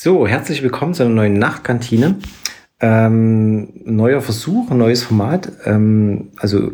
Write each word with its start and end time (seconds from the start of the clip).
So, 0.00 0.28
herzlich 0.28 0.62
willkommen 0.62 0.94
zu 0.94 1.02
einer 1.02 1.12
neuen 1.12 1.40
Nachtkantine. 1.40 2.20
Ähm, 2.78 3.80
neuer 3.84 4.20
Versuch, 4.20 4.70
neues 4.70 5.02
Format. 5.02 5.50
Ähm, 5.64 6.28
also 6.36 6.70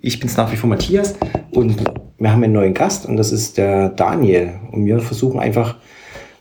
ich 0.00 0.18
bin's 0.18 0.38
nach 0.38 0.50
wie 0.50 0.56
vor 0.56 0.70
Matthias 0.70 1.14
und 1.50 1.84
wir 2.16 2.32
haben 2.32 2.42
einen 2.42 2.54
neuen 2.54 2.72
Gast 2.72 3.04
und 3.04 3.18
das 3.18 3.32
ist 3.32 3.58
der 3.58 3.90
Daniel. 3.90 4.54
Und 4.72 4.86
wir 4.86 4.98
versuchen 5.00 5.40
einfach 5.40 5.76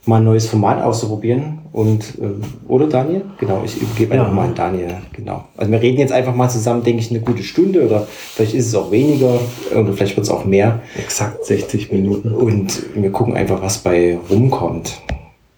mal 0.06 0.22
ein 0.22 0.24
neues 0.24 0.48
Format 0.48 0.82
auszuprobieren. 0.82 1.60
Und 1.74 2.18
äh, 2.22 2.70
oder 2.70 2.88
Daniel? 2.88 3.24
Genau, 3.38 3.62
ich 3.66 3.82
übergebe 3.82 4.14
einfach 4.14 4.32
mal 4.32 4.46
an 4.46 4.56
Daniel. 4.56 4.96
Genau. 5.12 5.44
Also 5.58 5.74
wir 5.74 5.82
reden 5.82 6.00
jetzt 6.00 6.14
einfach 6.14 6.34
mal 6.34 6.48
zusammen, 6.48 6.86
denke 6.86 7.02
ich, 7.02 7.10
eine 7.10 7.20
gute 7.20 7.44
Stunde 7.44 7.86
oder 7.86 8.08
vielleicht 8.08 8.54
ist 8.54 8.68
es 8.68 8.76
auch 8.76 8.92
weniger 8.92 9.42
oder 9.76 9.92
vielleicht 9.92 10.16
wird 10.16 10.26
es 10.26 10.32
auch 10.32 10.46
mehr. 10.46 10.80
Exakt 10.98 11.44
60 11.44 11.92
Minuten. 11.92 12.32
Und 12.32 12.82
wir 12.96 13.12
gucken 13.12 13.36
einfach, 13.36 13.62
was 13.62 13.80
bei 13.80 14.18
rumkommt. 14.30 15.02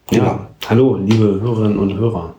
Genau. 0.09 0.25
Ja. 0.25 0.47
Hallo, 0.69 0.97
liebe 0.97 1.41
Hörerinnen 1.41 1.79
und 1.79 1.97
Hörer. 1.97 2.35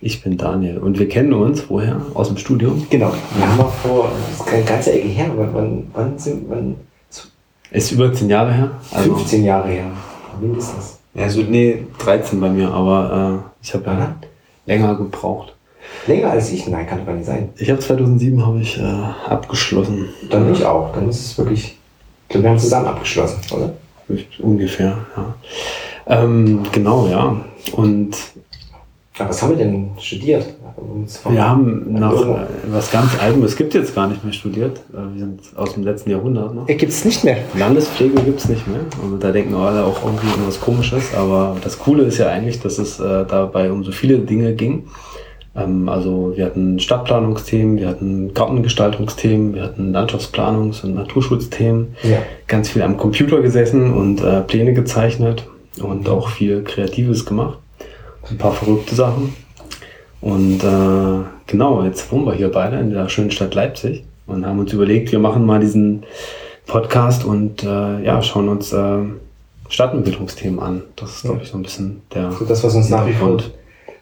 Ich 0.00 0.22
bin 0.22 0.36
Daniel 0.36 0.78
und 0.78 0.98
wir 0.98 1.08
kennen 1.08 1.32
uns 1.32 1.70
woher? 1.70 2.00
Aus 2.14 2.28
dem 2.28 2.36
Studium? 2.36 2.86
Genau. 2.90 3.12
Wir 3.36 3.48
haben 3.48 3.60
auch 3.60 3.72
vor, 3.72 4.10
das 4.10 4.40
ist 4.40 4.52
eine 4.52 4.64
ganze 4.64 4.92
Ecke 4.92 5.08
her, 5.08 5.30
wann, 5.34 5.86
wann 5.94 6.18
sind, 6.18 6.50
wann? 6.50 6.76
Ist 7.70 7.92
über 7.92 8.12
10 8.12 8.28
Jahre 8.28 8.52
her? 8.52 8.70
Also 8.92 9.14
15 9.16 9.44
Jahre 9.44 9.68
her, 9.68 9.86
mindestens. 10.40 10.98
Ja, 11.14 11.28
so, 11.28 11.40
nee, 11.42 11.86
13 11.98 12.40
bei 12.40 12.50
mir, 12.50 12.70
aber 12.70 13.44
äh, 13.44 13.64
ich 13.64 13.72
habe 13.72 13.84
ja 13.86 14.16
länger 14.66 14.94
gebraucht. 14.96 15.54
Länger 16.06 16.32
als 16.32 16.52
ich? 16.52 16.66
Nein, 16.66 16.86
kann 16.86 16.98
doch 16.98 17.06
gar 17.06 17.14
nicht 17.14 17.26
sein. 17.26 17.50
Ich 17.56 17.70
habe 17.70 17.80
2007 17.80 18.44
habe 18.44 18.60
ich 18.60 18.78
äh, 18.78 18.82
abgeschlossen. 19.28 20.08
Dann 20.30 20.52
ich 20.52 20.64
auch. 20.64 20.92
Dann 20.92 21.08
ist 21.08 21.20
es 21.20 21.38
wirklich. 21.38 21.78
Ich 22.24 22.28
glaube, 22.28 22.44
wir 22.44 22.50
haben 22.50 22.58
zusammen 22.58 22.86
abgeschlossen, 22.88 23.40
oder? 23.52 23.72
Ungefähr, 24.40 24.98
ja. 25.16 25.34
Ähm, 26.06 26.60
genau, 26.72 27.08
ja. 27.08 27.36
Und 27.72 28.16
aber 29.18 29.30
was 29.30 29.42
haben 29.42 29.50
wir 29.50 29.58
denn 29.58 29.90
studiert? 30.00 30.44
Wir 31.28 31.48
haben 31.48 31.92
nach 31.92 32.12
was 32.66 32.90
ganz 32.90 33.16
Altem, 33.20 33.44
es 33.44 33.54
gibt 33.54 33.72
jetzt 33.72 33.94
gar 33.94 34.08
nicht 34.08 34.24
mehr 34.24 34.32
studiert. 34.32 34.78
Äh, 34.92 35.14
wir 35.14 35.20
sind 35.20 35.40
aus 35.54 35.74
dem 35.74 35.84
letzten 35.84 36.10
Jahrhundert 36.10 36.52
noch. 36.52 36.66
Gibt 36.66 36.82
es 36.82 37.04
nicht 37.04 37.22
mehr? 37.22 37.36
Landespflege 37.56 38.20
gibt 38.22 38.40
es 38.40 38.48
nicht 38.48 38.66
mehr. 38.66 38.80
Also 39.00 39.16
da 39.16 39.30
denken 39.30 39.54
alle 39.54 39.84
auch 39.84 40.04
irgendwie 40.04 40.26
um 40.26 40.48
was 40.48 40.60
Komisches. 40.60 41.14
Aber 41.14 41.56
das 41.62 41.78
Coole 41.78 42.02
ist 42.02 42.18
ja 42.18 42.28
eigentlich, 42.28 42.60
dass 42.60 42.78
es 42.78 42.98
äh, 42.98 43.24
dabei 43.24 43.70
um 43.70 43.84
so 43.84 43.92
viele 43.92 44.18
Dinge 44.18 44.52
ging. 44.54 44.88
Ähm, 45.54 45.88
also 45.88 46.32
wir 46.34 46.46
hatten 46.46 46.80
Stadtplanungsthemen, 46.80 47.78
wir 47.78 47.86
hatten 47.86 48.34
Gartengestaltungsthemen, 48.34 49.54
wir 49.54 49.62
hatten 49.62 49.94
Landschaftsplanungs- 49.94 50.84
und 50.84 50.96
Naturschutzthemen. 50.96 51.94
Ja. 52.02 52.18
Ganz 52.48 52.70
viel 52.70 52.82
am 52.82 52.96
Computer 52.96 53.40
gesessen 53.42 53.94
und 53.94 54.24
äh, 54.24 54.40
Pläne 54.40 54.74
gezeichnet 54.74 55.46
und 55.80 56.08
auch 56.08 56.28
viel 56.28 56.62
Kreatives 56.62 57.26
gemacht 57.26 57.58
ein 58.30 58.38
paar 58.38 58.52
verrückte 58.52 58.94
Sachen. 58.94 59.34
Und 60.20 60.62
äh, 60.62 61.24
genau, 61.46 61.82
jetzt 61.84 62.10
wohnen 62.10 62.24
wir 62.24 62.34
hier 62.34 62.50
beide 62.50 62.78
in 62.78 62.90
der 62.90 63.08
schönen 63.08 63.30
Stadt 63.30 63.54
Leipzig 63.54 64.04
und 64.26 64.46
haben 64.46 64.58
uns 64.58 64.72
überlegt, 64.72 65.12
wir 65.12 65.18
machen 65.18 65.44
mal 65.44 65.60
diesen 65.60 66.04
Podcast 66.66 67.24
und 67.24 67.62
äh, 67.62 68.02
ja, 68.02 68.22
schauen 68.22 68.48
uns 68.48 68.72
äh, 68.72 68.98
Stadtentwicklungsthemen 69.68 70.60
an. 70.60 70.82
Das 70.96 71.16
ist, 71.16 71.22
glaube 71.24 71.40
ich, 71.42 71.50
so 71.50 71.58
ein 71.58 71.62
bisschen 71.62 72.02
der. 72.14 72.32
So 72.32 72.46
das, 72.46 72.64
was 72.64 72.74
uns 72.74 72.88
nach 72.88 73.06
wie 73.06 73.12
vor, 73.12 73.36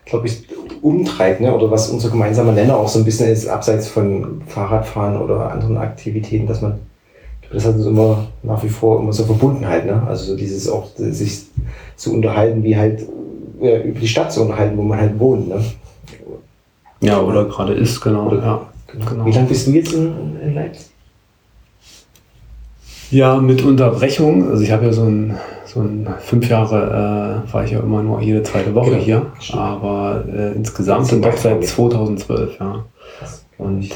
glaube 0.05 0.29
ich, 0.29 0.45
umtreibt, 0.81 1.41
ne? 1.41 1.53
oder 1.53 1.71
was 1.71 1.89
unser 1.91 2.11
gemeinsamer 2.11 2.53
Nenner 2.53 2.77
auch 2.77 2.89
so 2.89 3.01
ein 3.01 3.05
bisschen 3.05 3.29
ist, 3.29 3.49
abseits 3.49 3.89
von 3.89 4.43
Fahrradfahren 4.47 5.21
oder 5.21 5.51
anderen 5.51 5.77
Aktivitäten, 5.77 6.47
dass 6.47 6.61
man, 6.61 6.79
das 7.53 7.67
hat 7.67 7.75
uns 7.75 7.87
immer 7.87 8.27
nach 8.43 8.63
wie 8.63 8.69
vor 8.69 9.01
immer 9.01 9.13
so 9.13 9.25
verbunden 9.25 9.67
halt, 9.67 9.87
ne? 9.87 10.03
Also 10.07 10.33
so 10.33 10.37
dieses 10.37 10.69
auch 10.69 10.89
sich 10.97 11.43
zu 11.97 12.15
unterhalten, 12.15 12.63
wie 12.63 12.77
halt 12.77 13.07
äh, 13.61 13.89
über 13.89 14.01
die 14.01 14.09
Stadt 14.09 14.33
zu 14.33 14.43
unterhalten, 14.43 14.77
wo 14.77 14.83
man 14.83 14.99
halt 14.99 15.19
wohnt. 15.19 15.49
Ne? 15.49 15.63
Ja, 17.01 17.21
oder 17.21 17.45
gerade 17.45 17.75
ist, 17.75 18.01
genau. 18.01 18.27
Oder, 18.27 18.39
ja, 18.39 18.67
genau. 19.09 19.27
Wie 19.27 19.33
lange 19.33 19.49
bist 19.49 19.67
du 19.67 19.73
jetzt 19.73 19.93
in, 19.93 20.37
in 20.43 20.55
Leipzig? 20.55 20.87
Ja, 23.11 23.37
mit 23.37 23.63
Unterbrechung. 23.63 24.49
Also 24.51 24.63
ich 24.63 24.71
habe 24.71 24.87
ja 24.87 24.93
so 24.93 25.03
ein, 25.03 25.37
so 25.67 25.81
ein 25.81 26.09
fünf 26.21 26.49
Jahre 26.49 27.45
äh, 27.47 27.53
war 27.53 27.65
ich 27.65 27.73
ja 27.73 27.81
immer 27.81 28.03
nur 28.03 28.23
jede 28.23 28.43
zweite 28.43 28.75
Woche 28.75 28.93
genau. 28.93 29.03
hier. 29.03 29.27
Aber 29.53 30.25
äh, 30.33 30.53
insgesamt 30.53 31.07
sind 31.07 31.25
doch 31.25 31.37
seit 31.37 31.65
2012, 31.65 32.59
ja. 32.59 32.85
Und 33.59 33.91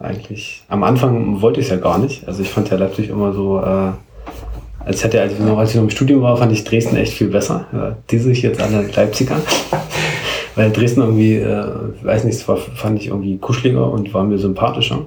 eigentlich, 0.00 0.62
am 0.68 0.84
Anfang 0.84 1.40
wollte 1.40 1.60
ich 1.60 1.66
es 1.66 1.70
ja 1.70 1.78
gar 1.78 1.98
nicht. 1.98 2.26
Also 2.26 2.42
ich 2.42 2.50
fand 2.50 2.70
ja 2.70 2.76
Leipzig 2.76 3.08
immer 3.08 3.32
so, 3.32 3.60
äh, 3.60 3.90
als 4.84 5.02
hätte, 5.04 5.20
als 5.20 5.32
ich 5.32 5.40
noch, 5.40 5.58
als 5.58 5.70
ich 5.70 5.76
noch 5.76 5.82
im 5.82 5.90
Studium 5.90 6.22
war, 6.22 6.36
fand 6.36 6.52
ich 6.52 6.64
Dresden 6.64 6.96
echt 6.96 7.12
viel 7.12 7.28
besser. 7.28 7.66
Ja, 7.72 7.96
die 8.10 8.18
sich 8.18 8.42
jetzt 8.42 8.62
alle 8.62 8.86
Leipziger. 8.94 9.36
Weil 10.54 10.72
Dresden 10.72 11.02
irgendwie, 11.02 11.36
äh, 11.36 11.64
weiß 12.02 12.24
nicht, 12.24 12.46
war, 12.48 12.56
fand 12.56 13.00
ich 13.00 13.08
irgendwie 13.08 13.38
kuscheliger 13.38 13.90
und 13.90 14.12
war 14.14 14.24
mir 14.24 14.38
sympathischer 14.38 15.06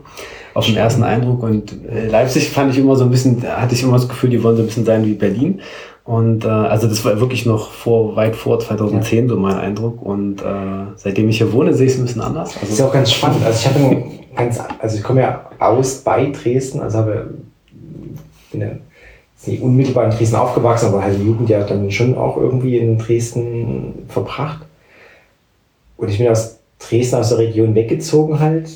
auf 0.54 0.66
den 0.66 0.76
ersten 0.76 1.04
Eindruck. 1.04 1.44
Und 1.44 1.74
äh, 1.90 2.08
Leipzig 2.08 2.50
fand 2.50 2.72
ich 2.72 2.80
immer 2.80 2.96
so 2.96 3.06
ein 3.06 3.12
bisschen, 3.12 3.44
hatte 3.44 3.74
ich 3.74 3.84
immer 3.84 3.94
das 3.94 4.08
Gefühl, 4.08 4.30
die 4.30 4.44
wollen 4.44 4.58
so 4.58 4.64
ein 4.64 4.68
bisschen 4.68 4.86
sein 4.86 5.06
wie 5.06 5.14
Berlin. 5.14 5.62
Und 6.04 6.46
äh, 6.46 6.48
also 6.48 6.88
das 6.88 7.06
war 7.06 7.20
wirklich 7.20 7.46
noch 7.46 7.72
vor 7.72 8.16
weit 8.16 8.36
vor 8.36 8.60
2010 8.60 9.24
ja. 9.24 9.30
so 9.30 9.40
mein 9.40 9.56
Eindruck. 9.56 10.02
Und 10.02 10.42
äh, 10.42 10.46
seitdem 10.96 11.30
ich 11.30 11.38
hier 11.38 11.54
wohne, 11.54 11.74
sehe 11.74 11.86
ich 11.86 11.94
es 11.94 12.00
ein 12.00 12.06
bisschen 12.06 12.22
anders. 12.22 12.50
Also, 12.56 12.60
das 12.62 12.70
ist 12.72 12.82
auch 12.82 12.94
ganz 12.94 13.12
spannend. 13.12 13.46
Also 13.46 13.60
ich 13.60 13.76
habe 13.76 14.04
ganz, 14.36 14.60
also 14.80 14.98
ich 14.98 15.04
komme 15.04 15.22
ja 15.22 15.50
aus 15.60 16.00
bei 16.00 16.32
Dresden, 16.32 16.80
also 16.80 17.00
habe 17.00 17.30
bin 18.52 18.62
ja 18.62 18.68
nicht 19.46 19.62
unmittelbar 19.62 20.06
in 20.06 20.12
Dresden 20.12 20.36
aufgewachsen, 20.36 20.88
aber 20.88 21.04
halt 21.04 21.20
die 21.20 21.26
Jugend 21.26 21.50
ja 21.50 21.64
dann 21.64 21.90
schon 21.90 22.16
auch 22.16 22.38
irgendwie 22.38 22.78
in 22.78 22.98
Dresden 22.98 24.06
verbracht. 24.08 24.66
Und 25.98 26.10
ich 26.10 26.18
bin 26.18 26.28
aus 26.28 26.60
Dresden, 26.80 27.16
aus 27.16 27.30
der 27.30 27.40
Region 27.40 27.74
weggezogen 27.74 28.40
halt 28.40 28.70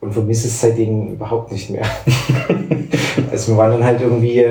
und 0.00 0.12
vermisse 0.12 0.48
es 0.48 0.60
seitdem 0.60 1.12
überhaupt 1.12 1.52
nicht 1.52 1.70
mehr. 1.70 1.84
also 3.30 3.52
wir 3.52 3.58
waren 3.58 3.72
dann 3.72 3.84
halt 3.84 4.00
irgendwie, 4.00 4.44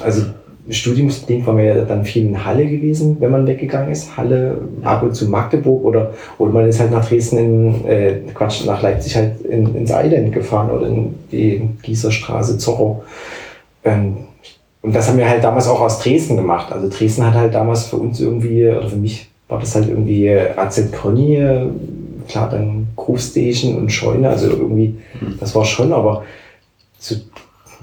also 0.00 0.22
studiumsbedingt 0.68 1.46
waren 1.46 1.58
wir 1.58 1.64
ja 1.64 1.84
dann 1.84 2.04
viel 2.04 2.26
in 2.26 2.44
Halle 2.44 2.66
gewesen, 2.66 3.18
wenn 3.20 3.30
man 3.30 3.46
weggegangen 3.46 3.90
ist. 3.90 4.16
Halle, 4.16 4.58
ab 4.82 5.02
und 5.02 5.14
zu 5.14 5.28
Magdeburg 5.28 5.84
oder, 5.84 6.14
oder 6.38 6.52
man 6.52 6.68
ist 6.68 6.80
halt 6.80 6.90
nach 6.90 7.06
Dresden 7.06 7.38
in, 7.38 7.86
äh, 7.86 8.20
Quatsch, 8.32 8.64
nach 8.64 8.82
Leipzig 8.82 9.16
halt 9.16 9.42
in, 9.42 9.74
ins 9.74 9.90
Island 9.90 10.32
gefahren 10.32 10.70
oder 10.70 10.86
in 10.86 11.14
die 11.30 11.68
Gießerstraße, 11.82 12.58
Zorro. 12.58 13.04
Ähm, 13.84 14.16
und 14.80 14.94
das 14.94 15.08
haben 15.08 15.18
wir 15.18 15.28
halt 15.28 15.44
damals 15.44 15.68
auch 15.68 15.80
aus 15.80 15.98
Dresden 16.00 16.36
gemacht. 16.36 16.72
Also 16.72 16.88
Dresden 16.88 17.26
hat 17.26 17.34
halt 17.34 17.54
damals 17.54 17.84
für 17.84 17.96
uns 17.96 18.20
irgendwie, 18.20 18.66
oder 18.66 18.88
für 18.88 18.96
mich 18.96 19.28
war 19.48 19.60
das 19.60 19.74
halt 19.74 19.88
irgendwie 19.88 20.30
AZ 20.30 20.92
Kronie, 20.92 21.68
klar 22.28 22.48
dann 22.50 22.88
Groove 22.96 23.20
Station 23.20 23.76
und 23.76 23.90
Scheune, 23.90 24.28
also 24.28 24.48
irgendwie, 24.48 24.96
mhm. 25.20 25.36
das 25.38 25.54
war 25.54 25.64
schon, 25.64 25.92
aber 25.92 26.24
zu, 26.98 27.16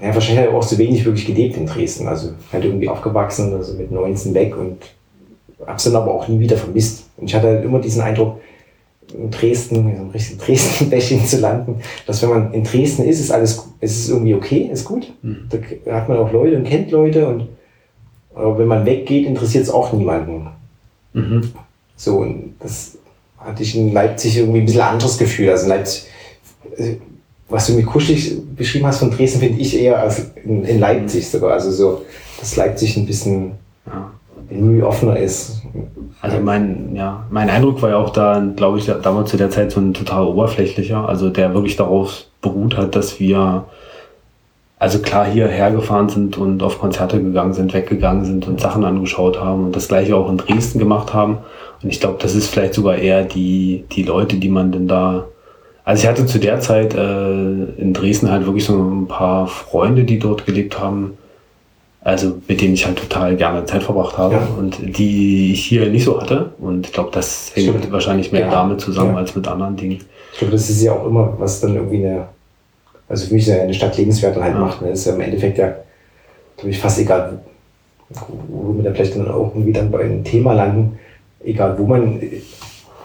ja, 0.02 0.12
wahrscheinlich 0.12 0.44
halt 0.44 0.54
auch 0.54 0.64
zu 0.64 0.78
wenig 0.78 1.04
wirklich 1.04 1.26
gelebt 1.26 1.56
in 1.56 1.66
Dresden. 1.66 2.08
Also 2.08 2.30
halt 2.52 2.64
irgendwie 2.64 2.88
aufgewachsen, 2.88 3.54
also 3.54 3.74
mit 3.74 3.92
19 3.92 4.34
weg 4.34 4.56
und 4.56 4.78
hab's 5.66 5.84
dann 5.84 5.96
aber 5.96 6.12
auch 6.12 6.26
nie 6.26 6.40
wieder 6.40 6.56
vermisst. 6.56 7.04
Und 7.16 7.28
ich 7.28 7.34
hatte 7.34 7.46
halt 7.48 7.64
immer 7.64 7.80
diesen 7.80 8.02
Eindruck, 8.02 8.40
in 9.14 9.30
Dresden, 9.30 9.76
in 9.76 9.96
so 9.96 10.02
einem 10.02 10.10
richtigen 10.10 10.38
Dresden-Bashing 10.44 11.26
zu 11.26 11.38
landen, 11.38 11.80
dass 12.06 12.22
wenn 12.22 12.30
man 12.30 12.52
in 12.52 12.64
Dresden 12.64 13.04
ist, 13.04 13.20
ist 13.20 13.30
alles, 13.30 13.68
ist 13.80 13.98
es 13.98 14.08
irgendwie 14.08 14.34
okay, 14.34 14.70
ist 14.72 14.84
gut. 14.84 15.12
Mhm. 15.22 15.48
Da 15.84 15.94
hat 15.94 16.08
man 16.08 16.18
auch 16.18 16.32
Leute 16.32 16.56
und 16.56 16.64
kennt 16.64 16.90
Leute 16.90 17.26
und 17.26 17.48
aber 18.34 18.58
wenn 18.58 18.66
man 18.66 18.86
weggeht, 18.86 19.26
interessiert 19.26 19.64
es 19.64 19.70
auch 19.70 19.92
niemanden. 19.92 20.46
Mhm. 21.12 21.52
So, 21.96 22.18
und 22.18 22.54
das 22.60 22.96
hatte 23.36 23.62
ich 23.62 23.76
in 23.76 23.92
Leipzig 23.92 24.38
irgendwie 24.38 24.60
ein 24.60 24.64
bisschen 24.64 24.80
anderes 24.80 25.18
Gefühl. 25.18 25.50
Also 25.50 25.64
in 25.64 25.68
Leipzig, 25.68 26.04
äh, 26.78 26.96
was 27.48 27.66
du 27.66 27.74
mir 27.74 27.84
kuschelig 27.84 28.40
beschrieben 28.56 28.86
hast 28.86 28.98
von 28.98 29.10
Dresden, 29.10 29.40
finde 29.40 29.60
ich 29.60 29.78
eher 29.78 29.98
als 29.98 30.32
in, 30.44 30.64
in 30.64 30.80
Leipzig 30.80 31.28
sogar. 31.28 31.52
Also 31.52 31.70
so, 31.70 32.02
dass 32.40 32.56
Leipzig 32.56 32.96
ein 32.96 33.06
bisschen 33.06 33.52
ja. 33.86 34.10
irgendwie 34.50 34.82
offener 34.82 35.18
ist. 35.18 35.62
Also 36.20 36.38
mein, 36.38 36.94
ja, 36.94 37.26
mein 37.30 37.50
Eindruck 37.50 37.82
war 37.82 37.90
ja 37.90 37.96
auch 37.96 38.10
da, 38.10 38.42
glaube 38.56 38.78
ich, 38.78 38.86
damals 38.86 39.30
zu 39.30 39.36
der 39.36 39.50
Zeit 39.50 39.72
so 39.72 39.80
ein 39.80 39.92
total 39.92 40.24
oberflächlicher, 40.26 41.08
also 41.08 41.30
der 41.30 41.52
wirklich 41.54 41.76
darauf 41.76 42.24
beruht 42.40 42.76
hat, 42.76 42.94
dass 42.94 43.18
wir 43.18 43.66
also 44.82 44.98
klar 44.98 45.24
hierher 45.26 45.70
gefahren 45.70 46.08
sind 46.08 46.36
und 46.38 46.60
auf 46.60 46.80
Konzerte 46.80 47.22
gegangen 47.22 47.52
sind, 47.52 47.72
weggegangen 47.72 48.24
sind 48.24 48.48
und 48.48 48.60
Sachen 48.60 48.84
angeschaut 48.84 49.38
haben 49.38 49.66
und 49.66 49.76
das 49.76 49.86
gleiche 49.86 50.16
auch 50.16 50.28
in 50.28 50.38
Dresden 50.38 50.80
gemacht 50.80 51.14
haben. 51.14 51.38
Und 51.82 51.90
ich 51.90 52.00
glaube, 52.00 52.18
das 52.20 52.34
ist 52.34 52.48
vielleicht 52.48 52.74
sogar 52.74 52.96
eher 52.96 53.24
die, 53.24 53.84
die 53.92 54.02
Leute, 54.02 54.38
die 54.38 54.48
man 54.48 54.72
denn 54.72 54.88
da. 54.88 55.26
Also 55.84 56.02
ich 56.02 56.08
hatte 56.08 56.26
zu 56.26 56.38
der 56.38 56.60
Zeit 56.60 56.94
äh, 56.94 57.32
in 57.32 57.92
Dresden 57.92 58.30
halt 58.30 58.46
wirklich 58.46 58.64
so 58.64 58.78
ein 58.78 59.08
paar 59.08 59.48
Freunde, 59.48 60.04
die 60.04 60.18
dort 60.18 60.46
gelebt 60.46 60.78
haben, 60.78 61.18
also 62.02 62.34
mit 62.46 62.60
denen 62.60 62.74
ich 62.74 62.86
halt 62.86 62.98
total 62.98 63.36
gerne 63.36 63.64
Zeit 63.64 63.82
verbracht 63.82 64.16
habe 64.16 64.34
ja. 64.34 64.48
und 64.58 64.78
die 64.96 65.52
ich 65.52 65.64
hier 65.64 65.88
nicht 65.88 66.04
so 66.04 66.20
hatte. 66.20 66.52
Und 66.58 66.86
ich 66.86 66.92
glaube, 66.92 67.10
das 67.12 67.52
hängt 67.54 67.68
Stimmt. 67.68 67.92
wahrscheinlich 67.92 68.30
mehr 68.30 68.42
ja. 68.42 68.50
damit 68.50 68.80
zusammen 68.80 69.12
ja. 69.12 69.18
als 69.18 69.34
mit 69.34 69.46
anderen 69.48 69.76
Dingen. 69.76 70.00
Ich 70.32 70.38
glaube, 70.38 70.52
das 70.52 70.70
ist 70.70 70.82
ja 70.82 70.92
auch 70.92 71.06
immer, 71.06 71.34
was 71.38 71.60
dann 71.60 71.74
irgendwie 71.74 72.06
eine, 72.06 72.26
also 73.08 73.26
für 73.26 73.34
mich 73.34 73.50
eine 73.50 73.74
Stadt 73.74 73.96
lebenswert 73.96 74.36
halt 74.36 74.58
macht. 74.58 74.82
Ne? 74.82 74.90
Das 74.90 75.00
ist 75.00 75.06
ja 75.06 75.14
im 75.14 75.20
Endeffekt 75.20 75.58
ja, 75.58 75.74
glaube 76.56 76.70
ich, 76.70 76.78
fast 76.78 76.98
egal, 76.98 77.40
wo 78.48 78.74
wir 78.76 78.84
dann 78.84 78.94
vielleicht 78.94 79.16
dann 79.16 79.30
auch 79.30 79.52
irgendwie 79.54 79.72
dann 79.72 79.90
bei 79.90 80.00
einem 80.00 80.24
Thema 80.24 80.54
landen, 80.54 80.98
egal 81.44 81.76
wo 81.78 81.86
man, 81.86 82.20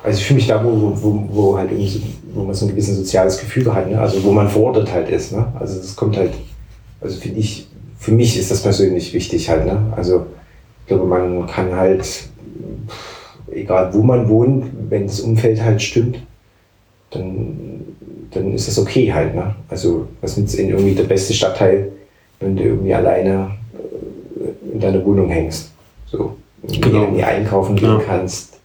also 0.07 0.19
ich 0.19 0.25
fühle 0.25 0.37
mich 0.37 0.47
da, 0.47 0.63
wo, 0.63 0.93
wo, 0.95 1.27
wo 1.29 1.57
halt 1.57 1.69
irgendwie 1.69 1.89
so, 1.89 1.99
wo 2.33 2.43
man 2.43 2.55
so 2.55 2.65
ein 2.65 2.69
gewisses 2.69 2.95
soziales 2.95 3.37
Gefühl 3.39 3.73
hat, 3.73 3.89
ne? 3.89 3.99
also 3.99 4.23
wo 4.23 4.31
man 4.31 4.47
verortet 4.47 4.89
halt 4.91 5.09
ist. 5.09 5.33
Ne? 5.33 5.45
Also 5.59 5.77
das 5.79 5.95
kommt 5.97 6.15
halt, 6.15 6.31
also 7.01 7.19
finde 7.19 7.39
ich, 7.39 7.67
für 7.99 8.13
mich 8.13 8.39
ist 8.39 8.49
das 8.49 8.61
persönlich 8.61 9.13
wichtig 9.13 9.49
halt. 9.49 9.65
Ne? 9.65 9.93
Also 9.97 10.25
ich 10.79 10.87
glaube, 10.87 11.05
man 11.05 11.45
kann 11.47 11.75
halt, 11.75 12.07
egal 13.51 13.93
wo 13.93 14.01
man 14.01 14.29
wohnt, 14.29 14.65
wenn 14.89 15.07
das 15.07 15.19
Umfeld 15.19 15.61
halt 15.61 15.81
stimmt, 15.81 16.19
dann, 17.11 17.81
dann 18.31 18.53
ist 18.53 18.69
das 18.69 18.79
okay 18.79 19.11
halt. 19.11 19.35
Ne? 19.35 19.55
Also 19.67 20.07
was 20.21 20.37
nützt 20.37 20.55
in 20.55 20.69
irgendwie 20.69 20.95
der 20.95 21.03
beste 21.03 21.33
Stadtteil, 21.33 21.91
wenn 22.39 22.55
du 22.55 22.63
irgendwie 22.63 22.93
alleine 22.93 23.51
äh, 24.39 24.73
in 24.73 24.79
deiner 24.79 25.03
Wohnung 25.03 25.27
hängst. 25.27 25.69
So. 26.05 26.37
Genau. 26.63 27.07
Wenn 27.07 27.17
du 27.17 27.27
einkaufen 27.27 27.75
gehen 27.75 27.99
ja. 27.99 28.01
kannst, 28.05 28.56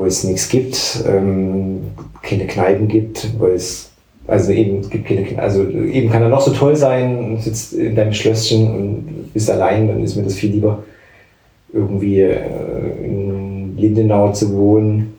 wo 0.00 0.06
es 0.06 0.24
nichts 0.24 0.48
gibt, 0.48 1.04
ähm, 1.06 1.82
keine 2.22 2.46
Kneipen 2.46 2.88
gibt, 2.88 3.38
wo 3.38 3.46
es 3.46 3.90
also 4.26 4.50
eben, 4.52 4.88
gibt 4.88 5.06
keine, 5.06 5.38
also 5.38 5.68
eben 5.68 6.08
kann 6.08 6.22
er 6.22 6.30
noch 6.30 6.40
so 6.40 6.52
toll 6.52 6.74
sein, 6.74 7.36
sitzt 7.38 7.74
in 7.74 7.94
deinem 7.94 8.14
Schlösschen 8.14 8.74
und 8.74 9.32
bist 9.34 9.50
allein, 9.50 9.88
dann 9.88 10.02
ist 10.02 10.16
mir 10.16 10.22
das 10.22 10.34
viel 10.34 10.52
lieber, 10.52 10.82
irgendwie 11.72 12.20
äh, 12.22 13.04
in 13.04 13.76
Lindenau 13.76 14.32
zu 14.32 14.56
wohnen 14.56 15.18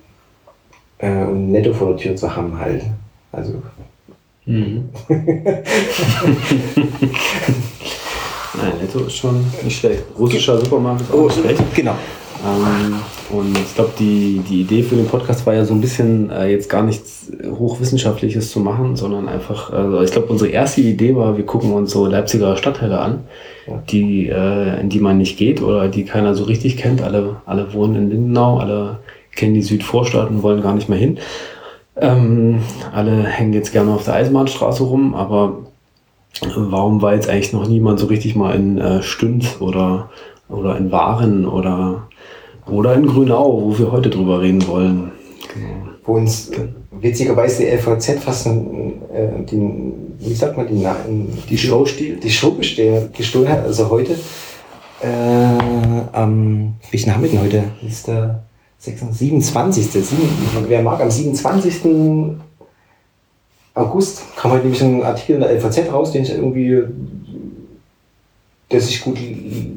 äh, 0.97 1.25
und 1.25 1.51
Netto 1.51 1.73
vor 1.73 1.89
der 1.89 1.97
Tür 1.97 2.15
zu 2.15 2.35
haben 2.35 2.57
halt. 2.57 2.83
Also. 3.31 3.61
Mhm. 4.45 4.89
Nein, 5.09 5.23
Netto 8.81 8.99
ist 9.01 9.17
schon 9.17 9.45
nicht 9.63 9.77
schlecht. 9.77 10.03
Russischer 10.17 10.57
Supermarkt 10.57 11.01
ist 11.01 11.13
auch 11.13 11.25
nicht 11.25 11.39
schlecht. 11.39 11.75
Genau. 11.75 11.95
Ähm, 12.43 12.95
und 13.29 13.57
ich 13.57 13.75
glaube, 13.75 13.91
die, 13.99 14.41
die 14.49 14.61
Idee 14.61 14.83
für 14.83 14.95
den 14.95 15.07
Podcast 15.07 15.45
war 15.45 15.53
ja 15.53 15.63
so 15.63 15.73
ein 15.73 15.81
bisschen 15.81 16.29
äh, 16.31 16.49
jetzt 16.49 16.69
gar 16.69 16.83
nichts 16.83 17.31
Hochwissenschaftliches 17.43 18.51
zu 18.51 18.59
machen, 18.59 18.95
sondern 18.95 19.29
einfach, 19.29 19.71
also 19.71 20.01
ich 20.01 20.11
glaube, 20.11 20.27
unsere 20.27 20.49
erste 20.49 20.81
Idee 20.81 21.15
war, 21.15 21.37
wir 21.37 21.45
gucken 21.45 21.71
uns 21.73 21.91
so 21.91 22.05
Leipziger 22.07 22.57
Stadtteile 22.57 22.99
an, 22.99 23.23
die, 23.89 24.27
äh, 24.27 24.79
in 24.79 24.89
die 24.89 24.99
man 24.99 25.17
nicht 25.17 25.37
geht 25.37 25.61
oder 25.61 25.87
die 25.87 26.03
keiner 26.03 26.33
so 26.33 26.43
richtig 26.45 26.77
kennt. 26.77 27.01
Alle, 27.01 27.37
alle 27.45 27.73
wohnen 27.73 27.95
in 27.95 28.09
Lindenau, 28.09 28.57
alle 28.57 28.99
kennen 29.35 29.53
die 29.53 29.61
Südvorstadt 29.61 30.29
und 30.29 30.43
wollen 30.43 30.61
gar 30.61 30.73
nicht 30.73 30.89
mehr 30.89 30.99
hin. 30.99 31.19
Ähm, 31.95 32.61
alle 32.93 33.23
hängen 33.23 33.53
jetzt 33.53 33.71
gerne 33.71 33.93
auf 33.93 34.05
der 34.05 34.15
Eisenbahnstraße 34.15 34.83
rum, 34.83 35.13
aber 35.13 35.59
warum 36.55 37.01
war 37.01 37.13
jetzt 37.13 37.29
eigentlich 37.29 37.53
noch 37.53 37.67
niemand 37.67 37.99
so 37.99 38.07
richtig 38.07 38.35
mal 38.35 38.55
in 38.55 38.77
äh, 38.77 39.03
Stünd 39.03 39.57
oder, 39.59 40.09
oder 40.49 40.77
in 40.77 40.91
Waren 40.91 41.45
oder 41.45 42.07
oder 42.71 42.95
in 42.95 43.05
Grünau, 43.05 43.61
wo 43.61 43.77
wir 43.77 43.91
heute 43.91 44.09
drüber 44.09 44.41
reden 44.41 44.65
wollen. 44.67 45.11
Genau. 45.53 45.91
Wo 46.05 46.13
uns 46.13 46.51
witzigerweise 46.91 47.63
die 47.63 47.69
LVZ 47.69 48.23
fast 48.23 48.47
äh, 48.47 48.51
die, 49.49 49.93
wie 50.19 50.33
sagt 50.33 50.57
man, 50.57 50.67
die, 50.67 50.87
die 51.49 51.57
Show 51.57 51.85
stiehlt. 51.85 52.23
Die 52.23 52.31
Show 52.31 52.55
gestohlen 53.15 53.49
hat. 53.49 53.65
Also 53.65 53.89
heute, 53.89 54.13
äh, 55.01 55.07
am, 56.13 56.75
welchen 56.89 57.13
haben 57.13 57.23
wir 57.23 57.29
denn 57.29 57.41
heute? 57.41 57.63
ist 57.85 58.07
der 58.07 58.43
27. 58.79 59.85
7, 59.85 60.07
wer 60.67 60.81
mag, 60.81 61.01
am 61.01 61.11
27. 61.11 61.81
August 63.73 64.23
kam 64.35 64.51
heute 64.51 64.63
nämlich 64.63 64.81
ein 64.81 65.03
Artikel 65.03 65.35
in 65.35 65.41
der 65.41 65.51
LVZ 65.51 65.91
raus, 65.91 66.11
den 66.11 66.23
ich 66.23 66.31
irgendwie, 66.31 66.83
der 68.71 68.81
sich 68.81 69.01
gut 69.01 69.17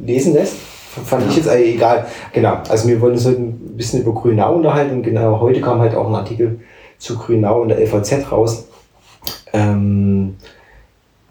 lesen 0.06 0.34
lässt 0.34 0.54
fand 1.02 1.24
ja. 1.24 1.30
ich 1.30 1.36
jetzt 1.36 1.50
egal. 1.50 2.06
Genau, 2.32 2.58
also 2.68 2.88
wir 2.88 3.00
wollen 3.00 3.14
uns 3.14 3.26
heute 3.26 3.40
ein 3.40 3.76
bisschen 3.76 4.02
über 4.02 4.12
Grünau 4.12 4.54
unterhalten. 4.54 5.02
Genau, 5.02 5.40
heute 5.40 5.60
kam 5.60 5.80
halt 5.80 5.94
auch 5.94 6.08
ein 6.08 6.14
Artikel 6.14 6.60
zu 6.98 7.16
Grünau 7.16 7.62
in 7.62 7.68
der 7.68 7.80
LVZ 7.80 8.30
raus. 8.30 8.68
Ähm, 9.52 10.36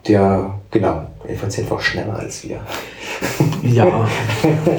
der, 0.07 0.59
genau, 0.71 1.03
LVZ 1.27 1.69
war 1.69 1.79
schneller 1.79 2.17
als 2.17 2.47
wir. 2.47 2.59
Ja, 3.63 3.87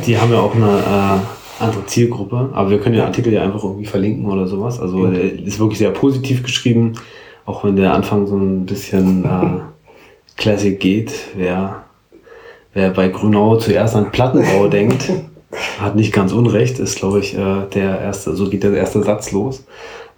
die 0.06 0.18
haben 0.18 0.30
ja 0.30 0.40
auch 0.40 0.54
eine 0.54 0.78
äh, 0.78 1.62
andere 1.62 1.86
Zielgruppe, 1.86 2.50
aber 2.52 2.68
wir 2.68 2.78
können 2.80 2.96
den 2.96 3.04
Artikel 3.04 3.32
ja 3.32 3.42
einfach 3.42 3.64
irgendwie 3.64 3.86
verlinken 3.86 4.26
oder 4.26 4.46
sowas. 4.46 4.78
Also 4.78 5.06
der 5.06 5.22
ist 5.22 5.58
wirklich 5.58 5.78
sehr 5.78 5.90
positiv 5.90 6.42
geschrieben, 6.42 6.92
auch 7.46 7.64
wenn 7.64 7.76
der 7.76 7.94
Anfang 7.94 8.26
so 8.26 8.36
ein 8.36 8.66
bisschen 8.66 9.24
äh, 9.24 9.60
Classic 10.36 10.78
geht. 10.78 11.14
Wer 11.34 11.83
wer 12.74 12.90
bei 12.90 13.08
Grünau 13.08 13.56
zuerst 13.56 13.96
an 13.96 14.12
Plattenbau 14.12 14.68
denkt, 14.68 15.10
hat 15.80 15.96
nicht 15.96 16.12
ganz 16.12 16.32
unrecht, 16.32 16.78
ist, 16.78 16.96
glaube 16.96 17.20
ich, 17.20 17.34
äh, 17.36 17.66
der 17.72 18.00
erste, 18.00 18.34
so 18.34 18.48
geht 18.48 18.64
der 18.64 18.74
erste 18.74 19.02
Satz 19.02 19.32
los. 19.32 19.64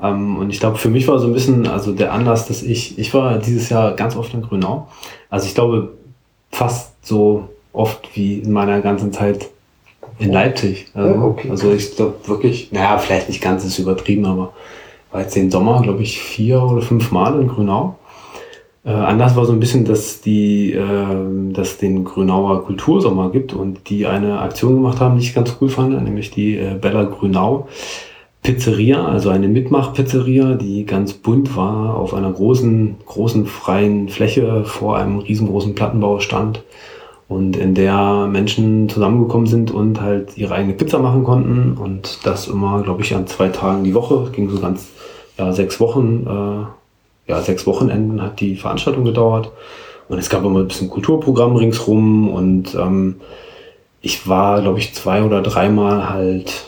Ähm, 0.02 0.38
und 0.38 0.50
ich 0.50 0.60
glaube, 0.60 0.78
für 0.78 0.88
mich 0.88 1.06
war 1.08 1.18
so 1.18 1.26
ein 1.26 1.32
bisschen, 1.32 1.66
also 1.66 1.92
der 1.92 2.12
Anlass, 2.12 2.48
dass 2.48 2.62
ich, 2.62 2.98
ich 2.98 3.14
war 3.14 3.38
dieses 3.38 3.68
Jahr 3.68 3.94
ganz 3.94 4.16
oft 4.16 4.34
in 4.34 4.42
Grünau. 4.42 4.88
Also 5.30 5.46
ich 5.46 5.54
glaube, 5.54 5.92
fast 6.50 6.92
so 7.02 7.48
oft 7.72 8.08
wie 8.14 8.38
in 8.38 8.52
meiner 8.52 8.80
ganzen 8.80 9.12
Zeit 9.12 9.48
in 10.18 10.32
Leipzig. 10.32 10.86
Also, 10.94 11.14
ja, 11.14 11.22
okay. 11.22 11.50
also 11.50 11.72
ich 11.72 11.94
glaube 11.96 12.14
wirklich, 12.26 12.72
naja, 12.72 12.98
vielleicht 12.98 13.28
nicht 13.28 13.42
ganz, 13.42 13.64
ist 13.64 13.78
übertrieben, 13.78 14.24
aber 14.24 14.52
war 15.12 15.20
jetzt 15.20 15.36
den 15.36 15.50
Sommer, 15.50 15.82
glaube 15.82 16.02
ich, 16.02 16.20
vier 16.20 16.62
oder 16.62 16.82
fünf 16.82 17.10
Mal 17.10 17.40
in 17.40 17.48
Grünau. 17.48 17.96
Äh, 18.86 18.90
anders 18.90 19.34
war 19.34 19.44
so 19.44 19.52
ein 19.52 19.58
bisschen, 19.58 19.84
dass 19.84 20.20
die, 20.20 20.72
äh, 20.72 21.52
dass 21.52 21.76
den 21.78 22.04
Grünauer 22.04 22.64
Kultursommer 22.64 23.30
gibt 23.30 23.52
und 23.52 23.90
die 23.90 24.06
eine 24.06 24.38
Aktion 24.40 24.76
gemacht 24.76 25.00
haben, 25.00 25.18
die 25.18 25.24
ich 25.24 25.34
ganz 25.34 25.56
cool 25.60 25.68
fand, 25.68 26.00
nämlich 26.04 26.30
die 26.30 26.56
äh, 26.56 26.78
Bella 26.80 27.02
Grünau 27.02 27.66
Pizzeria, 28.42 29.04
also 29.04 29.30
eine 29.30 29.48
Mitmach-Pizzeria, 29.48 30.54
die 30.54 30.86
ganz 30.86 31.14
bunt 31.14 31.56
war, 31.56 31.96
auf 31.96 32.14
einer 32.14 32.30
großen, 32.30 32.94
großen 33.04 33.44
freien 33.44 34.08
Fläche 34.08 34.64
vor 34.64 34.96
einem 34.96 35.18
riesengroßen 35.18 35.74
Plattenbau 35.74 36.20
stand 36.20 36.62
und 37.26 37.56
in 37.56 37.74
der 37.74 38.28
Menschen 38.30 38.88
zusammengekommen 38.88 39.48
sind 39.48 39.72
und 39.72 40.00
halt 40.00 40.38
ihre 40.38 40.54
eigene 40.54 40.74
Pizza 40.74 41.00
machen 41.00 41.24
konnten 41.24 41.76
und 41.76 42.20
das 42.24 42.46
immer, 42.46 42.82
glaube 42.82 43.02
ich, 43.02 43.16
an 43.16 43.26
zwei 43.26 43.48
Tagen 43.48 43.82
die 43.82 43.94
Woche, 43.94 44.30
ging 44.30 44.48
so 44.48 44.60
ganz, 44.60 44.90
ja, 45.36 45.52
sechs 45.52 45.80
Wochen, 45.80 46.24
äh, 46.28 46.85
ja, 47.26 47.40
sechs 47.40 47.66
Wochenenden 47.66 48.22
hat 48.22 48.40
die 48.40 48.56
Veranstaltung 48.56 49.04
gedauert. 49.04 49.50
Und 50.08 50.18
es 50.18 50.30
gab 50.30 50.44
immer 50.44 50.60
ein 50.60 50.68
bisschen 50.68 50.88
Kulturprogramm 50.88 51.56
ringsrum 51.56 52.30
und 52.30 52.74
ähm, 52.76 53.16
ich 54.00 54.28
war, 54.28 54.62
glaube 54.62 54.78
ich, 54.78 54.94
zwei 54.94 55.22
oder 55.22 55.42
dreimal 55.42 56.08
halt 56.08 56.64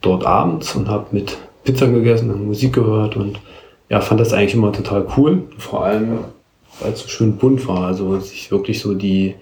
dort 0.00 0.24
abends 0.24 0.76
und 0.76 0.88
habe 0.88 1.06
mit 1.10 1.36
Pizza 1.64 1.88
gegessen 1.88 2.30
und 2.30 2.46
Musik 2.46 2.72
gehört 2.74 3.16
und 3.16 3.40
ja, 3.88 4.00
fand 4.00 4.20
das 4.20 4.32
eigentlich 4.32 4.54
immer 4.54 4.72
total 4.72 5.06
cool. 5.16 5.44
Vor 5.58 5.84
allem, 5.84 6.18
weil 6.80 6.92
es 6.92 7.00
so 7.00 7.08
schön 7.08 7.36
bunt 7.36 7.66
war. 7.66 7.86
Also 7.86 8.18
sich 8.20 8.52
wirklich 8.52 8.80
so 8.80 8.94
die, 8.94 9.34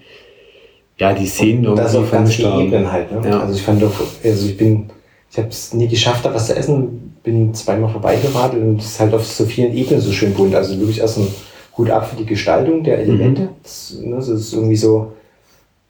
ja, 0.97 1.13
die 1.13 1.27
Szenen 1.27 1.67
und 1.67 1.79
auf 1.79 2.11
ganz 2.11 2.33
viele 2.33 2.61
Ebenen 2.61 2.91
halt. 2.91 3.11
Ne? 3.11 3.29
Ja. 3.29 3.41
Also 3.41 3.53
ich 3.53 3.61
fand 3.61 3.81
doch, 3.81 3.93
also 4.23 4.47
ich 4.47 4.57
bin, 4.57 4.89
ich 5.31 5.37
habe 5.37 5.49
es 5.49 5.73
nie 5.73 5.87
geschafft, 5.87 6.25
da 6.25 6.33
was 6.33 6.47
zu 6.47 6.55
essen 6.55 7.04
bin 7.25 7.53
zweimal 7.53 7.89
vorbeigeradelt 7.89 8.63
und 8.63 8.79
es 8.79 8.85
ist 8.85 8.99
halt 8.99 9.13
auf 9.13 9.25
so 9.25 9.45
vielen 9.45 9.73
Ebenen 9.73 9.99
so 9.99 10.11
schön 10.11 10.33
bunt. 10.33 10.55
Also 10.55 10.79
wirklich 10.79 10.99
erst 10.99 11.17
ein 11.17 11.27
Hut 11.77 11.89
ab 11.89 12.07
für 12.07 12.15
die 12.15 12.25
Gestaltung 12.25 12.83
der 12.83 12.99
Elemente. 12.99 13.41
Mhm. 13.41 13.49
Das, 13.63 13.97
ne, 14.01 14.15
das 14.15 14.29
ist 14.29 14.53
irgendwie 14.53 14.77
so, 14.77 15.11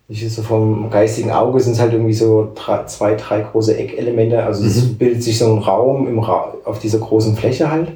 ich 0.08 0.34
so 0.34 0.42
vom 0.42 0.89
geistigen 0.89 1.32
Auge 1.32 1.60
sind 1.60 1.74
es 1.74 1.80
halt 1.80 1.94
irgendwie 1.94 2.13
so 2.13 2.51
drei, 2.56 2.86
zwei, 2.86 3.15
drei 3.15 3.42
große 3.42 3.77
Eckelemente. 3.77 4.44
Also 4.44 4.63
mhm. 4.63 4.70
es 4.70 4.98
bildet 4.98 5.22
sich 5.22 5.38
so 5.38 5.54
ein 5.54 5.60
Raum 5.60 6.08
im 6.08 6.20
Ra 6.20 6.56
auf 6.63 6.80
dieser 6.80 7.00
großen 7.00 7.36
Fläche 7.36 7.70
halt. 7.70 7.92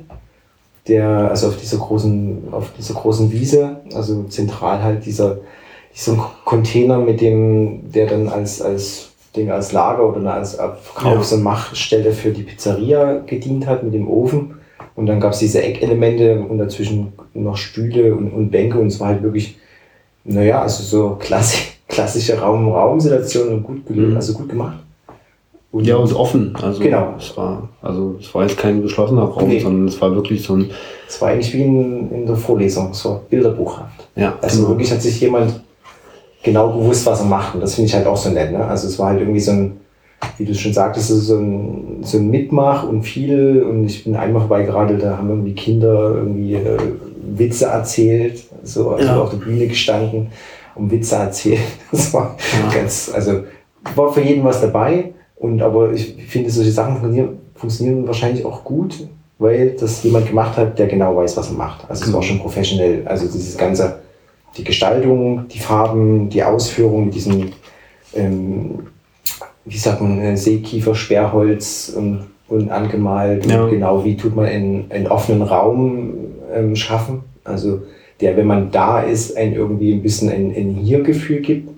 Der, 0.87 1.07
also 1.07 1.47
auf 1.47 1.57
dieser 1.57 1.77
großen, 1.77 2.47
auf 2.51 2.71
dieser 2.77 2.95
großen 2.95 3.31
Wiese, 3.31 3.77
also 3.93 4.23
zentral 4.23 4.81
halt 4.81 5.05
dieser, 5.05 5.37
dieser 5.95 6.31
Container 6.45 6.97
mit 6.97 7.21
dem, 7.21 7.91
der 7.91 8.07
dann 8.07 8.27
als, 8.27 8.59
als 8.61 9.08
Ding 9.35 9.51
als 9.51 9.71
Lager 9.71 10.07
oder 10.07 10.33
als 10.33 10.55
Verkaufs- 10.55 11.33
und 11.33 11.43
Machstelle 11.43 12.11
für 12.11 12.31
die 12.31 12.43
Pizzeria 12.43 13.19
gedient 13.25 13.67
hat 13.67 13.83
mit 13.83 13.93
dem 13.93 14.07
Ofen. 14.07 14.55
Und 14.95 15.05
dann 15.05 15.19
gab 15.19 15.33
es 15.33 15.39
diese 15.39 15.61
Eckelemente 15.61 16.39
und 16.41 16.57
dazwischen 16.57 17.13
noch 17.33 17.57
Stühle 17.57 18.13
und, 18.13 18.31
und 18.31 18.49
Bänke 18.49 18.79
und 18.79 18.87
es 18.87 18.99
war 18.99 19.09
halt 19.09 19.23
wirklich, 19.23 19.57
naja, 20.25 20.61
also 20.61 20.83
so 20.83 21.15
klassisch, 21.19 21.77
klassische 21.87 22.39
Raum-Raum-Situation 22.39 23.53
und 23.53 23.63
gut, 23.63 23.89
mhm. 23.89 24.15
also 24.15 24.33
gut 24.33 24.49
gemacht. 24.49 24.77
Und 25.71 25.85
ja, 25.85 25.97
und 25.97 26.11
offen. 26.13 26.55
Also 26.61 26.81
genau. 26.81 27.13
Es 27.17 27.37
war, 27.37 27.69
also 27.81 28.15
es 28.19 28.33
war 28.33 28.41
jetzt 28.41 28.57
kein 28.57 28.81
geschlossener 28.81 29.21
Raum, 29.21 29.47
nee. 29.47 29.59
sondern 29.59 29.87
es 29.87 30.01
war 30.01 30.13
wirklich 30.15 30.41
so 30.41 30.55
ein. 30.55 30.71
Es 31.07 31.21
war 31.21 31.29
eigentlich 31.29 31.53
wie 31.53 31.61
in, 31.61 32.11
in 32.11 32.25
der 32.25 32.35
Vorlesung, 32.35 32.93
so 32.93 33.21
bilderbuchhaft. 33.29 34.07
Ja. 34.15 34.37
Also 34.41 34.57
genau. 34.57 34.69
wirklich 34.69 34.91
hat 34.91 35.01
sich 35.01 35.21
jemand 35.21 35.61
genau 36.43 36.71
gewusst, 36.71 37.05
was 37.05 37.19
er 37.19 37.25
macht. 37.25 37.55
Und 37.55 37.61
das 37.61 37.75
finde 37.75 37.87
ich 37.87 37.95
halt 37.95 38.07
auch 38.07 38.17
so 38.17 38.29
nett. 38.29 38.51
Ne? 38.51 38.63
Also 38.65 38.87
es 38.87 38.97
war 38.99 39.09
halt 39.09 39.19
irgendwie 39.19 39.39
so 39.39 39.51
ein, 39.51 39.79
wie 40.37 40.45
du 40.45 40.53
schon 40.53 40.73
sagtest, 40.73 41.07
so 41.07 41.35
ein, 41.35 41.99
so 42.01 42.17
ein 42.17 42.29
Mitmach 42.29 42.87
und 42.87 43.03
viel. 43.03 43.63
Und 43.63 43.85
ich 43.85 44.03
bin 44.03 44.15
einmal 44.15 44.41
vorbei 44.41 44.63
gerade, 44.63 44.97
da 44.97 45.17
haben 45.17 45.29
irgendwie 45.29 45.53
Kinder 45.53 46.15
irgendwie 46.15 46.55
äh, 46.55 46.77
Witze 47.35 47.65
erzählt, 47.65 48.43
so 48.63 48.91
also 48.91 49.05
ja. 49.05 49.19
auf 49.19 49.29
der 49.29 49.37
Bühne 49.37 49.67
gestanden 49.67 50.27
und 50.75 50.91
Witze 50.91 51.15
erzählt. 51.15 51.59
Das 51.91 52.13
war 52.13 52.35
ja. 52.53 52.73
ganz, 52.73 53.11
also 53.13 53.43
war 53.95 54.11
für 54.11 54.21
jeden 54.21 54.43
was 54.43 54.61
dabei. 54.61 55.13
Und 55.35 55.61
aber 55.61 55.93
ich 55.93 56.15
finde, 56.27 56.49
solche 56.49 56.71
Sachen 56.71 56.97
funktionieren, 56.97 57.37
funktionieren 57.55 58.07
wahrscheinlich 58.07 58.45
auch 58.45 58.63
gut, 58.63 59.07
weil 59.37 59.71
das 59.79 60.03
jemand 60.03 60.27
gemacht 60.27 60.57
hat, 60.57 60.77
der 60.77 60.87
genau 60.87 61.15
weiß, 61.15 61.37
was 61.37 61.49
er 61.49 61.57
macht. 61.57 61.89
Also 61.89 62.05
es 62.05 62.13
war 62.13 62.21
schon 62.21 62.39
professionell. 62.39 63.07
Also 63.07 63.25
dieses 63.25 63.57
ganze, 63.57 63.99
die 64.57 64.63
Gestaltung, 64.63 65.47
die 65.47 65.59
Farben, 65.59 66.29
die 66.29 66.43
Ausführung 66.43 67.05
mit 67.05 67.15
diesem, 67.15 67.51
ähm, 68.13 68.87
wie 69.65 69.77
sagt 69.77 70.01
man, 70.01 70.19
äh, 70.19 70.37
Seekiefer, 70.37 70.95
Sperrholz 70.95 71.93
und, 71.95 72.27
und 72.47 72.69
angemalt. 72.71 73.45
Ja. 73.45 73.63
Und 73.63 73.71
genau 73.71 74.03
wie 74.03 74.17
tut 74.17 74.35
man 74.35 74.45
einen, 74.45 74.85
einen 74.89 75.07
offenen 75.07 75.41
Raum 75.41 76.13
ähm, 76.53 76.75
schaffen. 76.75 77.21
Also 77.43 77.81
der, 78.21 78.35
wenn 78.37 78.47
man 78.47 78.71
da 78.71 79.01
ist, 79.01 79.37
ein 79.37 79.53
irgendwie 79.53 79.93
ein 79.93 80.01
bisschen 80.01 80.29
ein, 80.29 80.53
ein 80.55 80.75
Hier-Gefühl 80.75 81.39
gibt 81.39 81.69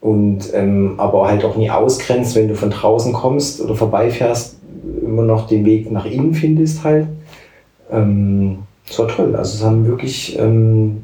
und 0.00 0.54
ähm, 0.54 0.94
aber 0.96 1.28
halt 1.28 1.44
auch 1.44 1.56
nie 1.56 1.70
ausgrenzt, 1.70 2.34
wenn 2.34 2.48
du 2.48 2.54
von 2.54 2.70
draußen 2.70 3.12
kommst 3.12 3.60
oder 3.60 3.74
vorbeifährst, 3.74 4.56
immer 5.02 5.22
noch 5.22 5.46
den 5.46 5.64
Weg 5.66 5.90
nach 5.90 6.06
innen 6.06 6.34
findest 6.34 6.84
halt. 6.84 7.06
Ähm, 7.92 8.60
das 8.86 8.98
war 8.98 9.08
toll. 9.08 9.36
Also 9.36 9.56
es 9.56 9.64
haben 9.64 9.86
wirklich, 9.86 10.38
ähm, 10.38 11.02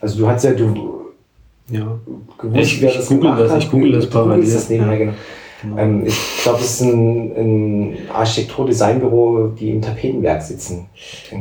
also 0.00 0.18
du 0.18 0.28
hast 0.28 0.44
ja, 0.44 0.52
du 0.52 1.12
ja. 1.70 1.98
gewusst, 2.38 2.60
ich, 2.60 2.82
wer 2.82 2.94
das 2.94 3.10
ich 3.10 3.16
google 3.16 3.36
das, 3.36 3.52
hat. 3.52 3.62
Ich 3.62 3.70
google 3.70 3.92
das 3.92 4.06
parallel. 4.06 4.52
Das 4.52 4.68
ja. 4.68 4.94
genau. 4.94 5.12
Genau. 5.64 5.78
Ähm, 5.78 6.06
ich 6.06 6.42
glaube, 6.42 6.58
es 6.60 6.80
ist 6.80 6.82
ein, 6.82 7.32
ein 7.36 7.96
Architektur-Designbüro, 8.12 9.52
die 9.58 9.70
im 9.70 9.82
Tapetenwerk 9.82 10.42
sitzen. 10.42 10.86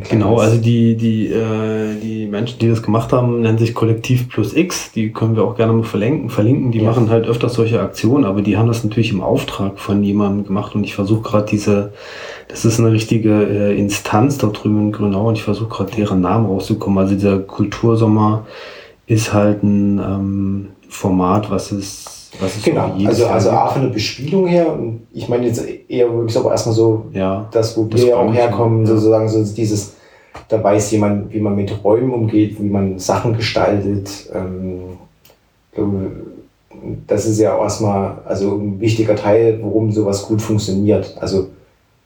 Genau, 0.10 0.38
also 0.38 0.58
die, 0.58 0.96
die, 0.96 1.28
äh, 1.28 1.96
die 2.02 2.26
Menschen, 2.28 2.60
die 2.60 2.70
das 2.70 2.82
gemacht 2.82 3.12
haben, 3.12 3.42
nennen 3.42 3.58
sich 3.58 3.74
Kollektiv 3.74 4.30
Plus 4.30 4.56
X. 4.56 4.92
Die 4.94 5.12
können 5.12 5.36
wir 5.36 5.44
auch 5.44 5.56
gerne 5.56 5.74
mal 5.74 5.84
verlinken. 5.84 6.30
verlinken. 6.30 6.72
Die 6.72 6.80
ja. 6.80 6.86
machen 6.86 7.10
halt 7.10 7.28
öfters 7.28 7.54
solche 7.54 7.82
Aktionen, 7.82 8.24
aber 8.26 8.42
die 8.42 8.58
haben 8.58 8.68
das 8.68 8.84
natürlich 8.84 9.12
im 9.12 9.22
Auftrag 9.22 9.80
von 9.80 10.04
jemandem 10.04 10.46
gemacht. 10.46 10.76
Und 10.76 10.84
ich 10.84 10.96
versuche 10.96 11.22
gerade 11.22 11.48
diese, 11.50 11.92
das 12.54 12.66
ist 12.66 12.80
eine 12.80 12.92
richtige 12.92 13.32
äh, 13.32 13.80
Instanz 13.80 14.38
da 14.38 14.46
drüben 14.46 14.80
in 14.80 14.92
Grünau 14.92 15.30
und 15.30 15.38
ich 15.40 15.44
versuche 15.44 15.70
gerade 15.70 15.92
deren 15.92 16.22
Namen 16.22 16.46
rauszukommen. 16.46 17.00
Also 17.00 17.16
dieser 17.16 17.40
Kultursommer 17.40 18.46
ist 19.08 19.34
halt 19.34 19.64
ein 19.64 19.98
ähm, 19.98 20.68
Format, 20.88 21.50
was 21.50 21.72
es 21.72 22.30
was 22.40 22.56
ist 22.56 22.66
genau, 22.66 22.94
so 22.98 23.08
also, 23.08 23.26
also 23.26 23.50
A 23.50 23.68
von 23.70 23.82
der 23.82 23.90
Bespielung 23.90 24.46
her, 24.46 24.72
und 24.72 25.02
ich 25.14 25.28
meine 25.30 25.48
jetzt 25.48 25.68
eher 25.88 26.14
wirklich 26.14 26.38
aber 26.38 26.52
erstmal 26.52 26.76
so, 26.76 27.06
ja, 27.12 27.48
das, 27.52 27.76
wo 27.76 27.88
wir 27.92 28.08
ja 28.08 28.18
auch 28.18 28.32
herkommen, 28.32 28.82
ja. 28.82 28.88
sozusagen 28.88 29.28
so 29.30 29.44
dieses, 29.44 29.94
da 30.48 30.64
weiß 30.64 30.92
jemand, 30.92 31.34
wie 31.34 31.40
man 31.40 31.56
mit 31.56 31.84
Räumen 31.84 32.12
umgeht, 32.12 32.60
wie 32.60 32.70
man 32.70 33.00
Sachen 33.00 33.36
gestaltet. 33.36 34.30
Ähm, 34.34 34.98
das 37.08 37.26
ist 37.26 37.40
ja 37.40 37.56
auch 37.56 37.64
erstmal 37.64 38.20
also 38.26 38.56
ein 38.56 38.80
wichtiger 38.80 39.16
Teil, 39.16 39.60
worum 39.62 39.92
sowas 39.92 40.28
gut 40.28 40.42
funktioniert. 40.42 41.16
Also 41.20 41.48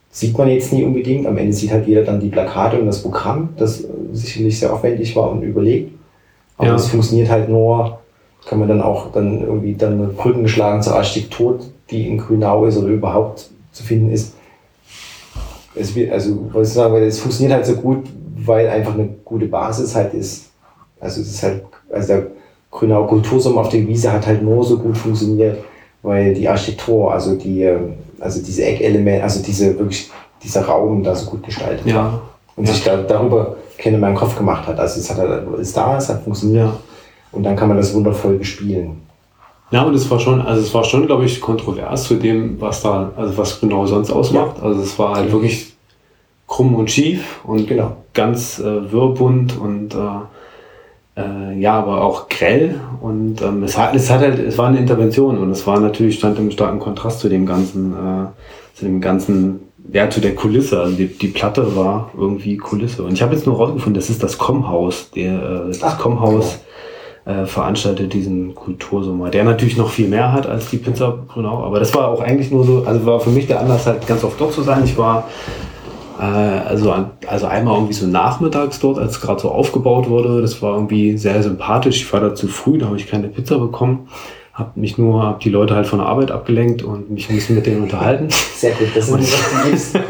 sieht 0.10 0.38
man 0.38 0.50
jetzt 0.50 0.74
nie 0.74 0.84
unbedingt. 0.84 1.28
Am 1.28 1.38
Ende 1.38 1.54
sieht 1.54 1.72
halt 1.72 1.88
jeder 1.88 2.04
dann 2.04 2.20
die 2.20 2.30
Plakate 2.30 2.80
und 2.80 2.88
das 2.88 3.02
Programm, 3.02 3.50
das 3.58 3.84
sicherlich 4.14 4.60
sehr 4.60 4.74
aufwendig 4.74 5.16
war 5.16 5.32
und 5.32 5.42
überlegt. 5.44 5.92
Aber 6.58 6.74
es 6.74 6.88
funktioniert 6.88 7.30
halt 7.30 7.50
nur, 7.50 8.00
kann 8.48 8.60
man 8.60 8.68
dann 8.68 8.82
auch 8.82 9.12
dann 9.12 9.42
irgendwie 9.42 9.76
dann 9.76 10.16
Brücken 10.16 10.44
geschlagen 10.44 10.82
zur 10.82 10.96
Architektur, 10.96 11.60
die 11.92 12.08
in 12.08 12.18
Grünau 12.18 12.66
ist 12.66 12.78
oder 12.78 12.88
überhaupt 12.88 13.50
zu 13.72 13.84
finden 13.84 14.12
ist. 14.12 14.34
Es 15.76 15.94
wird, 15.96 16.12
also, 16.12 16.50
was 16.52 16.70
ich 16.70 16.74
sagen, 16.74 16.94
weil 16.94 17.04
es 17.04 17.20
funktioniert 17.20 17.54
halt 17.54 17.66
so 17.66 17.76
gut, 17.76 18.08
weil 18.38 18.68
einfach 18.68 18.96
eine 18.96 19.10
gute 19.24 19.46
Basis 19.46 19.96
halt 19.96 20.14
ist. 20.14 20.50
Also 21.00 21.22
es 21.22 21.30
ist 21.30 21.44
halt, 21.44 21.64
also 21.92 22.08
der 22.08 22.28
Grünau 22.72 23.06
Kultursommer 23.06 23.62
auf 23.62 23.70
der 23.70 23.88
Wiese 23.88 24.12
hat 24.12 24.26
halt 24.26 24.42
nur 24.42 24.64
so 24.64 24.80
gut 24.80 24.98
funktioniert, 24.98 25.60
weil 26.02 26.34
die 26.34 26.48
Architektur, 26.48 27.14
also 27.14 27.36
die, 27.36 27.64
ähm, 27.64 27.94
also 28.20 28.42
diese 28.42 28.66
Eckelemente, 28.66 29.24
also 29.24 29.42
diese 29.44 29.78
wirklich, 29.78 30.10
dieser 30.44 30.66
Raum 30.66 31.04
da 31.04 31.16
so 31.16 31.30
gut 31.30 31.44
gestaltet 31.44 31.86
ja. 31.86 31.96
war. 31.96 32.22
Und 32.56 32.68
ja. 32.68 32.74
sich 32.74 32.84
da, 32.84 32.98
darüber 32.98 33.56
kennen 33.78 34.00
meinen 34.00 34.16
Kopf 34.16 34.36
gemacht 34.36 34.68
hat. 34.68 34.80
Also 34.80 35.00
es 35.00 35.10
hat 35.10 35.20
ist 35.60 35.78
da, 35.78 35.98
es 35.98 36.10
hat 36.10 36.24
funktioniert. 36.24 36.66
Ja. 36.66 36.78
Und 37.32 37.44
dann 37.44 37.56
kann 37.56 37.68
man 37.68 37.78
das 37.78 37.94
wundervoll 37.94 38.38
bespielen. 38.38 39.02
Ja, 39.70 39.84
und 39.84 39.94
es 39.94 40.10
war 40.10 40.20
schon, 40.20 40.42
also 40.42 40.62
es 40.62 40.74
war 40.74 40.84
schon, 40.84 41.06
glaube 41.08 41.26
ich, 41.26 41.42
kontrovers 41.42 42.04
zu 42.04 42.16
dem, 42.16 42.60
was 42.62 42.82
da, 42.82 43.12
also 43.18 43.38
was 43.38 43.60
genau 43.60 43.86
sonst 43.86 44.12
ausmacht. 44.12 44.58
Ja. 44.58 44.64
Also 44.64 44.82
es 44.82 44.98
war 44.98 45.16
halt 45.16 45.32
wirklich 45.32 45.74
krumm 46.48 46.76
und 46.76 46.90
schief 46.90 47.42
und 47.44 47.68
genau. 47.68 47.98
ganz 48.14 48.60
äh, 48.60 48.92
wirrbunt 48.92 49.58
und 49.58 49.94
äh, 49.94 49.98
äh, 51.18 51.60
ja, 51.60 51.74
aber 51.74 52.04
auch 52.04 52.30
grell. 52.30 52.80
Und 53.02 53.42
ähm, 53.42 53.64
es 53.64 53.78
hat, 53.78 53.96
es 53.96 54.10
hat 54.10 54.22
halt, 54.22 54.40
es 54.40 54.58
war 54.58 54.68
eine 54.68 54.78
Intervention 54.78 55.38
und 55.38 55.50
es 55.52 55.66
war 55.66 55.80
natürlich, 55.80 56.18
stand 56.18 56.38
im 56.38 56.52
starken 56.52 56.80
Kontrast 56.80 57.20
zu 57.20 57.30
dem 57.30 57.46
ganzen, 57.46 57.94
äh, 57.94 58.28
zu 58.76 58.86
dem 58.86 59.02
ganzen, 59.02 59.62
ja, 59.92 60.10
zu 60.10 60.22
der 60.22 60.36
Kulisse. 60.36 60.80
Also 60.80 60.96
die, 60.96 61.08
die 61.08 61.28
Platte 61.28 61.76
war 61.76 62.12
irgendwie 62.18 62.58
Kulisse. 62.58 63.04
Und 63.04 63.14
ich 63.14 63.22
habe 63.22 63.34
jetzt 63.34 63.48
nur 63.48 63.58
rausgefunden, 63.58 63.96
das 63.96 64.10
ist 64.10 64.22
das 64.22 64.38
Kommhaus, 64.38 65.12
der, 65.12 65.68
äh, 65.68 65.78
das 65.80 65.98
Kommhaus 65.98 66.60
äh, 67.26 67.46
veranstaltet 67.46 68.14
diesen 68.14 68.56
Kultursommer, 68.56 69.30
der 69.30 69.44
natürlich 69.44 69.76
noch 69.76 69.90
viel 69.90 70.08
mehr 70.08 70.32
hat 70.32 70.48
als 70.48 70.70
die 70.70 70.78
Pizza 70.78 71.12
Brunau, 71.12 71.64
aber 71.64 71.80
das 71.80 71.94
war 71.94 72.08
auch 72.08 72.22
eigentlich 72.22 72.52
nur 72.52 72.64
so, 72.64 72.84
also 72.86 73.06
war 73.06 73.20
für 73.20 73.32
mich 73.32 73.48
der 73.48 73.60
Anlass 73.60 73.86
halt 73.86 74.08
ganz 74.08 74.24
oft 74.24 74.40
dort 74.40 74.54
zu 74.54 74.62
sein. 74.62 74.84
Ich 74.86 74.98
war 74.98 75.28
also, 76.20 76.94
also 77.28 77.46
einmal 77.48 77.76
irgendwie 77.76 77.94
so 77.94 78.08
nachmittags 78.08 78.80
dort, 78.80 78.98
als 78.98 79.22
gerade 79.22 79.40
so 79.40 79.52
aufgebaut 79.52 80.10
wurde, 80.10 80.42
das 80.42 80.62
war 80.62 80.76
irgendwie 80.76 81.18
sehr 81.18 81.42
sympathisch. 81.44 81.98
Ich 81.98 82.14
war 82.14 82.20
da 82.20 82.34
zu 82.34 82.48
früh, 82.48 82.78
da 82.78 82.88
habe 82.88 82.98
ich 82.98 83.08
keine 83.08 83.28
Pizza 83.28 83.60
bekommen 83.60 84.08
habe 84.58 84.80
mich 84.80 84.98
nur, 84.98 85.22
habe 85.22 85.40
die 85.40 85.52
Leute 85.52 85.76
halt 85.76 85.86
von 85.86 86.00
der 86.00 86.08
Arbeit 86.08 86.32
abgelenkt 86.32 86.82
und 86.82 87.12
mich 87.12 87.30
ein 87.30 87.36
bisschen 87.36 87.56
mit 87.56 87.68
denen 87.68 87.84
unterhalten. 87.84 88.28
Sehr 88.56 88.72
gut, 88.72 88.88
das 88.96 89.08
ist 89.08 89.94
was 89.94 90.02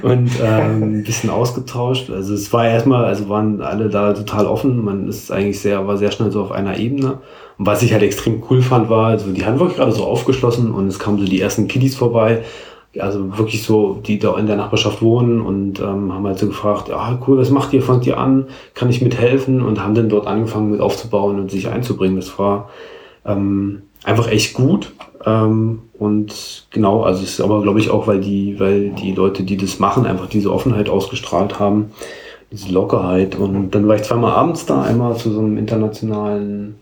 Und 0.00 0.30
ähm, 0.42 1.00
ein 1.00 1.04
bisschen 1.04 1.28
ausgetauscht. 1.28 2.08
Also 2.08 2.32
es 2.32 2.50
war 2.54 2.66
erstmal, 2.66 3.04
also 3.04 3.28
waren 3.28 3.60
alle 3.60 3.90
da 3.90 4.14
total 4.14 4.46
offen. 4.46 4.82
Man 4.82 5.06
ist 5.06 5.30
eigentlich 5.30 5.60
sehr, 5.60 5.86
war 5.86 5.98
sehr 5.98 6.12
schnell 6.12 6.30
so 6.30 6.40
auf 6.40 6.52
einer 6.52 6.78
Ebene. 6.78 7.18
Und 7.58 7.66
was 7.66 7.82
ich 7.82 7.92
halt 7.92 8.02
extrem 8.02 8.42
cool 8.48 8.62
fand, 8.62 8.88
war, 8.88 9.08
also 9.08 9.30
die 9.30 9.44
haben 9.44 9.58
wirklich 9.58 9.76
gerade 9.76 9.92
so 9.92 10.04
aufgeschlossen 10.04 10.72
und 10.72 10.86
es 10.86 10.98
kamen 10.98 11.18
so 11.18 11.24
die 11.24 11.40
ersten 11.40 11.68
Kiddies 11.68 11.94
vorbei. 11.94 12.42
Also 12.98 13.36
wirklich 13.36 13.62
so, 13.62 13.94
die 13.94 14.18
da 14.18 14.38
in 14.38 14.46
der 14.46 14.56
Nachbarschaft 14.56 15.02
wohnen 15.02 15.40
und 15.42 15.80
ähm, 15.80 16.12
haben 16.12 16.26
halt 16.26 16.38
so 16.38 16.46
gefragt, 16.46 16.88
ja 16.88 17.18
cool, 17.26 17.36
was 17.36 17.50
macht 17.50 17.72
ihr, 17.74 17.82
fangt 17.82 18.06
ihr 18.06 18.18
an, 18.18 18.46
kann 18.74 18.88
ich 18.88 19.02
mithelfen? 19.02 19.62
Und 19.62 19.82
haben 19.82 19.94
dann 19.94 20.08
dort 20.08 20.26
angefangen 20.26 20.70
mit 20.70 20.80
aufzubauen 20.80 21.38
und 21.38 21.50
sich 21.50 21.68
einzubringen. 21.68 22.16
Das 22.16 22.38
war 22.38 22.70
ähm, 23.26 23.82
einfach 24.04 24.28
echt 24.28 24.54
gut. 24.54 24.92
Ähm, 25.24 25.80
und 25.98 26.66
genau, 26.70 27.02
also 27.02 27.22
es 27.22 27.30
ist 27.30 27.40
aber, 27.40 27.62
glaube 27.62 27.80
ich, 27.80 27.90
auch, 27.90 28.06
weil 28.06 28.20
die, 28.20 28.58
weil 28.60 28.90
die 28.90 29.12
Leute, 29.12 29.42
die 29.42 29.56
das 29.56 29.78
machen, 29.78 30.06
einfach 30.06 30.28
diese 30.28 30.52
Offenheit 30.52 30.88
ausgestrahlt 30.88 31.58
haben, 31.58 31.90
diese 32.50 32.72
Lockerheit. 32.72 33.34
Und 33.34 33.72
dann 33.72 33.88
war 33.88 33.96
ich 33.96 34.02
zweimal 34.02 34.32
abends 34.32 34.66
da, 34.66 34.82
einmal 34.82 35.16
zu 35.16 35.30
so 35.32 35.40
einem 35.40 35.58
internationalen, 35.58 36.76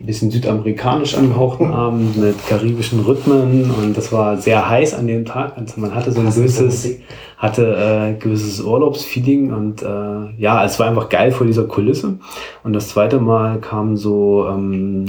ein 0.00 0.06
bisschen 0.06 0.30
südamerikanisch 0.30 1.16
angehauchten 1.16 1.72
Abend 1.72 2.16
mit 2.16 2.46
karibischen 2.46 3.00
Rhythmen 3.00 3.70
und 3.70 3.96
das 3.96 4.12
war 4.12 4.36
sehr 4.36 4.68
heiß 4.68 4.94
an 4.94 5.08
dem 5.08 5.24
Tag. 5.24 5.56
Also 5.56 5.80
man 5.80 5.94
hatte 5.94 6.12
so 6.12 6.20
ein 6.20 6.26
gewisses, 6.26 6.88
hatte 7.36 8.14
äh, 8.16 8.18
gewisses 8.18 8.60
Urlaubsfeeling 8.60 9.52
und 9.52 9.82
äh, 9.82 10.40
ja, 10.40 10.64
es 10.64 10.78
war 10.78 10.86
einfach 10.86 11.08
geil 11.08 11.32
vor 11.32 11.46
dieser 11.46 11.64
Kulisse. 11.64 12.18
Und 12.62 12.74
das 12.74 12.88
zweite 12.88 13.18
Mal 13.18 13.60
kam 13.60 13.96
so 13.96 14.46
ähm, 14.48 15.06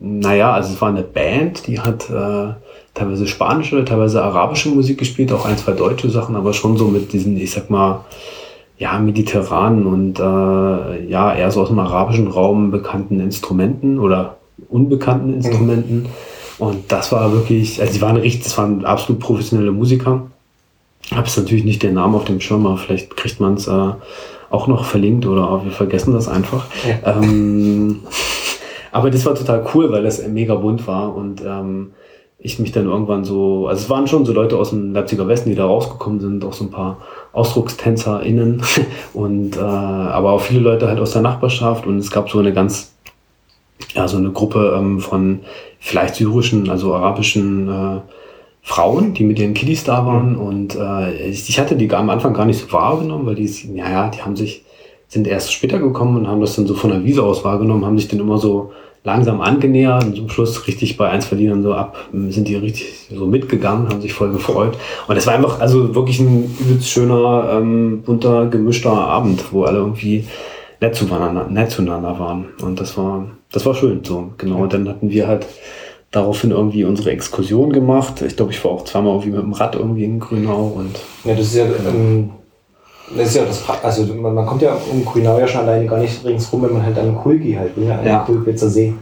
naja, 0.00 0.52
also 0.52 0.72
es 0.72 0.80
war 0.80 0.88
eine 0.88 1.02
Band, 1.02 1.66
die 1.66 1.78
hat 1.78 2.08
äh, 2.08 2.54
teilweise 2.94 3.26
spanische, 3.26 3.84
teilweise 3.84 4.22
arabische 4.22 4.70
Musik 4.70 4.98
gespielt, 4.98 5.30
auch 5.30 5.44
ein, 5.44 5.58
zwei 5.58 5.72
deutsche 5.72 6.08
Sachen, 6.08 6.36
aber 6.36 6.54
schon 6.54 6.78
so 6.78 6.88
mit 6.88 7.12
diesen, 7.12 7.36
ich 7.36 7.50
sag 7.50 7.68
mal, 7.68 8.06
ja, 8.80 8.98
mediterranen 8.98 9.86
und 9.86 10.18
äh, 10.18 11.06
ja, 11.06 11.34
eher 11.34 11.50
so 11.50 11.60
aus 11.60 11.68
dem 11.68 11.78
arabischen 11.78 12.28
Raum 12.28 12.70
bekannten 12.70 13.20
Instrumenten 13.20 13.98
oder 13.98 14.38
unbekannten 14.70 15.34
Instrumenten. 15.34 16.04
Mhm. 16.04 16.06
Und 16.58 16.90
das 16.90 17.12
war 17.12 17.30
wirklich, 17.32 17.78
also 17.80 17.92
die 17.92 18.00
waren 18.00 18.16
richtig, 18.16 18.44
das 18.44 18.56
waren 18.56 18.86
absolut 18.86 19.20
professionelle 19.20 19.70
Musiker. 19.70 20.22
Habe 21.10 21.26
es 21.26 21.36
natürlich 21.36 21.64
nicht 21.64 21.82
den 21.82 21.94
Namen 21.94 22.14
auf 22.14 22.24
dem 22.24 22.40
Schirm, 22.40 22.66
aber 22.66 22.78
vielleicht 22.78 23.14
kriegt 23.18 23.38
man 23.38 23.54
es 23.54 23.68
äh, 23.68 23.90
auch 24.48 24.66
noch 24.66 24.86
verlinkt 24.86 25.26
oder 25.26 25.62
wir 25.62 25.72
vergessen 25.72 26.14
das 26.14 26.26
einfach. 26.26 26.64
Ja. 26.88 27.18
Ähm, 27.18 28.00
aber 28.92 29.10
das 29.10 29.26
war 29.26 29.34
total 29.34 29.66
cool, 29.74 29.92
weil 29.92 30.04
das 30.04 30.26
mega 30.26 30.54
bunt 30.54 30.86
war 30.86 31.14
und 31.14 31.42
ähm, 31.46 31.92
ich 32.42 32.58
mich 32.58 32.72
dann 32.72 32.86
irgendwann 32.86 33.24
so, 33.24 33.66
also 33.68 33.82
es 33.82 33.90
waren 33.90 34.06
schon 34.06 34.24
so 34.24 34.32
Leute 34.32 34.56
aus 34.56 34.70
dem 34.70 34.94
Leipziger 34.94 35.28
Westen, 35.28 35.50
die 35.50 35.56
da 35.56 35.66
rausgekommen 35.66 36.20
sind, 36.20 36.44
auch 36.44 36.54
so 36.54 36.64
ein 36.64 36.70
paar 36.70 36.98
AusdruckstänzerInnen. 37.32 38.62
Und 39.12 39.56
äh, 39.56 39.60
aber 39.60 40.32
auch 40.32 40.40
viele 40.40 40.60
Leute 40.60 40.88
halt 40.88 41.00
aus 41.00 41.12
der 41.12 41.22
Nachbarschaft. 41.22 41.86
Und 41.86 41.98
es 41.98 42.10
gab 42.10 42.30
so 42.30 42.38
eine 42.38 42.54
ganz, 42.54 42.94
ja, 43.94 44.08
so 44.08 44.16
eine 44.16 44.30
Gruppe 44.30 44.74
ähm, 44.76 45.00
von 45.00 45.40
vielleicht 45.78 46.14
syrischen, 46.14 46.70
also 46.70 46.94
arabischen 46.94 47.68
äh, 47.68 48.00
Frauen, 48.62 49.12
die 49.12 49.24
mit 49.24 49.38
ihren 49.38 49.54
Kiddies 49.54 49.84
da 49.84 50.06
waren. 50.06 50.36
Und 50.36 50.76
äh, 50.76 51.28
ich 51.28 51.60
hatte 51.60 51.76
die 51.76 51.92
am 51.92 52.08
Anfang 52.08 52.32
gar 52.32 52.46
nicht 52.46 52.60
so 52.60 52.72
wahrgenommen, 52.72 53.26
weil 53.26 53.34
die, 53.34 53.50
naja, 53.68 54.08
die 54.08 54.22
haben 54.22 54.36
sich 54.36 54.64
sind 55.08 55.26
erst 55.26 55.52
später 55.52 55.80
gekommen 55.80 56.16
und 56.16 56.28
haben 56.28 56.40
das 56.40 56.54
dann 56.54 56.68
so 56.68 56.74
von 56.74 56.90
der 56.90 57.04
Wiese 57.04 57.24
aus 57.24 57.44
wahrgenommen, 57.44 57.84
haben 57.84 57.98
sich 57.98 58.06
dann 58.06 58.20
immer 58.20 58.38
so 58.38 58.70
langsam 59.02 59.40
angenähert 59.40 60.04
und 60.04 60.16
zum 60.16 60.28
Schluss 60.28 60.66
richtig 60.66 60.96
bei 60.96 61.08
eins 61.08 61.26
verlieren 61.26 61.62
so 61.62 61.72
ab, 61.72 61.96
sind 62.12 62.48
die 62.48 62.56
richtig 62.56 63.08
so 63.10 63.26
mitgegangen, 63.26 63.88
haben 63.88 64.02
sich 64.02 64.12
voll 64.12 64.32
gefreut. 64.32 64.76
Und 65.08 65.16
es 65.16 65.26
war 65.26 65.34
einfach 65.34 65.60
also 65.60 65.94
wirklich 65.94 66.20
ein 66.20 66.54
übelst 66.60 66.90
schöner, 66.90 67.50
ähm, 67.54 68.02
bunter, 68.04 68.46
gemischter 68.46 68.92
Abend, 68.92 69.52
wo 69.52 69.64
alle 69.64 69.78
irgendwie 69.78 70.24
nett 70.80 70.94
zueinander, 70.94 71.46
nett 71.48 71.70
zueinander 71.70 72.18
waren. 72.18 72.46
Und 72.62 72.80
das 72.80 72.96
war, 72.96 73.26
das 73.52 73.64
war 73.64 73.74
schön 73.74 74.00
so, 74.04 74.32
genau. 74.36 74.62
Und 74.62 74.72
dann 74.74 74.88
hatten 74.88 75.10
wir 75.10 75.26
halt 75.26 75.46
daraufhin 76.10 76.50
irgendwie 76.50 76.84
unsere 76.84 77.10
Exkursion 77.10 77.72
gemacht. 77.72 78.22
Ich 78.22 78.36
glaube, 78.36 78.52
ich 78.52 78.62
war 78.64 78.72
auch 78.72 78.84
zweimal 78.84 79.12
irgendwie 79.12 79.30
mit 79.30 79.42
dem 79.42 79.52
Rad 79.52 79.76
irgendwie 79.76 80.04
in 80.04 80.20
Grünau 80.20 80.74
und. 80.76 80.98
Ja, 81.24 81.34
das 81.34 81.46
ist 81.46 81.56
ja, 81.56 81.64
ähm, 81.64 82.30
das 83.16 83.28
ist 83.28 83.36
ja 83.36 83.44
das, 83.44 83.62
also 83.82 84.14
man, 84.14 84.34
man, 84.34 84.46
kommt 84.46 84.62
ja 84.62 84.76
um 84.90 85.04
Grünau 85.04 85.38
ja 85.38 85.46
schon 85.46 85.62
alleine 85.62 85.86
gar 85.86 85.98
nicht 85.98 86.24
ringsrum, 86.24 86.62
wenn 86.62 86.74
man 86.74 86.84
halt 86.84 86.98
an 86.98 87.16
Kulgi 87.16 87.54
halt 87.54 87.76
will, 87.76 87.90
an 87.90 88.04
ja. 88.04 88.18
den 88.18 88.26
Kulkwitzer 88.26 88.68
See. 88.68 88.94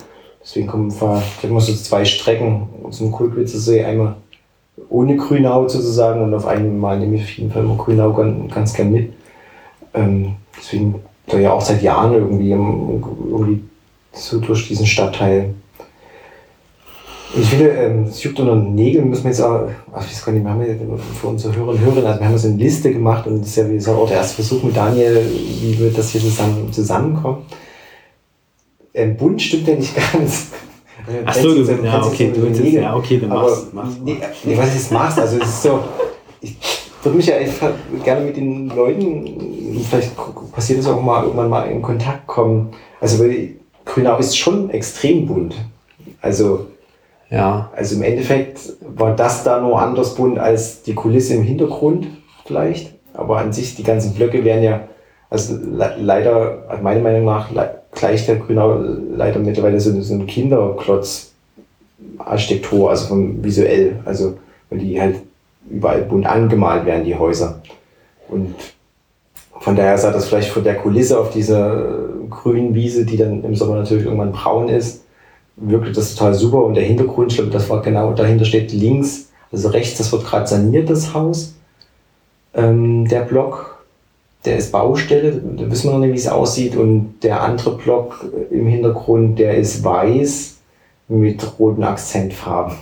Deswegen 0.42 0.66
kommen 0.66 0.90
wir, 0.90 1.16
ich 1.18 1.36
habe 1.38 1.48
immer 1.48 1.60
so 1.60 1.74
zwei 1.74 2.04
Strecken 2.04 2.68
zum 2.90 3.12
Kulkwitzer 3.12 3.58
See, 3.58 3.84
einmal 3.84 4.16
ohne 4.88 5.16
Grünau 5.16 5.68
sozusagen 5.68 6.22
und 6.22 6.34
auf 6.34 6.46
einmal 6.46 6.98
nehme 6.98 7.16
ich 7.16 7.22
auf 7.22 7.30
jeden 7.30 7.50
Fall 7.50 7.64
immer 7.64 7.76
Grünau 7.76 8.12
ganz, 8.12 8.54
ganz 8.54 8.74
gern 8.74 8.92
mit. 8.92 9.12
Ähm, 9.94 10.36
deswegen 10.56 10.96
da 11.26 11.38
ja 11.38 11.52
auch 11.52 11.60
seit 11.60 11.82
Jahren 11.82 12.14
irgendwie, 12.14 12.50
irgendwie 12.50 13.64
so 14.12 14.38
durch 14.38 14.68
diesen 14.68 14.86
Stadtteil 14.86 15.54
ich 17.34 17.48
finde, 17.48 17.68
ähm, 17.70 18.04
es 18.04 18.22
juckt 18.22 18.40
unter 18.40 18.54
den 18.54 18.74
Nägeln, 18.74 19.10
müssen 19.10 19.24
wir 19.24 19.30
jetzt 19.30 19.40
auch, 19.40 19.68
ach, 19.92 20.04
ich 20.04 20.12
weiß 20.12 20.24
gar 20.24 20.32
nicht, 20.32 20.44
wir 20.44 20.50
haben 20.50 20.60
ja 20.60 20.74
für 21.20 21.26
unsere 21.26 21.54
Hörer 21.54 21.68
und 21.68 21.80
Hörerinnen, 21.80 22.06
also 22.06 22.20
wir 22.20 22.28
haben 22.28 22.38
so 22.38 22.48
eine 22.48 22.56
Liste 22.56 22.92
gemacht 22.92 23.26
und 23.26 23.40
das 23.40 23.48
ist 23.48 23.56
ja, 23.56 23.68
wie 23.68 23.74
gesagt, 23.74 23.98
auch 23.98 24.08
der 24.08 24.18
erste 24.18 24.36
Versuch 24.36 24.62
mit 24.62 24.76
Daniel, 24.76 25.26
wie 25.60 25.78
wird 25.78 25.98
das 25.98 26.10
hier 26.10 26.20
zusammen, 26.20 26.72
zusammenkommen. 26.72 27.44
Ähm, 28.94 29.16
bunt 29.16 29.42
stimmt 29.42 29.68
ja 29.68 29.74
nicht 29.74 29.94
ganz. 30.12 30.48
Ach 31.24 31.34
so, 31.34 31.54
du, 31.54 31.62
ja, 31.62 31.84
ja, 31.84 32.04
okay, 32.04 32.32
du 32.34 32.42
willst 32.42 32.62
ja, 32.64 32.96
okay, 32.96 33.18
du 33.18 33.26
machst, 33.26 33.72
machst, 33.72 33.98
nee, 34.04 34.18
nee, 34.44 34.56
was 34.56 34.68
ich 34.68 34.74
jetzt 34.74 34.92
machst, 34.92 35.18
also 35.18 35.38
es 35.38 35.48
ist 35.48 35.62
so, 35.62 35.80
ich 36.40 36.56
würde 37.02 37.16
mich 37.16 37.26
ja 37.26 37.36
einfach 37.36 37.72
gerne 38.04 38.26
mit 38.26 38.36
den 38.36 38.68
Leuten, 38.68 39.80
vielleicht 39.88 40.12
passiert 40.52 40.80
es 40.80 40.86
auch 40.86 41.00
mal, 41.00 41.24
irgendwann 41.24 41.48
mal 41.48 41.70
in 41.70 41.82
Kontakt 41.82 42.26
kommen. 42.26 42.70
Also, 43.00 43.22
weil 43.22 43.56
Grünau 43.84 44.18
ist 44.18 44.36
schon 44.36 44.70
extrem 44.70 45.26
bunt. 45.26 45.54
Also, 46.20 46.66
ja. 47.30 47.70
Also 47.74 47.96
im 47.96 48.02
Endeffekt 48.02 48.60
war 48.80 49.14
das 49.14 49.44
da 49.44 49.60
nur 49.60 49.80
anders 49.80 50.14
bunt 50.14 50.38
als 50.38 50.82
die 50.82 50.94
Kulisse 50.94 51.34
im 51.34 51.42
Hintergrund 51.42 52.06
vielleicht. 52.44 52.94
Aber 53.14 53.38
an 53.38 53.52
sich, 53.52 53.74
die 53.74 53.82
ganzen 53.82 54.14
Blöcke 54.14 54.44
wären 54.44 54.62
ja, 54.62 54.82
also 55.30 55.54
le 55.54 55.96
leider, 55.98 56.78
meiner 56.82 57.00
Meinung 57.00 57.24
nach, 57.24 57.50
gleicht 57.92 58.28
der 58.28 58.36
Grünau 58.36 58.78
leider 59.14 59.40
mittlerweile 59.40 59.80
so, 59.80 60.00
so 60.00 60.14
eine 60.14 60.24
Kinderklotz-Architektur, 60.24 62.90
also 62.90 63.08
vom 63.08 63.44
visuell. 63.44 63.98
Also, 64.04 64.38
weil 64.70 64.78
die 64.78 65.00
halt 65.00 65.16
überall 65.68 66.02
bunt 66.02 66.26
angemalt 66.26 66.86
werden, 66.86 67.04
die 67.04 67.16
Häuser. 67.16 67.60
Und 68.28 68.54
von 69.60 69.76
daher 69.76 69.98
sah 69.98 70.12
das 70.12 70.28
vielleicht 70.28 70.50
von 70.50 70.64
der 70.64 70.76
Kulisse 70.76 71.18
auf 71.18 71.30
dieser 71.30 72.08
grünen 72.30 72.74
Wiese, 72.74 73.04
die 73.04 73.16
dann 73.16 73.44
im 73.44 73.54
Sommer 73.54 73.76
natürlich 73.76 74.04
irgendwann 74.04 74.32
braun 74.32 74.68
ist, 74.68 75.04
wirkte 75.60 75.92
das 75.92 76.14
total 76.14 76.34
super. 76.34 76.64
Und 76.64 76.74
der 76.74 76.84
Hintergrund, 76.84 77.32
ich 77.32 77.38
glaube, 77.38 77.52
das 77.52 77.68
war 77.68 77.82
genau, 77.82 78.12
dahinter 78.12 78.44
steht 78.44 78.72
links, 78.72 79.30
also 79.50 79.68
rechts, 79.68 79.98
das 79.98 80.12
wird 80.12 80.24
gerade 80.24 80.46
saniert, 80.46 80.90
das 80.90 81.14
Haus. 81.14 81.54
Ähm, 82.54 83.06
der 83.08 83.20
Block, 83.20 83.84
der 84.44 84.56
ist 84.56 84.72
Baustelle, 84.72 85.32
da 85.32 85.70
wissen 85.70 85.88
wir 85.88 85.94
noch 85.94 86.00
nicht, 86.00 86.12
wie 86.12 86.18
es 86.18 86.28
aussieht. 86.28 86.76
Und 86.76 87.20
der 87.22 87.42
andere 87.42 87.76
Block 87.76 88.24
im 88.50 88.66
Hintergrund, 88.66 89.38
der 89.38 89.56
ist 89.56 89.84
weiß 89.84 90.58
mit 91.08 91.58
roten 91.58 91.82
Akzentfarben. 91.82 92.76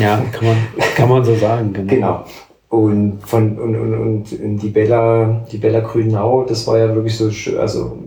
Ja, 0.00 0.22
kann 0.32 0.48
man, 0.48 0.56
kann 0.96 1.08
man 1.08 1.24
so 1.24 1.34
sagen, 1.36 1.72
genau. 1.72 1.88
genau. 1.88 2.24
Und 2.68 3.18
von 3.22 3.58
und, 3.58 3.74
und, 3.74 4.32
und 4.32 4.58
die 4.58 4.68
Bella, 4.68 5.44
die 5.50 5.58
Bella 5.58 5.80
Grünau, 5.80 6.44
das 6.44 6.66
war 6.66 6.78
ja 6.78 6.94
wirklich 6.94 7.16
so, 7.16 7.28
also 7.58 7.98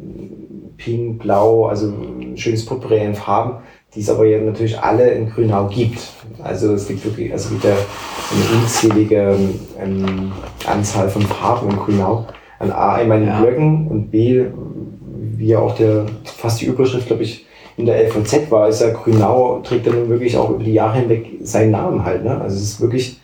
pink, 0.78 1.20
blau, 1.20 1.66
also 1.66 1.88
ein 1.88 2.38
schönes 2.38 2.66
Potpourri 2.66 3.04
in 3.04 3.16
Farben 3.16 3.58
die 3.96 4.02
es 4.02 4.10
aber 4.10 4.26
ja 4.26 4.40
natürlich 4.40 4.80
alle 4.80 5.12
in 5.12 5.30
Grünau 5.30 5.68
gibt. 5.68 6.00
Also 6.42 6.74
es 6.74 6.88
gibt 6.88 7.06
wirklich, 7.06 7.32
also 7.32 7.46
es 7.46 7.52
gibt 7.52 7.64
ja 7.64 7.72
eine 7.72 8.62
unzählige 8.62 9.38
ähm, 9.80 10.32
Anzahl 10.66 11.10
von 11.10 11.22
Farben 11.24 11.70
in 11.70 11.78
Grünau. 11.78 12.26
An 12.60 12.72
A 12.72 12.94
einmal 12.94 13.22
in 13.22 13.28
ja. 13.28 13.40
Blöcken 13.40 13.88
und 13.88 14.10
B, 14.10 14.46
wie 15.38 15.48
ja 15.48 15.60
auch 15.60 15.76
der, 15.76 16.06
fast 16.24 16.62
die 16.62 16.66
Überschrift, 16.66 17.08
glaube 17.08 17.24
ich, 17.24 17.46
in 17.76 17.86
der 17.86 18.08
LVZ 18.08 18.52
war, 18.52 18.70
ist 18.70 18.82
ja 18.82 18.92
Grünau, 18.92 19.62
trägt 19.64 19.88
dann 19.88 20.10
wirklich 20.10 20.38
auch 20.38 20.52
über 20.52 20.64
die 20.64 20.74
Jahre 20.74 21.00
hinweg 21.00 21.26
seinen 21.42 21.72
Namen 21.72 22.06
halt. 22.06 22.24
Ne? 22.24 22.40
Also 22.40 22.56
es 22.56 22.64
ist 22.64 22.82
wirklich 22.82 23.20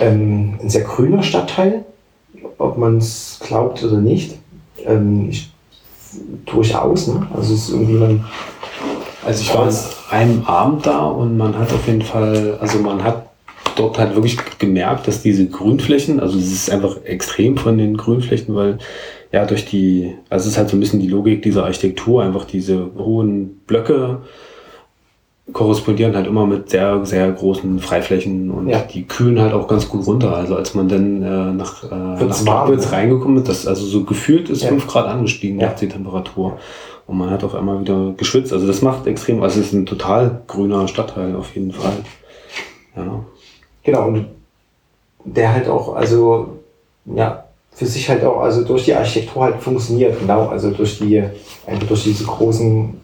ähm, 0.00 0.54
ein 0.62 0.70
sehr 0.70 0.82
grüner 0.82 1.22
Stadtteil, 1.22 1.84
ob 2.58 2.78
man 2.78 2.98
es 2.98 3.40
glaubt 3.44 3.82
oder 3.84 3.98
nicht. 3.98 4.36
Ähm, 4.84 5.28
ich, 5.30 5.52
durchaus, 6.46 7.08
ne? 7.08 7.26
Also 7.34 7.54
es 7.54 7.68
ist 7.68 7.70
irgendwie, 7.70 7.94
man 7.94 8.24
also 9.24 9.40
ich 9.40 9.54
war 9.54 9.66
an 9.66 9.74
einem 10.10 10.44
Abend 10.44 10.86
da 10.86 11.06
und 11.06 11.36
man 11.36 11.58
hat 11.58 11.72
auf 11.72 11.86
jeden 11.86 12.02
Fall, 12.02 12.58
also 12.60 12.78
man 12.78 13.02
hat 13.02 13.26
dort 13.76 13.98
halt 13.98 14.14
wirklich 14.14 14.38
gemerkt, 14.58 15.08
dass 15.08 15.22
diese 15.22 15.46
Grünflächen, 15.46 16.20
also 16.20 16.38
es 16.38 16.52
ist 16.52 16.70
einfach 16.70 17.02
extrem 17.04 17.56
von 17.56 17.78
den 17.78 17.96
Grünflächen, 17.96 18.54
weil 18.54 18.78
ja 19.32 19.44
durch 19.46 19.64
die, 19.64 20.14
also 20.30 20.44
es 20.44 20.52
ist 20.52 20.58
halt 20.58 20.68
so 20.68 20.76
ein 20.76 20.80
bisschen 20.80 21.00
die 21.00 21.08
Logik 21.08 21.42
dieser 21.42 21.64
Architektur, 21.64 22.22
einfach 22.22 22.44
diese 22.44 22.90
hohen 22.96 23.60
Blöcke 23.66 24.20
korrespondieren 25.52 26.16
halt 26.16 26.26
immer 26.26 26.46
mit 26.46 26.70
sehr, 26.70 27.04
sehr 27.04 27.30
großen 27.30 27.78
Freiflächen 27.78 28.50
und 28.50 28.68
ja. 28.68 28.80
die 28.80 29.06
kühlen 29.06 29.38
halt 29.38 29.52
auch 29.52 29.68
ganz 29.68 29.88
gut 29.88 30.06
runter. 30.06 30.34
Also 30.34 30.56
als 30.56 30.74
man 30.74 30.88
dann 30.88 31.22
äh, 31.22 31.52
nach, 31.52 31.84
äh, 31.84 32.24
nach 32.24 32.44
Markwitz 32.44 32.90
reingekommen 32.92 33.38
ist, 33.38 33.48
das 33.48 33.66
also 33.66 33.84
so 33.84 34.04
gefühlt 34.04 34.48
ist 34.48 34.62
ja. 34.62 34.68
5 34.70 34.86
Grad 34.86 35.06
angestiegen, 35.06 35.60
ja. 35.60 35.68
die 35.68 35.88
Temperatur. 35.88 36.58
Und 37.06 37.18
man 37.18 37.30
hat 37.30 37.44
auf 37.44 37.54
einmal 37.54 37.80
wieder 37.80 38.14
geschwitzt. 38.16 38.52
Also 38.52 38.66
das 38.66 38.82
macht 38.82 39.06
extrem, 39.06 39.42
also 39.42 39.60
es 39.60 39.66
ist 39.66 39.72
ein 39.72 39.86
total 39.86 40.42
grüner 40.46 40.88
Stadtteil 40.88 41.36
auf 41.36 41.54
jeden 41.54 41.72
Fall. 41.72 41.96
Ja. 42.96 43.24
Genau, 43.82 44.08
und 44.08 44.26
der 45.24 45.52
halt 45.52 45.68
auch, 45.68 45.94
also, 45.94 46.60
ja, 47.04 47.44
für 47.72 47.86
sich 47.86 48.08
halt 48.08 48.24
auch, 48.24 48.40
also 48.40 48.64
durch 48.64 48.84
die 48.84 48.94
Architektur 48.94 49.42
halt 49.42 49.62
funktioniert, 49.62 50.18
genau, 50.18 50.46
also 50.46 50.70
durch 50.70 50.98
die, 50.98 51.22
einfach 51.66 51.86
durch 51.88 52.04
diese 52.04 52.24
großen 52.24 53.00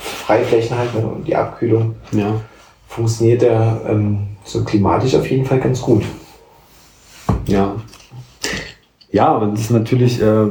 Freiflächen 0.00 0.76
halt 0.76 0.94
ne, 0.94 1.06
und 1.06 1.26
die 1.26 1.36
Abkühlung. 1.36 1.94
Ja. 2.12 2.40
Funktioniert 2.88 3.42
der 3.42 3.80
ähm, 3.86 4.28
so 4.44 4.64
klimatisch 4.64 5.14
auf 5.14 5.30
jeden 5.30 5.44
Fall 5.44 5.60
ganz 5.60 5.80
gut. 5.80 6.04
Ja. 7.46 7.76
Ja, 9.10 9.36
und 9.36 9.52
das 9.52 9.60
ist 9.62 9.70
natürlich, 9.70 10.20
äh, 10.20 10.50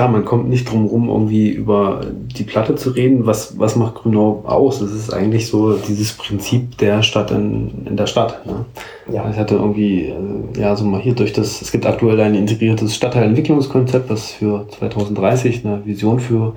klar, 0.00 0.08
man 0.10 0.24
kommt 0.24 0.48
nicht 0.48 0.70
drum 0.70 0.86
rum, 0.86 1.10
irgendwie 1.10 1.50
über 1.50 2.00
die 2.10 2.44
Platte 2.44 2.74
zu 2.74 2.88
reden. 2.88 3.26
Was, 3.26 3.58
was 3.58 3.76
macht 3.76 3.96
Grünau 3.96 4.44
aus? 4.46 4.80
Es 4.80 4.92
ist 4.92 5.12
eigentlich 5.12 5.46
so 5.46 5.74
dieses 5.76 6.14
Prinzip 6.14 6.78
der 6.78 7.02
Stadt 7.02 7.30
in, 7.32 7.84
in 7.84 7.98
der 7.98 8.06
Stadt. 8.06 8.46
Ne? 8.46 8.64
Ja. 9.12 9.28
Ich 9.28 9.36
hatte 9.36 9.56
irgendwie, 9.56 10.06
äh, 10.06 10.58
ja, 10.58 10.74
so 10.74 10.86
mal 10.86 11.02
hier 11.02 11.14
durch 11.14 11.34
das, 11.34 11.60
es 11.60 11.70
gibt 11.70 11.84
aktuell 11.84 12.18
ein 12.18 12.34
integriertes 12.34 12.94
Stadtteilentwicklungskonzept, 12.96 14.10
das 14.10 14.30
für 14.30 14.66
2030 14.78 15.66
eine 15.66 15.84
Vision 15.84 16.18
für 16.18 16.54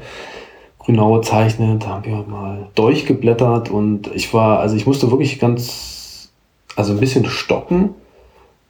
Grünau 0.80 1.20
zeichnet. 1.20 1.84
Da 1.84 1.88
haben 1.88 2.06
wir 2.06 2.24
mal 2.26 2.70
durchgeblättert 2.76 3.70
und 3.70 4.10
ich 4.16 4.34
war, 4.34 4.60
also 4.60 4.78
ich 4.78 4.88
musste 4.88 5.12
wirklich 5.12 5.38
ganz, 5.38 6.30
also 6.78 6.94
ein 6.94 7.00
bisschen 7.02 7.26
stoppen 7.26 7.90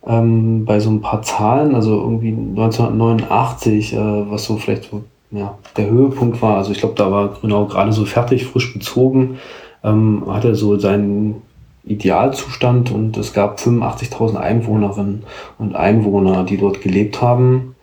ähm, 0.06 0.66
bei 0.66 0.80
so 0.80 0.90
ein 0.90 1.02
paar 1.02 1.22
Zahlen, 1.22 1.76
also 1.76 1.96
irgendwie 1.96 2.32
1989, 2.32 3.94
äh, 3.94 3.98
was 3.98 4.46
so 4.46 4.58
vielleicht 4.58 4.90
so 4.90 5.04
ja, 5.32 5.58
der 5.78 5.90
Höhepunkt 5.90 6.42
war. 6.42 6.58
Also 6.58 6.72
ich 6.72 6.80
glaube, 6.80 6.96
da 6.96 7.12
war 7.12 7.30
Grünau 7.30 7.66
gerade 7.66 7.92
so 7.92 8.06
fertig, 8.06 8.46
frisch 8.46 8.74
bezogen, 8.74 9.40
ähm, 9.84 10.24
hatte 10.28 10.56
so 10.56 10.78
seinen 10.78 11.42
Idealzustand 11.86 12.92
und 12.92 13.18
es 13.18 13.34
gab 13.34 13.60
85.000 13.60 14.38
Einwohnerinnen 14.38 15.24
und 15.58 15.76
Einwohner, 15.76 16.44
die 16.44 16.58
dort 16.58 16.82
gelebt 16.82 17.22
haben. 17.22 17.76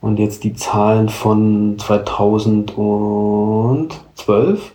Und 0.00 0.18
jetzt 0.18 0.44
die 0.44 0.54
Zahlen 0.54 1.08
von 1.08 1.76
2012 1.78 4.72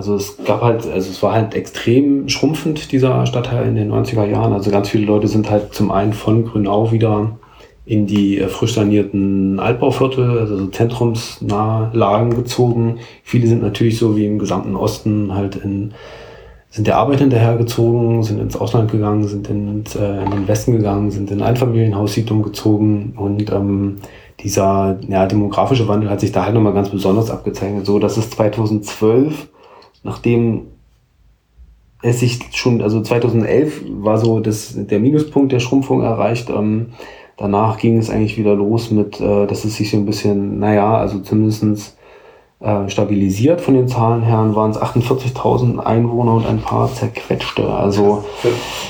also 0.00 0.16
es 0.16 0.38
gab 0.46 0.62
halt, 0.62 0.86
also 0.86 1.10
es 1.10 1.22
war 1.22 1.34
halt 1.34 1.54
extrem 1.54 2.26
schrumpfend, 2.30 2.90
dieser 2.90 3.26
Stadtteil 3.26 3.68
in 3.68 3.74
den 3.74 3.92
90er 3.92 4.24
Jahren. 4.24 4.54
Also 4.54 4.70
ganz 4.70 4.88
viele 4.88 5.04
Leute 5.04 5.28
sind 5.28 5.50
halt 5.50 5.74
zum 5.74 5.90
einen 5.90 6.14
von 6.14 6.46
Grünau 6.46 6.90
wieder 6.90 7.32
in 7.84 8.06
die 8.06 8.38
äh, 8.38 8.48
frisch 8.48 8.72
sanierten 8.72 9.60
Altbauviertel, 9.60 10.38
also 10.38 10.56
so 10.56 10.68
zentrumsnahe 10.68 11.90
Lagen 11.92 12.34
gezogen. 12.34 13.00
Viele 13.22 13.46
sind 13.46 13.60
natürlich 13.60 13.98
so 13.98 14.16
wie 14.16 14.24
im 14.24 14.38
gesamten 14.38 14.74
Osten 14.74 15.34
halt 15.34 15.56
in, 15.56 15.92
sind 16.70 16.86
der 16.86 16.96
Arbeit 16.96 17.18
hinterhergezogen, 17.18 18.22
sind 18.22 18.40
ins 18.40 18.56
Ausland 18.56 18.90
gegangen, 18.90 19.28
sind 19.28 19.50
in, 19.50 19.84
äh, 20.00 20.24
in 20.24 20.30
den 20.30 20.48
Westen 20.48 20.72
gegangen, 20.72 21.10
sind 21.10 21.30
in 21.30 21.42
Einfamilienhaussiedlungen 21.42 22.44
gezogen 22.44 23.12
und 23.18 23.52
ähm, 23.52 23.96
dieser 24.42 24.98
ja, 25.06 25.26
demografische 25.26 25.88
Wandel 25.88 26.08
hat 26.08 26.20
sich 26.20 26.32
da 26.32 26.46
halt 26.46 26.54
nochmal 26.54 26.72
ganz 26.72 26.88
besonders 26.88 27.30
abgezeichnet. 27.30 27.84
So, 27.84 27.98
dass 27.98 28.16
es 28.16 28.30
2012, 28.30 29.48
nachdem 30.02 30.66
es 32.02 32.20
sich 32.20 32.38
schon, 32.52 32.80
also 32.80 33.02
2011 33.02 33.82
war 33.88 34.18
so 34.18 34.40
das, 34.40 34.74
der 34.74 35.00
Minuspunkt 35.00 35.52
der 35.52 35.60
Schrumpfung 35.60 36.02
erreicht. 36.02 36.48
Ähm, 36.50 36.92
danach 37.36 37.78
ging 37.78 37.98
es 37.98 38.10
eigentlich 38.10 38.38
wieder 38.38 38.54
los 38.54 38.90
mit, 38.90 39.20
äh, 39.20 39.46
dass 39.46 39.64
es 39.64 39.76
sich 39.76 39.90
so 39.90 39.96
ein 39.96 40.06
bisschen, 40.06 40.58
naja, 40.58 40.96
also 40.96 41.18
zumindestens 41.20 41.96
äh, 42.60 42.88
stabilisiert 42.88 43.60
von 43.60 43.74
den 43.74 43.88
Zahlen 43.88 44.22
her, 44.22 44.54
waren 44.54 44.70
es 44.70 44.78
48.000 44.78 45.78
Einwohner 45.78 46.34
und 46.34 46.46
ein 46.46 46.60
paar 46.60 46.92
zerquetschte. 46.92 47.66
Also 47.68 48.24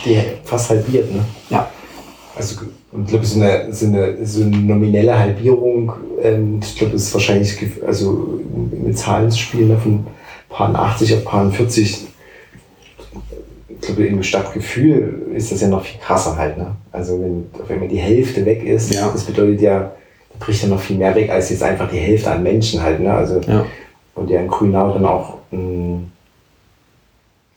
die 0.05 0.19
fast 0.45 0.71
halbiert, 0.71 1.13
ne? 1.13 1.25
Ja. 1.51 1.69
Also 2.37 2.63
ich 2.93 3.07
glaube, 3.07 3.25
so 3.25 3.41
eine, 3.41 3.73
so, 3.73 3.87
eine, 3.87 4.27
so 4.27 4.43
eine 4.43 4.57
nominelle 4.57 5.19
Halbierung, 5.19 5.93
ähm, 6.23 6.61
ich 6.63 6.77
glaube, 6.77 6.95
ist 6.95 7.13
wahrscheinlich, 7.13 7.57
also 7.87 8.41
mit 8.73 8.99
Zahlen 8.99 9.31
zu 9.31 9.39
spielen, 9.39 9.69
ne, 9.69 9.79
paar 10.51 10.75
80 10.75 11.15
auf 11.15 11.25
paar 11.25 11.51
40, 11.51 12.07
ich 13.69 13.81
glaube, 13.81 14.07
im 14.07 14.23
Stadtgefühl 14.23 15.33
ist 15.35 15.51
das 15.51 15.63
ja 15.63 15.69
noch 15.69 15.85
viel 15.85 15.99
krasser 16.01 16.37
halt. 16.37 16.59
Ne? 16.59 16.77
Also 16.93 17.21
wenn 17.21 17.49
auf 17.61 17.71
einmal 17.71 17.89
die 17.89 17.97
Hälfte 17.97 18.45
weg 18.45 18.63
ist, 18.63 18.93
ja. 18.93 19.09
das 19.11 19.25
bedeutet 19.25 19.63
ja, 19.63 19.79
da 19.79 20.45
bricht 20.45 20.63
ja 20.63 20.69
noch 20.69 20.81
viel 20.81 20.99
mehr 20.99 21.15
weg, 21.15 21.31
als 21.31 21.51
jetzt 21.51 21.63
einfach 21.63 21.91
die 21.91 21.99
Hälfte 21.99 22.31
an 22.31 22.43
Menschen 22.43 22.83
halt. 22.83 23.01
Ne? 23.01 23.13
Also, 23.13 23.41
ja. 23.41 23.65
Und 24.15 24.29
ja 24.29 24.41
in 24.41 24.49
Grünau 24.49 24.93
dann 24.93 25.07
auch 25.07 25.39
mh, 25.51 25.59
hm, 25.59 26.11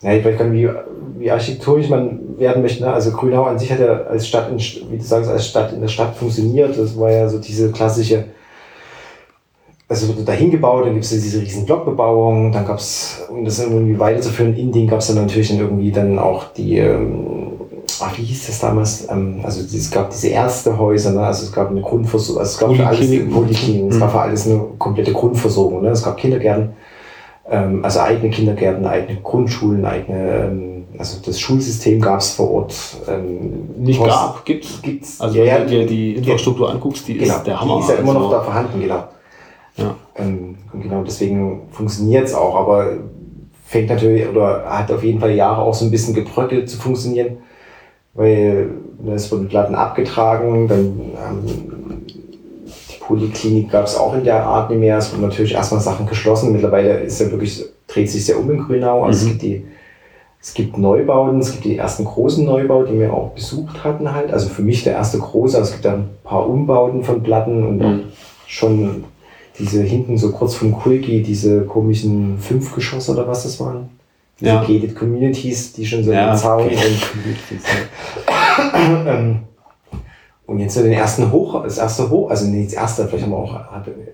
ja, 0.04 0.12
ich 0.12 0.24
weiß 0.24 0.36
gar 0.36 0.44
nicht, 0.46 0.62
wie, 0.62 0.70
wie 1.18 1.30
architektonisch 1.30 1.88
man 1.88 2.38
werden 2.38 2.60
möchte. 2.60 2.82
Ne? 2.82 2.92
Also 2.92 3.10
Grünau 3.10 3.44
an 3.44 3.58
sich 3.58 3.72
hat 3.72 3.80
ja 3.80 4.02
als 4.02 4.28
Stadt, 4.28 4.50
in, 4.50 4.58
wie 4.58 4.98
du 4.98 5.02
sagst, 5.02 5.30
als 5.30 5.46
Stadt 5.46 5.72
in 5.72 5.80
der 5.80 5.88
Stadt 5.88 6.14
funktioniert. 6.14 6.78
Das 6.78 6.98
war 6.98 7.10
ja 7.10 7.26
so 7.26 7.38
diese 7.38 7.72
klassische, 7.72 8.26
also 10.02 10.14
wurde 10.14 10.24
dahin 10.24 10.50
gebaut, 10.50 10.86
dann 10.86 10.92
gibt 10.92 11.04
es 11.04 11.10
diese 11.10 11.40
riesen 11.40 11.64
Blockbebauung, 11.64 12.52
dann 12.52 12.66
gab 12.66 12.78
es, 12.78 13.22
um 13.28 13.44
das 13.44 13.58
irgendwie 13.58 13.98
weiterzuführen, 13.98 14.56
in 14.56 14.72
den 14.72 14.86
gab 14.86 15.00
es 15.00 15.08
dann 15.08 15.16
natürlich 15.16 15.48
dann 15.48 15.58
irgendwie 15.58 15.90
dann 15.92 16.18
auch 16.18 16.52
die, 16.52 16.78
ähm, 16.78 17.52
ach, 18.00 18.16
wie 18.18 18.22
hieß 18.22 18.46
das 18.46 18.60
damals? 18.60 19.08
Ähm, 19.10 19.40
also 19.42 19.60
es 19.60 19.90
gab 19.90 20.10
diese 20.10 20.28
erste 20.28 20.78
Häuser, 20.78 21.12
ne? 21.12 21.20
also 21.20 21.44
es 21.44 21.52
gab 21.52 21.70
eine 21.70 21.80
Grundversorgung, 21.80 22.40
also 22.40 22.52
es 22.52 22.58
gab 22.58 22.74
für 22.74 22.86
alles, 22.86 23.32
Polykliniken, 23.32 23.88
es 23.90 23.98
gab 23.98 24.12
für 24.12 24.20
alles 24.20 24.46
eine 24.46 24.60
komplette 24.78 25.12
Grundversorgung, 25.12 25.82
ne? 25.82 25.90
es 25.90 26.02
gab 26.02 26.16
Kindergärten 26.16 26.74
ähm, 27.50 27.84
also 27.84 28.00
eigene 28.00 28.30
Kindergärten, 28.30 28.86
eigene 28.86 29.20
Grundschulen, 29.20 29.84
eigene, 29.84 30.46
ähm, 30.46 30.84
also 30.98 31.18
das 31.24 31.38
Schulsystem 31.38 32.00
gab 32.00 32.20
es 32.20 32.32
vor 32.32 32.50
Ort. 32.50 32.74
Ähm, 33.08 33.68
Nicht 33.76 33.98
Post, 33.98 34.10
gab, 34.10 34.44
gibt's. 34.44 34.80
gibt's. 34.82 35.20
Also 35.20 35.38
ja, 35.38 35.56
wenn 35.56 35.62
du 35.64 35.68
dir 35.68 35.86
die 35.86 36.14
Infrastruktur 36.14 36.68
ja, 36.68 36.74
anguckst, 36.74 37.06
die 37.06 37.18
genau, 37.18 37.36
ist 37.36 37.46
der 37.46 37.60
Hammer. 37.60 37.76
Die 37.76 37.82
ist 37.82 37.88
ja 37.90 37.94
immer 37.96 38.08
also, 38.08 38.20
noch 38.20 38.30
da 38.30 38.40
vorhanden, 38.40 38.80
genau. 38.80 39.04
Ja. 39.76 39.96
Ähm, 40.16 40.56
genau, 40.72 41.02
deswegen 41.02 41.62
funktioniert 41.70 42.26
es 42.26 42.34
auch, 42.34 42.54
aber 42.54 42.92
fängt 43.66 43.88
natürlich 43.88 44.28
oder 44.28 44.64
hat 44.66 44.90
auf 44.92 45.02
jeden 45.02 45.20
Fall 45.20 45.32
Jahre 45.32 45.62
auch 45.62 45.74
so 45.74 45.84
ein 45.84 45.90
bisschen 45.90 46.14
gebröckelt 46.14 46.68
zu 46.68 46.78
funktionieren, 46.78 47.38
weil 48.14 48.70
ne, 49.02 49.14
es 49.14 49.30
wurden 49.32 49.48
Platten 49.48 49.74
abgetragen, 49.74 50.68
dann 50.68 51.00
ähm, 51.16 52.04
Poliklinik 53.06 53.70
gab 53.70 53.86
es 53.86 53.96
auch 53.96 54.14
in 54.14 54.24
der 54.24 54.44
Art 54.44 54.70
nicht 54.70 54.78
mehr. 54.78 54.98
Es 54.98 55.12
wurden 55.12 55.22
natürlich 55.22 55.54
erstmal 55.54 55.80
Sachen 55.80 56.06
geschlossen. 56.06 56.52
Mittlerweile 56.52 57.00
ist 57.00 57.20
ja 57.20 57.30
wirklich, 57.30 57.64
dreht 57.86 58.10
sich 58.10 58.24
sehr 58.24 58.38
um 58.38 58.50
in 58.50 58.58
Grünau. 58.58 59.04
Also 59.04 59.26
mhm. 59.26 59.32
es, 59.32 59.38
gibt 59.38 59.42
die, 59.42 59.64
es 60.40 60.54
gibt 60.54 60.78
Neubauten, 60.78 61.40
es 61.40 61.52
gibt 61.52 61.64
die 61.64 61.76
ersten 61.76 62.04
großen 62.04 62.44
Neubauten, 62.44 62.94
die 62.94 63.00
wir 63.00 63.12
auch 63.12 63.30
besucht 63.30 63.84
hatten 63.84 64.12
halt. 64.12 64.32
Also 64.32 64.48
für 64.48 64.62
mich 64.62 64.84
der 64.84 64.94
erste 64.94 65.18
große, 65.18 65.56
also 65.56 65.68
es 65.68 65.72
gibt 65.72 65.84
da 65.84 65.94
ein 65.94 66.10
paar 66.24 66.48
Umbauten 66.48 67.04
von 67.04 67.22
Platten 67.22 67.66
und 67.66 67.78
mhm. 67.78 68.02
schon 68.46 69.04
diese 69.58 69.82
hinten 69.82 70.18
so 70.18 70.30
kurz 70.30 70.54
vom 70.54 70.72
Kulki, 70.72 71.22
diese 71.22 71.62
komischen 71.62 72.38
Fünfgeschosse 72.38 73.12
oder 73.12 73.28
was 73.28 73.44
das 73.44 73.60
waren. 73.60 73.88
Diese 74.40 74.50
ja. 74.50 74.60
Gated 74.64 74.96
Communities, 74.96 75.72
die 75.74 75.86
schon 75.86 76.02
so 76.02 76.12
ja, 76.12 76.34
Zaun 76.34 76.68
und 76.68 76.72
ähm, 79.06 79.40
und 80.46 80.58
jetzt 80.58 80.74
so 80.74 80.82
den 80.82 80.92
ersten 80.92 81.32
Hoch, 81.32 81.62
das 81.62 81.78
erste 81.78 82.10
Hoch, 82.10 82.28
also 82.28 82.46
nicht 82.46 82.66
das 82.66 82.74
erste, 82.74 83.06
vielleicht 83.06 83.24
haben 83.24 83.30
wir 83.30 83.38
auch, 83.38 83.54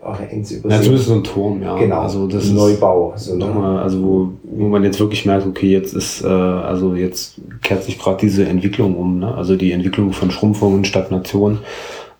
auch 0.05 0.21
Enz 0.21 0.53
übersehen. 0.53 0.71
Ja, 0.71 0.81
zumindest 0.81 1.09
so 1.09 1.15
ein 1.15 1.25
Turm, 1.25 1.61
ja. 1.61 1.77
Genau. 1.77 2.03
Also 2.03 2.29
das 2.29 2.51
Neubau. 2.51 3.15
So 3.17 3.35
nochmal, 3.35 3.83
also 3.83 4.01
wo, 4.01 4.29
wo 4.45 4.69
man 4.69 4.85
jetzt 4.85 5.01
wirklich 5.01 5.27
merkt, 5.27 5.45
okay, 5.45 5.73
jetzt 5.73 5.93
ist, 5.93 6.23
äh, 6.23 6.29
also 6.29 6.95
jetzt 6.95 7.41
kehrt 7.63 7.83
sich 7.83 7.99
gerade 7.99 8.19
diese 8.19 8.47
Entwicklung 8.47 8.97
um, 8.97 9.19
ne? 9.19 9.35
Also 9.35 9.57
die 9.57 9.73
Entwicklung 9.73 10.13
von 10.13 10.31
Schrumpfung 10.31 10.75
und 10.75 10.87
Stagnation, 10.87 11.59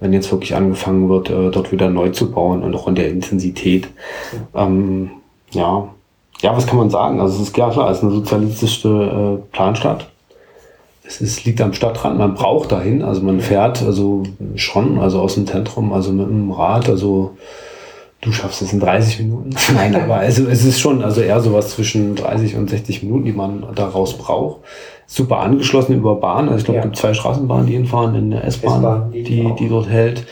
wenn 0.01 0.13
jetzt 0.13 0.33
wirklich 0.33 0.55
angefangen 0.55 1.09
wird, 1.09 1.31
äh, 1.31 1.51
dort 1.51 1.73
wieder 1.73 1.91
neu 1.91 2.11
zu 2.11 2.31
bauen 2.31 2.63
und 2.63 2.75
auch 2.75 2.89
in 2.89 2.95
der 2.95 3.11
Intensität. 3.11 3.89
Ja. 4.55 4.67
Ähm, 4.67 5.11
ja. 5.53 5.89
Ja, 6.41 6.57
was 6.57 6.67
kann 6.67 6.79
man 6.79 6.91
sagen? 6.91 7.21
Also 7.21 7.37
es 7.37 7.49
ist 7.49 7.53
klar, 7.53 7.71
klar, 7.71 7.91
es 7.91 7.99
ist 7.99 8.05
eine 8.05 8.13
sozialistische 8.13 9.39
äh, 9.39 9.53
Planstadt 9.53 10.07
es 11.11 11.21
ist, 11.21 11.45
liegt 11.45 11.61
am 11.61 11.73
Stadtrand, 11.73 12.19
man 12.19 12.35
braucht 12.35 12.71
dahin, 12.71 13.03
also 13.03 13.21
man 13.23 13.41
fährt 13.41 13.83
also 13.83 14.23
schon, 14.55 15.01
also 15.01 15.21
aus 15.21 15.35
dem 15.35 15.47
Zentrum, 15.47 15.93
also 15.93 16.13
mit 16.13 16.29
dem 16.29 16.53
Rad, 16.53 16.89
also 16.89 17.37
du 18.21 18.31
schaffst 18.33 18.63
es 18.63 18.73
in 18.73 18.81
30 18.81 19.19
Minuten. 19.21 19.51
Nein, 19.75 19.95
aber 20.01 20.17
also 20.17 20.47
es 20.47 20.65
ist 20.65 20.79
schon 20.79 21.03
also 21.03 21.21
eher 21.21 21.41
sowas 21.41 21.71
zwischen 21.71 22.15
30 22.15 22.57
und 22.57 22.71
60 22.71 23.03
Minuten, 23.03 23.25
die 23.25 23.33
man 23.33 23.67
daraus 23.75 24.17
braucht. 24.17 24.61
Super 25.13 25.41
angeschlossen 25.41 25.97
über 25.97 26.15
Bahn, 26.15 26.49
also 26.49 26.59
ich 26.59 26.65
glaube, 26.65 26.77
ja. 26.77 26.83
es 26.83 26.85
gibt 26.85 26.97
zwei 26.97 27.15
Straßenbahnen, 27.15 27.67
die 27.67 27.73
hinfahren, 27.73 28.15
in 28.15 28.31
der 28.31 28.45
S-Bahn, 28.45 29.11
die, 29.13 29.25
die, 29.25 29.53
die 29.59 29.69
dort 29.69 29.89
hält. 29.89 30.25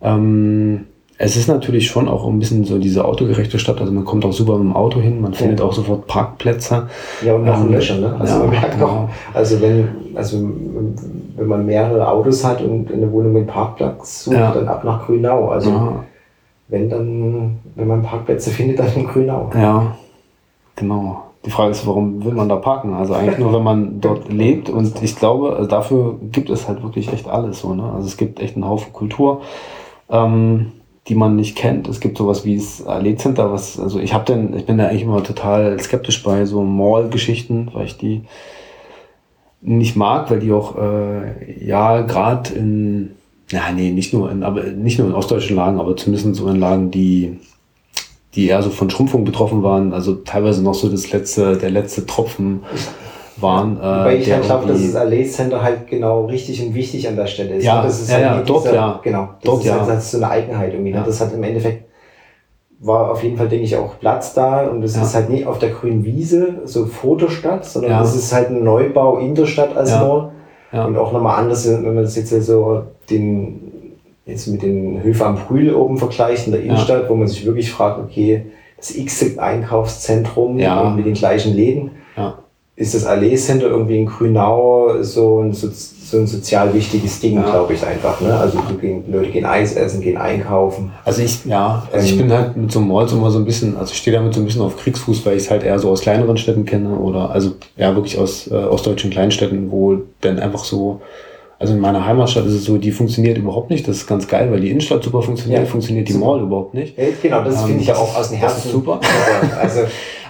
Ähm, 0.00 0.86
es 1.18 1.36
ist 1.36 1.48
natürlich 1.48 1.88
schon 1.88 2.08
auch 2.08 2.28
ein 2.28 2.38
bisschen 2.38 2.64
so 2.64 2.78
diese 2.78 3.04
autogerechte 3.04 3.58
Stadt. 3.58 3.80
Also 3.80 3.92
man 3.92 4.04
kommt 4.04 4.24
auch 4.24 4.32
super 4.32 4.52
mit 4.52 4.68
dem 4.68 4.76
Auto 4.76 5.00
hin, 5.00 5.20
man 5.20 5.34
findet 5.34 5.58
ja. 5.58 5.66
auch 5.66 5.72
sofort 5.72 6.06
Parkplätze. 6.06 6.86
Ja, 7.26 7.34
und 7.34 7.44
nach 7.44 7.60
ähm, 7.60 7.72
Löcher, 7.72 7.98
ne? 7.98 8.14
Also 8.20 8.34
ja, 8.34 8.38
man 8.38 8.50
merkt 8.50 8.74
genau. 8.74 8.86
auch, 8.86 9.08
also 9.34 9.60
wenn, 9.60 9.88
also 10.14 10.38
wenn 11.36 11.46
man 11.48 11.66
mehrere 11.66 12.06
Autos 12.08 12.44
hat 12.44 12.62
und 12.62 12.92
eine 12.92 13.10
Wohnung 13.10 13.32
mit 13.32 13.48
Parkplatz 13.48 14.26
sucht, 14.26 14.36
ja. 14.36 14.52
dann 14.52 14.68
ab 14.68 14.84
nach 14.84 15.04
Grünau. 15.06 15.48
Also 15.48 15.70
ja. 15.70 16.04
wenn 16.68 16.88
dann, 16.88 17.58
wenn 17.74 17.88
man 17.88 18.02
Parkplätze 18.02 18.50
findet, 18.50 18.78
dann 18.78 18.94
in 18.94 19.08
Grünau. 19.08 19.50
Ja, 19.54 19.96
genau. 20.76 21.24
Die 21.46 21.50
Frage 21.50 21.70
ist, 21.70 21.86
warum 21.86 22.24
will 22.24 22.34
man 22.34 22.48
da 22.48 22.56
parken? 22.56 22.92
Also 22.92 23.14
eigentlich 23.14 23.38
nur, 23.38 23.52
wenn 23.52 23.62
man 23.62 24.00
dort 24.00 24.30
lebt. 24.30 24.68
Und 24.68 25.02
ich 25.02 25.16
glaube, 25.16 25.56
also 25.56 25.68
dafür 25.68 26.18
gibt 26.30 26.50
es 26.50 26.68
halt 26.68 26.82
wirklich 26.82 27.12
echt 27.12 27.28
alles 27.28 27.60
so. 27.60 27.74
Ne? 27.74 27.84
Also 27.84 28.06
es 28.06 28.16
gibt 28.16 28.40
echt 28.40 28.56
einen 28.56 28.68
Haufen 28.68 28.92
Kultur. 28.92 29.40
Ähm, 30.10 30.72
die 31.08 31.14
man 31.14 31.36
nicht 31.36 31.56
kennt. 31.56 31.88
Es 31.88 32.00
gibt 32.00 32.18
sowas 32.18 32.44
wie 32.44 32.56
das 32.56 32.86
Allee 32.86 33.16
Center, 33.16 33.52
was, 33.52 33.80
also 33.80 33.98
ich 33.98 34.14
habe 34.14 34.24
denn, 34.26 34.54
ich 34.54 34.66
bin 34.66 34.78
da 34.78 34.86
eigentlich 34.86 35.02
immer 35.02 35.22
total 35.24 35.78
skeptisch 35.80 36.22
bei 36.22 36.44
so 36.44 36.62
Mall-Geschichten, 36.62 37.68
weil 37.72 37.86
ich 37.86 37.96
die 37.96 38.22
nicht 39.60 39.96
mag, 39.96 40.30
weil 40.30 40.40
die 40.40 40.52
auch, 40.52 40.76
äh, 40.78 41.66
ja, 41.66 42.02
gerade 42.02 42.54
in, 42.54 43.10
ja, 43.50 43.72
nee, 43.74 43.90
nicht 43.90 44.12
nur 44.12 44.30
in, 44.30 44.42
aber 44.42 44.62
nicht 44.62 44.98
nur 44.98 45.08
in 45.08 45.14
ostdeutschen 45.14 45.56
Lagen, 45.56 45.80
aber 45.80 45.96
zumindest 45.96 46.36
so 46.36 46.48
in 46.48 46.60
Lagen, 46.60 46.90
die, 46.90 47.38
die 48.34 48.48
eher 48.48 48.62
so 48.62 48.70
von 48.70 48.90
Schrumpfung 48.90 49.24
betroffen 49.24 49.62
waren, 49.62 49.92
also 49.92 50.14
teilweise 50.14 50.62
noch 50.62 50.74
so 50.74 50.88
das 50.88 51.10
letzte, 51.12 51.56
der 51.56 51.70
letzte 51.70 52.06
Tropfen 52.06 52.62
waren. 53.36 53.78
Äh, 53.78 53.82
Weil 53.82 54.20
ich 54.20 54.32
halt 54.32 54.44
glaube, 54.44 54.68
dass 54.68 54.80
das 54.80 54.94
Allee 54.94 55.24
Center 55.24 55.62
halt 55.62 55.88
genau 55.88 56.26
richtig 56.26 56.64
und 56.64 56.74
wichtig 56.74 57.08
an 57.08 57.16
der 57.16 57.26
Stelle 57.26 57.56
ist. 57.56 57.64
Ja, 57.64 57.82
das 57.82 58.00
ist 58.00 58.10
ja, 58.10 58.16
halt 58.16 58.24
ja 58.24 58.42
dort 58.42 58.64
dieser, 58.64 58.74
ja. 58.74 59.00
Genau, 59.02 59.28
das 59.40 59.44
dort, 59.44 59.60
ist 59.60 59.66
ja. 59.66 59.86
halt 59.86 60.02
so 60.02 60.16
eine 60.18 60.30
Eigenheit 60.30 60.72
irgendwie. 60.72 60.92
Ne? 60.92 60.98
Ja. 60.98 61.04
Das 61.04 61.20
hat 61.20 61.32
im 61.32 61.42
Endeffekt 61.42 61.90
war 62.80 63.10
auf 63.10 63.22
jeden 63.22 63.36
Fall, 63.36 63.48
denke 63.48 63.64
ich, 63.64 63.76
auch 63.76 63.98
Platz 64.00 64.32
da 64.32 64.66
und 64.66 64.82
es 64.82 64.96
ja. 64.96 65.02
ist 65.02 65.14
halt 65.14 65.28
nicht 65.28 65.46
auf 65.46 65.58
der 65.58 65.68
grünen 65.68 66.04
Wiese, 66.04 66.62
so 66.64 66.86
vor 66.86 67.18
der 67.18 67.28
Stadt, 67.28 67.64
sondern 67.66 67.92
ja. 67.92 68.00
das 68.00 68.16
ist 68.16 68.32
halt 68.32 68.48
ein 68.48 68.64
Neubau 68.64 69.18
in 69.18 69.34
der 69.34 69.46
Stadt 69.46 69.76
als 69.76 69.90
ja. 69.90 70.02
nur. 70.02 70.32
Ja. 70.72 70.86
Und 70.86 70.96
auch 70.96 71.12
nochmal 71.12 71.38
anders, 71.38 71.68
wenn 71.68 71.82
man 71.82 72.04
das 72.04 72.16
jetzt 72.16 72.30
so 72.30 72.84
den, 73.10 73.72
jetzt 74.26 74.46
mit 74.48 74.62
den 74.62 75.02
Höfe 75.02 75.26
am 75.26 75.36
Brühl 75.36 75.74
oben 75.74 75.98
vergleicht 75.98 76.46
in 76.46 76.52
der 76.52 76.62
Innenstadt, 76.62 77.08
wo 77.08 77.14
man 77.14 77.28
sich 77.28 77.44
wirklich 77.44 77.70
fragt, 77.70 77.98
okay, 77.98 78.46
das 78.76 78.94
x 78.94 79.38
Einkaufszentrum 79.38 80.56
mit 80.56 81.06
den 81.06 81.14
gleichen 81.14 81.54
Läden. 81.54 81.90
Ja 82.16 82.38
ist 82.80 82.94
das 82.94 83.04
Allee 83.04 83.36
Center 83.36 83.66
irgendwie 83.66 83.98
in 83.98 84.06
Grünau 84.06 85.02
so 85.02 85.40
ein, 85.42 85.52
so, 85.52 85.68
so 85.70 86.16
ein 86.16 86.26
sozial 86.26 86.72
wichtiges 86.72 87.20
Ding, 87.20 87.34
ja. 87.34 87.42
glaube 87.42 87.74
ich 87.74 87.86
einfach. 87.86 88.18
Ne? 88.22 88.34
Also 88.34 88.58
gehen, 88.80 89.04
Leute 89.12 89.30
gehen 89.30 89.44
Eis 89.44 89.74
essen, 89.74 90.00
gehen 90.00 90.16
einkaufen. 90.16 90.90
Also 91.04 91.20
ich, 91.20 91.44
ja, 91.44 91.86
also 91.92 92.06
ähm, 92.08 92.12
ich 92.12 92.18
bin 92.18 92.32
halt 92.32 92.56
mit 92.56 92.72
so 92.72 92.78
einem 92.78 92.88
Malls 92.88 93.12
immer 93.12 93.30
so 93.30 93.38
ein 93.38 93.44
bisschen, 93.44 93.76
also 93.76 93.92
ich 93.92 93.98
stehe 93.98 94.16
damit 94.16 94.32
so 94.32 94.40
ein 94.40 94.46
bisschen 94.46 94.62
auf 94.62 94.78
Kriegsfuß, 94.78 95.26
weil 95.26 95.36
ich 95.36 95.42
es 95.42 95.50
halt 95.50 95.62
eher 95.62 95.78
so 95.78 95.90
aus 95.90 96.00
kleineren 96.00 96.38
Städten 96.38 96.64
kenne 96.64 96.96
oder 96.96 97.30
also 97.30 97.52
ja 97.76 97.94
wirklich 97.94 98.18
aus 98.18 98.50
äh, 98.50 98.54
ostdeutschen 98.54 99.10
Kleinstädten, 99.10 99.70
wo 99.70 99.98
dann 100.22 100.38
einfach 100.38 100.64
so 100.64 101.02
also 101.60 101.74
in 101.74 101.80
meiner 101.80 102.06
Heimatstadt 102.06 102.46
ist 102.46 102.54
es 102.54 102.64
so, 102.64 102.78
die 102.78 102.90
funktioniert 102.90 103.36
überhaupt 103.36 103.68
nicht. 103.68 103.86
Das 103.86 103.98
ist 103.98 104.06
ganz 104.06 104.26
geil, 104.26 104.50
weil 104.50 104.60
die 104.60 104.70
Innenstadt 104.70 105.04
super 105.04 105.20
funktioniert, 105.20 105.60
ja, 105.60 105.66
funktioniert 105.66 106.08
die 106.08 106.14
Mall 106.14 106.40
überhaupt 106.40 106.72
nicht. 106.72 106.96
Ja, 106.98 107.04
genau, 107.22 107.44
das 107.44 107.60
ähm, 107.60 107.66
finde 107.68 107.82
ich 107.82 107.88
ja 107.88 107.96
auch 107.96 108.16
aus 108.16 108.30
dem 108.30 108.38
Herzen 108.38 108.70
super. 108.70 108.98
also, 109.60 109.80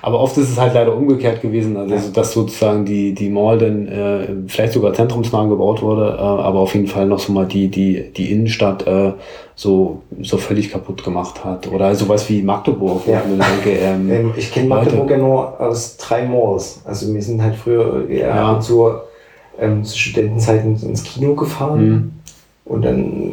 Aber 0.03 0.19
oft 0.19 0.37
ist 0.38 0.51
es 0.51 0.59
halt 0.59 0.75
leider 0.75 0.93
umgekehrt 0.97 1.40
gewesen, 1.40 1.77
also 1.77 1.95
Ja. 1.95 2.01
dass 2.12 2.33
sozusagen 2.33 2.85
die, 2.85 3.14
die 3.14 3.29
Mall 3.29 3.59
dann 3.59 3.87
äh, 3.87 4.27
vielleicht 4.49 4.73
sogar 4.73 4.93
zentrumsnah 4.93 5.45
gebaut 5.47 5.83
wurde, 5.83 6.16
äh, 6.19 6.21
aber 6.21 6.59
auf 6.59 6.75
jeden 6.75 6.88
Fall 6.88 7.07
noch 7.07 7.21
so 7.21 7.33
mal 7.33 7.47
die, 7.47 7.69
die, 7.69 8.11
die 8.12 8.33
Innenstadt 8.33 8.85
äh, 8.88 9.12
so, 9.55 10.01
so 10.23 10.37
völlig 10.37 10.73
kaputt 10.73 11.05
gemacht 11.05 11.45
hat. 11.45 11.71
Oder 11.71 11.95
sowas 11.95 12.29
wie 12.29 12.43
Magdeburg, 12.43 13.07
Ja. 13.07 13.23
denke, 13.29 13.79
ähm, 13.79 14.11
Ähm, 14.11 14.33
ich 14.37 14.51
kenne. 14.53 14.66
Magdeburg 14.69 15.09
ja 15.11 15.19
nur 15.19 15.61
aus 15.61 15.97
drei 15.97 16.27
Malls. 16.27 16.81
Also 16.85 17.14
wir 17.14 17.23
sind 17.23 17.40
halt 17.40 17.55
früher 17.55 18.09
eher 18.09 18.29
Ja. 18.29 18.59
zur, 18.59 19.05
ähm, 19.61 19.85
zu 19.85 19.96
Studentenzeiten 19.99 20.77
ins 20.83 21.03
Kino 21.05 21.35
gefahren 21.35 21.88
Mhm. 21.88 22.11
und 22.64 22.85
dann 22.85 23.33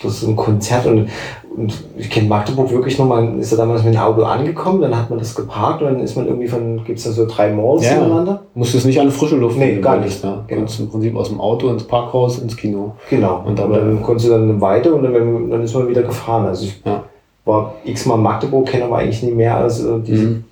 das 0.00 0.12
ist 0.12 0.20
so 0.20 0.28
ein 0.28 0.36
Konzert 0.36 0.86
und, 0.86 1.08
und 1.56 1.74
ich 1.96 2.08
kenne 2.08 2.28
Magdeburg 2.28 2.70
wirklich 2.70 2.96
noch, 3.00 3.06
man 3.08 3.40
ist 3.40 3.50
da 3.52 3.56
damals 3.56 3.82
mit 3.82 3.94
dem 3.94 4.00
Auto 4.00 4.22
angekommen, 4.22 4.80
dann 4.80 4.96
hat 4.96 5.10
man 5.10 5.18
das 5.18 5.34
geparkt 5.34 5.82
und 5.82 5.88
dann 5.88 5.98
ist 6.00 6.14
man 6.14 6.26
irgendwie 6.28 6.46
von, 6.46 6.84
gibt 6.84 6.98
es 7.00 7.04
da 7.04 7.10
so 7.10 7.26
drei 7.26 7.52
Malls 7.52 7.84
Ja. 7.84 7.94
nebeneinander? 7.94 8.42
musst 8.54 8.74
du 8.74 8.78
es 8.78 8.84
nicht 8.84 9.00
an 9.00 9.10
frische 9.10 9.34
Luft 9.34 9.58
Nee, 9.58 9.80
gar 9.80 9.96
nicht. 9.96 10.22
Ja. 10.22 10.44
Genau. 10.46 10.60
Konntest 10.60 10.78
im 10.78 10.88
Prinzip 10.88 11.16
aus 11.16 11.30
dem 11.30 11.40
Auto 11.40 11.68
ins 11.70 11.82
Parkhaus, 11.82 12.38
ins 12.38 12.56
Kino. 12.56 12.94
Genau. 13.10 13.38
Und 13.40 13.46
Und, 13.58 13.60
aber- 13.60 13.78
dann 13.80 14.00
konntest 14.00 14.28
du 14.28 14.32
dann 14.32 14.60
weiter 14.60 14.94
und 14.94 15.02
dann, 15.02 15.50
dann 15.50 15.62
ist 15.62 15.74
man 15.74 15.88
wieder 15.88 16.02
gefahren. 16.02 16.46
Also 16.46 16.66
ich 16.66 16.80
Ja. 16.84 17.02
war 17.44 17.74
x-mal 17.84 18.18
Magdeburg, 18.18 18.66
kenne 18.68 18.84
aber 18.84 18.98
eigentlich 18.98 19.24
nie 19.24 19.32
mehr 19.32 19.56
als 19.56 19.82
äh, 19.84 19.98
diese, 19.98 20.26
Mhm. 20.26 20.44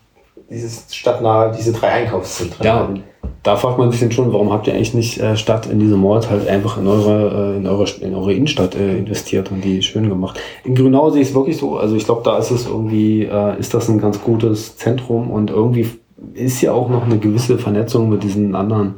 dieses 0.50 0.92
stadtnahe, 0.92 1.52
diese 1.56 1.72
drei 1.72 1.88
Einkaufszentren. 1.88 2.66
Ja, 2.66 2.80
und 2.82 3.02
da 3.42 3.56
fragt 3.56 3.78
man 3.78 3.90
sich 3.90 4.00
dann 4.00 4.12
schon, 4.12 4.32
warum 4.32 4.52
habt 4.52 4.66
ihr 4.66 4.74
eigentlich 4.74 4.94
nicht 4.94 5.20
äh, 5.20 5.36
statt 5.36 5.66
in 5.66 5.78
diese 5.78 5.96
Malls 5.96 6.28
halt 6.28 6.48
einfach 6.48 6.78
in 6.78 6.86
eure, 6.86 7.54
äh, 7.54 7.56
in 7.56 7.66
eure, 7.66 7.86
in 8.00 8.14
eure 8.14 8.32
Innenstadt 8.32 8.74
äh, 8.74 8.98
investiert 8.98 9.50
und 9.50 9.62
die 9.62 9.82
schön 9.82 10.08
gemacht. 10.08 10.40
In 10.64 10.74
Grünau 10.74 11.10
sehe 11.10 11.22
ich 11.22 11.28
es 11.28 11.34
wirklich 11.34 11.56
so, 11.56 11.76
also 11.76 11.96
ich 11.96 12.04
glaube, 12.04 12.22
da 12.24 12.38
ist 12.38 12.50
es 12.50 12.66
irgendwie, 12.66 13.24
äh, 13.24 13.58
ist 13.58 13.74
das 13.74 13.88
ein 13.88 13.98
ganz 13.98 14.22
gutes 14.22 14.76
Zentrum 14.76 15.30
und 15.30 15.50
irgendwie 15.50 15.88
ist 16.34 16.60
ja 16.60 16.72
auch 16.72 16.88
noch 16.88 17.04
eine 17.04 17.18
gewisse 17.18 17.58
Vernetzung 17.58 18.08
mit 18.08 18.22
diesen 18.22 18.54
anderen, 18.54 18.96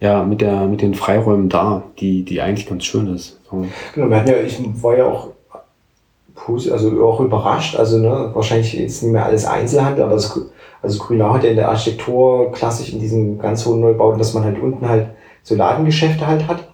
ja, 0.00 0.24
mit 0.24 0.40
der, 0.40 0.66
mit 0.66 0.82
den 0.82 0.94
Freiräumen 0.94 1.48
da, 1.48 1.82
die, 1.98 2.24
die 2.24 2.40
eigentlich 2.40 2.68
ganz 2.68 2.84
schön 2.84 3.14
ist. 3.14 3.40
So. 3.50 3.66
Genau, 3.94 4.08
wir 4.08 4.16
hatten 4.16 4.30
ja, 4.30 4.36
ich 4.38 4.58
war 4.82 4.96
ja 4.96 5.06
auch 5.06 5.28
also 6.48 7.04
auch 7.04 7.20
überrascht, 7.20 7.76
also 7.76 7.98
ne, 7.98 8.30
wahrscheinlich 8.32 8.72
jetzt 8.72 9.02
nicht 9.02 9.12
mehr 9.12 9.24
alles 9.24 9.44
Einzelhandel, 9.44 10.04
aber 10.04 10.14
das, 10.14 10.40
also 10.82 10.98
Grünau 10.98 11.34
hat 11.34 11.44
ja 11.44 11.50
in 11.50 11.56
der 11.56 11.68
Architektur 11.68 12.50
klassisch 12.52 12.92
in 12.92 13.00
diesen 13.00 13.38
ganz 13.38 13.64
hohen 13.66 13.80
Neubauten, 13.80 14.18
dass 14.18 14.34
man 14.34 14.44
halt 14.44 14.60
unten 14.62 14.88
halt 14.88 15.08
so 15.42 15.54
Ladengeschäfte 15.54 16.26
halt 16.26 16.46
hat. 16.48 16.64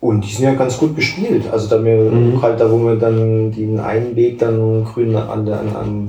Und 0.00 0.20
die 0.22 0.30
sind 0.34 0.44
ja 0.44 0.52
ganz 0.52 0.76
gut 0.76 0.94
bespielt. 0.94 1.50
Also 1.50 1.66
da 1.66 1.82
wir 1.82 1.96
Mhm. 1.96 2.42
halt 2.42 2.60
da, 2.60 2.70
wo 2.70 2.76
wir 2.84 2.96
dann 2.96 3.50
den 3.52 3.80
einen 3.80 4.14
Weg 4.16 4.38
dann 4.38 4.84
grün 4.84 5.16
an 5.16 5.46
der, 5.46 5.60
an, 5.60 5.68
an, 5.74 6.08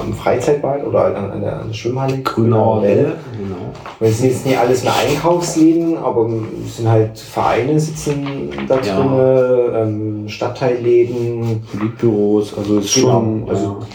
am 0.00 0.14
Freizeitbad 0.14 0.86
oder 0.86 1.14
an, 1.14 1.30
an, 1.32 1.40
der, 1.42 1.60
an 1.60 1.66
der 1.68 1.74
Schwimmhalle. 1.74 2.22
Grünauer 2.22 2.80
Welle, 2.82 3.12
genau. 3.36 3.74
Wir 4.00 4.08
sind 4.10 4.30
jetzt 4.30 4.46
nicht 4.46 4.58
alles 4.58 4.84
mehr 4.84 4.94
Einkaufsläden, 5.06 5.98
aber 5.98 6.30
es 6.66 6.78
sind 6.78 6.88
halt 6.88 7.18
Vereine 7.18 7.78
sitzen 7.78 8.26
da 8.68 8.80
Ja. 8.80 8.96
drin, 9.02 9.74
ähm, 10.22 10.28
Stadtteilläden. 10.30 11.62
Politbüros, 11.70 12.56
also 12.56 12.78
ist 12.78 12.94
Genau, 12.94 13.10
schon, 13.10 13.44
also- 13.50 13.76
ja. 13.80 13.86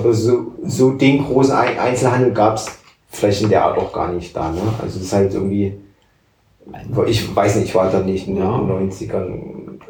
Glaube, 0.00 0.12
so, 0.14 0.46
so 0.66 0.90
den 0.92 1.24
großen 1.24 1.54
Ein- 1.54 1.78
Einzelhandel 1.78 2.32
gab 2.32 2.56
es 2.56 2.66
vielleicht 3.10 3.42
in 3.42 3.48
der 3.48 3.64
Art 3.64 3.78
auch 3.78 3.92
gar 3.92 4.10
nicht 4.12 4.34
da. 4.36 4.50
Ne? 4.50 4.58
Also 4.82 4.94
das 4.98 5.06
ist 5.06 5.12
halt 5.12 5.32
irgendwie, 5.34 5.74
ich 7.06 7.36
weiß 7.36 7.56
nicht, 7.56 7.66
ich 7.68 7.74
war 7.74 7.90
da 7.90 8.00
nicht 8.00 8.26
in 8.26 8.36
Ja. 8.38 8.58
den 8.58 8.68
90ern. 8.68 9.40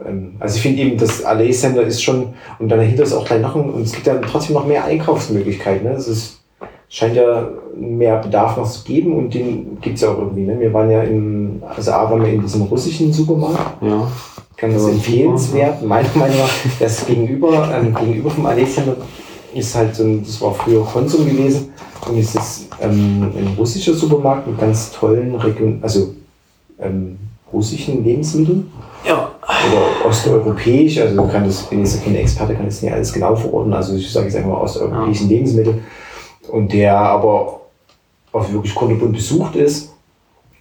Ähm, 0.06 0.34
Also 0.40 0.56
ich 0.56 0.62
finde 0.62 0.82
eben, 0.82 0.98
das 0.98 1.24
Allee 1.24 1.52
Center 1.52 1.82
ist 1.82 2.02
schon, 2.02 2.34
und 2.58 2.68
dann 2.68 2.78
dahinter 2.80 3.02
ist 3.04 3.12
auch 3.14 3.24
gleich 3.24 3.40
noch, 3.40 3.54
und 3.54 3.80
es 3.82 3.92
gibt 3.92 4.06
ja 4.06 4.16
trotzdem 4.18 4.54
noch 4.54 4.66
mehr 4.66 4.84
Einkaufsmöglichkeiten. 4.84 5.84
Ne? 5.88 5.94
Es 5.94 6.06
ist, 6.08 6.40
scheint 6.90 7.16
ja 7.16 7.48
mehr 7.76 8.18
Bedarf 8.18 8.56
noch 8.56 8.68
zu 8.70 8.84
geben 8.84 9.16
und 9.16 9.32
den 9.32 9.78
gibt 9.80 9.96
es 9.96 10.02
ja 10.02 10.10
auch 10.10 10.18
irgendwie. 10.18 10.42
Ne? 10.42 10.60
Wir 10.60 10.72
waren 10.74 10.90
ja 10.90 11.02
in, 11.02 11.62
also 11.74 11.92
A 11.92 12.10
waren 12.10 12.22
wir 12.22 12.32
in 12.32 12.42
diesem 12.42 12.62
russischen 12.62 13.12
Supermarkt, 13.12 13.82
ja. 13.82 14.06
ganz 14.56 14.82
Ja, 14.82 14.88
empfehlenswert. 14.90 15.82
Meiner 15.82 16.08
Meinung 16.14 16.36
nach, 16.38 16.50
das 16.78 17.06
gegenüber, 17.06 17.70
ähm, 17.74 17.94
gegenüber 17.94 18.30
vom 18.30 18.44
Allee 18.46 18.66
Center 18.66 18.96
ist 19.54 19.74
halt 19.74 19.94
so 19.94 20.04
ein, 20.04 20.24
das 20.24 20.40
war 20.40 20.52
früher 20.54 20.84
Konsum 20.84 21.26
gewesen 21.26 21.72
und 22.08 22.18
ist 22.18 22.34
jetzt 22.34 22.68
ähm, 22.80 23.32
ein 23.36 23.54
russischer 23.58 23.94
Supermarkt 23.94 24.46
mit 24.46 24.58
ganz 24.58 24.90
tollen 24.92 25.34
Region, 25.36 25.78
also 25.82 26.14
ähm, 26.80 27.18
russischen 27.52 28.04
Lebensmitteln 28.04 28.70
Ja. 29.06 29.30
oder 29.42 30.08
osteuropäisch, 30.08 30.98
also 30.98 31.24
ich 31.24 31.32
kann 31.32 31.44
das, 31.44 31.62
bin 31.62 31.80
jetzt 31.80 32.04
kein 32.04 32.16
Experte, 32.16 32.54
kann 32.54 32.66
das 32.66 32.82
nicht 32.82 32.92
alles 32.92 33.12
genau 33.12 33.36
verorten, 33.36 33.72
also 33.72 33.94
ich 33.94 34.10
sage 34.10 34.26
jetzt 34.26 34.36
einfach 34.36 34.50
mal 34.50 34.60
osteuropäischen 34.60 35.28
Lebensmittel 35.28 35.82
und 36.50 36.72
der 36.72 36.98
aber 36.98 37.60
auch 38.32 38.52
wirklich 38.52 38.74
kunterbunt 38.74 39.12
besucht 39.12 39.54
ist. 39.56 39.92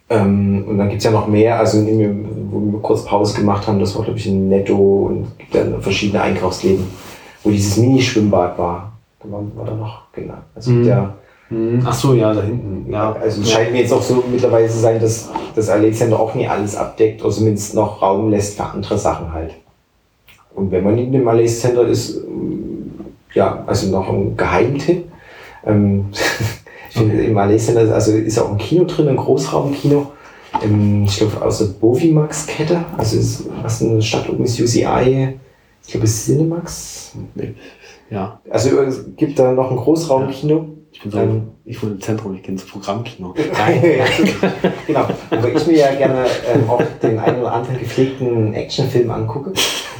Ähm, 0.09 0.65
und 0.67 0.77
dann 0.77 0.89
gibt 0.89 0.99
es 0.99 1.05
ja 1.05 1.11
noch 1.11 1.27
mehr, 1.27 1.57
also 1.57 1.79
in 1.79 1.97
dem, 1.97 2.25
wo 2.51 2.59
wir 2.71 2.79
kurz 2.81 3.03
Pause 3.05 3.35
gemacht 3.35 3.65
haben, 3.67 3.79
das 3.79 3.95
war 3.95 4.03
glaube 4.03 4.19
ich 4.19 4.27
ein 4.27 4.49
Netto 4.49 4.75
und 4.75 5.23
es 5.23 5.37
gibt 5.39 5.55
dann 5.55 5.81
verschiedene 5.81 6.21
Einkaufsläden, 6.21 6.85
wo 7.43 7.49
dieses 7.51 7.77
Mini-Schwimmbad 7.77 8.57
war. 8.57 8.93
Da 9.21 9.31
war, 9.31 9.41
war 9.55 9.65
da 9.65 9.75
noch, 9.75 10.01
genau. 10.13 10.35
Also 10.55 10.71
Mhm. 10.71 10.85
ja, 10.85 11.13
Hm, 11.49 11.83
Ach 11.85 11.93
so, 11.93 12.13
ja, 12.13 12.33
da 12.33 12.41
hinten. 12.41 12.91
ja, 12.91 13.11
also 13.13 13.41
es 13.41 13.51
scheint 13.51 13.71
mir 13.73 13.81
jetzt 13.81 13.91
auch 13.93 14.01
so 14.01 14.23
mittlerweile 14.31 14.67
zu 14.67 14.79
sein, 14.79 14.99
dass 14.99 15.29
das 15.55 15.69
Alexander 15.69 16.19
auch 16.19 16.33
nie 16.33 16.47
alles 16.47 16.75
abdeckt 16.75 17.21
oder 17.21 17.31
zumindest 17.31 17.75
noch 17.75 18.01
Raum 18.01 18.29
lässt 18.31 18.55
für 18.57 18.63
andere 18.63 18.97
Sachen 18.97 19.31
halt. 19.33 19.51
Und 20.55 20.71
wenn 20.71 20.83
man 20.83 20.97
in 20.97 21.11
dem 21.11 21.27
Alexis 21.27 21.59
Center 21.61 21.85
ist, 21.85 22.15
ähm, 22.17 22.91
ja, 23.33 23.63
also 23.67 23.91
noch 23.91 24.07
ein 24.09 24.35
Geheimtipp. 24.37 25.05
Ähm, 25.65 26.05
ich 26.89 26.97
finde 26.97 27.21
im 27.23 27.37
Alexis 27.37 27.67
Center, 27.75 27.93
also 27.93 28.13
ist 28.13 28.39
auch 28.39 28.51
ein 28.51 28.57
Kino 28.57 28.85
drin, 28.85 29.09
ein 29.09 29.17
Großraumkino. 29.17 30.11
Ähm, 30.63 31.03
ich 31.07 31.17
glaube 31.17 31.41
aus 31.41 31.57
der 31.59 31.65
Bovimax-Kette, 31.65 32.83
also 32.97 33.17
ist, 33.17 33.43
was 33.61 33.81
eine 33.83 34.01
Stadt 34.01 34.29
oben 34.29 34.45
ist, 34.45 34.59
UCI, 34.59 35.37
ich 35.85 35.91
glaube 35.91 36.05
es 36.05 36.11
ist 36.13 36.25
Cinemax. 36.25 37.13
Ja, 38.09 38.39
Also 38.49 38.79
es 38.81 39.05
gibt 39.15 39.39
da 39.39 39.51
noch 39.51 39.71
ein 39.71 39.77
Großraumkino. 39.77 40.65
ich 40.91 41.01
bin 41.01 41.11
so, 41.11 41.17
Ähm, 41.17 41.47
ich 41.65 41.81
wohne 41.81 41.93
im 41.93 42.01
Zentrum, 42.01 42.35
ich 42.35 42.43
kenne 42.43 42.57
das 42.57 42.67
Programmkino. 42.67 43.33
Ja, 43.57 44.05
genau. 44.87 45.05
Und 45.31 45.43
weil 45.43 45.55
ich 45.57 45.67
mir 45.67 45.77
ja 45.77 45.95
gerne 45.95 46.25
ähm, 46.53 46.69
auch 46.69 46.81
den 47.01 47.17
einen 47.19 47.39
oder 47.41 47.53
anderen 47.53 47.79
gepflegten 47.79 48.53
Actionfilm 48.53 49.09
angucke, 49.11 49.53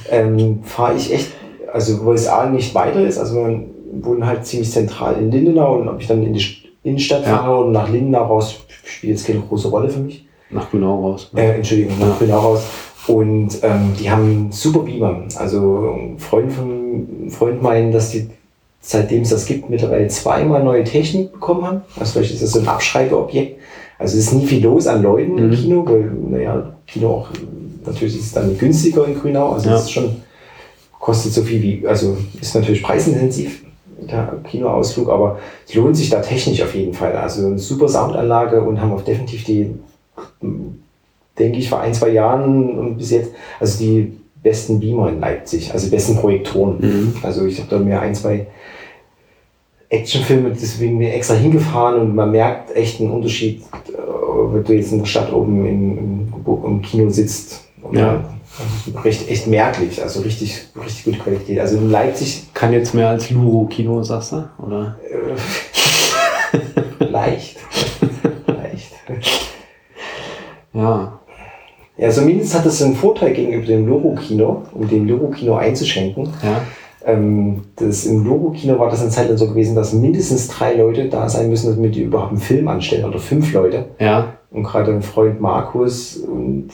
ähm, 0.09 0.63
fahre 0.63 0.95
ich 0.95 1.11
echt, 1.13 1.31
also 1.71 2.03
wo 2.05 2.13
es 2.13 2.27
A 2.27 2.49
nicht 2.49 2.75
weiter 2.75 3.01
ist, 3.05 3.17
also 3.17 3.39
man 3.41 3.65
wohnt 4.01 4.25
halt 4.25 4.45
ziemlich 4.45 4.71
zentral 4.71 5.15
in 5.17 5.31
Lindenau 5.31 5.77
und 5.79 5.87
ob 5.87 5.99
ich 6.01 6.07
dann 6.07 6.23
in 6.23 6.33
die 6.33 6.39
St- 6.39 6.57
Innenstadt 6.83 7.25
Ja. 7.25 7.37
fahre 7.37 7.63
und 7.63 7.71
nach 7.71 7.89
Lindenau 7.89 8.25
raus, 8.25 8.55
spielt 8.83 9.13
jetzt 9.17 9.25
keine 9.25 9.39
große 9.39 9.69
Rolle 9.69 9.89
für 9.89 9.99
mich. 10.01 10.27
Nach 10.49 10.69
Grünau 10.69 10.99
raus. 11.01 11.31
Äh, 11.33 11.55
Entschuldigung, 11.55 11.97
nach 11.99 12.19
Lindenau 12.19 12.41
raus. 12.41 12.63
Und 13.07 13.59
ähm, 13.63 13.93
die 13.99 14.09
haben 14.09 14.51
super 14.51 14.79
Beamer. 14.79 15.23
Also 15.35 15.93
ein 15.97 16.19
Freund 16.19 16.51
von 16.53 17.25
ein 17.27 17.29
Freund 17.29 17.61
meinen, 17.61 17.91
dass 17.91 18.11
die 18.11 18.29
seitdem 18.85 19.21
es 19.21 19.29
das 19.29 19.45
gibt, 19.45 19.69
mittlerweile 19.69 20.07
zweimal 20.09 20.61
neue 20.63 20.83
Technik 20.83 21.31
bekommen 21.31 21.65
haben. 21.65 21.81
Also 21.99 22.13
vielleicht 22.13 22.33
ist 22.33 22.43
das 22.43 22.51
so 22.51 22.59
ein 22.59 22.67
Abschreibeobjekt. 22.67 23.59
Also 23.97 24.17
es 24.17 24.25
ist 24.27 24.33
nie 24.33 24.45
viel 24.45 24.61
los 24.63 24.87
an 24.87 25.01
Leuten 25.01 25.37
im 25.37 25.49
Mhm. 25.49 25.53
Kino, 25.53 25.85
weil, 25.87 26.11
naja, 26.29 26.73
Kino 26.85 27.09
auch, 27.09 27.29
natürlich 27.85 28.15
ist 28.15 28.25
es 28.25 28.31
dann 28.33 28.57
günstiger 28.57 29.05
in 29.07 29.15
Grünau. 29.17 29.51
Also 29.53 29.69
Ja. 29.69 29.75
es 29.77 29.83
ist 29.83 29.91
schon, 29.91 30.17
kostet 30.99 31.31
so 31.33 31.43
viel 31.43 31.61
wie, 31.61 31.87
also 31.87 32.17
ist 32.41 32.55
natürlich 32.55 32.83
preisintensiv, 32.83 33.63
der 34.01 34.33
Kinoausflug, 34.49 35.07
aber 35.09 35.39
es 35.65 35.73
lohnt 35.75 35.95
sich 35.95 36.09
da 36.09 36.19
technisch 36.19 36.61
auf 36.61 36.75
jeden 36.75 36.93
Fall. 36.93 37.13
Also 37.13 37.47
eine 37.47 37.59
super 37.59 37.87
Soundanlage 37.87 38.61
und 38.61 38.81
haben 38.81 38.91
auch 38.91 39.01
definitiv 39.03 39.45
die, 39.45 39.71
denke 41.37 41.59
ich, 41.59 41.69
vor 41.69 41.79
ein, 41.81 41.93
zwei 41.93 42.09
Jahren 42.09 42.77
und 42.77 42.97
bis 42.97 43.11
jetzt, 43.11 43.31
also 43.59 43.79
die 43.79 44.13
besten 44.41 44.79
Beamer 44.79 45.09
in 45.09 45.19
Leipzig, 45.19 45.71
also 45.73 45.87
die 45.87 45.91
besten 45.91 46.17
Projektoren. 46.17 46.77
Mhm. 46.79 47.15
Also 47.23 47.45
ich 47.45 47.59
habe 47.59 47.69
da 47.69 47.79
mir 47.79 48.01
ein, 48.01 48.13
zwei 48.13 48.47
Actionfilme, 49.89 50.51
deswegen 50.51 50.97
bin 50.97 51.07
ich 51.07 51.13
extra 51.13 51.35
hingefahren 51.35 52.01
und 52.01 52.15
man 52.15 52.31
merkt 52.31 52.75
echt 52.75 52.99
einen 52.99 53.11
Unterschied, 53.11 53.61
äh, 53.61 54.53
wenn 54.53 54.63
du 54.63 54.73
jetzt 54.73 54.91
in 54.91 54.99
der 54.99 55.05
Stadt 55.05 55.31
oben 55.31 55.65
im, 55.65 55.97
im, 55.97 56.65
im 56.65 56.81
Kino 56.81 57.09
sitzt. 57.09 57.61
Ja. 57.91 58.23
Also 58.85 58.99
recht, 58.99 59.29
echt 59.29 59.47
merklich, 59.47 60.01
also 60.01 60.21
richtig, 60.21 60.67
richtig 60.83 61.05
gute 61.05 61.17
Qualität. 61.19 61.59
Also 61.59 61.77
in 61.77 61.89
Leipzig 61.89 62.53
Kann 62.53 62.71
jetzt 62.71 62.93
mehr 62.93 63.09
als 63.09 63.29
Luro-Kino, 63.31 64.03
sagst 64.03 64.31
du? 64.31 64.49
Oder? 64.59 64.97
äh, 65.09 67.05
leicht. 67.05 67.57
leicht. 68.47 68.91
Ja. 70.73 71.19
Ja, 72.03 72.09
zumindest 72.09 72.53
hat 72.53 72.65
es 72.65 72.81
einen 72.83 72.95
Vorteil 72.95 73.31
gegenüber 73.31 73.65
dem 73.65 73.87
Loro-Kino, 73.87 74.63
um 74.73 74.87
dem 74.89 75.07
Loro-Kino 75.07 75.55
einzuschenken. 75.55 76.25
Ja. 76.43 76.61
Ähm, 77.05 77.61
das, 77.77 78.05
Im 78.05 78.25
Loro-Kino 78.25 78.77
war 78.77 78.89
das 78.89 79.01
eine 79.01 79.09
Zeit 79.09 79.29
lang 79.29 79.37
so 79.37 79.47
gewesen, 79.47 79.73
dass 79.75 79.93
mindestens 79.93 80.49
drei 80.49 80.73
Leute 80.75 81.07
da 81.09 81.29
sein 81.29 81.49
müssen, 81.49 81.73
damit 81.75 81.95
die 81.95 82.03
überhaupt 82.03 82.31
einen 82.31 82.39
Film 82.41 82.67
anstellen 82.67 83.05
oder 83.05 83.19
fünf 83.19 83.53
Leute. 83.53 83.85
Ja. 83.99 84.33
Und 84.51 84.63
gerade 84.63 84.91
ein 84.91 85.01
Freund 85.01 85.39
Markus 85.41 86.17
und 86.17 86.69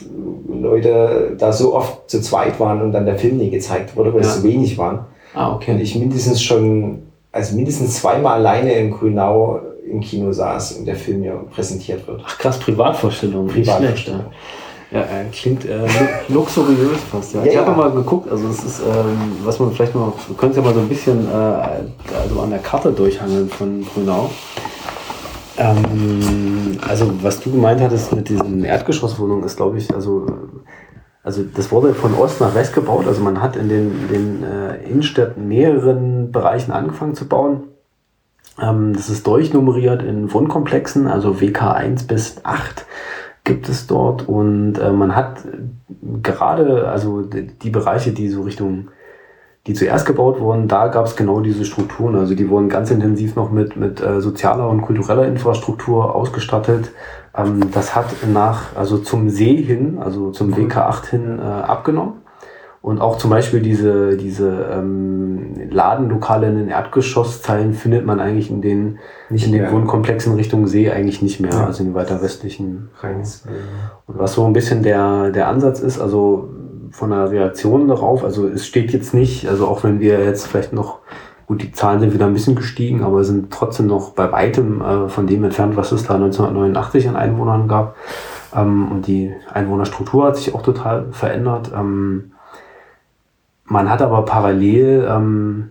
Leute 0.61 1.35
da 1.37 1.51
so 1.53 1.75
oft 1.75 2.09
zu 2.09 2.21
zweit 2.21 2.59
waren 2.59 2.81
und 2.81 2.91
dann 2.91 3.05
der 3.05 3.15
Film 3.17 3.37
nie 3.37 3.49
gezeigt 3.51 3.95
wurde, 3.95 4.13
weil 4.13 4.21
Ja. 4.21 4.27
es 4.27 4.41
zu 4.41 4.43
wenig 4.47 4.77
waren. 4.77 4.99
Ah, 5.33 5.49
Und 5.49 5.55
okay. 5.57 5.77
ich 5.79 5.95
mindestens 5.95 6.41
schon 6.41 7.03
also 7.31 7.55
mindestens 7.55 7.97
zweimal 7.99 8.39
alleine 8.39 8.73
in 8.73 8.89
Grünau 8.91 9.59
im 9.89 9.99
Kino 10.01 10.31
saß 10.31 10.73
und 10.73 10.85
der 10.87 10.95
Film 10.95 11.21
mir 11.21 11.33
präsentiert 11.53 12.07
wird. 12.07 12.21
Ach 12.25 12.37
krass, 12.37 12.57
Privatvorstellung. 12.59 13.47
Privatvorstellung. 13.47 14.21
Ja, 14.21 14.31
äh, 14.91 15.25
klingt 15.31 15.65
äh, 15.65 15.87
luxuriös 16.29 16.99
fast. 17.11 17.35
Ja. 17.35 17.43
Ja, 17.43 17.51
ich 17.51 17.57
habe 17.57 17.71
ja. 17.71 17.77
mal 17.77 17.91
geguckt, 17.91 18.29
also 18.31 18.47
es 18.47 18.63
ist, 18.63 18.79
ähm, 18.79 19.37
was 19.43 19.59
man 19.59 19.71
vielleicht 19.71 19.93
mal, 19.93 20.11
wir 20.27 20.35
können 20.35 20.51
es 20.51 20.57
ja 20.57 20.63
mal 20.63 20.73
so 20.73 20.79
ein 20.79 20.89
bisschen 20.89 21.27
äh, 21.27 21.31
also 21.31 22.39
an 22.41 22.49
der 22.49 22.59
Karte 22.59 22.91
durchhangeln 22.91 23.49
von 23.49 23.85
Grünau. 23.85 24.29
Ähm, 25.57 26.77
also 26.87 27.11
was 27.21 27.39
du 27.39 27.51
gemeint 27.51 27.81
hattest 27.81 28.15
mit 28.15 28.29
diesen 28.29 28.63
Erdgeschosswohnungen 28.63 29.43
ist, 29.43 29.57
glaube 29.57 29.77
ich, 29.77 29.93
also 29.93 30.25
also 31.21 31.43
das 31.43 31.71
wurde 31.71 31.93
von 31.93 32.15
Ost 32.15 32.39
nach 32.39 32.55
West 32.55 32.73
gebaut. 32.73 33.05
Also 33.05 33.21
man 33.21 33.41
hat 33.41 33.55
in 33.55 33.69
den, 33.69 34.07
den 34.07 34.43
äh, 34.43 34.77
Innenstädten 34.89 35.47
mehreren 35.47 36.31
Bereichen 36.31 36.71
angefangen 36.71 37.13
zu 37.13 37.27
bauen. 37.27 37.63
Ähm, 38.59 38.93
das 38.93 39.09
ist 39.09 39.27
durchnummeriert 39.27 40.01
in 40.01 40.33
Wohnkomplexen, 40.33 41.07
also 41.07 41.41
WK 41.41 41.61
1 41.73 42.07
bis 42.07 42.43
8 42.43 42.85
gibt 43.49 43.67
es 43.67 43.87
dort. 43.87 44.29
Und 44.29 44.75
äh, 44.77 44.91
man 44.91 45.15
hat 45.15 45.39
gerade, 46.23 46.87
also 46.87 47.23
die, 47.23 47.69
Bereiche, 47.71 48.11
die 48.11 48.29
so 48.29 48.43
Richtung, 48.43 48.89
die 49.65 49.73
zuerst 49.73 50.05
gebaut 50.05 50.39
wurden, 50.39 50.67
da 50.67 50.87
gab 50.87 51.05
es 51.07 51.15
genau 51.15 51.41
diese 51.41 51.65
Strukturen. 51.65 52.15
Also 52.15 52.35
die 52.35 52.47
wurden 52.47 52.69
ganz 52.69 52.91
intensiv 52.91 53.35
noch 53.35 53.51
mit, 53.51 53.75
mit 53.75 54.01
äh, 54.01 54.21
sozialer 54.21 54.69
und 54.69 54.83
kultureller 54.83 55.25
Infrastruktur 55.25 56.15
ausgestattet. 56.15 56.91
Ähm, 57.35 57.71
das 57.71 57.95
hat 57.95 58.05
nach, 58.31 58.75
also 58.75 58.99
zum 58.99 59.29
See 59.29 59.57
hin, 59.57 59.97
also 59.99 60.29
zum 60.29 60.53
WK8 60.53 61.09
hin 61.09 61.39
äh, 61.39 61.41
abgenommen. 61.41 62.21
Und 62.81 63.01
auch 63.01 63.17
zum 63.17 63.29
Beispiel 63.29 63.59
diese, 63.59 64.15
diese 64.15 64.69
ähm, 64.71 65.53
Ladenlokale 65.69 66.47
in 66.47 66.55
den 66.55 66.69
Erdgeschosszeilen 66.69 67.73
findet 67.73 68.05
man 68.05 68.21
eigentlich 68.21 68.49
in 68.49 68.61
den, 68.61 68.99
Nicht 69.29 69.45
in 69.45 69.51
den 69.51 69.63
mehr. 69.63 69.71
Wohnkomplexen 69.73 70.33
Richtung 70.35 70.65
See 70.65 70.89
eigentlich 70.89 71.21
nicht 71.21 71.41
mehr, 71.41 71.51
Ja. 71.51 71.65
also 71.65 71.83
in 71.83 71.89
den 71.89 71.95
weiter 71.95 72.21
westlichen. 72.21 72.89
Reins. 73.01 73.43
Und 74.07 74.17
was 74.17 74.33
so 74.33 74.45
ein 74.45 74.53
bisschen 74.53 74.81
der, 74.81 75.31
der 75.31 75.49
Ansatz 75.49 75.81
ist, 75.81 75.99
also 75.99 76.49
von 76.91 77.09
der 77.11 77.29
Reaktion 77.29 77.87
darauf, 77.89 78.23
also 78.23 78.47
es 78.47 78.65
steht 78.65 78.91
jetzt 78.91 79.13
nicht, 79.13 79.47
also 79.47 79.67
auch 79.67 79.83
wenn 79.83 79.99
wir 79.99 80.23
jetzt 80.23 80.47
vielleicht 80.47 80.71
noch, 80.71 80.99
gut, 81.47 81.61
die 81.61 81.71
Zahlen 81.73 81.99
sind 81.99 82.13
wieder 82.13 82.27
ein 82.27 82.33
bisschen 82.33 82.55
gestiegen, 82.55 83.03
aber 83.03 83.25
sind 83.25 83.51
trotzdem 83.51 83.87
noch 83.87 84.11
bei 84.11 84.31
weitem 84.31 84.81
äh, 84.81 85.09
von 85.09 85.27
dem 85.27 85.43
entfernt, 85.43 85.75
was 85.75 85.91
es 85.91 86.03
da 86.03 86.15
1989 86.15 87.09
an 87.09 87.17
Einwohnern 87.17 87.67
gab. 87.67 87.95
Ähm, 88.55 88.89
und 88.89 89.05
die 89.05 89.33
Einwohnerstruktur 89.53 90.25
hat 90.27 90.37
sich 90.37 90.55
auch 90.55 90.61
total 90.61 91.07
verändert. 91.11 91.71
Ähm, 91.77 92.31
man 93.69 93.89
hat 93.89 94.01
aber 94.01 94.25
parallel, 94.25 95.07
ähm, 95.09 95.69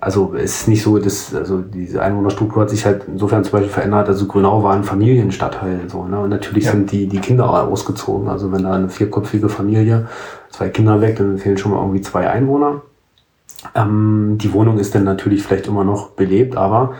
also 0.00 0.34
es 0.34 0.62
ist 0.62 0.68
nicht 0.68 0.82
so, 0.82 0.98
dass, 0.98 1.34
also 1.34 1.58
diese 1.60 2.02
Einwohnerstruktur 2.02 2.62
hat 2.62 2.70
sich 2.70 2.84
halt 2.84 3.04
insofern 3.08 3.44
zum 3.44 3.52
Beispiel 3.52 3.70
verändert. 3.72 4.08
Also 4.08 4.26
Grünau 4.26 4.62
war 4.62 4.74
ein 4.74 4.84
Familienstadtteil, 4.84 5.80
so, 5.88 6.04
ne? 6.04 6.18
Und 6.20 6.30
natürlich 6.30 6.64
Ja. 6.64 6.72
sind 6.72 6.92
die, 6.92 7.06
die 7.06 7.18
Kinder 7.18 7.48
ausgezogen. 7.48 8.28
Also 8.28 8.52
wenn 8.52 8.64
da 8.64 8.72
eine 8.72 8.88
vierköpfige 8.88 9.48
Familie, 9.48 10.08
zwei 10.50 10.68
Kinder 10.68 11.00
weg, 11.00 11.16
dann 11.16 11.38
fehlen 11.38 11.56
schon 11.56 11.72
mal 11.72 11.80
irgendwie 11.80 12.02
zwei 12.02 12.28
Einwohner. 12.28 12.82
Ähm, 13.74 14.36
die 14.40 14.52
Wohnung 14.52 14.78
ist 14.78 14.94
dann 14.94 15.04
natürlich 15.04 15.42
vielleicht 15.42 15.66
immer 15.66 15.84
noch 15.84 16.10
belebt, 16.10 16.56
aber 16.56 16.94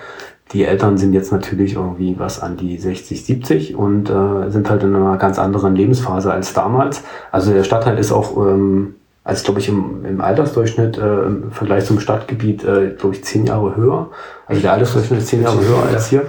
die 0.52 0.64
Eltern 0.64 0.96
sind 0.96 1.12
jetzt 1.12 1.32
natürlich 1.32 1.74
irgendwie 1.74 2.18
was 2.18 2.40
an 2.40 2.56
die 2.56 2.76
60, 2.78 3.24
70 3.24 3.76
und 3.76 4.10
äh, 4.10 4.50
sind 4.50 4.70
halt 4.70 4.82
in 4.82 4.94
einer 4.94 5.16
ganz 5.16 5.38
anderen 5.38 5.74
Lebensphase 5.74 6.30
als 6.32 6.54
damals. 6.54 7.02
Also 7.32 7.52
der 7.52 7.64
Stadtteil 7.64 7.98
ist 7.98 8.12
auch, 8.12 8.36
ähm, 8.36 8.95
als 9.26 9.42
glaube 9.42 9.58
ich 9.58 9.68
im, 9.68 10.04
im 10.04 10.20
Altersdurchschnitt 10.20 10.98
äh, 10.98 11.22
im 11.24 11.50
Vergleich 11.50 11.84
zum 11.84 11.98
Stadtgebiet, 11.98 12.62
äh, 12.62 12.94
glaube 12.96 13.16
ich, 13.16 13.24
zehn 13.24 13.44
Jahre 13.44 13.74
höher. 13.74 14.10
Also 14.46 14.62
der 14.62 14.72
Altersdurchschnitt 14.72 15.18
ist 15.18 15.26
zehn 15.26 15.42
Jahre 15.42 15.58
höher 15.58 15.82
als 15.92 16.06
hier. 16.06 16.22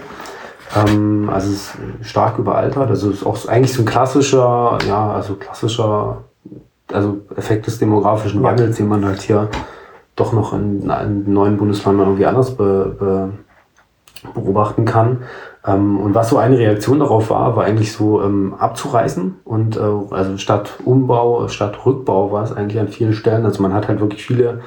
Ähm, 0.76 1.30
also 1.32 1.52
es 1.52 1.76
ist 1.76 1.78
stark 2.02 2.40
überaltert. 2.40 2.90
Also 2.90 3.12
es 3.12 3.18
ist 3.18 3.26
auch 3.26 3.48
eigentlich 3.48 3.74
so 3.74 3.84
ein 3.84 3.86
klassischer, 3.86 4.80
ja, 4.88 5.12
also 5.12 5.36
klassischer, 5.36 6.24
also 6.92 7.20
Effekt 7.36 7.68
des 7.68 7.78
demografischen. 7.78 8.42
Wandels, 8.42 8.78
den 8.78 8.88
man 8.88 9.06
halt 9.06 9.22
hier 9.22 9.48
doch 10.16 10.34
noch 10.34 10.54
in, 10.54 10.90
in 10.90 11.32
neuen 11.32 11.58
Bundesländern 11.58 12.08
irgendwie 12.08 12.26
anders 12.26 12.58
be, 12.58 12.96
be, 12.98 13.30
beobachten 14.34 14.86
kann. 14.86 15.20
Ähm, 15.68 16.00
und 16.00 16.16
was 16.16 16.30
so 16.30 16.38
eine 16.38 16.58
Reaktion 16.58 17.00
darauf 17.00 17.30
war, 17.30 17.56
war 17.56 17.66
eigentlich 17.66 17.92
so 17.92 18.22
ähm, 18.24 18.56
abzureißen 18.58 19.36
und 19.44 19.76
äh, 19.76 19.82
also 20.12 20.38
statt 20.38 20.80
Umbau, 20.86 21.48
statt 21.50 21.86
Rückbau 21.86 22.32
war 22.32 22.44
es 22.44 22.54
eigentlich 22.54 22.80
an 22.80 22.88
vielen 22.88 23.14
Stellen. 23.14 23.46
Also 23.46 23.62
man 23.62 23.74
hat 23.74 23.88
halt 23.88 24.00
wirklich 24.00 24.26
viele 24.26 24.62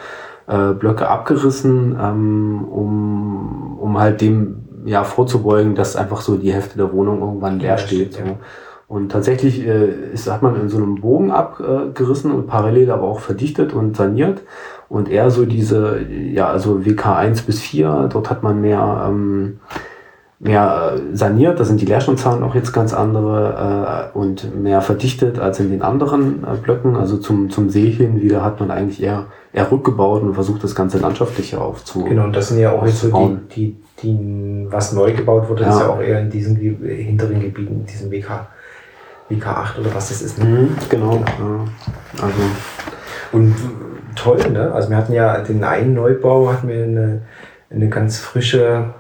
äh, 0.47 0.75
Blöcke 0.75 1.09
abgerissen, 1.09 1.97
ähm, 2.01 2.65
um, 2.71 3.79
um 3.81 3.99
halt 3.99 4.21
dem 4.21 4.69
ja 4.85 5.05
vorzubeugen, 5.05 5.75
dass 5.75 5.97
einfach 5.97 6.21
so 6.21 6.37
die 6.37 6.53
Hälfte 6.53 6.77
der 6.77 6.93
Wohnung 6.93 7.21
irgendwann 7.21 7.59
leer 7.59 7.79
steht. 7.79 8.15
so. 8.15 8.21
Und 8.89 9.13
tatsächlich 9.13 9.65
äh, 9.65 10.13
ist, 10.13 10.29
hat 10.29 10.43
man 10.43 10.61
in 10.61 10.69
so 10.69 10.79
einem 10.79 10.97
Bogen 10.97 11.31
abgerissen 11.31 12.33
und 12.33 12.49
parallel 12.49 12.91
aber 12.91 13.05
auch 13.05 13.21
verdichtet 13.21 13.73
und 13.73 13.97
saniert. 13.97 14.43
Und 14.89 15.09
eher 15.09 15.31
so 15.31 15.47
diese, 15.47 16.01
ja, 16.03 16.49
also 16.49 16.85
WK 16.85 17.07
1 17.07 17.43
bis 17.43 17.61
4, 17.61 18.09
dort 18.13 18.31
hat 18.31 18.43
man 18.43 18.61
mehr, 18.61 19.07
ähm, 19.09 19.61
mehr 20.41 20.95
äh, 20.97 21.17
saniert, 21.17 21.61
da 21.61 21.65
sind 21.65 21.81
die 21.83 21.87
Leerstandszahlen 21.87 22.43
auch 22.43 22.55
jetzt 22.55 22.73
ganz 22.73 22.95
andere 22.95 24.11
äh, 24.15 24.19
und 24.19 24.61
mehr 24.61 24.81
verdichtet 24.81 25.39
als 25.39 25.61
in 25.61 25.71
den 25.71 25.83
anderen 25.83 26.43
äh, 26.45 26.57
Blöcken. 26.57 26.97
Also 26.97 27.19
zum, 27.19 27.51
zum 27.51 27.69
See 27.69 27.91
hin 27.91 28.21
wieder 28.23 28.43
hat 28.43 28.59
man 28.59 28.71
eigentlich 28.71 29.03
eher, 29.03 29.27
eher 29.53 29.71
rückgebaut 29.71 30.23
und 30.23 30.33
versucht, 30.35 30.65
das 30.65 30.75
Ganze 30.75 30.99
landschaftlicher 30.99 31.61
aufzu. 31.61 32.05
Genau, 32.05 32.25
und 32.25 32.35
das 32.35 32.49
sind 32.49 32.59
ja 32.59 32.73
auch 32.73 32.87
jetzt 32.87 33.03
so 33.03 33.39
die, 33.55 33.55
die, 33.55 33.77
die, 34.03 34.67
was 34.71 34.95
neu 34.95 35.13
gebaut 35.13 35.49
wurde, 35.51 35.65
ist 35.65 35.79
Ja. 35.79 35.81
ja 35.81 35.89
auch 35.91 36.01
eher 36.01 36.21
in 36.21 36.31
diesen 36.31 36.57
hinteren 36.57 37.41
Gebieten, 37.41 37.81
in 37.81 37.87
diesem 37.87 38.11
WK, 38.11 38.47
WK 39.29 39.47
8 39.47 39.79
oder 39.79 39.95
was 39.95 40.09
das 40.09 40.23
ist. 40.23 40.39
Ne? 40.39 40.45
Mhm, 40.47 40.69
genau. 40.89 41.17
Ja. 41.17 42.23
Also, 42.23 42.41
Und 43.33 43.55
toll, 44.17 44.39
ne? 44.51 44.73
Also 44.73 44.89
wir 44.89 44.97
hatten 44.97 45.13
ja 45.13 45.39
den 45.43 45.63
einen 45.65 45.93
Neubau, 45.93 46.51
hatten 46.51 46.67
wir 46.67 46.83
eine, 46.83 47.23
eine 47.69 47.91
ganz 47.91 48.19
frische 48.19 48.95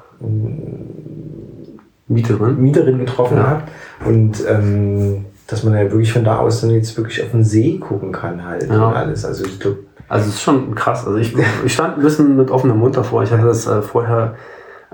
Mieterin. 2.10 2.60
Mieterin 2.60 2.98
getroffen 2.98 3.36
Ja. 3.36 3.42
gehabt. 3.44 3.68
Und 4.04 4.44
ähm, 4.48 5.24
dass 5.46 5.64
man 5.64 5.74
ja 5.74 5.80
wirklich 5.82 6.12
von 6.12 6.24
da 6.24 6.38
aus 6.38 6.60
dann 6.60 6.70
jetzt 6.70 6.96
wirklich 6.96 7.22
auf 7.22 7.30
den 7.30 7.44
See 7.44 7.78
gucken 7.78 8.12
kann 8.12 8.44
halt 8.44 8.68
Ja. 8.68 8.88
und 8.88 8.94
alles. 8.96 9.24
Also 9.24 9.44
ich 9.44 9.58
glaube, 9.58 9.78
Also 10.08 10.28
es 10.28 10.34
ist 10.34 10.42
schon 10.42 10.74
krass. 10.74 11.06
Also 11.06 11.18
ich, 11.18 11.34
ich 11.64 11.72
stand 11.72 11.96
ein 11.96 12.02
bisschen 12.02 12.36
mit 12.36 12.50
offenem 12.50 12.78
Mund 12.78 12.96
davor. 12.96 13.22
Ich 13.22 13.30
hatte 13.30 13.44
das 13.44 13.66
äh, 13.66 13.80
vorher, 13.82 14.34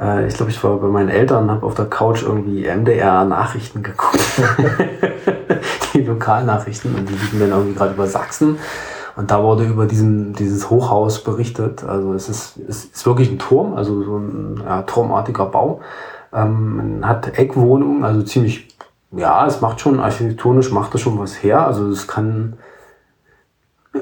äh, 0.00 0.26
ich 0.26 0.34
glaube, 0.34 0.50
ich 0.50 0.62
war 0.62 0.76
bei 0.78 0.88
meinen 0.88 1.08
Eltern, 1.08 1.50
habe 1.50 1.64
auf 1.66 1.74
der 1.74 1.86
Couch 1.86 2.22
irgendwie 2.22 2.66
MDR-Nachrichten 2.68 3.82
geguckt. 3.82 4.20
die 5.94 6.02
Lokalnachrichten 6.02 6.94
und 6.94 7.08
die 7.08 7.12
liefen 7.14 7.40
dann 7.40 7.50
irgendwie 7.50 7.74
gerade 7.74 7.94
über 7.94 8.06
Sachsen. 8.06 8.58
Und 9.16 9.30
da 9.30 9.42
wurde 9.42 9.64
über 9.64 9.86
diesen, 9.86 10.34
dieses 10.34 10.68
Hochhaus 10.68 11.24
berichtet. 11.24 11.82
Also 11.84 12.12
es 12.12 12.28
ist, 12.28 12.58
es 12.68 12.84
ist 12.84 13.06
wirklich 13.06 13.30
ein 13.30 13.38
Turm, 13.38 13.74
also 13.74 14.02
so 14.02 14.18
ein 14.18 14.62
ja, 14.62 14.82
turmartiger 14.82 15.46
Bau. 15.46 15.80
Ähm, 16.32 16.76
man 17.00 17.08
hat 17.08 17.38
Eckwohnungen, 17.38 18.04
also 18.04 18.22
ziemlich, 18.22 18.68
ja, 19.12 19.46
es 19.46 19.60
macht 19.60 19.80
schon, 19.80 20.00
architektonisch 20.00 20.70
macht 20.70 20.94
es 20.94 21.00
schon 21.00 21.18
was 21.18 21.42
her. 21.42 21.66
Also 21.66 21.88
es 21.88 22.06
kann 22.06 22.54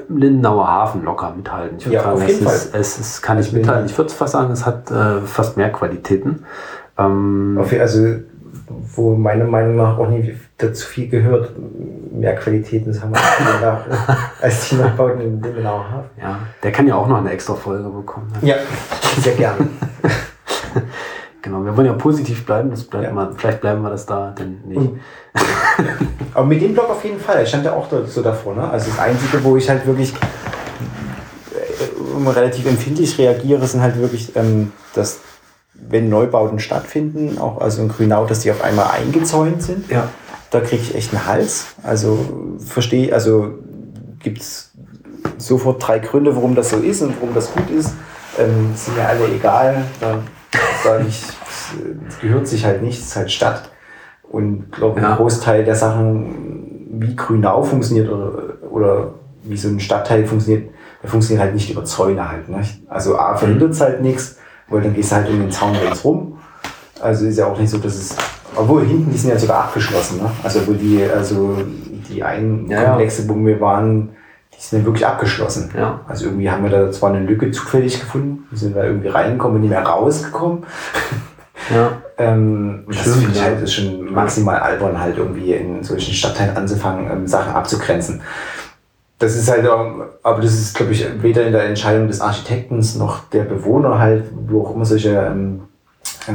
im 0.09 0.17
Lindenauer 0.17 0.67
Hafen 0.67 1.03
locker 1.03 1.33
mithalten. 1.35 1.77
Ich 1.77 1.85
würde 1.85 1.95
Ja, 1.95 2.03
sagen, 2.03 2.15
auf 2.15 2.23
es, 2.23 2.27
jeden 2.29 2.45
ist, 2.47 2.75
es 2.75 2.99
ist, 2.99 3.21
kann 3.21 3.39
ich 3.39 3.53
mithalten. 3.53 3.85
Ich 3.85 3.97
würde 3.97 4.11
fast 4.11 4.33
sagen, 4.33 4.51
es 4.51 4.65
hat 4.65 4.91
äh, 4.91 5.21
fast 5.21 5.55
mehr 5.57 5.71
Qualitäten. 5.71 6.43
Ähm, 6.97 7.59
also 7.79 8.19
wo 8.95 9.15
meiner 9.15 9.45
Meinung 9.45 9.75
nach 9.75 9.97
auch 9.97 10.09
nicht 10.09 10.31
dazu 10.57 10.87
viel 10.87 11.07
gehört, 11.07 11.51
mehr 12.11 12.35
Qualitäten 12.35 12.91
das 12.91 13.01
haben 13.01 13.11
wir 13.13 13.19
da, 13.61 13.85
als 14.41 14.69
die 14.69 14.75
Nachbauten 14.75 15.21
in 15.21 15.41
Lindenauer 15.41 15.83
Hafen. 15.89 16.09
ja, 16.21 16.39
der 16.63 16.71
kann 16.71 16.87
ja 16.87 16.95
auch 16.95 17.07
noch 17.07 17.17
eine 17.17 17.29
extra 17.31 17.53
Folge 17.53 17.87
bekommen. 17.89 18.31
Ne? 18.41 18.49
Ja, 18.49 18.55
sehr 19.19 19.35
gerne. 19.35 19.67
Genau, 21.45 21.63
wir 21.63 21.77
wollen 21.77 21.85
ja 21.85 21.93
positiv 21.93 22.43
bleiben, 22.43 22.71
das 22.71 22.83
bleibt 22.85 23.05
Ja. 23.05 23.11
mal, 23.13 23.31
vielleicht 23.37 23.61
bleiben 23.61 23.83
wir 23.83 23.91
das 23.91 24.07
da, 24.07 24.31
denn 24.31 24.61
nicht. 24.65 24.77
Und- 24.77 24.99
Aber 26.33 26.45
mit 26.47 26.59
dem 26.59 26.73
Blog 26.73 26.89
auf 26.89 27.03
jeden 27.05 27.19
Fall. 27.19 27.43
Ich 27.43 27.49
stand 27.49 27.63
ja 27.65 27.73
auch 27.73 27.85
so 28.07 28.23
davor. 28.23 28.55
Ne? 28.55 28.67
Also 28.67 28.89
das 28.89 28.97
Einzige, 28.97 29.43
wo 29.43 29.55
ich 29.55 29.69
halt 29.69 29.85
wirklich 29.85 30.11
äh, 31.53 32.29
relativ 32.29 32.65
empfindlich 32.65 33.17
reagiere, 33.19 33.65
sind 33.67 33.81
halt 33.81 33.99
wirklich, 33.99 34.35
ähm, 34.35 34.71
dass 34.95 35.19
wenn 35.73 36.09
Neubauten 36.09 36.57
stattfinden, 36.57 37.37
auch 37.37 37.61
also 37.61 37.83
in 37.83 37.89
Grünau, 37.89 38.25
dass 38.25 38.39
die 38.39 38.49
auf 38.49 38.63
einmal 38.63 38.87
eingezäunt 38.91 39.61
sind. 39.61 39.87
Ja, 39.91 40.09
Da 40.49 40.61
kriege 40.61 40.81
ich 40.81 40.95
echt 40.95 41.13
einen 41.13 41.27
Hals. 41.27 41.67
Also 41.83 42.17
verstehe, 42.57 43.13
also 43.13 43.55
gibt 44.19 44.41
es 44.41 44.71
sofort 45.37 45.85
drei 45.87 45.99
Gründe, 45.99 46.35
warum 46.35 46.55
das 46.55 46.71
so 46.71 46.77
ist 46.77 47.03
und 47.03 47.13
warum 47.21 47.35
das 47.35 47.51
gut 47.53 47.69
ist. 47.69 47.91
Ähm, 48.39 48.71
sind 48.75 48.97
mir 48.97 49.07
alle 49.07 49.27
egal. 49.27 49.83
Da 49.99 50.19
ich, 51.07 51.23
es 52.07 52.19
gehört 52.21 52.47
sich 52.47 52.65
halt 52.65 52.81
nicht, 52.81 52.99
es 52.99 53.07
ist 53.07 53.15
halt 53.15 53.31
Stadt. 53.31 53.69
Und 54.23 54.71
glaube, 54.71 54.99
Ja. 55.01 55.11
ein 55.11 55.17
Großteil 55.17 55.63
der 55.63 55.75
Sachen, 55.75 56.97
wie 56.99 57.15
Grünau 57.15 57.63
funktioniert 57.63 58.09
oder, 58.09 58.31
oder 58.69 59.13
wie 59.43 59.57
so 59.57 59.67
ein 59.67 59.79
Stadtteil 59.79 60.25
funktioniert, 60.25 60.69
der 61.03 61.09
funktioniert 61.09 61.43
halt 61.43 61.53
nicht 61.53 61.69
über 61.69 61.85
Zäune 61.85 62.27
halt. 62.27 62.49
Ne? 62.49 62.61
Also 62.87 63.17
A 63.17 63.35
verhindert 63.35 63.71
es 63.71 63.81
halt 63.81 64.01
nichts, 64.01 64.37
weil 64.69 64.81
dann 64.81 64.93
gehst 64.93 65.11
du 65.11 65.15
halt 65.17 65.29
um 65.29 65.39
den 65.39 65.51
Zaun 65.51 65.75
rum. 66.03 66.39
Also 67.01 67.25
ist 67.25 67.37
ja 67.37 67.45
auch 67.45 67.59
nicht 67.59 67.69
so, 67.69 67.77
dass 67.77 67.95
es, 67.95 68.15
obwohl 68.55 68.83
hinten, 68.85 69.11
die 69.11 69.17
sind 69.17 69.29
ja 69.29 69.37
sogar 69.37 69.65
abgeschlossen, 69.65 70.17
ne? 70.17 70.31
Also 70.43 70.65
wo 70.65 70.71
die, 70.71 71.03
also 71.03 71.57
die 72.09 72.23
einen 72.23 72.69
ja. 72.69 72.85
Komplexe, 72.85 73.27
wo 73.29 73.35
wir 73.35 73.59
waren, 73.59 74.11
die 74.57 74.61
sind 74.61 74.79
ja 74.79 74.85
wirklich 74.85 75.05
abgeschlossen. 75.05 75.71
Ja. 75.77 76.01
Also 76.07 76.25
irgendwie 76.25 76.49
haben 76.49 76.63
wir 76.63 76.71
da 76.71 76.91
zwar 76.91 77.11
eine 77.11 77.25
Lücke 77.25 77.51
zufällig 77.51 77.99
gefunden, 77.99 78.47
sind 78.53 78.75
da 78.75 78.83
irgendwie 78.83 79.09
reingekommen 79.09 79.55
und 79.55 79.61
nicht 79.61 79.71
mehr 79.71 79.83
rausgekommen. 79.83 80.65
Ja. 81.73 81.93
Ähm, 82.17 82.83
das 82.87 83.15
finde 83.15 83.31
ich 83.31 83.41
halt 83.41 83.61
ist 83.61 83.73
schon 83.73 84.13
maximal 84.13 84.57
albern, 84.57 84.99
halt 84.99 85.17
irgendwie 85.17 85.53
in 85.53 85.83
solchen 85.83 86.13
Stadtteilen 86.13 86.55
anzufangen, 86.55 87.09
ähm, 87.11 87.27
Sachen 87.27 87.53
abzugrenzen. 87.53 88.21
Das 89.17 89.35
ist 89.35 89.49
halt, 89.49 89.65
ähm, 89.65 90.03
aber 90.23 90.41
das 90.41 90.53
ist, 90.53 90.75
glaube 90.75 90.91
ich, 90.91 91.05
weder 91.21 91.43
in 91.43 91.53
der 91.53 91.63
Entscheidung 91.63 92.07
des 92.07 92.21
Architekten 92.21 92.83
noch 92.97 93.29
der 93.29 93.43
Bewohner 93.43 93.99
halt, 93.99 94.25
wo 94.47 94.63
auch 94.63 94.75
immer 94.75 94.85
solche, 94.85 95.11
ähm, 95.11 95.61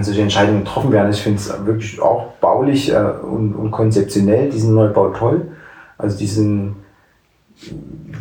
solche 0.00 0.22
Entscheidungen 0.22 0.64
getroffen 0.64 0.90
werden. 0.90 1.10
Ich 1.10 1.22
finde 1.22 1.38
es 1.38 1.52
wirklich 1.66 2.00
auch 2.00 2.32
baulich 2.40 2.90
äh, 2.90 2.96
und, 2.96 3.54
und 3.54 3.70
konzeptionell 3.70 4.50
diesen 4.50 4.74
Neubau 4.74 5.10
toll. 5.10 5.48
Also 5.98 6.16
diesen, 6.16 6.76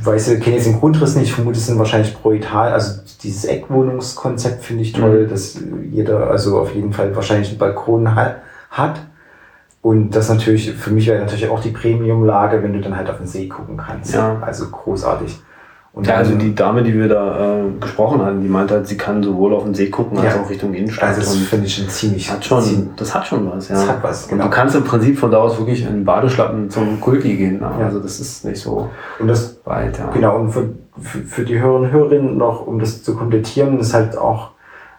weiß 0.04 0.30
ich 0.30 0.42
kenne 0.42 0.56
jetzt 0.56 0.66
den 0.66 0.80
Grundriss 0.80 1.16
nicht, 1.16 1.30
ich 1.30 1.34
vermute, 1.34 1.58
es 1.58 1.66
sind 1.66 1.78
wahrscheinlich 1.78 2.14
pro 2.14 2.32
Etage. 2.32 2.74
Also 2.74 3.02
dieses 3.24 3.46
Eckwohnungskonzept 3.46 4.64
finde 4.64 4.84
ich 4.84 4.94
toll, 4.94 5.28
dass 5.28 5.60
jeder 5.92 6.30
also 6.30 6.60
auf 6.60 6.74
jeden 6.74 6.94
Fall 6.94 7.16
wahrscheinlich 7.16 7.50
einen 7.50 7.58
Balkon 7.58 8.16
ha 8.16 8.36
hat. 8.70 9.02
Und 9.82 10.12
das 10.12 10.30
natürlich, 10.30 10.74
für 10.74 10.92
mich 10.92 11.08
wäre 11.08 11.20
natürlich 11.20 11.48
auch 11.50 11.62
die 11.62 11.72
Premium-Lage, 11.72 12.62
wenn 12.62 12.74
du 12.74 12.82
dann 12.82 12.98
halt 12.98 13.10
auf 13.10 13.18
den 13.18 13.28
See 13.28 13.48
gucken 13.48 13.78
kannst. 13.78 14.14
Ja. 14.14 14.38
Also 14.42 14.70
großartig. 14.70 15.40
Und 15.92 16.06
Ja, 16.06 16.16
also 16.16 16.36
die 16.36 16.54
Dame, 16.54 16.84
die 16.84 16.94
wir 16.94 17.08
da 17.08 17.58
äh, 17.58 17.64
gesprochen 17.80 18.22
hatten, 18.24 18.42
die 18.44 18.48
meinte 18.48 18.76
halt, 18.76 18.88
sie 18.88 18.96
kann 18.96 19.24
sowohl 19.24 19.54
auf 19.56 19.64
den 19.64 19.74
See 19.74 19.90
gucken 19.90 20.20
als 20.20 20.36
Ja. 20.36 20.42
auch 20.42 20.50
Richtung 20.50 20.74
Innenstadt. 20.74 21.10
also 21.10 21.22
das 21.22 21.34
und 21.34 21.42
finde 21.42 21.66
ich 21.66 21.76
schon 21.76 21.90
ziemlich, 21.90 22.32
hat 22.32 22.46
schon, 22.46 22.62
ziemlich 22.62 22.90
das 22.96 23.16
hat 23.16 23.26
schon 23.26 23.50
was, 23.52 23.70
ja. 23.70 23.76
Das 23.76 23.88
hat 23.88 24.04
was, 24.04 24.24
Und 24.26 24.30
genau. 24.30 24.44
du 24.44 24.50
kannst 24.52 24.76
im 24.76 24.84
Prinzip 24.84 25.18
von 25.18 25.32
da 25.32 25.38
aus 25.40 25.58
wirklich 25.58 25.84
in 25.86 26.06
Badeschlappen 26.06 26.70
zum 26.70 27.02
Kulti 27.02 27.36
gehen. 27.36 27.60
Ne? 27.60 27.72
Ja. 27.80 27.86
Also 27.88 28.00
das 28.00 28.20
ist 28.20 28.46
nicht 28.46 28.62
so 28.62 28.90
und 29.18 29.28
das 29.28 29.60
weit, 29.66 29.98
ja. 29.98 30.10
Genau, 30.12 30.38
und 30.38 30.52
für, 30.52 30.70
für, 31.02 31.20
für 31.20 31.44
die 31.44 31.60
Hörerinnen 31.60 31.86
und 31.88 31.92
Hörerinnen 31.92 32.38
noch, 32.38 32.68
um 32.68 32.80
das 32.80 33.02
zu 33.04 33.16
komplettieren, 33.16 33.80
ist 33.80 33.94
halt 33.96 34.16
auch, 34.16 34.52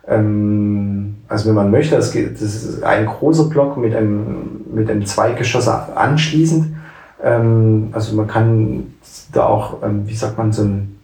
ähm, 0.08 1.18
also 1.28 1.48
wenn 1.48 1.54
man 1.54 1.70
möchte, 1.70 1.94
das, 1.94 2.10
geht, 2.10 2.34
das 2.34 2.42
ist 2.42 2.82
ein 2.82 3.06
großer 3.06 3.44
Block 3.44 3.76
mit 3.76 3.94
einem, 3.94 4.62
mit 4.74 4.90
einem 4.90 5.06
Zweigeschoss 5.06 5.68
anschließend. 5.68 6.74
Ähm, 7.22 7.90
also 7.92 8.16
man 8.16 8.26
kann 8.26 8.94
da 9.32 9.46
auch, 9.46 9.82
ähm, 9.82 10.06
wie 10.06 10.14
sagt 10.14 10.38
man, 10.38 10.52
so, 10.52 10.62
ein, 10.62 10.98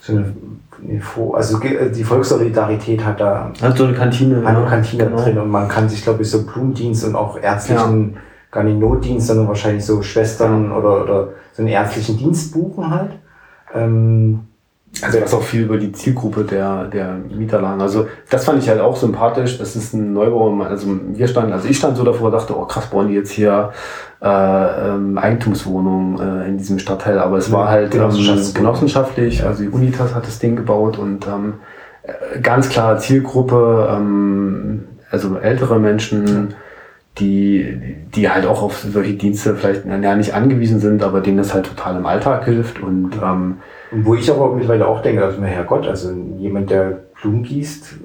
so 0.00 0.12
eine, 0.12 0.34
eine 0.86 1.00
also 1.34 1.58
ge- 1.58 1.90
die 1.90 2.04
Volkssolidarität 2.04 3.04
hat 3.04 3.20
da 3.20 3.50
Hat 3.62 3.76
so 3.78 3.84
eine 3.84 3.94
Kantine. 3.94 4.46
eine 4.46 4.60
ja, 4.60 4.66
Kantine 4.68 5.04
genau. 5.06 5.22
drin 5.22 5.38
und 5.38 5.50
man 5.50 5.68
kann 5.68 5.88
sich, 5.88 6.02
glaube 6.02 6.22
ich, 6.22 6.30
so 6.30 6.44
Blumendienst 6.44 7.04
und 7.04 7.14
auch 7.16 7.38
ärztlichen, 7.40 8.16
gar 8.50 8.62
nicht 8.64 8.78
Notdienst, 8.78 9.26
sondern 9.26 9.48
wahrscheinlich 9.48 9.84
so 9.84 10.02
Schwestern 10.02 10.70
oder, 10.72 11.02
oder 11.02 11.28
so 11.52 11.62
einen 11.62 11.68
ärztlichen 11.68 12.16
Dienst 12.18 12.52
buchen 12.52 12.90
halt. 12.90 13.12
Ähm, 13.74 14.40
Also 15.02 15.20
was 15.20 15.34
auch 15.34 15.42
viel 15.42 15.62
über 15.62 15.76
die 15.76 15.92
Zielgruppe 15.92 16.44
der, 16.44 16.84
der 16.84 17.14
Mieterlagen. 17.14 17.80
Also 17.80 18.06
das 18.30 18.44
fand 18.44 18.62
ich 18.62 18.68
halt 18.68 18.80
auch 18.80 18.96
sympathisch. 18.96 19.58
Das 19.58 19.74
ist 19.74 19.92
ein 19.92 20.12
Neubau. 20.12 20.56
Also 20.62 20.86
wir 21.14 21.26
standen, 21.26 21.52
also 21.52 21.68
ich 21.68 21.78
stand 21.78 21.96
so 21.96 22.04
davor, 22.04 22.30
dachte, 22.30 22.56
oh 22.56 22.64
krass, 22.64 22.86
bauen 22.86 23.08
die 23.08 23.14
jetzt 23.14 23.32
hier 23.32 23.72
äh, 24.22 24.26
ähm, 24.26 25.18
Eigentumswohnungen 25.18 26.20
äh, 26.20 26.48
in 26.48 26.58
diesem 26.58 26.78
Stadtteil. 26.78 27.18
Aber 27.18 27.38
es 27.38 27.50
war 27.50 27.68
halt 27.68 27.92
ähm, 27.94 28.00
Genossenschaftswohnung. 28.00 28.54
genossenschaftlich. 28.54 29.44
Also 29.44 29.64
die 29.64 29.68
Unitas 29.68 30.14
hat 30.14 30.26
das 30.26 30.38
Ding 30.38 30.54
gebaut 30.54 30.96
und 30.96 31.26
ähm, 31.26 31.54
äh, 32.04 32.40
ganz 32.40 32.68
klare 32.68 32.98
Zielgruppe, 32.98 33.88
ähm, 33.90 34.84
also 35.10 35.36
ältere 35.36 35.78
Menschen, 35.78 36.54
die, 37.18 37.96
die 38.14 38.28
halt 38.28 38.46
auch 38.46 38.62
auf 38.62 38.78
solche 38.78 39.14
Dienste 39.14 39.54
vielleicht 39.54 39.86
ja, 39.86 40.16
nicht 40.16 40.34
angewiesen 40.34 40.80
sind, 40.80 41.02
aber 41.02 41.20
denen 41.20 41.36
das 41.36 41.54
halt 41.54 41.66
total 41.66 41.96
im 41.96 42.06
Alltag 42.06 42.44
hilft 42.44 42.80
und 42.80 43.10
ähm, 43.22 43.58
Und 43.94 44.04
wo 44.04 44.14
ich 44.14 44.30
aber 44.30 44.52
mittlerweile 44.54 44.86
auch 44.88 45.00
denke, 45.02 45.24
also, 45.24 45.40
Herrgott, 45.42 45.86
also 45.86 46.12
jemand, 46.38 46.70
der 46.70 46.98
Blumen 47.20 47.42
gießt, 47.42 47.92
äh, 47.92 47.96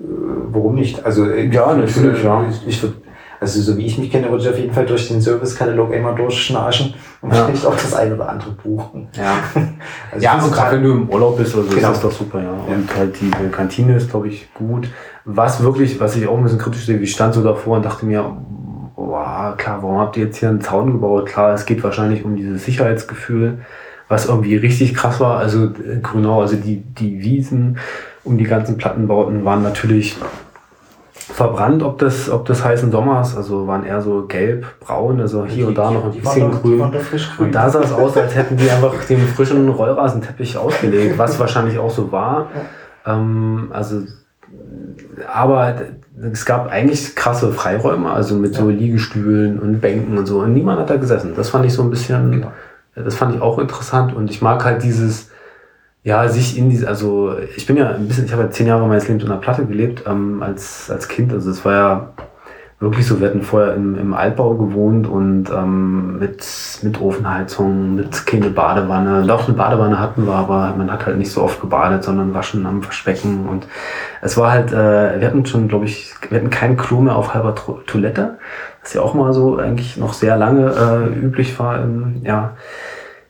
warum 0.52 0.76
nicht? 0.76 1.04
Also, 1.06 1.26
äh, 1.30 1.48
Ja, 1.48 1.74
natürlich, 1.74 2.24
ja. 2.24 2.46
Ich, 2.50 2.68
ich 2.68 2.84
würd, 2.84 2.94
also, 3.42 3.62
so 3.62 3.78
wie 3.78 3.86
ich 3.86 3.98
mich 3.98 4.12
kenne, 4.12 4.30
würde 4.30 4.44
ich 4.44 4.50
auf 4.50 4.58
jeden 4.60 4.74
Fall 4.74 4.86
durch 4.86 5.08
den 5.08 5.22
Servicekatalog 5.22 5.94
einmal 5.94 6.14
durchschnarchen 6.16 6.94
und 7.22 7.34
Ja. 7.34 7.46
vielleicht 7.46 7.66
auch 7.66 7.74
das 7.76 7.94
eine 7.96 8.16
oder 8.16 8.30
andere 8.30 8.52
buchen. 8.52 9.08
Ja. 9.14 9.36
Also 10.12 10.24
ja, 10.26 10.44
und 10.44 10.52
gerade 10.52 10.76
wenn 10.76 10.84
du 10.84 10.92
im 10.92 11.10
Urlaub 11.10 11.38
bist, 11.38 11.56
also 11.56 11.68
Genau. 11.68 11.78
ist 11.78 11.86
das 11.88 12.02
doch 12.02 12.12
super, 12.12 12.40
ja. 12.40 12.46
Ja. 12.68 12.76
Und 12.76 12.96
halt 12.98 13.20
die 13.22 13.30
Kantine 13.52 13.96
ist, 13.96 14.10
glaube 14.12 14.28
ich, 14.28 14.52
gut. 14.54 14.90
Was 15.26 15.62
wirklich, 15.64 16.00
was 16.00 16.16
ich 16.16 16.28
auch 16.28 16.38
ein 16.38 16.44
bisschen 16.44 16.58
kritisch 16.60 16.86
sehe, 16.86 16.98
ich 16.98 17.12
stand 17.12 17.34
so 17.34 17.44
davor 17.44 17.78
und 17.78 17.86
dachte 17.86 18.06
mir, 18.06 18.38
boah, 18.96 19.54
klar, 19.58 19.80
warum 19.82 20.00
habt 20.00 20.18
ihr 20.18 20.26
jetzt 20.26 20.38
hier 20.38 20.50
einen 20.50 20.62
Zaun 20.62 20.92
gebaut? 20.92 21.28
Klar, 21.28 21.54
es 21.54 21.66
geht 21.66 21.84
wahrscheinlich 21.84 22.26
um 22.26 22.36
dieses 22.36 22.66
Sicherheitsgefühl, 22.66 23.60
was 24.10 24.26
irgendwie 24.26 24.56
richtig 24.58 24.94
krass 24.96 25.20
war. 25.20 25.38
Also 25.38 25.66
äh, 25.66 26.00
Grünau, 26.02 26.42
also 26.42 26.56
die, 26.58 26.78
die 26.82 27.22
Wiesen 27.22 27.78
um 28.26 28.38
die 28.38 28.44
ganzen 28.44 28.78
Plattenbauten 28.78 29.46
waren 29.46 29.64
natürlich 29.64 30.18
verbrannt, 31.14 31.84
ob 31.84 32.00
des, 32.00 32.30
ob 32.30 32.46
des 32.46 32.66
heißen 32.66 32.92
Sommers, 32.92 33.38
also 33.38 33.68
waren 33.68 33.86
eher 33.86 34.02
so 34.02 34.26
gelb, 34.28 34.66
braun, 34.80 35.22
also 35.22 35.46
hier 35.46 35.68
und 35.68 35.78
da 35.78 35.92
noch 35.92 36.06
ein 36.06 36.12
die 36.12 36.20
bisschen 36.20 36.52
doch- 36.52 36.62
grün. 36.62 36.92
Die 36.92 37.18
grün. 37.38 37.46
Und 37.48 37.56
da 37.56 37.70
sah 37.70 37.82
es 37.82 37.92
aus, 37.94 38.18
als 38.18 38.36
hätten 38.36 38.58
die 38.58 38.70
einfach 38.70 38.94
den 39.06 39.20
frischen 39.28 39.70
Rollrasenteppich 39.70 40.58
ausgelegt, 40.58 41.18
was 41.18 41.40
wahrscheinlich 41.40 41.78
auch 41.78 41.92
so 41.92 42.12
war. 42.12 42.48
Ähm, 43.06 43.70
also, 43.72 44.02
aber 45.32 45.76
es 46.32 46.46
gab 46.46 46.70
eigentlich 46.72 47.16
krasse 47.16 47.52
Freiräume, 47.52 48.10
also 48.12 48.36
mit 48.36 48.56
so 48.56 48.68
Liegestühlen 48.70 49.60
und 49.60 49.80
Bänken 49.80 50.18
und 50.18 50.26
so. 50.26 50.40
Und 50.40 50.54
niemand 50.54 50.80
hat 50.80 50.90
da 50.90 50.98
gesessen. 50.98 51.34
Das 51.36 51.50
fand 51.50 51.66
ich 51.66 51.74
so 51.74 51.84
ein 51.84 51.90
bisschen, 51.90 52.32
Genau. 52.32 52.52
Das 53.04 53.16
fand 53.16 53.36
ich 53.36 53.42
auch 53.42 53.60
interessant. 53.60 54.14
Und 54.14 54.30
ich 54.30 54.42
mag 54.42 54.64
halt 54.66 54.84
dieses, 54.84 55.30
ja, 56.04 56.28
sich 56.28 56.58
in 56.58 56.70
diese, 56.70 56.88
also 56.88 57.36
ich 57.56 57.66
bin 57.66 57.78
ja 57.78 57.90
ein 57.90 58.08
bisschen, 58.08 58.26
ich 58.26 58.32
habe 58.32 58.44
ja 58.44 58.52
zehn 58.52 58.68
Jahre 58.68 58.88
meines 58.88 59.08
Lebens 59.08 59.24
unter 59.24 59.38
Platte 59.38 59.66
gelebt, 59.66 60.04
ähm, 60.08 60.42
als, 60.42 60.90
als 60.90 61.08
Kind. 61.08 61.34
Also 61.34 61.52
es 61.52 61.66
war 61.66 61.74
ja 61.74 62.10
wirklich 62.80 63.06
so, 63.06 63.20
wir 63.20 63.28
hatten 63.28 63.42
vorher 63.42 63.76
im, 63.76 63.98
im 63.98 64.14
Altbau 64.14 64.54
gewohnt 64.54 65.06
und 65.06 65.50
ähm, 65.50 66.18
mit, 66.18 66.48
mit 66.82 67.02
Ofenheizung, 67.02 67.96
mit 67.96 68.26
keine 68.26 68.50
Badewanne. 68.50 69.26
Doch 69.28 69.48
eine 69.48 69.58
Badewanne 69.58 70.00
hatten 70.00 70.26
wir, 70.26 70.34
aber 70.34 70.74
man 70.78 70.90
hat 70.90 71.06
halt 71.06 71.18
nicht 71.18 71.32
so 71.32 71.44
oft 71.44 71.60
gebadet, 71.60 72.06
sondern 72.06 72.34
waschen 72.34 72.66
am 72.66 72.86
Waschbecken. 72.86 73.50
Und 73.50 73.68
es 74.22 74.38
war 74.38 74.52
halt, 74.52 74.72
äh, 74.72 75.20
wir 75.20 75.28
hatten 75.28 75.46
schon, 75.46 75.68
glaube 75.68 75.86
ich, 75.86 76.14
wir 76.30 76.40
hatten 76.40 76.50
kein 76.50 76.78
Klo 76.78 77.02
mehr 77.02 77.18
auf 77.18 77.34
halber 77.34 77.54
Toilette, 77.86 78.38
was 78.82 78.94
ja 78.94 79.02
auch 79.02 79.14
mal 79.14 79.34
so 79.34 79.58
eigentlich 79.58 79.98
noch 79.98 80.14
sehr 80.14 80.38
lange 80.38 80.72
äh, 80.72 81.20
üblich 81.20 81.58
war 81.60 81.82
im, 81.82 82.22
ja, 82.24 82.56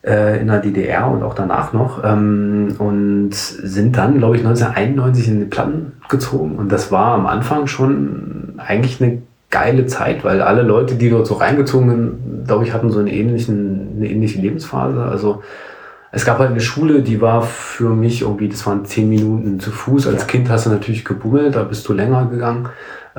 äh, 0.04 0.40
in 0.40 0.48
der 0.48 0.60
DDR 0.60 1.08
und 1.10 1.24
auch 1.24 1.34
danach 1.34 1.74
noch 1.74 2.04
ähm, 2.04 2.76
und 2.78 3.34
sind 3.34 3.98
dann, 3.98 4.18
glaube 4.18 4.36
ich, 4.36 4.46
1991 4.46 5.28
in 5.28 5.40
die 5.40 5.46
Platten 5.46 5.94
gezogen 6.10 6.56
und 6.56 6.72
das 6.72 6.92
war 6.92 7.14
am 7.14 7.28
Anfang 7.28 7.68
schon 7.68 8.54
eigentlich 8.58 9.02
eine 9.02 9.22
geile 9.50 9.88
Zeit, 9.88 10.24
weil 10.24 10.42
alle 10.42 10.62
Leute, 10.62 10.96
die 10.96 11.10
dort 11.10 11.28
so 11.28 11.36
reingezogen 11.36 11.90
sind, 11.90 12.46
glaube 12.46 12.64
ich, 12.64 12.74
hatten 12.74 12.92
so 12.92 13.00
eine, 13.00 13.12
ähnlichen, 13.12 13.96
eine 13.98 14.10
ähnliche 14.10 14.40
Lebensphase. 14.40 15.02
Also 15.02 15.42
es 16.12 16.26
gab 16.26 16.40
halt 16.40 16.52
eine 16.52 16.62
Schule, 16.62 17.02
die 17.02 17.22
war 17.22 17.42
für 17.42 17.90
mich 17.90 18.22
irgendwie, 18.22 18.50
das 18.50 18.66
waren 18.66 18.86
zehn 18.86 19.10
Minuten 19.10 19.60
zu 19.60 19.72
Fuß. 19.72 20.08
Als. 20.08 20.28
Kind 20.28 20.50
hast 20.50 20.66
du 20.66 20.70
natürlich 20.70 21.06
gebummelt, 21.06 21.56
da 21.56 21.64
bist 21.64 21.88
du 21.88 21.94
länger 21.94 22.26
gegangen. 22.26 22.70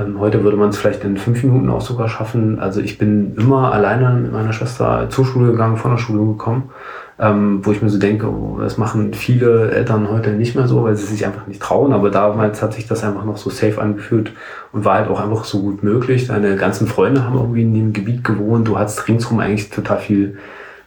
Ähm, 0.01 0.18
heute 0.18 0.42
würde 0.44 0.57
man 0.57 0.70
es 0.70 0.78
vielleicht 0.78 1.05
in 1.05 1.16
fünf 1.16 1.42
Minuten 1.42 1.70
auch 1.70 1.80
sogar 1.80 2.09
schaffen. 2.09 2.59
Also 2.59 2.80
ich 2.80 2.98
bin 2.98 3.34
immer 3.36 3.72
alleine 3.72 4.11
mit 4.20 4.32
meiner 4.32 4.53
Schwester 4.53 5.09
zur 5.11 5.24
Schule 5.26 5.53
gegangen, 5.53 5.76
von 5.76 5.92
der 5.92 5.98
Schule 5.98 6.24
gekommen, 6.32 6.70
ähm, 7.18 7.61
wo 7.64 7.72
ich 7.72 7.82
mir 7.82 7.90
so 7.90 7.98
denke, 7.98 8.26
oh, 8.26 8.59
das 8.61 8.78
machen 8.78 9.14
viele 9.14 9.70
Eltern 9.70 10.09
heute 10.11 10.30
nicht 10.30 10.55
mehr 10.55 10.66
so, 10.66 10.84
weil 10.84 10.96
sie 10.96 11.07
sich 11.07 11.26
einfach 11.26 11.46
nicht 11.46 11.61
trauen. 11.61 11.92
Aber 11.92 12.11
damals 12.11 12.62
hat 12.62 12.74
sich 12.74 12.86
das 12.86 13.05
einfach 13.05 13.24
noch 13.24 13.36
so 13.36 13.51
safe 13.51 13.80
angefühlt 13.80 14.32
und 14.72 14.84
war 14.84 14.96
halt 14.96 15.09
auch 15.09 15.20
einfach 15.20 15.44
so 15.44 15.61
gut 15.61 15.82
möglich. 15.82 16.28
Deine 16.28 16.57
ganzen 16.57 16.86
Freunde 16.86 17.24
haben 17.24 17.36
irgendwie 17.36 17.62
in 17.62 17.74
dem 17.74 17.92
Gebiet 17.92 18.24
gewohnt. 18.24 18.68
Du 18.68 18.78
hattest 18.78 19.07
ringsrum 19.09 19.40
eigentlich 19.40 19.70
total 19.70 19.98
viel 19.98 20.38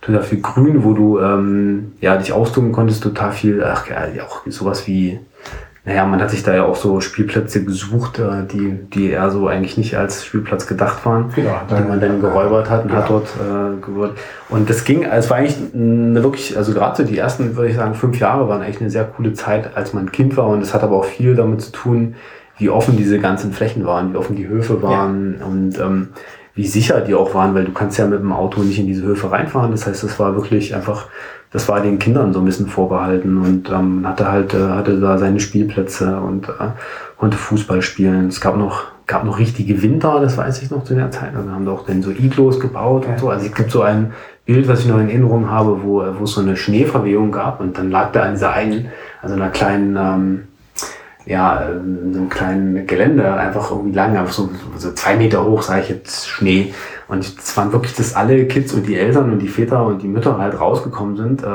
total 0.06 0.24
viel 0.24 0.42
Grün, 0.42 0.84
wo 0.84 0.94
du 0.94 1.20
ähm, 1.20 1.94
ja 2.02 2.18
dich 2.18 2.34
austoben 2.34 2.72
konntest, 2.72 3.04
total 3.04 3.32
viel, 3.32 3.64
ach 3.64 3.88
ja, 3.90 4.24
auch 4.26 4.42
sowas 4.48 4.86
wie, 4.86 5.20
naja, 5.86 6.06
man 6.06 6.22
hat 6.22 6.32
sich 6.32 6.44
da 6.44 6.56
ja 6.56 6.64
auch 6.64 6.78
so 6.78 7.02
Spielplätze 7.02 7.66
gesucht, 7.66 8.18
äh, 8.20 8.46
die, 8.50 8.80
die 8.94 9.10
eher 9.10 9.30
so 9.30 9.48
eigentlich 9.48 9.78
nicht 9.78 9.98
als 9.98 10.24
Spielplatz 10.26 10.66
gedacht 10.66 11.06
waren, 11.06 11.30
Genau, 11.36 11.60
die 11.70 11.88
man 11.88 12.00
dann 12.00 12.22
geräubert 12.22 12.70
hat 12.70 12.86
und 12.86 12.94
hat 12.94 13.08
Genau. 13.08 13.20
dort 13.20 13.78
äh, 13.78 13.82
geworden. 13.82 14.14
Und 14.50 14.70
das 14.70 14.86
ging, 14.86 15.04
es 15.04 15.30
war 15.30 15.38
eigentlich 15.38 15.58
eine 15.74 16.24
wirklich, 16.24 16.56
also 16.58 16.74
gerade 16.74 16.96
so 16.96 17.04
die 17.04 17.18
ersten, 17.18 17.56
würde 17.58 17.70
ich 17.70 17.76
sagen, 17.76 17.96
fünf 17.96 18.18
Jahre 18.20 18.48
waren 18.48 18.62
eigentlich 18.62 18.80
eine 18.80 18.90
sehr 18.90 19.04
coole 19.04 19.34
Zeit, 19.34 19.76
als 19.76 19.94
man 19.94 20.12
Kind 20.12 20.38
war 20.38 20.48
und 20.48 20.62
es 20.62 20.74
hat 20.74 20.84
aber 20.84 20.96
auch 20.96 21.06
viel 21.06 21.36
damit 21.36 21.62
zu 21.62 21.72
tun, 21.74 22.16
wie 22.58 22.70
offen 22.70 22.96
diese 22.96 23.20
ganzen 23.20 23.52
Flächen 23.52 23.86
waren, 23.86 24.14
wie 24.14 24.18
offen 24.18 24.36
die 24.38 24.48
Höfe 24.48 24.82
waren 24.84 25.36
und 25.46 25.78
ähm, 25.80 26.10
wie 26.56 26.68
sicher 26.68 27.02
die 27.02 27.16
auch 27.16 27.34
waren, 27.34 27.56
weil 27.56 27.66
du 27.66 27.72
kannst 27.74 27.98
ja 27.98 28.06
mit 28.06 28.20
dem 28.20 28.32
Auto 28.32 28.62
nicht 28.62 28.78
in 28.80 28.86
diese 28.86 29.04
Höfe 29.04 29.32
reinfahren. 29.32 29.72
Das 29.72 29.88
heißt, 29.88 30.04
es 30.04 30.20
war 30.20 30.36
wirklich 30.36 30.76
einfach, 30.76 31.08
das 31.54 31.70
war 31.70 31.82
den 31.82 32.00
Kindern 32.00 32.34
so 32.34 32.40
ein 32.40 32.46
bisschen 32.46 32.68
vorbehalten 32.68 33.38
und 33.38 33.70
ähm, 33.70 34.06
hatte 34.08 34.30
halt, 34.30 34.56
äh, 34.56 34.70
hatte 34.70 35.00
da 35.00 35.20
seine 35.20 35.40
Spielplätze 35.40 36.18
und 36.18 36.50
äh, 36.50 36.72
konnte 37.16 37.38
Fußball 37.38 37.84
spielen. 37.84 38.28
Es 38.28 38.42
gab 38.42 38.58
noch, 38.58 38.86
gab 39.06 39.24
noch 39.24 39.38
richtige 39.38 39.82
Winter, 39.84 40.20
das 40.20 40.36
weiß 40.36 40.64
ich 40.64 40.72
noch 40.72 40.84
zu 40.84 40.96
der 40.96 41.12
Zeit. 41.12 41.34
Wir 41.34 41.54
haben 41.54 41.68
auch 41.68 41.86
dann 41.86 42.02
so 42.02 42.10
Iglos 42.10 42.60
gebaut 42.60 43.06
und 43.06 43.20
so. 43.20 43.30
Also 43.30 43.46
es 43.46 43.54
gibt 43.54 43.70
so 43.70 43.84
ein 43.84 44.14
Bild, 44.46 44.68
was 44.68 44.80
ich 44.80 44.88
noch 44.88 44.98
in 44.98 45.10
Erinnerung 45.10 45.52
habe, 45.52 45.84
wo, 45.84 46.04
wo 46.20 46.24
es 46.24 46.32
so 46.32 46.42
eine 46.42 46.58
Schneeverwehung 46.58 47.32
gab 47.32 47.60
und 47.60 47.78
dann 47.78 47.92
lag 47.92 48.12
da 48.12 48.24
an 48.24 48.34
dieser 48.34 48.54
also 48.54 49.36
einer 49.36 49.50
kleinen, 49.50 49.96
ähm, 49.96 50.44
ja, 51.26 51.70
so 52.12 52.20
einem 52.20 52.30
kleinen 52.30 52.88
Gelände 52.88 53.32
einfach 53.32 53.70
irgendwie 53.70 53.94
lang, 53.94 54.18
einfach 54.18 54.34
so, 54.34 54.50
so 54.78 54.92
zwei 54.94 55.16
Meter 55.16 55.46
hoch, 55.46 55.62
sage 55.62 55.82
ich 55.82 55.90
jetzt, 55.90 56.28
Schnee. 56.28 56.74
Und 57.08 57.24
es 57.24 57.58
waren 57.58 57.72
wirklich, 57.72 57.96
dass 57.96 58.16
alle 58.16 58.46
Kids 58.48 58.74
und 58.74 58.88
die 58.88 58.98
Eltern 58.98 59.32
und 59.32 59.40
die 59.40 59.48
Väter 59.48 59.86
und 59.86 60.02
die 60.02 60.08
Mütter 60.08 60.38
halt 60.38 60.60
rausgekommen 60.60 61.18
sind 61.18 61.44
äh, 61.44 61.48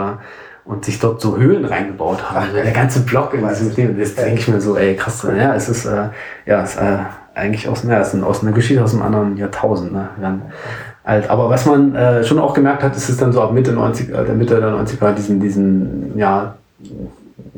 und 0.65 0.85
sich 0.85 0.99
dort 0.99 1.21
so 1.21 1.37
Höhlen 1.37 1.65
reingebaut 1.65 2.31
haben. 2.31 2.37
Also 2.37 2.55
der 2.55 2.73
ganze 2.73 3.01
Block 3.01 3.35
in 3.35 3.47
diesem. 3.49 3.69
Und 3.91 3.99
jetzt 3.99 4.19
denke 4.19 4.41
ich 4.41 4.49
mir 4.49 4.61
so, 4.61 4.77
ey, 4.77 4.95
krass, 4.97 5.25
ja, 5.25 5.55
es 5.55 5.69
ist, 5.69 5.87
äh, 5.87 6.09
ja, 6.47 6.63
es 6.63 6.75
ist 6.75 6.81
äh, 6.81 6.99
eigentlich 7.35 7.69
aus, 7.69 7.85
ja, 7.85 8.01
es 8.01 8.15
ist 8.15 8.23
aus 8.23 8.43
einer 8.43 8.53
Geschichte 8.53 8.83
aus 8.83 8.93
einem 8.93 9.03
anderen 9.03 9.37
Jahrtausend. 9.37 9.93
Ne? 9.93 10.09
Dann, 10.21 10.43
alt. 11.09 11.31
Aber 11.31 11.51
was 11.51 11.67
man 11.67 11.95
äh, 11.95 12.23
schon 12.23 12.39
auch 12.39 12.55
gemerkt 12.55 12.83
hat, 12.83 12.97
ist 12.97 13.09
es 13.09 13.17
dann 13.17 13.33
so 13.33 13.43
ab 13.43 13.53
Mitte 13.53 13.73
90, 13.73 14.11
äh, 14.11 14.25
der 14.25 14.35
Mitte 14.35 14.61
der 14.61 14.71
90er 14.71 15.13
diesen, 15.13 15.41
diesen, 15.41 16.19
ja, 16.19 16.55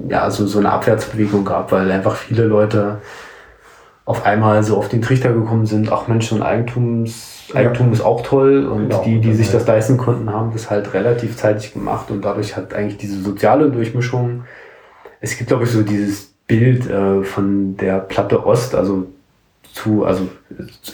ja, 0.08 0.30
so, 0.30 0.46
so 0.46 0.58
eine 0.58 0.70
Abwärtsbewegung 0.70 1.44
gab, 1.44 1.72
weil 1.72 1.90
einfach 1.90 2.16
viele 2.16 2.44
Leute 2.44 2.98
auf 4.04 4.24
einmal 4.24 4.62
so 4.62 4.76
auf 4.76 4.88
den 4.88 5.02
Trichter 5.02 5.32
gekommen 5.32 5.66
sind, 5.66 5.92
ach 5.92 6.08
Mensch, 6.08 6.28
so 6.28 6.36
ein 6.36 6.42
Eigentums, 6.42 7.39
Eigentum 7.54 7.88
ja. 7.88 7.92
ist 7.94 8.00
auch 8.00 8.22
toll 8.22 8.66
und 8.66 8.88
genau, 8.88 9.02
die, 9.04 9.20
die 9.20 9.32
sich 9.32 9.50
das 9.50 9.66
leisten 9.66 9.96
konnten, 9.96 10.32
haben 10.32 10.52
das 10.52 10.70
halt 10.70 10.94
relativ 10.94 11.36
zeitig 11.36 11.72
gemacht 11.72 12.10
und 12.10 12.24
dadurch 12.24 12.56
hat 12.56 12.74
eigentlich 12.74 12.98
diese 12.98 13.20
soziale 13.20 13.70
Durchmischung, 13.70 14.44
es 15.20 15.36
gibt 15.36 15.48
glaube 15.48 15.64
ich 15.64 15.70
so 15.70 15.82
dieses 15.82 16.32
Bild 16.46 16.90
äh, 16.90 17.22
von 17.22 17.76
der 17.76 18.00
Platte 18.00 18.44
Ost, 18.44 18.74
also 18.74 19.06
zu, 19.72 20.04
also 20.04 20.28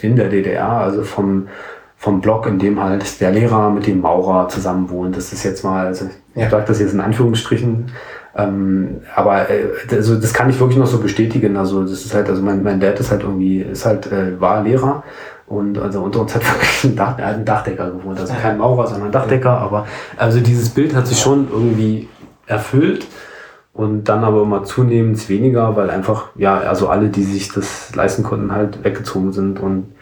in 0.03 0.17
der 0.17 0.29
DDR, 0.29 0.69
also 0.69 1.03
vom, 1.03 1.49
vom 1.97 2.21
Block, 2.21 2.47
in 2.47 2.59
dem 2.59 2.83
halt 2.83 3.21
der 3.21 3.31
Lehrer 3.31 3.71
mit 3.71 3.87
dem 3.87 4.01
Maurer 4.01 4.49
zusammen 4.49 4.91
wohnt. 4.91 5.17
Das 5.17 5.33
ist 5.33 5.45
jetzt 5.45 5.65
mal, 5.65 5.87
also 5.87 6.11
ich 6.35 6.43
ja. 6.43 6.51
sage 6.51 6.65
das 6.69 6.79
jetzt 6.79 6.93
in 6.93 7.01
Anführungsstrichen, 7.01 7.87
ähm, 8.37 9.01
aber 9.15 9.49
äh, 9.49 9.69
also 9.91 10.17
das 10.17 10.35
kann 10.35 10.51
ich 10.51 10.61
wirklich 10.61 10.79
noch 10.79 10.87
so 10.87 10.99
bestätigen. 10.99 11.57
Also 11.57 11.83
das 11.83 12.05
ist 12.05 12.15
halt, 12.15 12.29
also 12.29 12.43
mein, 12.43 12.63
mein 12.63 12.81
Dad 12.81 13.01
ist 13.01 13.11
halt 13.11 13.23
irgendwie, 13.23 13.63
ist 13.63 13.87
halt, 13.87 14.13
äh, 14.13 14.39
war 14.39 14.63
Lehrer 14.63 15.05
und 15.47 15.79
also 15.79 16.03
unter 16.03 16.21
uns 16.21 16.35
hat 16.35 16.43
wirklich 16.45 16.85
ein, 16.85 16.97
Dach, 16.97 17.19
ein 17.19 17.45
Dachdecker 17.45 17.91
gewohnt. 17.91 18.19
Also 18.19 18.35
kein 18.35 18.59
Maurer, 18.59 18.87
sondern 18.87 19.09
ein 19.09 19.13
Dachdecker. 19.13 19.59
Aber 19.59 19.87
also 20.17 20.41
dieses 20.41 20.71
Bild 20.71 20.95
hat 20.95 21.07
sich 21.07 21.21
schon 21.21 21.49
irgendwie 21.51 22.09
erfüllt 22.47 23.07
und 23.73 24.05
dann 24.05 24.25
aber 24.25 24.43
immer 24.43 24.65
zunehmend 24.65 25.29
weniger, 25.29 25.77
weil 25.77 25.91
einfach, 25.91 26.31
ja, 26.35 26.59
also 26.59 26.89
alle, 26.89 27.09
die 27.09 27.23
sich 27.23 27.53
das 27.53 27.95
leisten 27.95 28.23
konnten, 28.23 28.53
halt 28.53 28.83
weggezogen 28.85 29.33
sind 29.33 29.61
und 29.61 29.93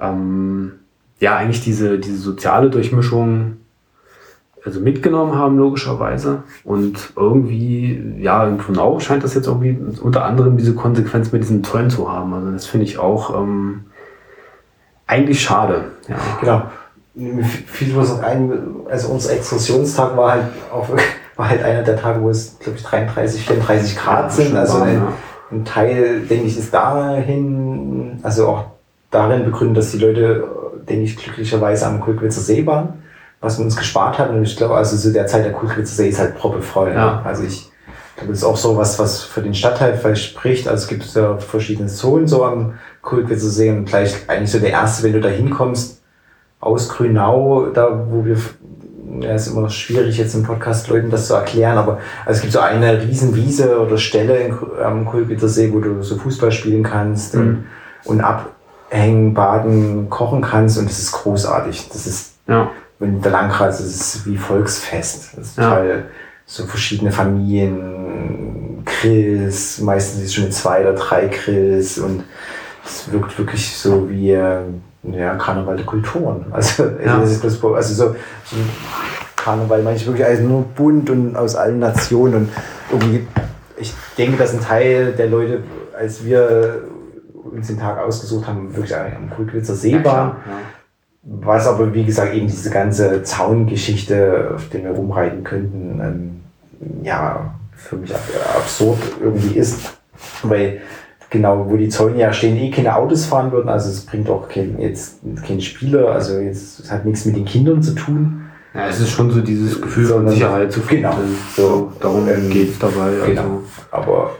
ähm, 0.00 0.72
ja, 1.20 1.36
eigentlich 1.36 1.62
diese, 1.62 1.98
diese 1.98 2.18
soziale 2.18 2.70
Durchmischung 2.70 3.58
also 4.64 4.80
mitgenommen 4.80 5.34
haben, 5.36 5.56
logischerweise. 5.58 6.42
Und 6.64 7.12
irgendwie, 7.16 8.02
ja, 8.18 8.46
in 8.46 8.58
Grünau 8.58 8.98
scheint 9.00 9.24
das 9.24 9.34
jetzt 9.34 9.46
irgendwie 9.46 9.76
unter 10.00 10.24
anderem 10.24 10.56
diese 10.56 10.74
Konsequenz 10.74 11.32
mit 11.32 11.42
diesen 11.42 11.62
Tollen 11.62 11.90
zu 11.90 12.10
haben. 12.10 12.34
Also 12.34 12.50
das 12.50 12.66
finde 12.66 12.86
ich 12.86 12.98
auch 12.98 13.40
ähm, 13.40 13.84
eigentlich 15.08 15.42
schade. 15.42 15.86
Ja. 16.06 16.16
Genau. 16.40 16.62
Mir 17.14 17.44
fiel 17.44 17.96
was 17.96 18.10
noch 18.10 18.22
ein, 18.22 18.52
also 18.88 19.08
unser 19.08 19.32
Exkursionstag 19.32 20.16
war 20.16 20.30
halt 20.32 20.44
auch 20.72 20.88
war 21.36 21.48
halt 21.48 21.62
einer 21.64 21.82
der 21.82 21.96
Tage, 21.96 22.20
wo 22.22 22.30
es, 22.30 22.58
glaube 22.60 22.78
ich, 22.78 22.84
33, 22.84 23.44
34 23.44 23.96
Grad 23.96 24.24
ja, 24.24 24.30
sind. 24.30 24.56
Also 24.56 24.82
ein, 24.82 25.02
ein, 25.50 25.64
Teil, 25.64 26.20
denke 26.20 26.46
ich, 26.46 26.56
ist 26.56 26.72
dahin, 26.72 28.20
also 28.22 28.48
auch 28.48 28.64
darin 29.10 29.44
begründet, 29.44 29.78
dass 29.78 29.90
die 29.90 29.98
Leute, 29.98 30.44
denke 30.88 31.04
ich, 31.04 31.16
glücklicherweise 31.16 31.86
am 31.86 32.00
Kulkwitzer 32.00 32.40
See 32.40 32.64
waren 32.66 32.94
was 33.40 33.58
wir 33.58 33.64
uns 33.64 33.76
gespart 33.76 34.18
hat. 34.18 34.30
Und 34.30 34.42
ich 34.42 34.56
glaube, 34.56 34.76
also 34.76 34.96
zu 34.96 35.12
der 35.12 35.26
Zeit 35.26 35.44
der 35.44 35.52
Kulkwitzer 35.52 35.94
See 35.94 36.08
ist 36.08 36.18
halt 36.18 36.36
proppevoll. 36.36 36.92
Ja. 36.92 37.22
Also 37.24 37.44
ich 37.44 37.67
das 38.26 38.38
ist 38.38 38.44
auch 38.44 38.56
so 38.56 38.76
was, 38.76 38.98
was 38.98 39.22
für 39.22 39.42
den 39.42 39.54
Stadtteil 39.54 39.96
vielleicht 39.96 40.24
spricht. 40.24 40.68
Also 40.68 40.82
es 40.82 40.88
gibt 40.88 41.04
ja 41.14 41.38
verschiedene 41.38 41.88
Zonen 41.88 42.26
so 42.26 42.44
am 42.44 42.74
Kulkwitzer 43.02 43.48
See 43.48 43.70
und 43.70 43.86
gleich 43.86 44.14
eigentlich 44.28 44.50
so 44.50 44.58
der 44.58 44.70
erste, 44.70 45.02
wenn 45.04 45.12
du 45.12 45.20
da 45.20 45.28
hinkommst, 45.28 46.02
aus 46.60 46.88
Grünau, 46.88 47.66
da 47.66 48.06
wo 48.10 48.24
wir 48.24 48.36
ja, 49.20 49.34
ist 49.34 49.46
immer 49.46 49.70
schwierig 49.70 50.18
jetzt 50.18 50.34
im 50.34 50.42
Podcast 50.42 50.88
Leuten 50.88 51.10
das 51.10 51.28
zu 51.28 51.34
erklären, 51.34 51.78
aber 51.78 51.98
also 52.26 52.38
es 52.38 52.40
gibt 52.42 52.52
so 52.52 52.60
eine 52.60 53.00
riesen 53.00 53.34
Wiese 53.34 53.80
oder 53.80 53.96
Stelle 53.96 54.58
am 54.84 55.06
Kulbitzer 55.06 55.48
See, 55.48 55.72
wo 55.72 55.80
du 55.80 56.02
so 56.02 56.16
Fußball 56.16 56.52
spielen 56.52 56.82
kannst 56.82 57.34
mhm. 57.34 57.40
und, 57.40 57.64
und 58.04 58.20
abhängen, 58.20 59.32
baden, 59.32 60.10
kochen 60.10 60.42
kannst 60.42 60.78
und 60.78 60.90
das 60.90 60.98
ist 60.98 61.12
großartig. 61.12 61.88
Das 61.90 62.06
ist 62.06 62.34
ja 62.46 62.70
wenn 62.98 63.20
der 63.22 63.32
Landkreis 63.32 63.80
ist 63.80 64.26
wie 64.26 64.36
Volksfest. 64.36 65.36
Das 65.36 65.46
ist 65.46 65.58
ja. 65.58 65.64
total 65.64 66.04
so 66.48 66.64
verschiedene 66.64 67.12
Familien, 67.12 68.82
Grills, 68.84 69.80
meistens 69.80 70.24
ist 70.24 70.34
schon 70.34 70.44
mit 70.44 70.54
zwei 70.54 70.80
oder 70.80 70.94
drei 70.94 71.26
Grills 71.26 71.98
und 71.98 72.24
es 72.84 73.12
wirkt 73.12 73.38
wirklich 73.38 73.76
so 73.76 74.08
wie 74.08 74.32
ja, 74.32 75.34
Karneval 75.36 75.76
der 75.76 75.86
Kulturen. 75.86 76.46
Also, 76.50 76.84
ja. 77.04 77.18
also, 77.18 77.74
also 77.74 77.94
so, 77.94 78.16
so 78.44 78.56
Karneval 79.36 79.84
ich 79.94 80.06
wirklich 80.06 80.24
als 80.24 80.40
nur 80.40 80.62
bunt 80.62 81.10
und 81.10 81.36
aus 81.36 81.54
allen 81.54 81.78
Nationen 81.78 82.34
und 82.34 82.48
irgendwie, 82.90 83.26
ich 83.76 83.92
denke, 84.16 84.38
dass 84.38 84.54
ein 84.54 84.60
Teil 84.60 85.12
der 85.12 85.28
Leute, 85.28 85.62
als 85.96 86.24
wir 86.24 86.82
uns 87.52 87.66
den 87.66 87.78
Tag 87.78 87.98
ausgesucht 87.98 88.46
haben, 88.46 88.74
wirklich 88.74 88.96
am 88.96 89.30
Kulkwitzer 89.30 89.74
See 89.74 90.02
waren. 90.02 90.36
Ja, 90.46 90.52
was 91.22 91.66
aber, 91.66 91.92
wie 91.94 92.04
gesagt, 92.04 92.34
eben 92.34 92.46
diese 92.46 92.70
ganze 92.70 93.22
Zaungeschichte, 93.22 94.52
auf 94.54 94.68
der 94.68 94.84
wir 94.84 94.90
rumreiten 94.90 95.44
könnten, 95.44 96.00
ähm, 96.00 97.04
ja, 97.04 97.54
für 97.72 97.96
mich 97.96 98.12
absurd 98.14 98.98
irgendwie 99.22 99.58
ist. 99.58 99.98
Weil 100.42 100.80
genau, 101.30 101.68
wo 101.68 101.76
die 101.76 101.88
Zäune 101.88 102.18
ja 102.18 102.32
stehen, 102.32 102.56
eh 102.56 102.70
keine 102.70 102.96
Autos 102.96 103.26
fahren 103.26 103.52
würden. 103.52 103.68
Also 103.68 103.90
es 103.90 104.04
bringt 104.04 104.28
auch 104.30 104.48
kein, 104.48 104.78
jetzt 104.80 105.20
kein 105.46 105.60
Spieler, 105.60 106.12
also 106.12 106.38
jetzt, 106.38 106.80
es 106.80 106.90
hat 106.90 107.04
nichts 107.04 107.24
mit 107.24 107.36
den 107.36 107.44
Kindern 107.44 107.82
zu 107.82 107.94
tun. 107.94 108.44
Ja, 108.74 108.86
es 108.88 109.00
ist 109.00 109.10
schon 109.10 109.30
so 109.30 109.40
dieses 109.40 109.80
Gefühl 109.80 110.06
von 110.06 110.28
Sicherheit 110.28 110.72
zu 110.72 110.80
finden. 110.80 111.04
Genau. 111.04 111.18
So, 111.56 111.92
darum 112.00 112.28
ähm, 112.28 112.50
geht 112.50 112.70
es 112.70 112.78
dabei. 112.78 113.10
Also. 113.20 113.26
Genau. 113.26 113.62
Aber 113.90 114.36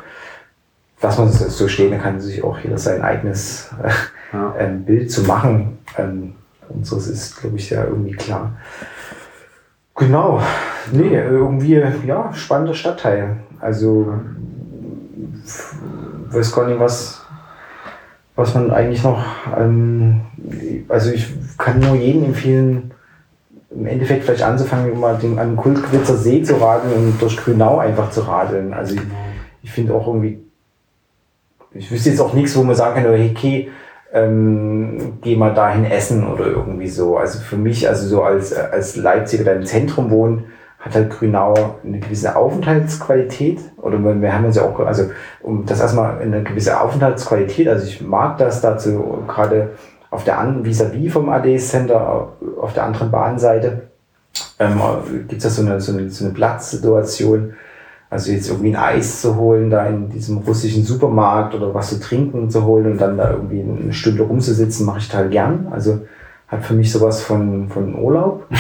dass 1.01 1.19
man 1.19 1.31
so 1.31 1.69
stehen 1.69 1.99
kann, 2.01 2.21
sich 2.21 2.43
auch 2.45 2.59
jeder 2.59 2.79
sein 2.79 3.03
eigenes 3.03 3.71
äh, 3.83 3.91
ja. 4.33 4.55
ähm, 4.59 4.85
Bild 4.85 5.11
zu 5.11 5.23
machen. 5.23 5.79
Ähm, 5.97 6.35
und 6.71 6.87
so 6.87 6.97
ist, 6.97 7.41
glaube 7.41 7.57
ich, 7.57 7.71
ja 7.71 7.85
irgendwie 7.85 8.13
klar. 8.13 8.53
Genau. 9.95 10.41
Nee, 10.93 11.15
irgendwie, 11.15 11.83
ja, 12.07 12.33
spannender 12.33 12.75
Stadtteil. 12.75 13.37
Also, 13.61 14.15
weiß 16.31 16.53
gar 16.53 16.69
nicht, 16.69 16.79
was, 16.79 17.23
was 18.37 18.55
man 18.55 18.71
eigentlich 18.71 19.03
noch, 19.03 19.25
ähm, 19.57 20.21
also 20.89 21.11
ich 21.11 21.27
kann 21.59 21.81
nur 21.81 21.97
jedem 21.97 22.27
empfehlen, 22.27 22.93
im 23.71 23.87
Endeffekt 23.87 24.25
vielleicht 24.25 24.43
anzufangen, 24.43 24.99
mal 24.99 25.17
den, 25.17 25.39
an 25.39 25.51
den 25.51 25.57
Kultquitzer 25.57 26.17
See 26.17 26.43
zu 26.43 26.57
radeln 26.61 26.95
und 26.95 27.21
durch 27.23 27.37
Grünau 27.37 27.79
einfach 27.79 28.11
zu 28.11 28.23
radeln. 28.23 28.73
Also 28.73 28.95
ich, 28.95 29.01
ich 29.63 29.73
finde 29.73 29.95
auch 29.95 30.07
irgendwie, 30.07 30.41
ich 31.73 31.91
wüsste 31.91 32.11
jetzt 32.11 32.21
auch 32.21 32.33
nichts, 32.33 32.57
wo 32.57 32.63
man 32.63 32.77
sagen 32.77 33.03
kann, 33.03 33.13
okay, 33.13 33.71
ähm, 34.13 35.19
geh 35.21 35.37
mal 35.37 35.55
dahin 35.55 35.85
essen 35.85 36.27
oder 36.27 36.47
irgendwie 36.47 36.89
so. 36.89 37.17
Also 37.17 37.41
für 37.41 37.57
mich, 37.57 37.89
also 37.89 38.07
so 38.07 38.23
als, 38.23 38.55
als 38.55 38.97
Leipziger, 38.97 39.45
der 39.45 39.57
im 39.57 39.67
Zentrum 39.67 40.11
wohnt, 40.11 40.45
hat 40.79 40.95
halt 40.95 41.11
Grünau 41.11 41.55
eine 41.85 41.99
gewisse 41.99 42.37
Aufenthaltsqualität. 42.37 43.59
Oder 43.77 43.99
wir 43.99 44.33
haben 44.33 44.45
uns 44.45 44.57
ja 44.57 44.63
auch, 44.63 44.79
also 44.81 45.11
um 45.43 45.67
das 45.67 45.81
erstmal 45.81 46.19
eine 46.21 46.43
gewisse 46.43 46.81
Aufenthaltsqualität, 46.81 47.69
also 47.69 47.85
ich 47.85 48.01
mag 48.01 48.39
das 48.39 48.61
dazu 48.61 49.25
gerade 49.27 49.71
auf 50.11 50.25
der 50.25 50.39
anderen, 50.39 50.65
vis-à-vis 50.65 51.13
vom 51.13 51.29
AD 51.29 51.59
Center, 51.59 52.33
auf 52.61 52.73
der 52.73 52.85
anderen 52.85 53.11
Bahnseite, 53.11 53.89
ähm, 54.59 54.81
gibt 55.29 55.43
es 55.43 55.43
da 55.43 55.51
so 55.51 55.63
eine, 55.63 55.81
so 55.81 55.93
eine, 55.93 56.09
so 56.09 56.25
eine 56.25 56.33
Platzsituation, 56.33 57.55
also 58.11 58.33
jetzt 58.33 58.49
irgendwie 58.49 58.71
ein 58.71 58.77
Eis 58.77 59.21
zu 59.21 59.37
holen, 59.37 59.71
da 59.71 59.87
in 59.87 60.09
diesem 60.09 60.39
russischen 60.39 60.85
Supermarkt 60.85 61.55
oder 61.55 61.75
was 61.75 61.91
zu 61.91 62.01
trinken 62.01 62.51
zu 62.51 62.65
holen 62.65 62.93
und 62.93 63.01
dann 63.01 63.17
da 63.17 63.33
irgendwie 63.33 63.61
eine 63.61 63.93
Stunde 63.93 64.23
rumzusitzen, 64.23 64.87
mache 64.87 64.99
ich 64.99 65.09
total 65.09 65.29
gern. 65.29 65.69
Also 65.71 66.01
hat 66.49 66.65
für 66.65 66.75
mich 66.75 66.91
sowas 66.91 67.23
von, 67.23 67.69
von 67.69 67.95
Urlaub. 67.95 68.47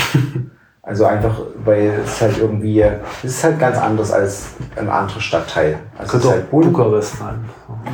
Also 0.80 1.04
einfach, 1.04 1.38
weil 1.66 2.00
es 2.02 2.18
halt 2.22 2.38
irgendwie, 2.38 2.80
es 2.80 3.34
ist 3.34 3.44
halt 3.44 3.58
ganz 3.58 3.76
anders 3.76 4.10
als 4.10 4.46
ein 4.74 4.88
anderer 4.88 5.20
Stadtteil. 5.20 5.76
Also 5.98 6.12
Könnte 6.12 6.30
halt 6.30 6.50
bunt. 6.50 6.72
Bukarest 6.72 7.18
sein. 7.18 7.44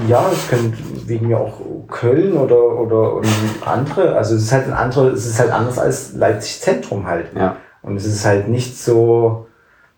Ja, 0.06 0.24
es 0.32 0.48
könnte 0.48 0.78
wegen 1.04 1.26
mir 1.26 1.40
auch 1.40 1.58
Köln 1.88 2.34
oder, 2.34 2.56
oder 2.56 3.20
andere. 3.66 4.14
Also 4.14 4.36
es 4.36 4.42
ist 4.42 4.52
halt 4.52 4.68
ein 4.68 4.74
andere, 4.74 5.08
es 5.08 5.26
ist 5.26 5.40
halt 5.40 5.50
anders 5.50 5.76
als 5.76 6.14
Leipzig 6.14 6.60
Zentrum 6.60 7.04
halt. 7.04 7.26
Ja. 7.36 7.56
Und 7.82 7.96
es 7.96 8.06
ist 8.06 8.24
halt 8.24 8.46
nicht 8.46 8.78
so, 8.78 9.48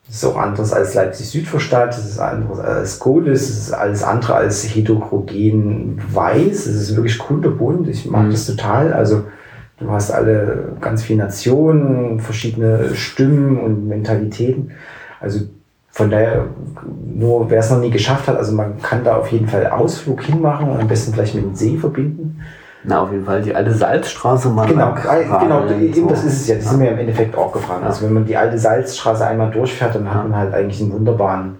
es 0.08 0.16
ist 0.16 0.24
auch 0.24 0.36
anders 0.36 0.72
als 0.72 0.94
Leipzig 0.94 1.28
Südvorstadt, 1.28 1.90
es 1.98 2.06
ist 2.06 2.18
anders 2.18 2.60
als 2.60 2.98
Golis, 2.98 3.48
es 3.48 3.58
ist 3.58 3.72
alles 3.72 4.02
andere 4.04 4.34
als 4.34 4.62
heterogen 4.62 6.00
weiß. 6.12 6.66
Es 6.66 6.76
ist 6.76 6.96
wirklich 6.96 7.18
kunterbunt. 7.18 7.88
Ich 7.88 8.08
mag 8.08 8.26
Mhm. 8.26 8.30
das 8.30 8.46
total. 8.46 8.92
Also 8.92 9.24
du 9.80 9.90
hast 9.90 10.12
alle 10.12 10.72
ganz 10.80 11.02
viele 11.02 11.24
Nationen, 11.24 12.20
verschiedene 12.20 12.94
Stimmen 12.94 13.58
und 13.58 13.88
Mentalitäten. 13.88 14.70
Also 15.20 15.40
von 15.90 16.10
daher, 16.10 16.44
nur 17.04 17.50
wer 17.50 17.58
es 17.58 17.70
noch 17.70 17.80
nie 17.80 17.90
geschafft 17.90 18.28
hat, 18.28 18.36
also 18.36 18.52
man 18.54 18.80
kann 18.80 19.02
da 19.02 19.16
auf 19.16 19.32
jeden 19.32 19.48
Fall 19.48 19.66
Ausflug 19.66 20.22
hinmachen 20.22 20.68
und 20.68 20.80
am 20.80 20.88
besten 20.88 21.12
vielleicht 21.12 21.34
mit 21.34 21.44
dem 21.44 21.54
See 21.54 21.76
verbinden. 21.78 22.42
Na, 22.88 23.02
auf 23.02 23.10
jeden 23.10 23.24
Fall 23.24 23.42
die 23.42 23.54
alte 23.54 23.72
Salzstraße 23.74 24.48
mal 24.50 24.66
Genau, 24.68 24.94
lang 24.94 24.96
äh, 24.98 25.24
genau, 25.24 25.62
so. 25.92 26.06
das 26.08 26.24
ist 26.24 26.40
es 26.42 26.46
ja. 26.48 26.54
Das 26.56 26.70
sind 26.70 26.80
wir 26.80 26.92
im 26.92 26.98
Endeffekt 26.98 27.36
auch 27.36 27.52
gefahren. 27.52 27.80
Ja. 27.82 27.88
Also 27.88 28.04
wenn 28.06 28.12
man 28.14 28.24
die 28.24 28.36
alte 28.36 28.56
Salzstraße 28.58 29.26
einmal 29.26 29.50
durchfährt, 29.50 29.94
dann 29.96 30.12
hat 30.12 30.22
man 30.28 30.36
halt 30.38 30.54
eigentlich 30.54 30.80
einen 30.80 30.92
wunderbaren 30.92 31.56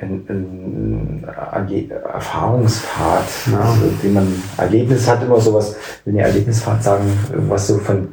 einen 0.00 1.24
Erge- 1.52 1.90
Erfahrungspfad, 1.92 3.24
Ja. 3.52 3.58
also, 3.60 3.82
den 4.02 4.14
man 4.14 4.32
Erlebnis 4.56 5.08
hat 5.08 5.22
immer 5.22 5.40
sowas, 5.40 5.76
wenn 6.04 6.14
ihr 6.16 6.22
Erlebnispfad 6.24 6.82
sagen, 6.82 7.04
irgendwas 7.32 7.66
so 7.66 7.78
von, 7.78 8.08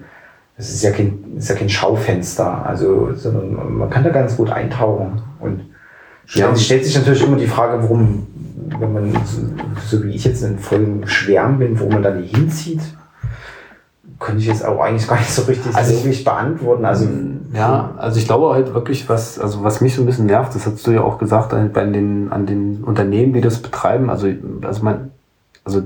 es 0.57 0.69
ist 0.73 0.83
ja 0.83 0.91
kein, 0.91 1.19
ist 1.37 1.49
ja 1.49 1.55
kein 1.55 1.69
Schaufenster, 1.69 2.65
also 2.65 3.13
sondern 3.13 3.77
man 3.77 3.89
kann 3.89 4.03
da 4.03 4.09
ganz 4.09 4.35
gut 4.37 4.49
eintauchen 4.51 5.21
und 5.39 5.61
Ja. 6.29 6.55
stellt 6.55 6.85
sich 6.85 6.95
natürlich 6.97 7.23
immer 7.25 7.37
die 7.37 7.45
Frage, 7.47 7.83
warum, 7.83 8.25
wenn 8.79 8.93
man 8.93 9.11
so, 9.25 9.97
so 9.97 10.03
wie 10.03 10.11
ich 10.11 10.25
jetzt 10.25 10.41
in 10.43 10.57
vollem 10.59 11.07
Schwärm 11.07 11.59
bin, 11.59 11.79
wo 11.79 11.89
man 11.89 12.01
dann 12.03 12.21
hinzieht, 12.23 12.81
könnte 14.19 14.41
ich 14.41 14.47
jetzt 14.47 14.65
auch 14.65 14.79
eigentlich 14.79 15.07
gar 15.07 15.17
nicht 15.17 15.29
so 15.31 15.43
richtig 15.43 15.75
Also 15.75 16.07
ich- 16.07 16.23
beantworten. 16.23 16.85
Also 16.85 17.07
Ja, 17.53 17.91
also 17.97 18.17
ich 18.19 18.25
glaube 18.25 18.53
halt 18.53 18.73
wirklich, 18.73 19.07
was, 19.09 19.39
also 19.39 19.63
was 19.63 19.81
mich 19.81 19.95
so 19.95 20.01
ein 20.01 20.05
bisschen 20.05 20.25
nervt, 20.25 20.55
das 20.55 20.65
hast 20.65 20.85
du 20.87 20.91
ja 20.91 21.01
auch 21.01 21.17
gesagt, 21.17 21.53
bei 21.73 21.85
den, 21.85 22.31
an 22.31 22.45
den 22.45 22.83
Unternehmen, 22.83 23.33
die 23.33 23.41
das 23.41 23.61
betreiben, 23.61 24.09
also, 24.09 24.27
also 24.61 24.83
man, 24.83 25.11
also 25.63 25.83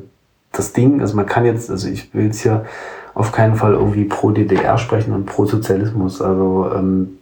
das 0.51 0.73
Ding, 0.73 1.01
also 1.01 1.15
man 1.15 1.25
kann 1.25 1.45
jetzt, 1.45 1.69
also 1.69 1.88
ich 1.88 2.13
will 2.13 2.25
jetzt 2.25 2.41
hier 2.41 2.65
auf 3.13 3.32
keinen 3.32 3.55
Fall 3.55 3.73
irgendwie 3.73 4.05
pro 4.05 4.32
DDR 4.32 4.77
sprechen 4.77 5.13
und 5.13 5.25
pro 5.25 5.45
Sozialismus, 5.45 6.21
also 6.21 6.69
ähm, 6.75 7.18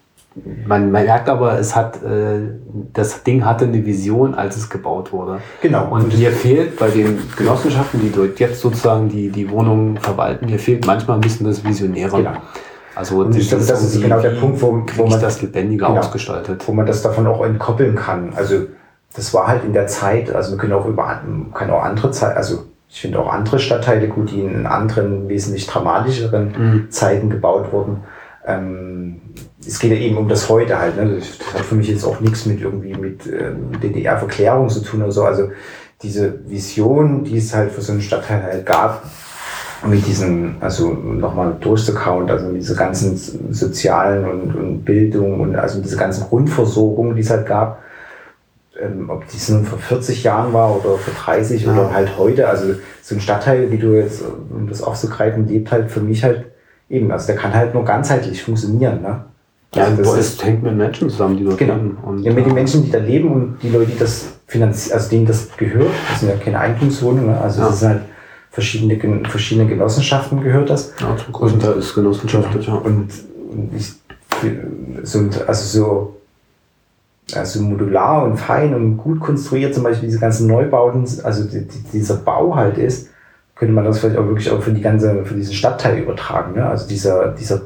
man, 0.66 0.92
man 0.92 1.04
merkt 1.06 1.30
aber, 1.30 1.60
es 1.60 1.76
hat, 1.76 2.02
äh, 2.04 2.50
das 2.94 3.24
Ding 3.24 3.46
hatte 3.46 3.66
eine 3.66 3.86
Vision, 3.86 4.36
als 4.36 4.58
es 4.58 4.70
gebaut 4.70 5.12
wurde. 5.12 5.40
genau. 5.62 5.88
Und 5.90 6.12
hier 6.14 6.32
fehlt 6.32 6.78
bei 6.78 6.90
den 6.90 7.20
Genossenschaften, 7.36 8.00
die 8.02 8.12
dort 8.12 8.40
jetzt 8.40 8.62
sozusagen 8.62 9.10
die, 9.10 9.30
die 9.30 9.50
Wohnungen 9.50 9.98
verwalten, 9.98 10.48
hier 10.48 10.60
fehlt 10.60 10.86
manchmal 10.86 11.18
ein 11.18 11.22
bisschen 11.22 11.46
das 11.48 11.64
Visionäre. 11.64 12.18
Genau. 12.18 12.32
Also 12.96 13.18
Und 13.20 13.36
ich 13.36 13.48
glaube, 13.50 13.64
das 13.66 13.84
ist 13.84 14.02
genau 14.02 14.20
der 14.20 14.32
Punkt, 14.32 14.62
wo- 14.62 14.84
wo 14.96 15.06
man- 15.08 15.22
das 15.22 15.42
lebendiger 15.42 15.88
Genau. 15.88 16.00
ausgestaltet. 16.00 16.68
wo 16.68 16.74
man 16.74 16.86
das 16.86 17.02
davon 17.04 17.28
auch 17.28 17.46
entkoppeln 17.46 17.96
kann. 17.96 18.34
Also 18.36 18.66
das 19.16 19.34
war 19.34 19.48
halt 19.48 19.64
in 19.64 19.74
der 19.74 19.88
Zeit, 19.88 20.34
also 20.36 20.52
wir 20.52 20.58
können 20.58 20.74
auch 20.74 20.86
über 20.88 21.06
an- 21.08 21.52
kann 21.54 21.70
auch 21.70 21.84
andere 21.84 22.10
Zeit, 22.12 22.36
also 22.36 22.66
ich 22.90 23.02
finde 23.02 23.20
auch 23.20 23.32
andere 23.32 23.60
Stadtteile 23.60 24.08
gut, 24.08 24.32
die 24.32 24.42
in 24.42 24.66
anderen 24.66 25.28
wesentlich 25.30 25.68
dramatischeren 25.68 26.54
Mhm. 26.58 26.92
Zeiten 26.92 27.30
gebaut 27.30 27.72
wurden. 27.72 27.98
Ähm, 28.46 29.22
es 29.68 29.80
geht 29.80 29.92
ja 29.92 29.98
eben 29.98 30.18
um 30.18 30.28
das 30.28 30.50
heute 30.50 30.80
halt. 30.80 30.96
Ne? 30.98 31.18
Das 31.18 31.54
hat 31.54 31.66
für 31.66 31.76
mich 31.76 31.88
jetzt 31.88 32.06
auch 32.06 32.20
nichts 32.20 32.46
mit 32.46 32.62
irgendwie 32.62 32.94
mit 32.96 33.28
ähm, 33.28 33.80
DDR-Verklärung 33.82 34.70
zu 34.70 34.82
tun 34.82 35.02
oder 35.04 35.12
so. 35.12 35.24
Also 35.24 35.50
diese 36.02 36.40
Vision, 36.48 37.24
die 37.24 37.38
es 37.38 37.54
halt 37.54 37.72
für 37.72 37.82
so 37.82 37.92
einen 37.92 38.02
Stadtteil 38.02 38.44
halt 38.44 38.66
gab, 38.66 39.04
mit 39.86 40.06
diesen, 40.08 40.56
also 40.60 40.92
nochmal 40.92 41.56
durchzukauen, 41.60 42.30
also 42.30 42.48
mit 42.48 42.62
dieser 42.62 42.76
ganzen 42.76 43.16
sozialen 43.52 44.26
und, 44.26 44.56
und 44.56 44.86
Bildung 44.86 45.40
und 45.40 45.56
also 45.56 45.78
mit 45.78 45.86
dieser 45.86 45.98
ganzen 45.98 46.24
Grundversorgung, 46.24 47.16
die 47.16 47.22
es 47.22 47.30
halt 47.30 47.46
gab, 47.46 47.84
ähm, 48.82 49.10
ob 49.10 49.28
dies 49.28 49.50
nun 49.50 49.66
vor 49.66 49.78
40 49.78 50.24
Jahren 50.24 50.52
war 50.54 50.76
oder 50.76 50.98
vor 50.98 51.14
30 51.14 51.64
Ja. 51.64 51.74
oder 51.74 51.94
halt 51.94 52.18
heute, 52.18 52.48
also 52.48 52.74
so 53.02 53.16
ein 53.16 53.22
Stadtteil, 53.22 53.72
wie 53.72 53.78
du 53.78 53.94
jetzt, 53.94 54.24
um 54.50 54.68
das 54.68 54.82
aufzugreifen, 54.82 55.48
lebt 55.48 55.72
halt 55.72 55.92
für 55.92 56.02
mich 56.02 56.24
halt 56.24 56.46
eben, 56.90 57.12
also 57.12 57.28
der 57.28 57.36
kann 57.36 57.54
halt 57.54 57.74
nur 57.74 57.86
ganzheitlich 57.86 58.44
funktionieren, 58.44 59.02
ne? 59.02 59.26
Ja, 59.78 59.90
das 59.92 60.14
ist- 60.18 60.38
es 60.40 60.44
hängt 60.46 60.64
mit 60.64 60.76
Menschen 60.76 61.10
zusammen, 61.10 61.38
die 61.38 61.44
dort 61.44 61.58
Genau. 61.58 61.76
leben. 61.76 61.98
Und, 62.04 62.20
ja, 62.24 62.34
mit 62.34 62.46
den 62.46 62.54
Menschen, 62.54 62.84
die 62.84 62.92
da 62.92 62.98
leben 63.00 63.32
und 63.32 63.58
die 63.62 63.70
Leute, 63.70 63.92
die 63.92 63.98
das 63.98 64.26
finanzieren, 64.48 64.98
also 64.98 65.10
denen 65.10 65.26
das 65.26 65.48
gehört, 65.58 65.92
das 66.10 66.20
sind 66.22 66.30
ja 66.30 66.36
keine 66.36 66.60
Eigentumswohnungen, 66.60 67.28
ne? 67.32 67.42
also 67.42 67.62
Ja. 67.62 67.68
das 67.68 67.80
sind 67.80 67.90
halt 67.90 68.02
verschiedene, 68.52 69.30
verschiedene 69.30 69.68
Genossenschaften 69.70 70.42
gehört 70.42 70.70
das. 70.70 70.94
Ja, 71.00 71.16
zum 71.18 71.34
größten 71.34 71.60
Teil 71.62 71.74
ist 71.74 71.94
genossenschaftlich, 71.94 72.68
ja. 72.68 72.74
Und, 72.76 73.10
und 73.52 73.72
ich, 73.76 73.94
so, 75.04 75.20
also 75.48 75.64
so, 75.80 76.14
also 77.36 77.62
modular 77.62 78.24
und 78.24 78.38
fein 78.38 78.74
und 78.74 78.98
gut 78.98 79.20
konstruiert, 79.20 79.74
zum 79.76 79.84
Beispiel 79.84 80.08
diese 80.10 80.20
ganzen 80.20 80.48
Neubauten, 80.48 81.06
also 81.24 81.44
die, 81.44 81.68
die, 81.68 81.84
dieser 81.94 82.16
Bau 82.16 82.56
halt 82.56 82.78
ist, 82.78 83.10
könnte 83.56 83.74
man 83.74 83.86
das 83.86 84.00
vielleicht 84.00 84.18
auch 84.18 84.28
wirklich 84.28 84.50
auch 84.52 84.62
für 84.62 84.72
die 84.72 84.82
ganze, 84.82 85.26
für 85.26 85.34
diesen 85.34 85.54
Stadtteil 85.54 85.98
übertragen. 86.00 86.54
Ne? 86.56 86.66
Also 86.68 86.88
dieser, 86.88 87.30
dieser 87.30 87.62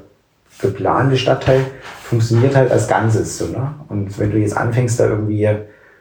geplante 0.62 1.18
Stadtteil 1.18 1.66
funktioniert 2.04 2.56
halt 2.56 2.72
als 2.72 2.88
Ganzes. 2.88 3.38
So, 3.38 3.48
ne? 3.48 3.74
Und 3.90 4.18
wenn 4.20 4.32
du 4.32 4.38
jetzt 4.38 4.56
anfängst, 4.56 5.00
da 5.00 5.08
irgendwie 5.08 5.48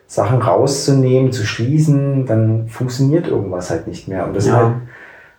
Sachen 0.07 0.43
rauszunehmen, 0.43 1.33
zu 1.33 1.45
schließen, 1.45 2.27
dann 2.27 2.69
funktioniert 2.69 3.29
irgendwas 3.29 3.71
halt 3.71 3.87
nicht 3.87 4.09
mehr. 4.09 4.27
Und 4.27 4.35
das 4.35 4.45
sind 4.45 4.55
Ja. 4.55 4.65
halt, 4.65 4.75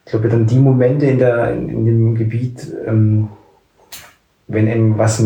ich 0.06 0.12
glaube, 0.12 0.30
dann 0.30 0.48
die 0.48 0.60
Momente 0.60 1.06
in, 1.06 1.20
der, 1.20 1.52
in, 1.52 1.70
in 1.70 1.86
dem 1.86 2.16
Gebiet, 2.16 2.68
ähm, 2.88 3.28
wenn 4.48 4.68
eben 4.68 4.98
was 4.98 5.24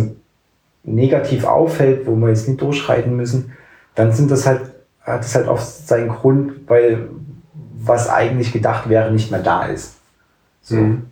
negativ 0.83 1.45
auffällt, 1.45 2.05
wo 2.05 2.15
wir 2.15 2.29
jetzt 2.29 2.47
nicht 2.47 2.61
durchschreiten 2.61 3.15
müssen, 3.15 3.53
dann 3.95 4.11
sind 4.11 4.29
das 4.31 4.45
halt, 4.45 4.61
hat 5.01 5.19
das 5.19 5.35
halt 5.35 5.47
oft 5.47 5.87
seinen 5.87 6.09
Grund, 6.09 6.67
weil 6.67 7.07
was 7.77 8.09
eigentlich 8.09 8.51
gedacht 8.51 8.89
wäre, 8.89 9.11
nicht 9.11 9.31
mehr 9.31 9.41
da 9.41 9.65
ist. 9.65 9.95
So. 10.61 10.75
Mhm. 10.75 11.03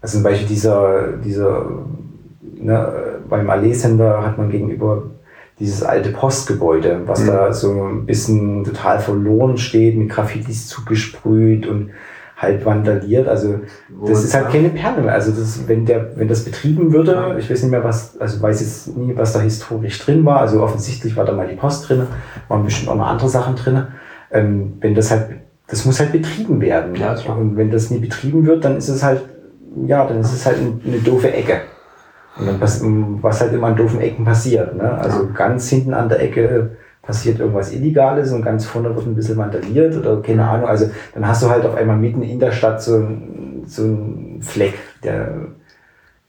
Also 0.00 0.18
zum 0.18 0.22
Beispiel 0.22 0.46
dieser, 0.46 1.08
dieser 1.24 1.66
ne, 2.64 2.92
beim 3.28 3.48
Allee-Center 3.48 4.24
hat 4.26 4.38
man 4.38 4.50
gegenüber 4.50 5.02
dieses 5.60 5.82
alte 5.84 6.10
Postgebäude, 6.10 7.02
was 7.06 7.22
Mhm. 7.22 7.26
da 7.28 7.52
so 7.52 7.70
ein 7.84 8.06
bisschen 8.06 8.64
total 8.64 8.98
verloren 8.98 9.56
steht, 9.56 9.96
mit 9.96 10.08
Graffitis 10.08 10.66
zugesprüht 10.68 11.66
und 11.68 11.90
halb 12.36 12.64
vandaliert. 12.64 13.28
Also 13.28 13.60
Wo 13.88 14.08
das 14.08 14.24
ist 14.24 14.34
halt 14.34 14.48
keine 14.50 14.70
Perle 14.70 15.02
mehr. 15.02 15.12
Also 15.14 15.30
das, 15.30 15.68
wenn 15.68 15.86
der, 15.86 16.18
wenn 16.18 16.26
das 16.26 16.44
betrieben 16.44 16.92
würde, 16.92 17.12
Ja. 17.12 17.36
ich 17.38 17.48
weiß 17.48 17.62
nicht 17.62 17.70
mehr 17.70 17.84
was, 17.84 18.18
also 18.20 18.42
weiß 18.42 18.60
jetzt 18.60 18.96
nie, 18.96 19.16
was 19.16 19.32
da 19.32 19.40
historisch 19.40 20.00
drin 20.00 20.24
war. 20.24 20.40
Also 20.40 20.60
offensichtlich 20.60 21.16
war 21.16 21.24
da 21.24 21.32
mal 21.32 21.46
die 21.46 21.54
Post 21.54 21.88
drin, 21.88 22.02
waren 22.48 22.64
bestimmt 22.64 22.88
auch 22.90 22.96
noch 22.96 23.06
andere 23.06 23.28
Sachen 23.28 23.54
drin. 23.54 23.84
Ähm, 24.32 24.72
wenn 24.80 24.96
das 24.96 25.12
halt, 25.12 25.26
das 25.68 25.84
muss 25.86 26.00
halt 26.00 26.10
betrieben 26.10 26.60
werden. 26.60 26.96
Ja. 26.96 27.14
Und 27.38 27.56
wenn 27.56 27.70
das 27.70 27.90
nie 27.90 27.98
betrieben 27.98 28.44
wird, 28.46 28.64
dann 28.64 28.76
ist 28.76 28.88
es 28.88 29.04
halt, 29.04 29.22
ja, 29.86 30.04
dann 30.04 30.18
ist 30.18 30.32
es 30.32 30.44
halt 30.44 30.56
ein- 30.58 30.80
eine 30.84 30.98
doofe 30.98 31.32
Ecke. 31.32 31.60
Und 32.36 32.46
dann 32.46 32.60
was 33.22 33.40
halt 33.40 33.52
immer 33.52 33.68
an 33.68 33.76
doofen 33.76 34.00
Ecken 34.00 34.24
passiert. 34.24 34.76
Ne? 34.76 34.90
Also 34.90 35.28
ganz 35.32 35.68
hinten 35.68 35.94
an 35.94 36.08
der 36.08 36.20
Ecke 36.20 36.76
passiert 37.02 37.38
irgendwas 37.38 37.72
Illegales 37.72 38.32
und 38.32 38.42
ganz 38.42 38.64
vorne 38.64 38.94
wird 38.94 39.06
ein 39.06 39.14
bisschen 39.14 39.36
vandaliert 39.36 39.96
oder 39.96 40.20
keine 40.22 40.48
Ahnung. 40.48 40.68
Also 40.68 40.90
dann 41.14 41.28
hast 41.28 41.42
du 41.42 41.50
halt 41.50 41.64
auf 41.64 41.76
einmal 41.76 41.96
mitten 41.96 42.22
in 42.22 42.40
der 42.40 42.50
Stadt 42.50 42.82
so 42.82 42.96
ein, 42.96 43.62
so 43.66 43.82
ein 43.82 44.38
Fleck, 44.40 44.74
der, 45.02 45.28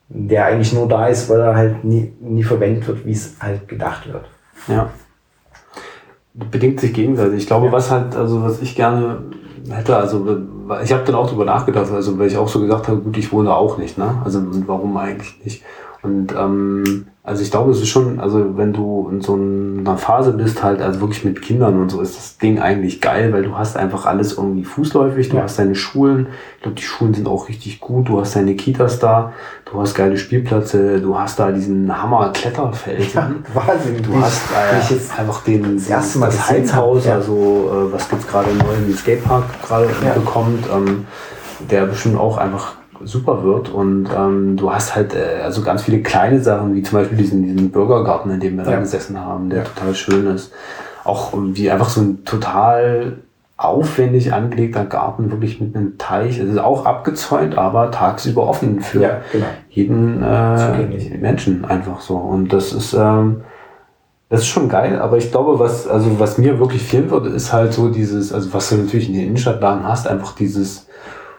der 0.10 0.46
eigentlich 0.46 0.74
nur 0.74 0.88
da 0.88 1.08
ist, 1.08 1.30
weil 1.30 1.40
er 1.40 1.56
halt 1.56 1.84
nie, 1.84 2.14
nie 2.20 2.44
verwendet 2.44 2.88
wird, 2.88 3.06
wie 3.06 3.14
es 3.14 3.38
halt 3.40 3.68
gedacht 3.68 4.12
wird. 4.12 4.26
Ja. 4.68 4.90
Bedingt 6.34 6.82
sich 6.82 6.94
gegenseitig. 6.94 7.40
Ich 7.40 7.48
glaube, 7.48 7.68
Ja. 7.68 7.72
was 7.72 7.90
halt, 7.90 8.16
also 8.16 8.44
was 8.44 8.62
ich 8.62 8.76
gerne 8.76 9.20
hätte, 9.70 9.96
also 9.96 10.38
ich 10.84 10.92
habe 10.92 11.04
dann 11.06 11.16
auch 11.16 11.30
drüber 11.30 11.46
nachgedacht, 11.46 11.92
also 11.92 12.20
weil 12.20 12.28
ich 12.28 12.38
auch 12.38 12.48
so 12.50 12.60
gesagt 12.60 12.88
habe, 12.90 13.00
gut, 13.00 13.18
ich 13.18 13.32
wohne 13.32 13.54
auch 13.56 13.78
nicht, 13.78 13.98
ne? 13.98 14.22
Also 14.24 14.42
warum 14.68 14.96
eigentlich 14.98 15.40
nicht? 15.44 15.64
Und 16.06 16.34
ähm, 16.38 17.08
also 17.24 17.42
ich 17.42 17.50
glaube, 17.50 17.72
es 17.72 17.82
ist 17.82 17.88
schon, 17.90 18.20
also 18.20 18.56
wenn 18.56 18.72
du 18.72 19.10
in 19.12 19.20
so 19.22 19.34
einer 19.34 19.98
Phase 19.98 20.32
bist, 20.34 20.62
halt, 20.64 20.80
also 20.80 21.02
wirklich 21.02 21.26
mit 21.26 21.42
Kindern 21.42 21.82
und 21.82 21.90
so, 21.90 22.00
ist 22.02 22.16
das 22.16 22.38
Ding 22.38 22.60
eigentlich 22.60 23.02
geil, 23.02 23.34
weil 23.34 23.42
du 23.42 23.58
hast 23.58 23.78
einfach 23.78 24.06
alles 24.06 24.38
irgendwie 24.38 24.64
fußläufig, 24.64 25.30
du 25.30 25.38
Ja. 25.38 25.44
hast 25.44 25.58
deine 25.58 25.74
Schulen, 25.74 26.28
ich 26.58 26.62
glaube, 26.62 26.76
die 26.76 26.84
Schulen 26.84 27.16
sind 27.16 27.28
auch 27.28 27.50
richtig 27.50 27.80
gut, 27.80 28.10
du 28.10 28.20
hast 28.20 28.36
deine 28.36 28.54
Kitas 28.56 29.00
da, 29.00 29.34
du 29.72 29.82
hast 29.82 29.96
geile 29.96 30.18
Spielplätze, 30.18 31.02
du 31.02 31.18
hast 31.18 31.40
da 31.40 31.52
diesen 31.52 32.00
Hammer-Kletterfelsen. 32.02 33.44
Wahnsinn. 33.56 34.04
Du 34.04 34.16
hast 34.22 34.42
äh, 34.52 35.20
einfach 35.20 35.44
den, 35.44 35.78
das 35.78 35.88
erste 35.90 36.20
Mal 36.20 36.28
das 36.28 36.48
Heizhaus, 36.50 37.06
ja. 37.06 37.16
also 37.16 37.72
äh, 37.90 37.92
was 37.94 38.08
gibt's 38.08 38.28
gerade 38.28 38.50
neu, 38.54 38.72
einen 38.76 38.94
Skatepark 38.96 39.46
gerade 39.68 39.88
Ja. 40.06 40.14
bekommt, 40.14 40.66
ähm, 40.72 41.06
der 41.72 41.86
bestimmt 41.88 42.20
auch 42.20 42.38
einfach 42.38 42.74
super 43.06 43.44
wird 43.44 43.70
und 43.70 44.10
ähm, 44.16 44.58
du 44.58 44.74
hast 44.74 44.96
halt 44.96 45.14
äh, 45.14 45.42
also 45.44 45.62
ganz 45.62 45.84
viele 45.84 46.02
kleine 46.02 46.42
Sachen, 46.42 46.76
wie 46.76 46.84
zum 46.84 47.00
Beispiel 47.00 47.18
diesen, 47.18 47.44
diesen 47.44 47.72
Bürgergarten, 47.72 48.32
in 48.32 48.40
dem 48.40 48.58
wir 48.58 48.66
ja. 48.66 48.72
da 48.72 48.80
gesessen 48.80 49.20
haben, 49.20 49.50
der 49.50 49.60
ja. 49.60 49.66
total 49.66 49.96
schön 49.96 50.28
ist. 50.28 50.52
Auch 51.04 51.34
wie 51.36 51.70
einfach 51.70 51.90
so 51.90 52.02
ein 52.02 52.26
total 52.26 53.18
aufwendig 53.58 54.34
angelegter 54.34 54.86
Garten, 54.86 55.32
wirklich 55.32 55.62
mit 55.62 55.76
einem 55.76 55.98
Teich. 55.98 56.40
Es 56.40 56.50
ist 56.50 56.58
auch 56.58 56.86
abgezäunt, 56.86 57.58
aber 57.58 57.92
tagsüber 57.92 58.48
offen 58.48 58.82
für 58.82 59.02
ja, 59.02 59.22
genau. 59.32 59.46
jeden 59.70 60.22
äh, 60.22 61.18
Menschen 61.18 61.64
einfach 61.64 62.02
so. 62.02 62.16
Und 62.16 62.52
das 62.52 62.74
ist, 62.74 62.94
ähm, 62.94 63.44
das 64.30 64.42
ist 64.42 64.48
schon 64.48 64.68
geil, 64.68 65.00
aber 65.00 65.18
ich 65.18 65.32
glaube, 65.32 65.60
was, 65.60 65.88
also 65.88 66.20
was 66.20 66.38
mir 66.38 66.60
wirklich 66.60 66.84
fehlen 66.84 67.12
würde, 67.12 67.30
ist 67.30 67.54
halt 67.54 67.72
so 67.72 67.90
dieses, 67.90 68.34
also 68.34 68.54
was 68.54 68.70
du 68.70 68.78
natürlich 68.78 69.08
in 69.08 69.14
den 69.14 69.28
Innenstadtlagen 69.28 69.88
hast, 69.88 70.08
einfach 70.08 70.36
dieses 70.36 70.88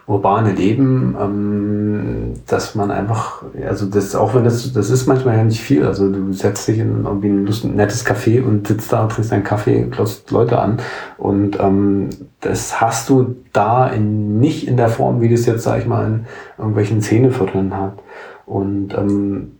urbane 0.07 0.53
Leben, 0.53 1.17
ähm, 1.19 2.33
dass 2.47 2.75
man 2.75 2.91
einfach, 2.91 3.43
also 3.67 3.85
das, 3.85 4.15
auch 4.15 4.33
wenn 4.33 4.45
das, 4.45 4.71
das 4.71 4.89
ist 4.89 5.05
manchmal 5.05 5.35
ja 5.35 5.43
nicht 5.43 5.59
viel, 5.59 5.85
also 5.85 6.09
du 6.09 6.31
setzt 6.31 6.65
dich 6.69 6.79
in 6.79 7.03
irgendwie 7.03 7.27
ein, 7.27 7.45
ein 7.45 7.75
nettes 7.75 8.05
Café 8.05 8.41
und 8.41 8.67
sitzt 8.67 8.93
da, 8.93 9.05
trinkst 9.07 9.33
einen 9.33 9.43
Kaffee, 9.43 9.83
klotzt 9.91 10.31
Leute 10.31 10.59
an. 10.59 10.77
Und 11.17 11.59
ähm, 11.59 12.09
das 12.39 12.79
hast 12.79 13.09
du 13.09 13.35
da 13.51 13.87
in, 13.87 14.39
nicht 14.39 14.65
in 14.65 14.77
der 14.77 14.87
Form, 14.87 15.19
wie 15.19 15.29
das 15.29 15.45
jetzt, 15.45 15.63
sag 15.63 15.79
ich 15.79 15.85
mal, 15.85 16.07
in 16.07 16.25
irgendwelchen 16.57 17.01
Szenevierteln 17.01 17.75
hat. 17.75 17.99
Und 18.45 18.93
ähm, 18.97 19.57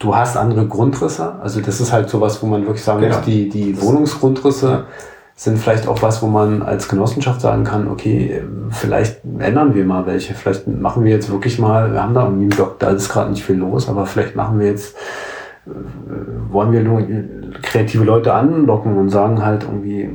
du 0.00 0.16
hast 0.16 0.36
andere 0.36 0.66
Grundrisse, 0.66 1.36
also 1.40 1.60
das 1.60 1.80
ist 1.80 1.92
halt 1.92 2.10
sowas, 2.10 2.42
wo 2.42 2.46
man 2.46 2.62
wirklich 2.62 2.82
sagen 2.82 3.00
genau. 3.00 3.18
muss, 3.18 3.24
die, 3.26 3.48
die 3.48 3.80
Wohnungsgrundrisse, 3.80 4.86
sind 5.36 5.58
vielleicht 5.58 5.88
auch 5.88 6.00
was, 6.00 6.22
wo 6.22 6.26
man 6.26 6.62
als 6.62 6.88
Genossenschaft 6.88 7.40
sagen 7.40 7.64
kann, 7.64 7.88
okay, 7.88 8.42
vielleicht 8.70 9.20
ändern 9.38 9.74
wir 9.74 9.84
mal 9.84 10.06
welche, 10.06 10.34
vielleicht 10.34 10.68
machen 10.68 11.04
wir 11.04 11.10
jetzt 11.10 11.30
wirklich 11.30 11.58
mal, 11.58 11.92
wir 11.92 12.02
haben 12.02 12.14
da 12.14 12.24
irgendwie 12.24 12.44
einen 12.44 12.50
Block, 12.50 12.78
da 12.78 12.90
ist 12.90 13.08
gerade 13.08 13.30
nicht 13.30 13.44
viel 13.44 13.56
los, 13.56 13.88
aber 13.88 14.06
vielleicht 14.06 14.36
machen 14.36 14.60
wir 14.60 14.68
jetzt, 14.68 14.96
äh, 15.66 15.70
wollen 16.52 16.72
wir 16.72 17.60
kreative 17.62 18.04
Leute 18.04 18.32
anlocken 18.32 18.96
und 18.96 19.08
sagen 19.08 19.44
halt 19.44 19.64
irgendwie, 19.64 20.08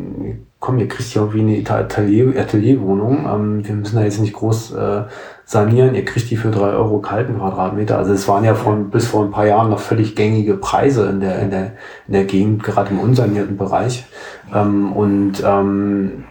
komm, 0.60 0.78
ihr 0.80 0.88
kriegt 0.88 1.14
ja 1.14 1.22
irgendwie 1.22 1.64
eine 1.64 1.80
Atelier, 1.80 2.34
Atelierwohnung, 2.40 3.26
ähm, 3.34 3.68
wir 3.68 3.76
müssen 3.76 3.96
da 3.96 4.04
jetzt 4.04 4.20
nicht 4.20 4.34
groß 4.34 4.74
äh, 4.74 5.04
sanieren, 5.46 5.96
ihr 5.96 6.06
kriegt 6.06 6.30
die 6.30 6.38
für 6.38 6.52
drei 6.52 6.72
Euro 6.72 7.00
kalten 7.00 7.38
Quadratmeter. 7.38 7.98
Also 7.98 8.14
es 8.14 8.28
waren 8.28 8.44
ja 8.44 8.54
von, 8.56 8.90
bis 8.90 9.08
vor 9.08 9.24
ein 9.24 9.32
paar 9.32 9.48
Jahren 9.48 9.70
noch 9.70 9.80
völlig 9.80 10.16
gängige 10.16 10.56
Preise 10.56 11.08
in 11.10 11.22
der, 11.22 11.40
in 11.40 11.50
der, 11.50 11.72
in 12.08 12.14
der 12.14 12.26
Gegend, 12.26 12.64
gerade 12.64 12.92
im 12.92 13.00
unsanierten 13.00 13.58
Bereich. 13.58 14.06
Ähm, 14.54 14.92
und 14.92 15.42
ähm, 15.46 16.26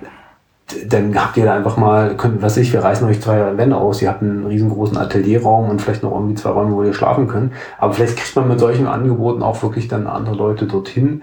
dann 0.87 1.14
habt 1.18 1.39
ihr 1.39 1.47
da 1.47 1.55
einfach 1.55 1.79
mal, 1.79 2.14
könnt, 2.16 2.43
was 2.43 2.59
ich, 2.59 2.72
wir 2.74 2.85
reißen 2.85 3.09
euch 3.09 3.22
zwei 3.22 3.57
Wände 3.57 3.76
aus, 3.76 4.03
ihr 4.03 4.11
habt 4.11 4.22
einen 4.22 4.47
riesengroßen 4.47 4.99
Atelierraum 4.99 5.70
und 5.70 5.81
vielleicht 5.81 6.03
noch 6.03 6.12
irgendwie 6.12 6.35
zwei 6.35 6.51
Räume, 6.51 6.76
wo 6.76 6.83
ihr 6.83 6.93
schlafen 6.93 7.26
könnt. 7.26 7.53
Aber 7.79 7.95
vielleicht 7.95 8.18
kriegt 8.18 8.37
man 8.37 8.49
mit 8.49 8.61
solchen 8.61 8.87
Angeboten 8.87 9.43
auch 9.43 9.62
wirklich 9.62 9.89
dann 9.89 10.07
andere 10.07 10.37
Leute 10.37 10.66
dorthin, 10.66 11.22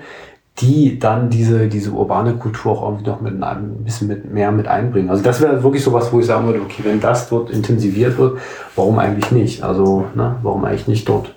die 0.60 1.00
dann 1.00 1.30
diese, 1.30 1.68
diese 1.68 1.92
urbane 1.92 2.36
Kultur 2.36 2.72
auch 2.72 2.84
irgendwie 2.84 3.10
noch 3.10 3.20
mit 3.20 3.42
ein 3.44 3.84
bisschen 3.84 4.08
mit 4.08 4.32
mehr 4.32 4.52
mit 4.52 4.68
einbringen. 4.68 5.10
Also 5.10 5.22
das 5.22 5.42
wäre 5.42 5.62
wirklich 5.64 5.84
sowas, 5.84 6.14
wo 6.14 6.20
ich 6.20 6.26
sagen 6.26 6.46
würde, 6.46 6.62
okay, 6.62 6.82
wenn 6.86 7.02
das 7.02 7.28
dort 7.28 7.50
intensiviert 7.50 8.18
wird, 8.18 8.40
warum 8.76 8.98
eigentlich 9.00 9.32
nicht? 9.32 9.64
Also, 9.64 10.06
ne, 10.16 10.38
warum 10.44 10.64
eigentlich 10.64 10.88
nicht 10.88 11.10
dort 11.10 11.36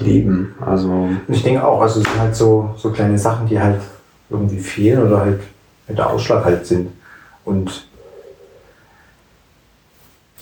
leben? 0.00 0.54
Also. 0.64 1.10
Ich 1.28 1.44
denke 1.44 1.64
auch, 1.64 1.80
also 1.80 2.00
es 2.00 2.06
sind 2.06 2.20
halt 2.20 2.34
so, 2.34 2.70
so 2.76 2.90
kleine 2.90 3.18
Sachen, 3.18 3.46
die 3.46 3.60
halt 3.60 3.80
irgendwie 4.28 4.58
fehlen 4.58 5.06
oder 5.06 5.20
halt 5.20 5.40
der 5.88 6.10
Ausschlag 6.10 6.44
halt 6.44 6.66
sind. 6.66 6.88
Und 7.44 7.88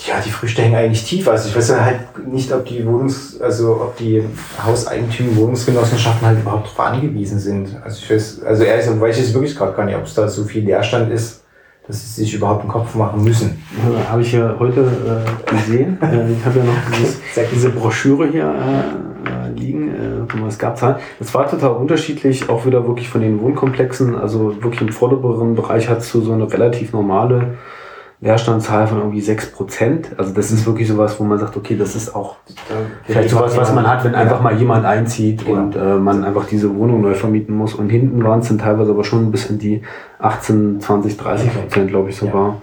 ja, 0.07 0.21
die 0.25 0.31
Früchte 0.31 0.63
hängen 0.63 0.77
eigentlich 0.77 1.05
tief. 1.05 1.29
Also 1.29 1.49
ich 1.49 1.57
weiß 1.57 1.71
ja 1.71 1.85
halt 1.85 2.29
nicht, 2.29 2.53
ob 2.53 2.65
die 2.65 2.85
Wohnungs-, 2.85 3.41
also 3.41 3.73
ob 3.73 3.97
die 3.97 4.23
Hauseigentümer, 4.65 5.37
Wohnungsgenossenschaften 5.37 6.27
halt 6.27 6.41
überhaupt 6.41 6.67
darauf 6.67 6.93
angewiesen 6.93 7.39
sind. 7.39 7.77
Also 7.83 7.99
ich 8.03 8.11
weiß, 8.11 8.43
also 8.43 8.63
ehrlich 8.63 8.85
gesagt, 8.85 9.01
weiß 9.01 9.19
ich 9.19 9.25
es 9.25 9.35
wirklich 9.35 9.57
gerade 9.57 9.73
gar 9.73 9.85
nicht, 9.85 9.97
ob 9.97 10.05
es 10.05 10.15
da 10.15 10.29
so 10.29 10.45
viel 10.45 10.65
Leerstand 10.65 11.11
ist, 11.11 11.43
dass 11.87 12.15
sie 12.15 12.23
sich 12.23 12.35
überhaupt 12.35 12.61
einen 12.61 12.71
Kopf 12.71 12.95
machen 12.95 13.25
müssen. 13.25 13.61
Ja, 13.83 14.11
habe 14.11 14.23
ich 14.23 14.33
ja 14.33 14.55
heute 14.59 14.81
äh, 14.81 15.51
gesehen. 15.51 15.99
äh, 16.03 16.33
ich 16.33 16.45
habe 16.45 16.61
ja 16.61 16.65
noch 16.65 16.97
dieses, 16.97 17.19
diese 17.53 17.71
Broschüre 17.71 18.29
hier 18.29 18.55
äh, 18.55 19.59
liegen. 19.59 19.89
Äh, 19.89 20.47
es 20.47 20.59
gab 20.59 20.79
Zahlen. 20.79 20.97
Es 21.19 21.35
war 21.35 21.51
total 21.51 21.73
unterschiedlich, 21.73 22.49
auch 22.49 22.67
wieder 22.67 22.87
wirklich 22.87 23.09
von 23.09 23.21
den 23.21 23.41
Wohnkomplexen. 23.41 24.15
Also 24.15 24.63
wirklich 24.63 24.83
im 24.83 24.91
vorderen 24.91 25.57
Bereich 25.57 25.89
hat 25.89 25.99
es 25.99 26.13
so 26.13 26.33
eine 26.33 26.53
relativ 26.53 26.93
normale 26.93 27.57
Leerstandszahl 28.21 28.89
von 28.89 28.99
irgendwie 28.99 29.21
6%. 29.21 30.17
Also 30.17 30.33
das 30.33 30.51
ist 30.51 30.67
wirklich 30.67 30.89
sowas, 30.89 31.21
wo 31.21 31.25
man 31.25 31.39
sagt, 31.39 31.57
okay, 31.57 31.77
das 31.77 31.95
ist 31.95 32.15
auch 32.15 32.37
vielleicht 33.05 33.31
sowas, 33.31 33.57
was 33.57 33.73
man 33.73 33.87
hat, 33.87 34.03
wenn 34.05 34.15
einfach 34.15 34.41
mal 34.41 34.59
jemand 34.59 34.85
einzieht 34.85 35.45
genau. 35.47 35.61
und 35.61 35.77
äh, 35.77 35.95
man 35.97 36.25
einfach 36.25 36.47
diese 36.47 36.75
Wohnung 36.75 37.01
neu 37.03 37.15
vermieten 37.15 37.55
muss. 37.55 37.75
Und 37.75 37.91
hinten 37.91 38.25
waren 38.25 38.41
es 38.41 38.49
dann 38.49 38.59
teilweise 38.59 38.91
aber 38.91 39.05
schon 39.05 39.27
ein 39.27 39.31
bisschen 39.31 39.59
die 39.59 39.83
18, 40.19 40.81
20, 40.81 41.17
30 41.17 41.55
Prozent, 41.55 41.89
glaube 41.89 42.11
ich 42.11 42.17
sogar. 42.17 42.61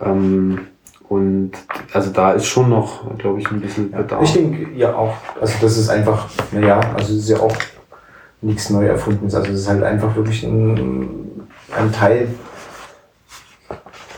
Ja. 0.00 0.06
Ähm, 0.06 0.60
und 1.08 1.50
also 1.92 2.10
da 2.10 2.32
ist 2.32 2.46
schon 2.46 2.70
noch, 2.70 3.18
glaube 3.18 3.40
ich, 3.40 3.50
ein 3.50 3.60
bisschen 3.60 3.90
Bedarf. 3.90 4.22
Ich 4.22 4.32
denke 4.32 4.68
ja 4.76 4.94
auch, 4.94 5.14
also 5.40 5.54
das 5.60 5.76
ist 5.76 5.90
einfach, 5.90 6.28
naja, 6.52 6.80
also 6.94 7.12
es 7.12 7.24
ist 7.24 7.28
ja 7.28 7.40
auch 7.40 7.54
nichts 8.40 8.70
neu 8.70 8.86
erfundenes. 8.86 9.34
Also 9.34 9.50
es 9.52 9.60
ist 9.60 9.68
halt 9.68 9.82
einfach 9.82 10.14
wirklich 10.14 10.44
ein, 10.44 11.42
ein 11.76 11.92
Teil 11.92 12.28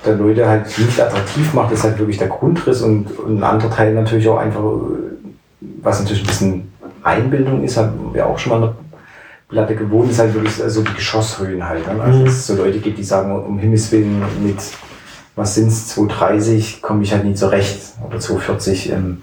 der 0.04 0.16
Leute 0.16 0.48
halt 0.48 0.66
nicht 0.78 1.00
attraktiv 1.00 1.52
macht, 1.54 1.72
ist 1.72 1.84
halt 1.84 1.98
wirklich 1.98 2.18
der 2.18 2.28
Grundriss 2.28 2.82
und, 2.82 3.06
und 3.18 3.38
ein 3.38 3.44
anderer 3.44 3.70
Teil 3.70 3.94
natürlich 3.94 4.28
auch 4.28 4.38
einfach, 4.38 4.62
was 5.82 6.00
natürlich 6.00 6.22
ein 6.22 6.26
bisschen 6.26 6.72
Einbildung 7.02 7.62
ist, 7.62 7.76
haben 7.76 8.10
wir 8.12 8.26
auch 8.26 8.38
schon 8.38 8.50
mal 8.52 8.62
eine 8.62 8.74
Platte 9.48 9.76
gewohnt, 9.76 10.10
ist 10.10 10.18
halt 10.18 10.34
wirklich 10.34 10.62
also 10.62 10.82
die 10.82 10.94
Geschosshöhen 10.94 11.66
halt. 11.66 11.86
Ne? 11.86 12.02
Also 12.02 12.20
mhm. 12.20 12.26
es 12.26 12.46
so 12.46 12.56
Leute 12.56 12.78
gibt, 12.78 12.98
die 12.98 13.04
sagen, 13.04 13.44
um 13.44 13.58
Himmels 13.58 13.92
Willen 13.92 14.22
mit, 14.42 14.58
was 15.36 15.54
sind's, 15.54 15.88
230 15.88 16.82
komme 16.82 17.02
ich 17.02 17.12
halt 17.12 17.24
nie 17.24 17.34
zurecht 17.34 17.80
oder 18.06 18.18
240. 18.18 18.92
Ähm, 18.92 19.22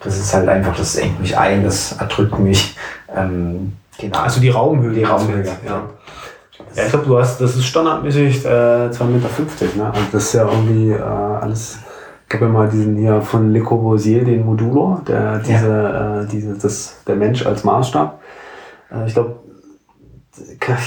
das 0.00 0.18
ist 0.18 0.34
halt 0.34 0.48
einfach, 0.48 0.76
das 0.76 0.96
engt 0.96 1.20
mich 1.20 1.36
ein, 1.36 1.64
das 1.64 1.92
erdrückt 1.98 2.38
mich. 2.38 2.76
Ähm, 3.14 3.72
genau. 3.98 4.18
Also 4.18 4.40
die 4.40 4.50
Raumhöhe. 4.50 4.94
Die 4.94 5.04
Raumhöhe, 5.04 5.44
ja. 5.44 5.56
ja. 5.66 5.82
Ja, 6.74 6.84
ich 6.84 6.90
glaube, 6.90 7.06
du 7.06 7.18
hast, 7.18 7.40
das 7.40 7.56
ist 7.56 7.66
standardmäßig 7.66 8.44
äh, 8.44 8.48
2,50 8.48 9.04
Meter. 9.06 9.76
Ne? 9.76 9.86
Also 9.92 10.06
das 10.12 10.24
ist 10.24 10.32
ja 10.34 10.48
irgendwie 10.48 10.90
äh, 10.90 11.00
alles. 11.00 11.78
Ich 12.28 12.34
habe 12.34 12.46
ja 12.46 12.50
mal 12.50 12.68
diesen 12.68 12.96
hier 12.96 13.22
von 13.22 13.52
Le 13.52 13.60
Corbusier, 13.60 14.24
den 14.24 14.44
Modulo, 14.44 15.00
der 15.06 15.38
diese, 15.38 15.68
ja. 15.68 16.22
äh, 16.22 16.26
diese, 16.26 16.54
das, 16.54 16.96
der 17.06 17.16
Mensch 17.16 17.46
als 17.46 17.62
Maßstab. 17.62 18.20
Äh, 18.90 19.06
ich 19.06 19.14
glaube, 19.14 19.36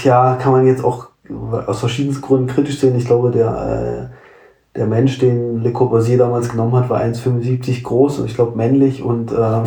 ja, 0.04 0.36
kann 0.36 0.52
man 0.52 0.66
jetzt 0.66 0.84
auch 0.84 1.08
aus 1.66 1.80
verschiedensten 1.80 2.22
Gründen 2.22 2.48
kritisch 2.48 2.78
sehen. 2.78 2.96
Ich 2.96 3.06
glaube, 3.06 3.30
der, 3.30 4.10
äh, 4.12 4.19
der 4.76 4.86
Mensch, 4.86 5.18
den 5.18 5.62
Le 5.62 5.72
Corbusier 5.72 6.18
damals 6.18 6.48
genommen 6.48 6.74
hat, 6.76 6.88
war 6.88 7.00
1,75 7.00 7.82
groß 7.82 8.20
und 8.20 8.26
ich 8.26 8.36
glaube 8.36 8.56
männlich 8.56 9.02
und 9.02 9.32
äh, 9.32 9.34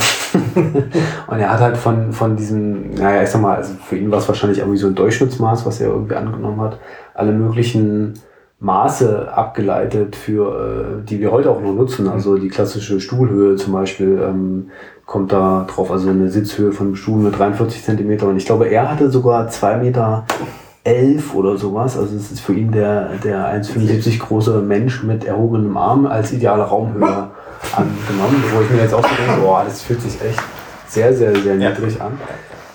und 1.27 1.39
er 1.39 1.51
hat 1.51 1.59
halt 1.59 1.77
von, 1.77 2.13
von 2.13 2.37
diesem, 2.37 2.91
naja, 2.91 3.21
ich 3.21 3.29
sag 3.29 3.41
mal, 3.41 3.57
also 3.57 3.73
für 3.83 3.97
ihn 3.97 4.11
war 4.11 4.19
es 4.19 4.27
wahrscheinlich 4.27 4.59
irgendwie 4.59 4.77
so 4.77 4.87
ein 4.87 4.95
Durchschnittsmaß, 4.95 5.65
was 5.65 5.81
er 5.81 5.89
irgendwie 5.89 6.15
angenommen 6.15 6.61
hat, 6.61 6.79
alle 7.13 7.33
möglichen 7.33 8.13
Maße 8.63 9.31
abgeleitet, 9.33 10.15
für 10.15 11.01
äh, 11.01 11.05
die 11.05 11.19
wir 11.19 11.31
heute 11.31 11.51
auch 11.51 11.61
noch 11.61 11.73
nutzen. 11.73 12.07
Also 12.07 12.37
die 12.37 12.47
klassische 12.47 13.01
Stuhlhöhe 13.01 13.57
zum 13.57 13.73
Beispiel 13.73 14.21
ähm, 14.25 14.69
kommt 15.05 15.33
da 15.33 15.67
drauf, 15.69 15.91
also 15.91 16.09
eine 16.09 16.29
Sitzhöhe 16.29 16.71
von 16.71 16.87
einem 16.87 16.95
Stuhl 16.95 17.19
mit 17.19 17.37
43 17.37 17.83
Zentimeter. 17.83 18.27
Und 18.27 18.37
ich 18.37 18.45
glaube, 18.45 18.69
er 18.69 18.89
hatte 18.89 19.11
sogar 19.11 19.49
zwei 19.49 19.75
Meter 19.75 20.25
elf 20.83 21.33
oder 21.33 21.57
sowas. 21.57 21.97
Also 21.97 22.15
es 22.15 22.31
ist 22.31 22.41
für 22.41 22.53
ihn 22.53 22.71
der, 22.71 23.17
der 23.23 23.61
1,75 23.61 24.19
große 24.19 24.61
Mensch 24.61 25.03
mit 25.03 25.25
erhobenem 25.25 25.77
Arm 25.77 26.05
als 26.05 26.31
ideale 26.33 26.63
Raumhöhe 26.63 27.03
angenommen, 27.75 28.43
wo 28.53 28.61
ich 28.61 28.69
mir 28.69 28.81
jetzt 28.81 28.93
auch 28.93 29.03
so 29.03 29.15
denke, 29.15 29.41
boah, 29.41 29.63
das 29.63 29.81
fühlt 29.81 30.01
sich 30.01 30.21
echt 30.21 30.41
sehr, 30.87 31.13
sehr, 31.13 31.35
sehr 31.35 31.55
niedrig 31.55 32.01
an. 32.01 32.19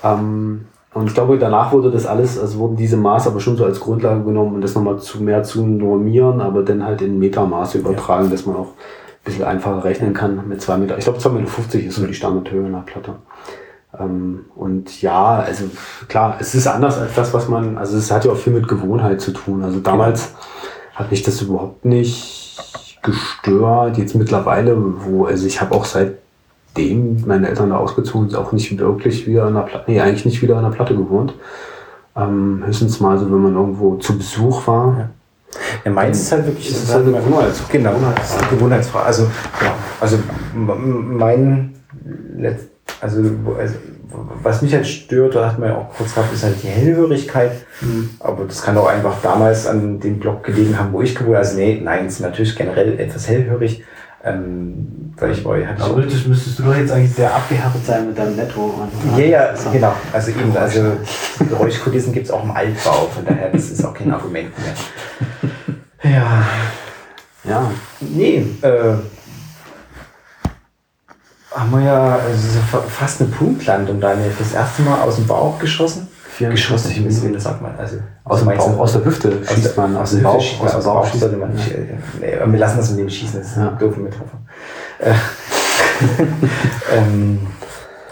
Ähm, 0.03 0.65
und 0.93 1.07
ich 1.07 1.13
glaube, 1.13 1.37
danach 1.37 1.71
wurde 1.71 1.91
das 1.91 2.07
alles, 2.07 2.39
also 2.39 2.57
wurden 2.59 2.75
diese 2.75 2.97
Maße 2.97 3.29
aber 3.29 3.39
schon 3.39 3.55
so 3.57 3.63
als 3.63 3.79
Grundlage 3.79 4.23
genommen, 4.23 4.55
um 4.55 4.61
das 4.61 4.73
nochmal 4.73 4.97
zu 4.97 5.23
mehr 5.23 5.43
zu 5.43 5.65
normieren, 5.65 6.41
aber 6.41 6.63
dann 6.63 6.83
halt 6.83 7.01
in 7.01 7.19
Metermaße 7.19 7.77
übertragen, 7.77 8.25
ja. 8.25 8.31
dass 8.31 8.45
man 8.47 8.55
auch 8.55 8.69
ein 8.69 9.23
bisschen 9.23 9.43
einfacher 9.43 9.83
rechnen 9.83 10.13
kann 10.13 10.47
mit 10.47 10.61
zwei 10.61 10.77
Meter. 10.77 10.97
Ich 10.97 11.03
glaube, 11.03 11.19
2,50 11.19 11.29
Meter 11.33 11.87
ist 11.87 11.95
so 11.95 12.07
die 12.07 12.13
Standardhöhe 12.13 12.65
in 12.65 12.71
der 12.71 12.79
Platte. 12.79 13.15
Ähm, 13.99 14.45
und 14.55 15.01
ja, 15.01 15.39
also 15.39 15.65
klar, 16.07 16.37
es 16.39 16.55
ist 16.55 16.67
anders 16.67 16.97
als 16.97 17.13
das, 17.15 17.33
was 17.33 17.47
man, 17.47 17.77
also 17.77 17.97
es 17.97 18.11
hat 18.11 18.25
ja 18.25 18.31
auch 18.31 18.37
viel 18.37 18.53
mit 18.53 18.67
Gewohnheit 18.67 19.21
zu 19.21 19.31
tun. 19.31 19.63
Also 19.63 19.79
damals 19.79 20.33
hat 20.95 21.11
mich 21.11 21.23
das 21.23 21.41
überhaupt 21.41 21.85
nicht 21.85 22.99
gestört. 23.03 23.97
Jetzt 23.97 24.15
mittlerweile, 24.15 24.77
wo, 25.05 25.25
also 25.25 25.45
ich 25.45 25.61
habe 25.61 25.75
auch 25.75 25.85
seitdem 25.85 27.23
meine 27.25 27.49
Eltern 27.49 27.69
da 27.69 27.77
ausgezogen 27.77 28.29
sind, 28.29 28.39
auch 28.39 28.51
nicht 28.51 28.77
wirklich 28.77 29.27
wieder 29.27 29.45
an 29.45 29.55
der 29.55 29.61
Platte, 29.61 29.91
nee, 29.91 29.99
eigentlich 29.99 30.25
nicht 30.25 30.41
wieder 30.41 30.57
an 30.57 30.63
der 30.63 30.71
Platte 30.71 30.95
gewohnt. 30.95 31.33
Ähm, 32.15 32.63
höchstens 32.65 32.99
mal 32.99 33.17
so, 33.17 33.25
wenn 33.25 33.41
man 33.41 33.55
irgendwo 33.55 33.95
zu 33.97 34.17
Besuch 34.17 34.67
war. 34.67 35.09
Ja, 35.83 35.91
meins 35.91 36.19
ist 36.21 36.31
halt 36.31 36.45
wirklich. 36.45 36.69
Ist 36.69 36.93
halt 36.93 37.07
eine 37.07 37.17
Gewohnheitsfrage. 37.17 37.77
Genau, 37.77 37.93
das 38.15 38.35
ist 38.35 38.41
eine 38.41 38.49
Gewohnheitsfrage. 38.49 39.05
Also, 39.05 39.23
ja, 39.23 39.73
also 39.99 40.19
mein 40.53 41.75
Letz 42.37 42.68
also, 43.01 43.21
also 43.57 43.75
was 44.41 44.61
mich 44.61 44.73
halt 44.73 44.87
stört, 44.87 45.35
da 45.35 45.47
hat 45.47 45.59
man 45.59 45.69
ja 45.69 45.77
auch 45.77 45.89
kurz 45.95 46.13
gehabt, 46.15 46.33
ist 46.33 46.43
halt 46.43 46.55
die 46.63 46.67
Hellhörigkeit. 46.67 47.51
Aber 48.19 48.45
das 48.45 48.61
kann 48.61 48.77
auch 48.77 48.87
einfach 48.87 49.21
damals 49.21 49.67
an 49.67 49.99
dem 49.99 50.19
Block 50.19 50.43
gelegen 50.43 50.77
haben, 50.77 50.91
wo 50.91 51.01
ich 51.01 51.13
gewohnt 51.13 51.35
habe. 51.35 51.45
Also 51.45 51.57
nee, 51.57 51.79
nein, 51.83 52.07
es 52.07 52.13
ist 52.13 52.21
natürlich 52.21 52.55
generell 52.55 52.99
etwas 52.99 53.27
hellhörig. 53.27 53.83
Ähm, 54.21 55.13
weil 55.17 55.31
ich 55.31 55.45
war, 55.45 55.55
hatte 55.55 55.75
ich 55.77 55.85
Theoretisch 55.85 56.27
müsstest 56.27 56.59
du 56.59 56.63
doch 56.63 56.75
jetzt 56.75 56.91
eigentlich 56.91 57.13
sehr 57.13 57.33
abgehärtet 57.33 57.85
sein 57.85 58.07
mit 58.07 58.17
deinem 58.17 58.35
Netto. 58.35 58.73
Ja, 59.17 59.23
ja, 59.23 59.53
genau. 59.71 59.93
Also 60.11 60.31
eben, 60.31 60.55
also 60.57 60.97
Geräuschkulissen 61.47 62.11
gibt 62.11 62.25
es 62.25 62.31
auch 62.31 62.43
im 62.43 62.51
Altbau, 62.51 63.07
von 63.13 63.23
daher, 63.25 63.49
das 63.49 63.69
ist 63.69 63.85
auch 63.85 63.93
kein 63.93 64.11
Argument 64.11 64.49
mehr. 64.57 64.73
Ja, 66.11 66.45
Ja, 67.43 67.71
nee, 67.99 68.45
äh, 68.61 68.93
haben 71.51 71.71
wir 71.71 71.81
ja 71.81 72.13
also 72.15 72.47
ja 72.59 72.79
fast 72.87 73.21
eine 73.21 73.29
Punktlandung, 73.29 73.99
Daniel, 73.99 74.31
das 74.37 74.53
erste 74.53 74.81
Mal 74.83 75.01
aus 75.01 75.15
dem 75.15 75.27
Bauch 75.27 75.57
geschossen. 75.59 76.07
44 76.31 76.95
Geschossen, 76.95 77.03
Minuten. 77.03 77.33
das 77.33 77.43
sagt 77.43 77.61
man. 77.61 77.75
Also 77.77 77.97
Aus 78.23 78.39
dem 78.39 78.47
Bauch, 78.55 78.79
aus 78.79 78.93
der 78.93 79.03
Hüfte 79.03 79.33
aus 79.41 79.53
schießt 79.53 79.75
man, 79.77 79.97
aus 79.97 80.11
dem 80.11 80.23
Bauch, 80.23 80.39
schießt 80.41 80.63
man, 80.63 80.71
aus 80.73 80.83
dem 80.83 80.93
Bauch 80.93 81.13
sollte 81.13 81.35
man 81.37 81.51
nicht. 81.53 81.71
Äh, 81.71 81.97
nee, 82.21 82.51
wir 82.51 82.59
lassen 82.59 82.77
das 82.77 82.91
mit 82.91 82.99
dem 82.99 83.09
Schießen, 83.09 83.39
das 83.41 83.49
ist 83.51 83.57
eine 83.57 83.65
Ja. 83.65 83.71
doofe 83.73 83.99
Metapher. 83.99 84.39
Äh, 84.99 85.13
ähm, 86.95 87.39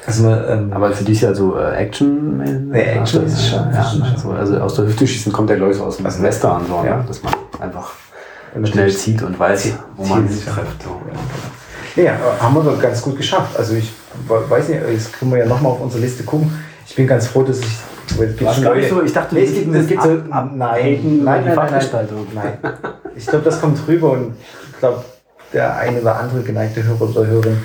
also, 0.05 0.29
ähm, 0.29 0.71
Aber 0.73 0.91
für 0.91 1.03
dich 1.05 1.25
also 1.25 1.57
äh, 1.57 1.75
Action? 1.75 2.37
Nee, 2.69 2.81
Action 2.81 3.25
ist 3.25 3.49
schon- 3.49 3.71
Ja, 3.73 3.81
ist 3.81 3.91
schon- 3.93 4.03
also, 4.03 4.31
also 4.31 4.57
aus 4.59 4.75
der 4.75 4.85
Hüfte 4.87 5.07
schießen 5.07 5.31
kommt 5.31 5.49
der 5.49 5.57
glaube 5.57 5.71
ich 5.71 5.77
so 5.77 5.85
aus 5.85 5.97
dem 5.97 6.05
Also, 6.05 6.21
Western, 6.23 6.65
so, 6.67 6.83
ja. 6.85 6.97
ne? 6.97 7.05
dass 7.07 7.21
man 7.23 7.33
einfach 7.59 7.93
schnell 8.63 8.91
zieht 8.91 9.21
und 9.21 9.37
weiß, 9.39 9.73
wo 9.95 10.05
man 10.05 10.27
sich 10.27 10.43
trifft. 10.43 10.83
So. 10.83 11.01
Ja, 11.97 12.03
ja, 12.03 12.17
haben 12.39 12.55
wir 12.55 12.63
doch 12.63 12.79
ganz 12.81 13.01
gut 13.01 13.17
geschafft. 13.17 13.57
Also 13.57 13.73
ich 13.75 13.91
we- 14.27 14.49
weiß 14.49 14.69
nicht, 14.69 14.81
jetzt 14.91 15.13
können 15.19 15.31
wir 15.31 15.39
ja 15.39 15.45
nochmal 15.45 15.71
auf 15.73 15.81
unsere 15.81 16.01
Liste 16.03 16.23
gucken. 16.23 16.51
Ich 16.87 16.95
bin 16.95 17.07
ganz 17.07 17.27
froh, 17.27 17.43
dass 17.43 17.59
ich. 17.59 17.65
Es 18.09 18.41
War's 18.41 18.61
gar 18.61 18.73
nicht 18.75 18.89
so? 18.89 19.01
Ich 19.03 19.11
dachte, 19.11 19.35
nee, 19.35 19.43
es 19.43 19.53
gibt, 19.53 19.75
es 19.75 19.87
gibt 19.87 20.01
so. 20.01 20.09
ab- 20.09 20.23
nein, 20.29 20.57
nein, 20.57 21.21
nein, 21.23 21.41
die 21.43 21.47
nein, 21.49 21.53
Farbgestaltung. 21.55 22.25
nein. 22.33 22.53
Ich 23.15 23.25
glaube, 23.25 23.43
das 23.43 23.59
kommt 23.59 23.79
rüber 23.87 24.11
und 24.11 24.35
ich 24.71 24.79
glaube, 24.79 25.03
der 25.51 25.75
eine 25.75 25.99
oder 25.99 26.17
andere 26.19 26.41
geneigte 26.41 26.83
Hörer 26.83 27.01
oder 27.09 27.27
Hörerin 27.27 27.57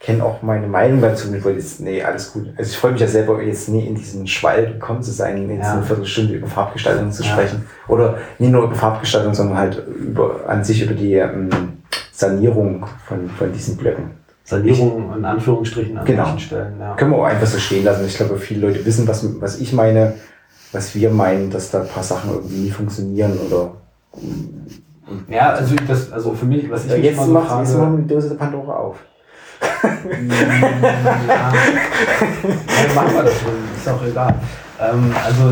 kennt 0.00 0.22
auch 0.22 0.42
meine 0.42 0.66
Meinung 0.66 1.00
dazu. 1.00 1.32
Ich 1.32 1.44
wollte 1.44 1.58
jetzt, 1.60 1.80
nee, 1.80 2.02
alles 2.02 2.32
gut. 2.32 2.48
Also 2.56 2.70
ich 2.70 2.76
freue 2.78 2.92
mich 2.92 3.00
ja 3.02 3.06
selber 3.06 3.40
jetzt 3.42 3.68
nie 3.68 3.86
in 3.86 3.94
diesen 3.94 4.26
Schwall 4.26 4.66
gekommen 4.72 5.02
zu 5.02 5.12
sein, 5.12 5.48
jetzt 5.50 5.62
Ja. 5.66 5.72
eine 5.74 5.82
Viertelstunde 5.84 6.34
über 6.34 6.46
Farbgestaltung 6.48 7.12
zu 7.12 7.22
Ja. 7.22 7.28
sprechen. 7.30 7.66
Oder 7.86 8.16
nicht 8.38 8.50
nur 8.50 8.64
über 8.64 8.74
Farbgestaltung, 8.74 9.34
sondern 9.34 9.58
halt 9.58 9.82
über, 9.86 10.40
an 10.48 10.64
sich 10.64 10.82
über 10.82 10.94
die 10.94 11.14
ähm, 11.14 11.50
Sanierung 12.12 12.86
von, 13.06 13.28
von 13.30 13.52
diesen 13.52 13.76
Blöcken. 13.76 14.10
Sanierung 14.44 15.14
in 15.16 15.24
Anführungsstrichen 15.24 15.96
an 15.96 16.04
Genau. 16.04 16.22
manchen 16.24 16.40
Stellen. 16.40 16.74
Ja. 16.80 16.94
Können 16.94 17.12
wir 17.12 17.18
auch 17.18 17.24
einfach 17.24 17.46
so 17.46 17.58
stehen 17.58 17.84
lassen. 17.84 18.04
Ich 18.06 18.16
glaube, 18.16 18.36
viele 18.36 18.66
Leute 18.66 18.84
wissen, 18.84 19.06
was, 19.06 19.24
was 19.40 19.60
ich 19.60 19.72
meine, 19.72 20.14
was 20.72 20.94
wir 20.94 21.10
meinen, 21.10 21.50
dass 21.50 21.70
da 21.70 21.82
ein 21.82 21.88
paar 21.88 22.02
Sachen 22.02 22.30
irgendwie 22.30 22.56
nie 22.56 22.70
funktionieren 22.70 23.38
oder. 23.46 23.72
Ja, 25.28 25.50
also, 25.50 25.74
das, 25.86 26.12
also 26.12 26.34
für 26.34 26.46
mich, 26.46 26.70
was 26.70 26.84
ich 26.86 26.92
jetzt, 26.92 27.14
immer 27.14 27.26
so 27.26 27.32
mach, 27.32 27.46
frage, 27.46 27.62
jetzt 27.68 27.76
machen 27.78 27.96
wir 27.96 28.02
die 28.02 28.14
Dose 28.14 28.28
der 28.30 28.36
Pandora 28.36 28.74
auf. 28.74 28.96
ja. 29.82 29.92
ja, 31.28 32.94
machen 32.94 33.14
wir 33.14 33.22
das 33.24 33.40
schon, 33.40 33.52
ist 33.76 33.88
auch 33.88 34.04
egal. 34.04 34.34
Ähm, 34.80 35.14
also, 35.24 35.50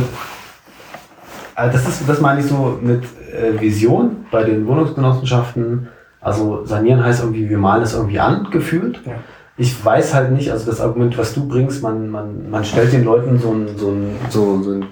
äh, 1.57 1.73
das, 1.73 1.89
ist, 1.89 2.09
das 2.09 2.21
meine 2.21 2.41
ich 2.41 2.47
so 2.47 2.79
mit 2.81 3.05
äh, 3.33 3.61
Vision 3.61 4.27
bei 4.31 4.45
den 4.45 4.67
Wohnungsgenossenschaften. 4.67 5.89
Also 6.21 6.65
sanieren 6.65 7.05
heißt 7.05 7.23
irgendwie, 7.23 7.49
wir 7.49 7.59
malen 7.59 7.83
es 7.83 7.95
irgendwie 7.95 8.19
an, 8.21 8.49
gefühlt. 8.51 9.01
Ja. 9.07 9.13
Ich 9.57 9.85
weiß 9.85 10.15
halt 10.15 10.33
nicht, 10.33 10.53
also 10.53 10.67
das 10.71 10.81
Argument, 10.81 11.17
was 11.19 11.35
du 11.35 11.47
bringst, 11.49 11.83
man, 11.83 12.11
man, 12.11 12.49
man 12.51 12.65
stellt 12.65 12.93
den 12.93 13.05
Leuten 13.05 13.39
so 13.41 13.51
ein, 13.53 13.69
so 13.77 13.89
ein, 13.91 14.17
so, 14.31 14.63
so 14.63 14.71
ein, 14.73 14.83
äh, 14.83 14.87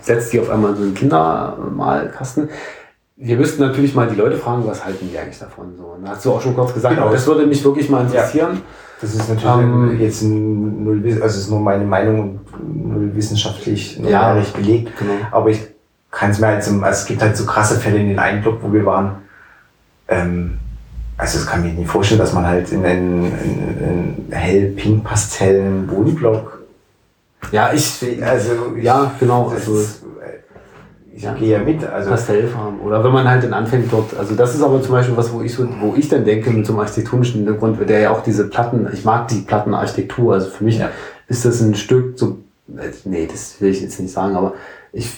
setzt 0.00 0.32
die 0.32 0.40
auf 0.40 0.50
einmal 0.50 0.70
in 0.72 0.76
so 0.76 0.82
einen 0.82 0.94
Kindermalkasten. 0.94 2.48
Wir 3.16 3.36
müssten 3.36 3.62
natürlich 3.62 3.94
mal 3.94 4.08
die 4.08 4.16
Leute 4.16 4.36
fragen, 4.36 4.66
was 4.66 4.84
halten 4.84 5.08
die 5.12 5.16
eigentlich 5.18 5.38
davon? 5.38 5.74
So, 5.76 5.84
und 5.96 6.04
da 6.04 6.10
hast 6.12 6.24
du 6.24 6.32
auch 6.32 6.40
schon 6.40 6.54
kurz 6.56 6.74
gesagt, 6.74 6.94
Genau. 6.96 7.06
aber 7.06 7.14
das 7.14 7.26
würde 7.26 7.46
mich 7.46 7.64
wirklich 7.64 7.88
mal 7.88 8.02
interessieren. 8.02 8.60
Das 9.00 9.14
ist 9.14 9.28
natürlich 9.28 9.60
Ähm, 9.64 9.96
jetzt 10.00 10.22
null, 10.24 11.02
also 11.22 11.38
ist 11.38 11.50
nur 11.50 11.60
meine 11.60 11.84
Meinung 11.84 12.40
null 12.66 13.10
wissenschaftlich 13.14 13.98
null 14.00 14.10
Ja. 14.10 14.34
belegt. 14.56 14.96
Genau. 14.98 15.12
Aber 15.30 15.50
ich 15.50 15.60
kann 16.10 16.30
es 16.30 16.40
mir 16.40 16.48
halt 16.48 16.64
so, 16.64 16.72
also 16.74 16.86
es 16.86 17.04
gibt 17.06 17.22
halt 17.22 17.36
so 17.36 17.44
krasse 17.44 17.78
Fälle 17.78 17.98
in 17.98 18.08
den 18.08 18.18
einen 18.18 18.42
Block, 18.42 18.58
wo 18.62 18.72
wir 18.72 18.84
waren. 18.84 19.16
Ähm, 20.08 20.58
also 21.16 21.38
das 21.38 21.46
kann 21.46 21.62
mir 21.62 21.72
nicht 21.72 21.88
vorstellen, 21.88 22.18
dass 22.20 22.32
man 22.32 22.46
halt 22.46 22.70
in 22.72 22.84
einen, 22.84 23.24
in 23.26 23.84
einen 23.84 24.26
hell-pink-pastellen 24.30 25.88
Wohnblock 25.90 26.62
Ja, 27.52 27.72
ich, 27.72 28.00
Also 28.22 28.50
Ja, 28.80 29.12
genau, 29.20 29.48
also- 29.48 29.78
ist, 29.78 30.02
ich 31.16 31.22
gehe 31.38 31.50
ja 31.52 31.58
mit. 31.60 31.84
Also 31.84 32.10
Pastellfarben. 32.10 32.80
Oder 32.80 33.04
wenn 33.04 33.12
man 33.12 33.28
halt 33.28 33.44
dann 33.44 33.54
anfängt 33.54 33.92
dort, 33.92 34.16
also 34.18 34.34
das 34.34 34.54
ist 34.56 34.62
aber 34.62 34.82
zum 34.82 34.90
Beispiel 34.92 35.16
was, 35.16 35.32
wo 35.32 35.40
ich 35.42 35.54
so, 35.54 35.66
wo 35.80 35.94
ich 35.96 36.08
dann 36.08 36.24
denke, 36.24 36.50
mit 36.50 36.66
so 36.66 36.72
einem 36.72 36.80
architektonischen 36.80 37.36
Hintergrund, 37.44 37.78
der 37.88 38.00
ja 38.00 38.10
auch 38.10 38.22
diese 38.24 38.48
Platten, 38.48 38.88
ich 38.92 39.04
mag 39.04 39.28
die 39.28 39.42
Plattenarchitektur, 39.42 40.34
also 40.34 40.50
für 40.50 40.64
mich 40.64 40.78
Ja. 40.78 40.90
ist 41.28 41.44
das 41.44 41.60
ein 41.60 41.76
Stück 41.76 42.18
so, 42.18 42.38
äh, 42.76 42.90
nee, 43.04 43.28
das 43.30 43.60
will 43.60 43.70
ich 43.70 43.80
jetzt 43.80 44.00
nicht 44.00 44.12
sagen, 44.12 44.34
aber 44.34 44.54
ich 44.92 45.08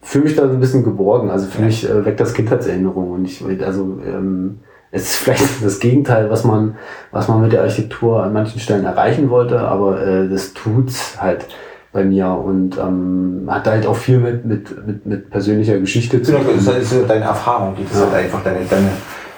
fühle 0.00 0.24
mich 0.24 0.36
da 0.36 0.46
so 0.46 0.54
ein 0.54 0.60
bisschen 0.60 0.84
geborgen. 0.84 1.30
Also 1.30 1.46
für 1.46 1.60
Ja. 1.60 1.66
mich 1.66 1.88
äh, 1.88 2.04
weckt 2.04 2.20
das 2.20 2.34
Kindheitserinnerung 2.34 3.10
und 3.10 3.24
ich, 3.24 3.42
also 3.64 3.98
ähm, 4.06 4.60
es 4.90 5.02
ist 5.10 5.16
vielleicht 5.16 5.44
das 5.64 5.80
Gegenteil, 5.80 6.30
was 6.30 6.44
man, 6.44 6.76
was 7.10 7.28
man 7.28 7.42
mit 7.42 7.52
der 7.52 7.62
Architektur 7.62 8.22
an 8.22 8.32
manchen 8.32 8.60
Stellen 8.60 8.84
erreichen 8.84 9.28
wollte, 9.30 9.60
aber 9.60 10.00
äh, 10.00 10.28
das 10.28 10.54
tut's 10.54 11.20
halt 11.20 11.46
bei 11.92 12.04
mir 12.04 12.28
und 12.28 12.76
ähm, 12.78 13.46
hat 13.48 13.66
halt 13.66 13.86
auch 13.86 13.96
viel 13.96 14.18
mit, 14.18 14.44
mit, 14.44 14.86
mit, 14.86 15.06
mit 15.06 15.30
persönlicher 15.30 15.78
Geschichte 15.78 16.22
zu 16.22 16.32
Genau, 16.32 16.44
das 16.54 16.64
tun. 16.66 16.74
ist 16.76 16.94
deine 17.08 17.24
Erfahrung, 17.24 17.74
die, 17.76 17.84
das 17.84 17.98
Ja. 17.98 18.04
halt 18.06 18.14
einfach 18.24 18.42
deine, 18.44 18.58
deine, 18.68 18.90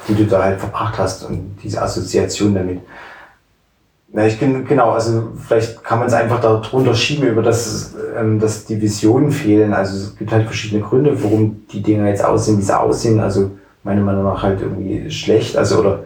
die 0.08 0.14
du 0.14 0.24
da 0.24 0.42
halt 0.42 0.58
verbracht 0.58 0.98
hast 0.98 1.24
und 1.28 1.56
diese 1.62 1.80
Assoziation 1.80 2.54
damit. 2.54 2.80
Na, 4.12 4.26
ich 4.26 4.40
bin, 4.40 4.64
genau, 4.66 4.90
also 4.90 5.28
vielleicht 5.36 5.84
kann 5.84 6.00
man 6.00 6.08
es 6.08 6.14
einfach 6.14 6.40
darunter 6.40 6.94
schieben, 6.94 7.28
über 7.28 7.42
das, 7.42 7.94
ähm, 8.18 8.40
dass 8.40 8.64
die 8.64 8.80
Visionen 8.80 9.30
fehlen. 9.30 9.72
Also 9.72 9.96
es 9.96 10.16
gibt 10.16 10.32
halt 10.32 10.46
verschiedene 10.46 10.82
Gründe, 10.82 11.22
warum 11.22 11.62
die 11.72 11.80
Dinge 11.80 12.08
jetzt 12.08 12.24
aussehen, 12.24 12.58
wie 12.58 12.62
sie 12.62 12.78
aussehen. 12.78 13.20
Also 13.20 13.52
meiner 13.84 14.02
Meinung 14.02 14.24
nach 14.24 14.42
halt 14.42 14.60
irgendwie 14.62 15.08
schlecht, 15.10 15.56
also 15.56 15.78
oder 15.78 16.00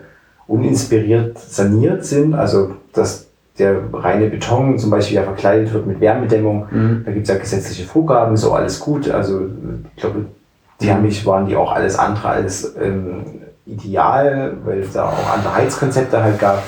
uninspiriert 0.46 1.38
saniert 1.38 2.04
sind. 2.04 2.34
Also 2.34 2.72
dass 2.92 3.26
der 3.58 3.76
reine 3.92 4.28
Beton 4.28 4.78
zum 4.78 4.90
Beispiel 4.90 5.16
ja 5.16 5.22
verkleidet 5.22 5.72
wird 5.72 5.86
mit 5.86 6.00
Wärmedämmung. 6.00 6.66
Mhm. 6.70 7.02
Da 7.06 7.12
gibt 7.12 7.26
es 7.26 7.34
ja 7.34 7.38
gesetzliche 7.40 7.84
Vorgaben, 7.84 8.36
so 8.36 8.52
alles 8.52 8.80
gut. 8.80 9.08
Also 9.10 9.46
ich 9.96 10.02
glaube, 10.02 10.26
thermisch 10.78 11.24
waren 11.24 11.46
die 11.46 11.56
auch 11.56 11.72
alles 11.72 11.98
andere 11.98 12.28
als 12.28 12.74
ähm, 12.78 13.24
ideal, 13.64 14.58
weil 14.64 14.80
es 14.80 14.92
da 14.92 15.08
auch 15.08 15.32
andere 15.32 15.54
Heizkonzepte 15.54 16.22
halt 16.22 16.38
gab. 16.38 16.62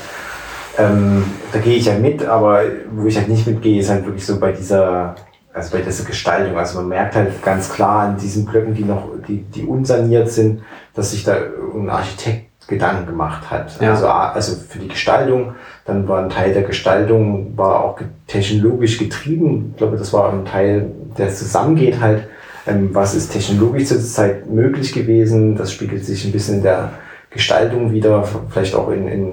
Ähm, 0.78 1.24
da 1.52 1.58
gehe 1.58 1.76
ich 1.76 1.86
ja 1.86 1.98
mit, 1.98 2.24
aber 2.24 2.62
wo 2.92 3.06
ich 3.06 3.16
halt 3.16 3.28
nicht 3.28 3.46
mitgehe, 3.46 3.80
ist 3.80 3.90
halt 3.90 4.04
wirklich 4.04 4.26
so 4.26 4.38
bei 4.38 4.52
dieser, 4.52 5.14
also 5.52 5.76
bei 5.76 5.82
dieser 5.82 6.04
Gestaltung. 6.04 6.56
Also 6.58 6.78
man 6.78 6.88
merkt 6.88 7.14
halt 7.14 7.42
ganz 7.42 7.72
klar 7.72 8.08
an 8.08 8.16
diesen 8.18 8.44
Blöcken, 8.44 8.74
die 8.74 8.84
noch, 8.84 9.08
die, 9.26 9.38
die 9.38 9.64
unsaniert 9.64 10.30
sind, 10.30 10.62
dass 10.94 11.12
sich 11.12 11.24
da 11.24 11.36
ein 11.74 11.88
Architekt 11.88 12.46
Gedanken 12.68 13.06
gemacht 13.06 13.48
hat. 13.48 13.80
Ja. 13.80 13.90
Also, 13.90 14.08
A- 14.08 14.32
also 14.32 14.56
für 14.56 14.80
die 14.80 14.88
Gestaltung, 14.88 15.54
dann 15.84 16.08
war 16.08 16.20
ein 16.20 16.30
Teil 16.30 16.52
der 16.52 16.64
Gestaltung, 16.64 17.56
war 17.56 17.84
auch 17.84 18.00
technologisch 18.26 18.98
getrieben. 18.98 19.70
Ich 19.70 19.78
glaube, 19.78 19.96
das 19.96 20.12
war 20.12 20.32
ein 20.32 20.44
Teil, 20.44 20.90
der 21.16 21.32
zusammengeht 21.32 22.00
halt. 22.00 22.26
Ähm, 22.66 22.90
was 22.92 23.14
ist 23.14 23.32
technologisch 23.32 23.86
zur 23.86 24.00
Zeit 24.00 24.50
möglich 24.50 24.92
gewesen? 24.92 25.54
Das 25.54 25.70
spiegelt 25.70 26.04
sich 26.04 26.24
ein 26.24 26.32
bisschen 26.32 26.56
in 26.56 26.62
der 26.64 26.90
Gestaltung 27.30 27.92
wieder, 27.92 28.24
vielleicht 28.50 28.74
auch 28.74 28.90
in, 28.90 29.06
in 29.06 29.32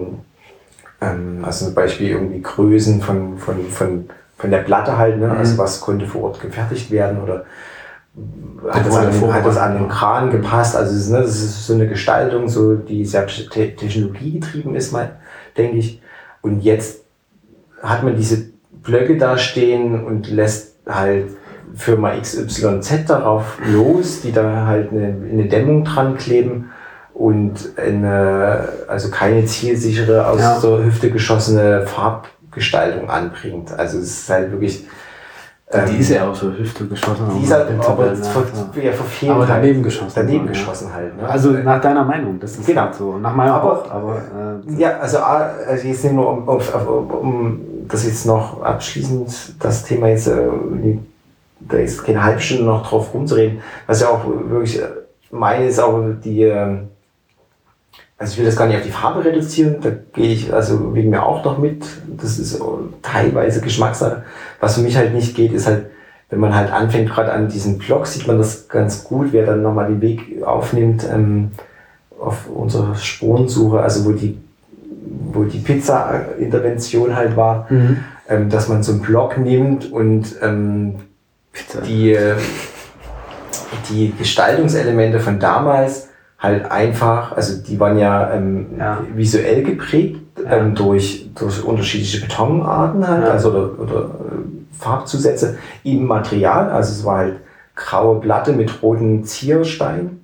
ähm, 1.04 1.40
also 1.44 1.66
zum 1.66 1.74
Beispiel 1.74 2.10
irgendwie 2.10 2.42
Größen 2.42 3.02
von, 3.02 3.38
von, 3.38 3.66
von, 3.70 4.10
von 4.38 4.52
der 4.52 4.60
Platte 4.60 4.98
halt, 4.98 5.20
ne? 5.20 5.32
also 5.32 5.58
was 5.58 5.82
konnte 5.82 6.06
vor 6.06 6.24
Ort 6.24 6.42
gefertigt 6.42 6.92
werden 6.92 7.22
oder 7.22 7.46
hat 8.70 8.86
das, 8.86 8.96
an 8.96 9.12
den, 9.12 9.34
hat 9.34 9.46
das 9.46 9.58
an 9.58 9.74
den. 9.74 9.88
Kran 9.90 10.30
gepasst, 10.30 10.76
also 10.76 10.92
es 10.92 11.04
ist, 11.06 11.10
ne, 11.10 11.22
das 11.22 11.36
ist 11.36 11.66
so 11.66 11.74
eine 11.74 11.88
Gestaltung, 11.88 12.48
so, 12.48 12.76
die 12.76 13.06
sehr 13.06 13.26
te 13.26 13.76
technologiegetrieben 13.76 14.76
ist, 14.76 14.92
mal, 14.92 15.16
denke 15.58 15.78
ich. 15.78 16.00
Und 16.42 16.64
jetzt 16.64 17.02
hat 17.82 18.04
man 18.04 18.16
diese 18.16 18.50
Blöcke 18.84 19.18
da 19.18 19.38
stehen 19.38 20.04
und 20.04 20.30
lässt 20.30 20.76
halt 20.88 21.30
Firma 21.76 22.12
XYZ 22.16 23.06
darauf 23.08 23.58
los, 23.66 24.22
die 24.22 24.32
da 24.32 24.68
halt 24.68 24.92
eine, 24.92 25.16
eine 25.30 25.46
Dämmung 25.48 25.84
dran 25.84 26.18
kleben 26.18 26.70
und 27.24 27.54
eine, 27.78 28.68
also 28.90 29.10
keine 29.10 29.46
zielsichere, 29.46 30.28
aus 30.28 30.42
Ja. 30.42 30.60
der 30.60 30.84
Hüfte 30.84 31.10
geschossene 31.10 31.88
Farbgestaltung 31.88 33.10
anbringt. 33.10 33.72
Also 33.72 34.00
es 34.00 34.20
ist 34.20 34.30
halt 34.30 34.52
wirklich, 34.52 34.86
Ähm, 35.72 35.86
die 35.90 35.98
ist 36.00 36.10
ja 36.10 36.30
auch 36.30 36.36
so 36.36 36.52
Hüfte 36.52 36.86
geschossen. 36.86 37.26
Die 37.36 37.46
ist 37.46 37.54
halt 37.54 37.68
aber 37.80 38.14
ver, 38.14 38.44
ja, 38.84 38.92
verfehlt. 38.92 39.32
Aber 39.32 39.46
daneben 39.46 39.76
halt. 39.76 39.86
geschossen. 39.86 40.12
Daneben 40.14 40.48
geschossen 40.48 40.94
halt. 40.94 41.16
Ne? 41.18 41.28
Also 41.28 41.52
nach 41.52 41.80
deiner 41.80 42.04
Meinung, 42.04 42.40
das 42.42 42.58
ist 42.58 42.68
genau. 42.68 42.82
halt 42.82 42.96
so. 42.96 43.18
Nach 43.18 43.34
meiner 43.34 43.54
aber, 43.56 43.72
auch, 43.72 43.90
aber. 43.90 44.18
Äh, 44.68 44.82
ja, 44.82 45.00
also, 45.00 45.20
also 45.20 45.88
jetzt 45.88 46.04
nur 46.12 46.30
um, 46.30 46.48
um, 46.48 47.10
um, 47.10 47.62
das 47.88 48.06
jetzt 48.06 48.26
noch 48.26 48.62
abschließend, 48.62 49.64
das 49.64 49.84
Thema 49.84 50.10
jetzt, 50.10 50.28
äh, 50.28 50.98
da 51.62 51.78
ist 51.78 52.04
keine 52.04 52.22
halbe 52.22 52.42
Stunde 52.42 52.66
noch 52.66 52.86
drauf 52.86 53.14
rumzureden, 53.14 53.60
was 53.88 54.02
ja 54.02 54.10
auch 54.10 54.26
wirklich 54.50 54.80
äh, 54.80 54.88
meine 55.32 55.66
ist 55.66 55.80
auch 55.80 56.00
die, 56.24 56.44
ähm, 56.44 56.90
also 58.24 58.36
ich 58.36 58.40
will 58.40 58.46
das 58.46 58.56
gar 58.56 58.68
nicht 58.68 58.78
auf 58.78 58.84
die 58.84 58.92
Farbe 58.92 59.26
reduzieren, 59.26 59.82
da 59.82 59.90
gehe 60.14 60.32
ich 60.32 60.54
also 60.54 60.96
wegen 60.96 61.10
mir 61.10 61.24
auch 61.24 61.44
noch 61.44 61.58
mit. 61.58 61.84
Das 62.08 62.40
ist 62.40 62.58
teilweise 63.02 63.60
Geschmackssache. 63.60 64.24
Was 64.62 64.76
für 64.76 64.82
mich 64.82 64.96
halt 64.96 65.14
nicht 65.14 65.36
geht, 65.36 65.52
ist 65.52 65.68
halt, 65.68 65.88
wenn 66.30 66.40
man 66.40 66.56
halt 66.56 66.72
anfängt, 66.72 67.10
gerade 67.10 67.34
an 67.34 67.50
diesem 67.50 67.80
Blog 67.80 68.08
sieht 68.08 68.26
man 68.26 68.38
das 68.38 68.70
ganz 68.70 69.04
gut, 69.04 69.34
wer 69.34 69.46
dann 69.46 69.62
nochmal 69.62 69.90
den 69.90 70.00
Weg 70.00 70.42
aufnimmt 70.42 71.06
ähm, 71.14 71.52
auf 72.18 72.48
unsere 72.48 72.96
Spurensuche, 72.96 73.82
also 73.82 74.06
wo 74.06 74.14
die, 74.14 74.38
wo 75.34 75.44
die 75.44 75.60
Pizza-Intervention 75.60 77.18
halt 77.18 77.36
war, 77.36 77.68
mhm. 77.70 78.06
ähm, 78.30 78.50
dass 78.50 78.70
man 78.70 78.84
so 78.84 78.94
einen 78.94 79.02
Blog 79.02 79.38
nimmt 79.38 79.92
und 79.92 80.28
ähm, 80.42 80.96
die, 81.86 82.14
äh, 82.14 82.36
die 83.90 84.14
Gestaltungselemente 84.18 85.20
von 85.20 85.40
damals 85.40 86.08
halt 86.44 86.70
einfach, 86.70 87.36
also 87.36 87.64
die 87.64 87.80
waren 87.80 87.98
ja, 87.98 88.34
ähm, 88.34 88.68
ja. 88.78 89.00
visuell 89.16 89.64
geprägt 89.64 90.20
ja. 90.44 90.58
ähm, 90.58 90.76
durch, 90.76 91.30
durch 91.34 91.64
unterschiedliche 91.64 92.20
Betonarten 92.20 93.08
halt, 93.08 93.24
ja. 93.24 93.30
also 93.30 93.50
oder, 93.50 93.80
oder 93.80 94.00
äh, 94.02 94.78
Farbzusätze 94.78 95.58
im 95.86 96.06
Material. 96.06 96.70
Also 96.70 96.92
es 96.92 97.06
war 97.06 97.18
halt 97.20 97.36
graue 97.76 98.20
Platte 98.20 98.52
mit 98.52 98.84
roten 98.84 99.24
Zierstein. 99.24 100.20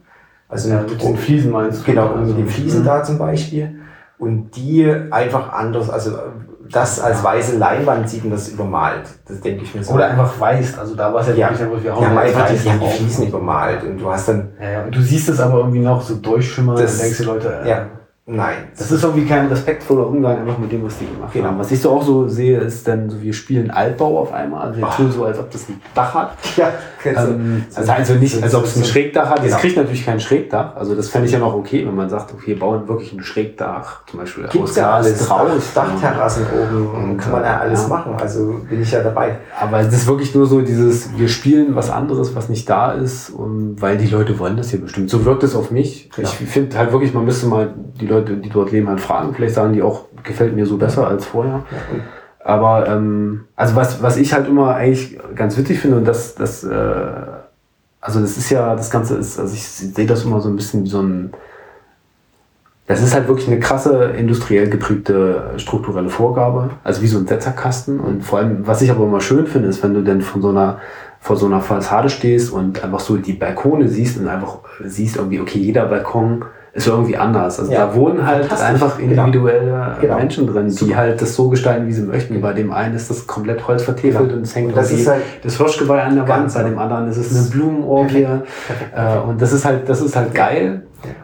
Also 0.49 0.69
ja, 0.69 0.81
mit 0.81 1.01
den 1.01 1.15
Fliesen 1.15 1.51
meinst 1.51 1.81
du? 1.81 1.85
Genau, 1.85 2.13
also, 2.13 2.33
mit 2.33 2.37
den 2.37 2.49
Fliesen 2.49 2.81
mhm. 2.81 2.85
da 2.85 3.03
zum 3.03 3.17
Beispiel. 3.17 3.79
Und 4.17 4.57
die 4.57 4.85
einfach 5.11 5.53
anders, 5.53 5.89
also 5.89 6.17
das 6.71 6.99
als 6.99 7.23
weiße 7.23 7.57
Leinwand 7.57 8.09
sieht 8.09 8.23
und 8.23 8.31
das 8.31 8.49
übermalt. 8.49 9.03
Das 9.27 9.39
denke 9.41 9.63
ich 9.63 9.73
mir 9.73 9.83
so. 9.83 9.93
Oder 9.93 10.07
einfach 10.07 10.39
weiß, 10.39 10.77
also 10.77 10.95
da 10.95 11.13
war 11.13 11.21
es 11.21 11.27
ja, 11.27 11.33
ja 11.33 11.49
wirklich 11.49 11.67
einfach, 11.67 11.83
wir 11.83 11.95
haben 11.95 12.15
ja, 12.15 12.21
einfach 12.21 12.47
die, 12.47 12.57
die 12.57 12.69
haben 12.69 12.79
die 12.79 12.89
Fliesen 12.89 13.27
übermalt 13.27 13.83
und 13.83 13.97
du 13.97 14.11
hast 14.11 14.29
dann. 14.29 14.49
Ja, 14.61 14.71
ja. 14.71 14.83
Und 14.83 14.95
du 14.95 15.01
siehst 15.01 15.29
es 15.29 15.39
aber 15.39 15.59
irgendwie 15.59 15.79
noch 15.79 16.01
so 16.01 16.15
durchschimmern 16.15 16.77
und 16.77 17.01
denkst 17.01 17.17
du, 17.17 17.23
Leute, 17.23 17.61
äh, 17.63 17.69
ja. 17.69 17.87
Nein. 18.31 18.57
Das 18.77 18.91
ist 18.91 19.03
irgendwie 19.03 19.25
kein 19.25 19.47
respektvoller 19.47 20.05
Umgang 20.07 20.37
einfach 20.39 20.59
mit 20.59 20.71
dem, 20.71 20.83
was 20.83 20.99
die 20.99 21.07
gemacht 21.07 21.33
genau. 21.33 21.47
haben. 21.47 21.59
Was 21.59 21.71
ich 21.71 21.81
so 21.81 21.89
auch 21.89 22.03
so 22.03 22.27
sehe, 22.27 22.59
ist 22.59 22.87
dann 22.87 23.09
so, 23.09 23.19
wir 23.19 23.33
spielen 23.33 23.71
Altbau 23.71 24.19
auf 24.19 24.31
einmal. 24.31 24.67
Also 24.67 24.77
wir 24.77 24.87
oh. 24.87 24.95
tun 24.95 25.11
so, 25.11 25.25
als 25.25 25.39
ob 25.39 25.49
das 25.49 25.67
ein 25.67 25.81
Dach 25.95 26.13
hat. 26.13 26.37
Ja, 26.55 26.71
ähm, 27.05 27.63
also, 27.73 27.91
also 27.91 28.13
nicht, 28.15 28.43
als 28.43 28.53
ob 28.53 28.65
es 28.65 28.75
ein 28.75 28.83
Schrägdach 28.83 29.29
hat. 29.29 29.37
Genau. 29.37 29.49
Das 29.49 29.59
kriegt 29.59 29.77
natürlich 29.77 30.05
kein 30.05 30.19
Schrägdach. 30.19 30.75
Also 30.75 30.93
das 30.93 31.09
fände 31.09 31.27
ich 31.27 31.33
ja 31.33 31.39
noch 31.39 31.55
okay, 31.55 31.85
wenn 31.87 31.95
man 31.95 32.09
sagt, 32.09 32.31
okay, 32.33 32.47
wir 32.47 32.59
bauen 32.59 32.87
wirklich 32.87 33.13
ein 33.13 33.23
Schrägdach. 33.23 34.05
Zum 34.05 34.19
Beispiel 34.19 34.43
Gibt's 34.43 34.71
aus 34.71 34.75
ja 34.75 34.91
alles 34.91 35.25
draus. 35.25 35.73
Dachterrassen 35.73 36.45
oben 36.53 36.87
und 36.87 37.17
kann 37.17 37.31
man 37.31 37.43
ja 37.43 37.57
alles 37.57 37.83
ja. 37.83 37.87
machen. 37.87 38.13
Also 38.19 38.61
bin 38.69 38.81
ich 38.81 38.91
ja 38.91 39.01
dabei. 39.01 39.37
Aber 39.59 39.79
es 39.79 39.93
ist 39.93 40.07
wirklich 40.07 40.35
nur 40.35 40.45
so 40.45 40.61
dieses, 40.61 41.17
wir 41.17 41.29
spielen 41.29 41.75
was 41.75 41.89
anderes, 41.89 42.35
was 42.35 42.47
nicht 42.47 42.69
da 42.69 42.91
ist, 42.91 43.29
und 43.29 43.81
weil 43.81 43.97
die 43.97 44.07
Leute 44.07 44.37
wollen 44.37 44.57
das 44.57 44.69
hier 44.69 44.81
bestimmt. 44.81 45.09
So 45.09 45.25
wirkt 45.25 45.43
es 45.43 45.55
auf 45.55 45.71
mich. 45.71 46.09
Genau. 46.15 46.27
Ich 46.27 46.35
finde 46.35 46.77
halt 46.77 46.91
wirklich, 46.91 47.13
man 47.13 47.25
müsste 47.25 47.47
mal 47.47 47.73
die 47.99 48.07
Leute 48.07 48.18
Leute, 48.19 48.37
die 48.37 48.49
dort 48.49 48.71
leben, 48.71 48.89
halt 48.89 49.01
fragen. 49.01 49.33
Vielleicht 49.33 49.55
sagen 49.55 49.73
die 49.73 49.81
auch, 49.81 50.05
gefällt 50.23 50.55
mir 50.55 50.65
so 50.65 50.77
besser 50.77 51.07
als 51.07 51.25
vorher. 51.25 51.63
Aber 52.43 52.87
ähm, 52.87 53.45
also 53.55 53.75
was, 53.75 54.01
was 54.01 54.17
ich 54.17 54.33
halt 54.33 54.47
immer 54.47 54.75
eigentlich 54.75 55.19
ganz 55.35 55.57
witzig 55.57 55.79
finde 55.79 55.97
und 55.97 56.05
das, 56.05 56.35
das, 56.35 56.63
äh, 56.63 57.11
also 58.01 58.21
das 58.21 58.37
ist 58.37 58.49
ja, 58.49 58.75
das 58.75 58.89
Ganze 58.89 59.15
ist, 59.15 59.39
also 59.39 59.53
ich 59.53 59.67
sehe 59.67 60.05
das 60.05 60.23
immer 60.23 60.39
so 60.39 60.49
ein 60.49 60.55
bisschen 60.55 60.83
wie 60.83 60.89
so 60.89 61.01
ein, 61.01 61.31
das 62.87 63.03
ist 63.03 63.13
halt 63.13 63.27
wirklich 63.27 63.47
eine 63.47 63.59
krasse 63.59 64.05
industriell 64.17 64.69
geprägte 64.69 65.51
strukturelle 65.57 66.09
Vorgabe, 66.09 66.71
also 66.83 67.03
wie 67.03 67.07
so 67.07 67.19
ein 67.19 67.27
Setzerkasten. 67.27 67.99
Und 67.99 68.23
vor 68.23 68.39
allem, 68.39 68.65
was 68.65 68.81
ich 68.81 68.89
aber 68.89 69.03
immer 69.03 69.21
schön 69.21 69.45
finde, 69.45 69.67
ist, 69.67 69.83
wenn 69.83 69.93
du 69.93 70.01
denn 70.01 70.21
von 70.21 70.41
so 70.41 70.49
einer 70.49 70.79
vor 71.19 71.35
so 71.35 71.45
einer 71.45 71.61
Fassade 71.61 72.09
stehst 72.09 72.51
und 72.51 72.83
einfach 72.83 73.01
so 73.01 73.17
die 73.17 73.33
Balkone 73.33 73.89
siehst 73.89 74.17
und 74.17 74.27
einfach 74.27 74.59
siehst 74.83 75.17
irgendwie, 75.17 75.41
okay, 75.41 75.59
jeder 75.59 75.85
Balkon 75.85 76.45
ist 76.73 76.87
irgendwie 76.87 77.17
anders. 77.17 77.59
Also 77.59 77.71
ja. 77.71 77.87
da 77.87 77.95
wohnen 77.95 78.25
halt 78.25 78.51
einfach 78.51 78.97
genau. 78.97 79.25
individuelle 79.25 79.97
genau. 79.99 80.17
Menschen 80.17 80.47
drin, 80.47 80.69
Super. 80.69 80.85
die 80.85 80.95
halt 80.97 81.21
das 81.21 81.35
so 81.35 81.49
gestalten, 81.49 81.87
wie 81.87 81.91
sie 81.91 82.03
möchten. 82.03 82.39
Bei 82.41 82.53
dem 82.53 82.71
einen 82.71 82.95
ist 82.95 83.09
das 83.09 83.25
komplett 83.25 83.67
Holz 83.67 83.83
vertefelt 83.83 84.25
genau. 84.25 84.37
und 84.37 84.43
es 84.43 84.55
hängt 84.55 84.75
das, 84.75 84.91
halt 85.07 85.21
das 85.43 85.57
Hirschgeweih 85.57 86.03
an 86.03 86.15
der 86.15 86.27
Wand, 86.27 86.53
bei 86.53 86.63
dem 86.63 86.77
anderen 86.77 87.07
ist 87.07 87.17
es 87.17 87.35
eine 87.35 87.49
Blumenorgie. 87.49 88.27
Äh, 88.95 89.17
und 89.27 89.41
das 89.41 89.51
ist 89.51 89.65
halt, 89.65 89.89
das 89.89 90.01
ist 90.01 90.15
halt 90.15 90.33
geil. 90.33 90.83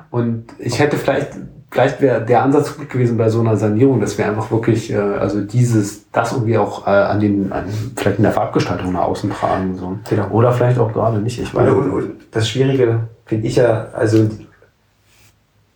Und 0.09 0.45
ich 0.57 0.79
hätte 0.79 0.97
vielleicht, 0.97 1.29
vielleicht 1.69 2.01
wäre 2.01 2.23
der 2.23 2.43
Ansatz 2.43 2.77
gut 2.77 2.89
gewesen 2.89 3.17
bei 3.17 3.29
so 3.29 3.39
einer 3.41 3.57
Sanierung, 3.57 3.99
dass 3.99 4.17
wir 4.17 4.25
einfach 4.25 4.49
wirklich, 4.49 4.91
äh, 4.91 4.97
also 4.97 5.41
dieses, 5.41 6.09
das 6.11 6.31
irgendwie 6.31 6.57
auch 6.57 6.87
äh, 6.87 6.89
an 6.89 7.19
den, 7.19 7.51
an, 7.51 7.65
vielleicht 7.95 8.17
in 8.17 8.23
der 8.23 8.31
Farbgestaltung 8.31 8.93
nach 8.93 9.01
außen 9.01 9.29
tragen. 9.29 9.75
So. 9.75 9.97
Genau. 10.09 10.29
Oder 10.29 10.51
vielleicht 10.53 10.79
auch 10.79 10.91
gerade 10.91 11.19
nicht. 11.19 11.39
Ich 11.39 11.53
weiß. 11.53 11.69
Und, 11.69 11.91
und 11.91 12.11
das 12.31 12.47
Schwierige 12.49 13.01
finde 13.25 13.47
ich 13.47 13.57
ja, 13.57 13.87
also 13.93 14.29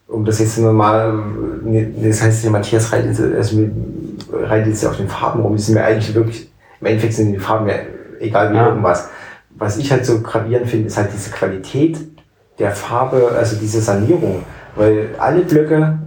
um 0.10 0.26
das 0.26 0.40
jetzt 0.40 0.58
normal, 0.58 1.20
das 2.02 2.22
heißt 2.22 2.44
ja 2.44 2.50
Matthias 2.50 2.92
reitet, 2.92 3.36
also 3.36 3.70
reitet 4.34 4.68
jetzt 4.70 4.86
auf 4.86 4.98
den 4.98 5.08
Farben 5.08 5.42
rum, 5.42 5.56
die 5.56 5.62
sind 5.62 5.76
mir 5.76 5.84
eigentlich 5.84 6.14
wirklich, 6.14 6.52
im 6.82 6.88
Endeffekt 6.88 7.14
sind 7.14 7.32
die 7.32 7.40
Farben 7.40 7.68
ja 7.68 7.76
egal 8.20 8.52
wie 8.52 8.58
ja. 8.58 8.68
irgendwas. 8.70 9.10
Was 9.58 9.78
ich 9.78 9.92
halt 9.92 10.06
so 10.06 10.22
gravierend 10.22 10.68
finde, 10.68 10.88
ist 10.88 10.98
halt 10.98 11.10
diese 11.14 11.32
Qualität 11.32 11.98
der 12.58 12.72
Farbe, 12.72 13.32
also 13.38 13.56
diese 13.58 13.82
Sanierung, 13.82 14.44
weil 14.76 15.10
alle 15.18 15.42
Blöcke, 15.42 16.00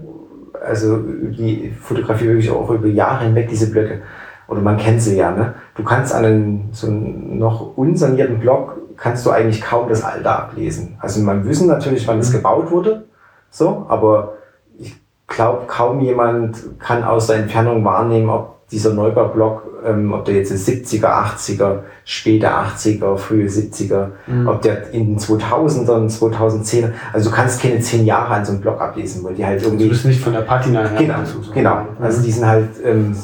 also 0.65 0.99
die 0.99 1.73
Fotografie 1.81 2.27
wirklich 2.27 2.51
auch 2.51 2.71
über 2.71 2.89
Jahre 2.89 3.25
hinweg 3.25 3.49
diese 3.49 3.71
Blöcke, 3.71 4.03
oder 4.49 4.61
man 4.61 4.77
kennt 4.77 5.01
sie 5.01 5.17
ja, 5.17 5.31
ne? 5.31 5.55
Du 5.77 5.83
kannst 5.83 6.15
an 6.15 6.25
einem 6.25 6.61
so 6.73 6.87
einen 6.87 7.39
noch 7.39 7.77
unsanierten 7.77 8.39
Block 8.39 8.79
kannst 8.97 9.25
du 9.25 9.31
eigentlich 9.31 9.63
kaum 9.63 9.89
das 9.89 10.05
Alter 10.05 10.39
ablesen. 10.39 10.97
Also 11.01 11.23
man 11.23 11.47
wissen 11.47 11.67
natürlich, 11.67 12.07
wann 12.07 12.19
es 12.19 12.29
mhm. 12.29 12.35
gebaut 12.35 12.71
wurde, 12.71 13.05
so, 13.53 13.87
aber 13.89 14.39
ich 14.79 14.97
glaube, 15.29 15.67
kaum 15.67 16.01
jemand 16.01 16.81
kann 16.81 17.05
aus 17.05 17.29
der 17.29 17.37
Entfernung 17.37 17.85
wahrnehmen, 17.85 18.31
ob 18.31 18.67
dieser 18.71 18.95
Neubaublock, 18.95 19.83
ähm, 19.87 20.13
ob 20.15 20.25
der 20.25 20.37
jetzt 20.37 20.51
in 20.51 20.57
70er, 20.57 21.05
80er, 21.05 21.81
späte 22.05 22.51
80er, 22.51 23.17
frühe 23.19 23.47
70er, 23.47 24.09
mhm. 24.27 24.49
ob 24.49 24.63
der 24.63 24.91
in 24.93 25.09
den 25.09 25.19
2000ern, 25.19 26.11
2010er, 26.11 26.93
also 27.13 27.29
du 27.29 27.37
kannst 27.37 27.61
keine 27.61 27.81
zehn 27.81 28.07
Jahre 28.07 28.35
an 28.35 28.45
so 28.45 28.53
einem 28.53 28.63
Block 28.63 28.81
ablesen, 28.81 29.23
weil 29.23 29.35
die 29.35 29.45
halt 29.45 29.63
irgendwie... 29.63 29.85
Du 29.85 29.91
bist 29.91 30.07
nicht 30.07 30.21
von 30.21 30.33
der 30.33 30.41
Patina 30.41 30.89
her. 30.89 30.99
Genau, 30.99 31.19
so. 31.25 31.53
genau. 31.53 31.77
Mhm. 31.81 32.03
also 32.03 32.23
die 32.23 32.33
sind 32.33 32.47
halt 32.47 32.71
ähm, 32.83 33.15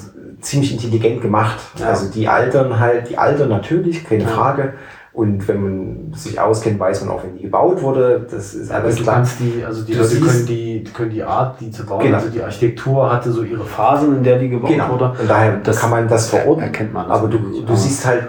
ziemlich 0.43 0.73
intelligent 0.73 1.23
gemacht. 1.23 1.59
Ja. 1.79 1.87
Also 1.87 2.11
die 2.11 2.29
altern 2.29 2.79
halt, 2.79 3.09
die 3.09 3.17
altern 3.17 3.49
natürlich, 3.49 4.05
keine 4.05 4.25
ja. 4.25 4.29
Frage, 4.29 4.75
und 5.13 5.49
wenn 5.49 5.63
man 5.63 6.13
sich 6.15 6.39
auskennt, 6.39 6.79
weiß 6.79 7.05
man 7.05 7.15
auch, 7.15 7.25
wenn 7.25 7.37
die 7.37 7.43
gebaut 7.43 7.83
wurde. 7.83 8.27
Das 8.31 8.55
ist 8.55 8.71
alles 8.71 8.97
du 8.97 9.03
klar. 9.03 9.17
Kannst 9.17 9.41
die, 9.41 9.65
also 9.65 9.83
die 9.83 9.95
Leute 9.95 10.21
können 10.21 10.47
die, 10.47 10.85
können 10.85 11.11
die 11.11 11.25
Art, 11.25 11.61
die 11.61 11.71
zu 11.71 11.85
bauen, 11.85 12.05
genau. 12.05 12.19
also 12.19 12.29
die 12.29 12.43
Architektur 12.43 13.11
hatte 13.13 13.33
so 13.33 13.43
ihre 13.43 13.65
Phasen, 13.65 14.19
in 14.19 14.23
der 14.23 14.39
die 14.39 14.49
gebaut 14.49 14.71
genau. 14.71 14.91
wurde. 14.91 15.15
Und 15.21 15.29
daher 15.29 15.57
das 15.57 15.81
kann 15.81 15.91
man 15.91 16.09
das 16.09 16.29
verorten. 16.29 16.63
Erkennt 16.63 16.93
man 16.93 17.09
das 17.09 17.19
Aber 17.19 17.29
du, 17.29 17.39
du 17.39 17.75
siehst 17.75 18.07
halt, 18.07 18.29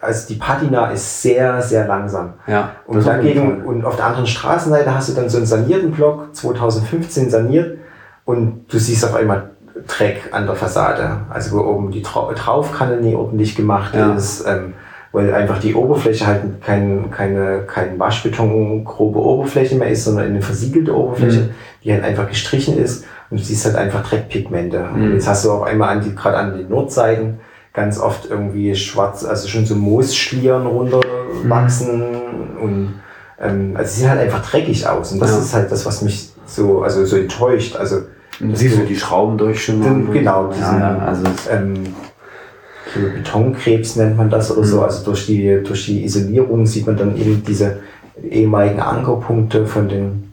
also 0.00 0.28
die 0.28 0.36
Patina 0.36 0.90
ist 0.90 1.22
sehr, 1.22 1.60
sehr 1.62 1.86
langsam. 1.88 2.34
Ja, 2.46 2.72
und 2.86 3.04
dagegen, 3.04 3.64
und 3.64 3.84
auf 3.84 3.96
der 3.96 4.06
anderen 4.06 4.26
Straßenseite 4.26 4.94
hast 4.94 5.08
du 5.08 5.14
dann 5.14 5.28
so 5.28 5.38
einen 5.38 5.46
sanierten 5.46 5.90
Block, 5.90 6.34
2015 6.34 7.30
saniert, 7.30 7.78
und 8.24 8.66
du 8.68 8.78
siehst 8.78 9.04
auf 9.04 9.14
einmal 9.14 9.50
Dreck 9.86 10.28
an 10.32 10.46
der 10.46 10.54
Fassade. 10.54 11.22
Also 11.30 11.56
wo 11.56 11.62
oben 11.62 11.90
die 11.90 12.02
Traufkanne 12.02 12.98
nie 12.98 13.14
ordentlich 13.14 13.56
gemacht 13.56 13.94
ja. 13.94 14.14
ist. 14.14 14.46
Ähm, 14.46 14.74
weil 15.18 15.34
einfach 15.34 15.58
die 15.58 15.74
Oberfläche 15.74 16.28
halt 16.28 16.62
kein, 16.64 17.10
keine, 17.10 17.64
kein 17.66 17.98
Waschbeton 17.98 18.84
grobe 18.84 19.18
Oberfläche 19.18 19.74
mehr 19.74 19.88
ist, 19.88 20.04
sondern 20.04 20.26
eine 20.26 20.40
versiegelte 20.40 20.96
Oberfläche, 20.96 21.40
mhm. 21.40 21.50
die 21.82 21.92
halt 21.92 22.04
einfach 22.04 22.28
gestrichen 22.28 22.78
ist 22.78 23.04
und 23.28 23.40
du 23.40 23.42
siehst 23.42 23.64
halt 23.64 23.74
einfach 23.74 24.08
Dreckpigmente. 24.08 24.78
Mhm. 24.78 25.02
Und 25.02 25.12
jetzt 25.14 25.26
hast 25.26 25.44
du 25.44 25.50
auch 25.50 25.62
einmal 25.62 25.88
an 25.88 26.04
die, 26.04 26.14
gerade 26.14 26.36
an 26.36 26.56
den 26.56 26.68
Nordseiten 26.68 27.40
ganz 27.74 27.98
oft 27.98 28.30
irgendwie 28.30 28.76
schwarz, 28.76 29.24
also 29.24 29.48
schon 29.48 29.66
so 29.66 29.74
Moosschlieren 29.74 30.66
runterwachsen 30.66 31.98
mhm. 31.98 32.62
und 32.62 32.94
ähm, 33.40 33.72
also 33.74 33.92
sie 33.92 34.02
sehen 34.02 34.10
halt 34.10 34.20
einfach 34.20 34.48
dreckig 34.48 34.86
aus 34.86 35.10
und 35.10 35.18
das 35.18 35.32
ja. 35.32 35.38
ist 35.38 35.52
halt 35.52 35.72
das, 35.72 35.84
was 35.84 36.00
mich 36.02 36.30
so, 36.46 36.82
also 36.82 37.04
so 37.04 37.16
enttäuscht. 37.16 37.74
Also 37.74 38.02
siehst 38.52 38.78
du 38.78 38.84
die 38.84 38.96
Schrauben 38.96 39.36
durchschimmern. 39.36 40.12
Genau, 40.12 40.46
diesen, 40.46 40.78
ja, 40.78 40.98
also 40.98 41.24
ähm, 41.50 41.82
Betonkrebs 42.94 43.96
nennt 43.96 44.16
man 44.16 44.30
das 44.30 44.50
oder 44.50 44.60
mhm. 44.60 44.66
so. 44.66 44.82
Also 44.82 45.04
durch 45.04 45.26
die, 45.26 45.62
durch 45.62 45.86
die 45.86 46.04
Isolierung 46.04 46.66
sieht 46.66 46.86
man 46.86 46.96
dann 46.96 47.16
eben 47.16 47.42
diese 47.46 47.80
ehemaligen 48.22 48.80
Ankerpunkte 48.80 49.66
von 49.66 49.88
den, 49.88 50.32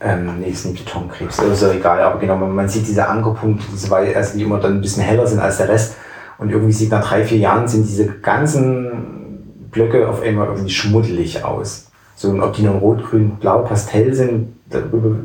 ähm, 0.00 0.40
nee, 0.40 0.48
ist 0.48 0.66
nicht 0.66 0.84
Betonkrebs, 0.84 1.38
ist 1.38 1.62
ja 1.62 1.72
egal, 1.72 2.00
aber 2.00 2.18
genau, 2.18 2.36
man, 2.36 2.54
man 2.54 2.68
sieht 2.68 2.86
diese 2.86 3.08
Ankerpunkte, 3.08 3.64
diese, 3.72 3.94
also 3.94 4.36
die 4.36 4.44
immer 4.44 4.58
dann 4.58 4.74
ein 4.74 4.80
bisschen 4.80 5.02
heller 5.02 5.26
sind 5.26 5.40
als 5.40 5.58
der 5.58 5.68
Rest. 5.68 5.96
Und 6.38 6.50
irgendwie 6.50 6.72
sieht 6.72 6.90
nach 6.90 7.06
drei, 7.06 7.24
vier 7.24 7.38
Jahren 7.38 7.66
sind 7.66 7.88
diese 7.88 8.06
ganzen 8.06 9.68
Blöcke 9.70 10.08
auf 10.08 10.22
einmal 10.22 10.48
irgendwie 10.48 10.70
schmuddelig 10.70 11.44
aus. 11.44 11.86
So, 12.14 12.28
und 12.30 12.42
ob 12.42 12.54
die 12.54 12.62
nun 12.62 12.78
rot, 12.78 13.04
grün, 13.08 13.36
blau, 13.40 13.60
Pastell 13.60 14.14
sind, 14.14 14.54
darüber 14.68 15.16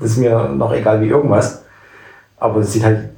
ist 0.00 0.18
mir 0.18 0.48
noch 0.48 0.72
egal 0.72 1.00
wie 1.00 1.08
irgendwas. 1.08 1.62
Aber 2.38 2.60
es 2.60 2.72
sieht 2.72 2.84
halt, 2.84 3.10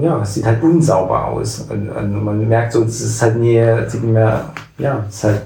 ja, 0.00 0.20
es 0.22 0.34
sieht 0.34 0.46
halt 0.46 0.62
unsauber 0.62 1.26
aus. 1.26 1.66
Und, 1.68 1.88
und 1.88 2.24
man 2.24 2.48
merkt 2.48 2.72
so, 2.72 2.82
es 2.82 3.00
ist 3.00 3.22
halt 3.22 3.36
nie, 3.36 3.60
sieht 3.88 4.02
nicht 4.02 4.12
mehr, 4.12 4.52
ja, 4.78 5.04
es 5.08 5.16
ist 5.16 5.24
halt, 5.24 5.42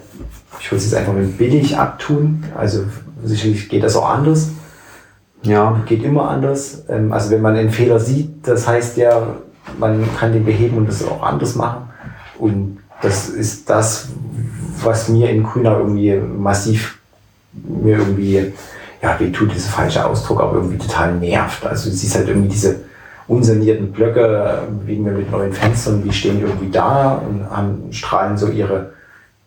ich 0.61 0.71
würde 0.71 0.77
es 0.77 0.91
jetzt 0.91 0.95
einfach 0.95 1.13
mit 1.13 1.39
billig 1.39 1.77
abtun. 1.77 2.45
Also 2.57 2.85
sicherlich 3.25 3.69
geht 3.69 3.83
das 3.83 3.97
auch 3.97 4.09
anders. 4.09 4.51
Ja. 5.43 5.81
Geht 5.87 6.03
immer 6.03 6.29
anders. 6.29 6.85
Ähm, 6.89 7.13
also 7.13 7.31
wenn 7.31 7.43
man 7.43 7.57
einen 7.57 7.71
Fehler 7.71 8.01
sieht, 8.01 8.47
das 8.47 8.67
heißt 8.67 8.97
ja, 8.97 9.37
man 9.79 10.09
kann 10.19 10.33
den 10.33 10.45
beheben 10.45 10.79
und 10.79 10.89
das 10.89 11.07
auch 11.07 11.23
anders 11.23 11.55
machen. 11.55 11.91
Und 12.39 12.79
das 13.03 13.29
ist 13.29 13.69
das, 13.71 14.09
was 14.83 15.09
mir 15.09 15.31
in 15.31 15.43
Grüner 15.43 15.79
irgendwie 15.79 16.17
massiv 16.17 16.99
mir 17.53 17.99
irgendwie, 17.99 18.53
ja, 19.03 19.17
wie 19.19 19.33
tut 19.33 19.55
dieser 19.55 19.71
falsche 19.71 20.05
Ausdruck, 20.05 20.41
aber 20.41 20.55
irgendwie 20.55 20.79
total 20.79 21.15
nervt. 21.15 21.67
Also 21.67 21.91
du 21.91 21.97
siehst 21.97 22.15
halt 22.17 22.29
irgendwie 22.29 22.49
diese 22.49 22.88
unsanierten 23.29 23.93
Blöcke, 23.93 24.63
wegen 24.85 25.05
wir 25.05 25.13
mit 25.13 25.31
neuen 25.31 25.53
Fenstern, 25.53 26.03
die 26.03 26.13
stehen 26.13 26.41
irgendwie 26.41 26.71
da 26.71 27.21
und 27.29 27.49
haben, 27.51 27.93
strahlen 27.93 28.37
so 28.39 28.49
ihre, 28.49 28.93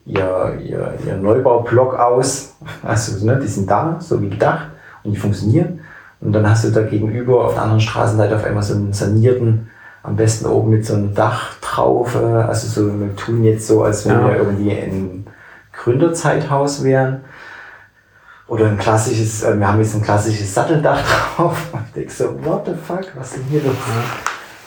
ihr, 0.05 0.53
ihr, 0.63 0.93
ihr 1.05 1.17
Neubaublock 1.17 1.95
aus. 1.97 2.53
Also 2.83 3.25
ne, 3.25 3.39
die 3.41 3.47
sind 3.47 3.69
da, 3.69 3.97
so 3.99 4.21
wie 4.21 4.29
gedacht 4.29 4.67
und 5.03 5.13
die 5.13 5.17
funktionieren. 5.17 5.79
Und 6.19 6.33
dann 6.33 6.47
hast 6.47 6.63
du 6.63 6.69
da 6.69 6.83
gegenüber 6.83 7.45
auf 7.45 7.53
der 7.55 7.63
anderen 7.63 7.81
Straßenseite 7.81 8.35
auf 8.35 8.43
einmal 8.45 8.61
so 8.61 8.75
einen 8.75 8.93
sanierten, 8.93 9.69
am 10.03 10.15
besten 10.15 10.45
oben 10.45 10.69
mit 10.69 10.85
so 10.85 10.93
einem 10.93 11.15
Dach 11.15 11.55
drauf. 11.61 12.15
äh, 12.15 12.19
Also 12.23 12.67
so, 12.67 12.99
wir 12.99 13.15
tun 13.15 13.43
jetzt 13.43 13.65
so, 13.67 13.83
als 13.83 14.07
wenn 14.07 14.13
Ja. 14.19 14.27
wir 14.27 14.35
irgendwie 14.37 14.71
ein 14.71 15.25
Gründerzeithaus 15.73 16.83
wären. 16.83 17.21
Oder 18.51 18.65
ein 18.65 18.77
klassisches, 18.77 19.43
äh, 19.43 19.57
wir 19.57 19.65
haben 19.65 19.79
jetzt 19.79 19.95
ein 19.95 20.01
klassisches 20.01 20.53
Satteldach 20.53 20.99
drauf. 21.37 21.69
Und 21.71 21.83
ich 21.87 21.93
denke 21.93 22.11
so, 22.11 22.25
what 22.43 22.65
the 22.65 22.73
fuck, 22.73 23.05
was 23.15 23.27
ist 23.27 23.37
denn 23.37 23.43
hier 23.45 23.61
los? 23.63 23.75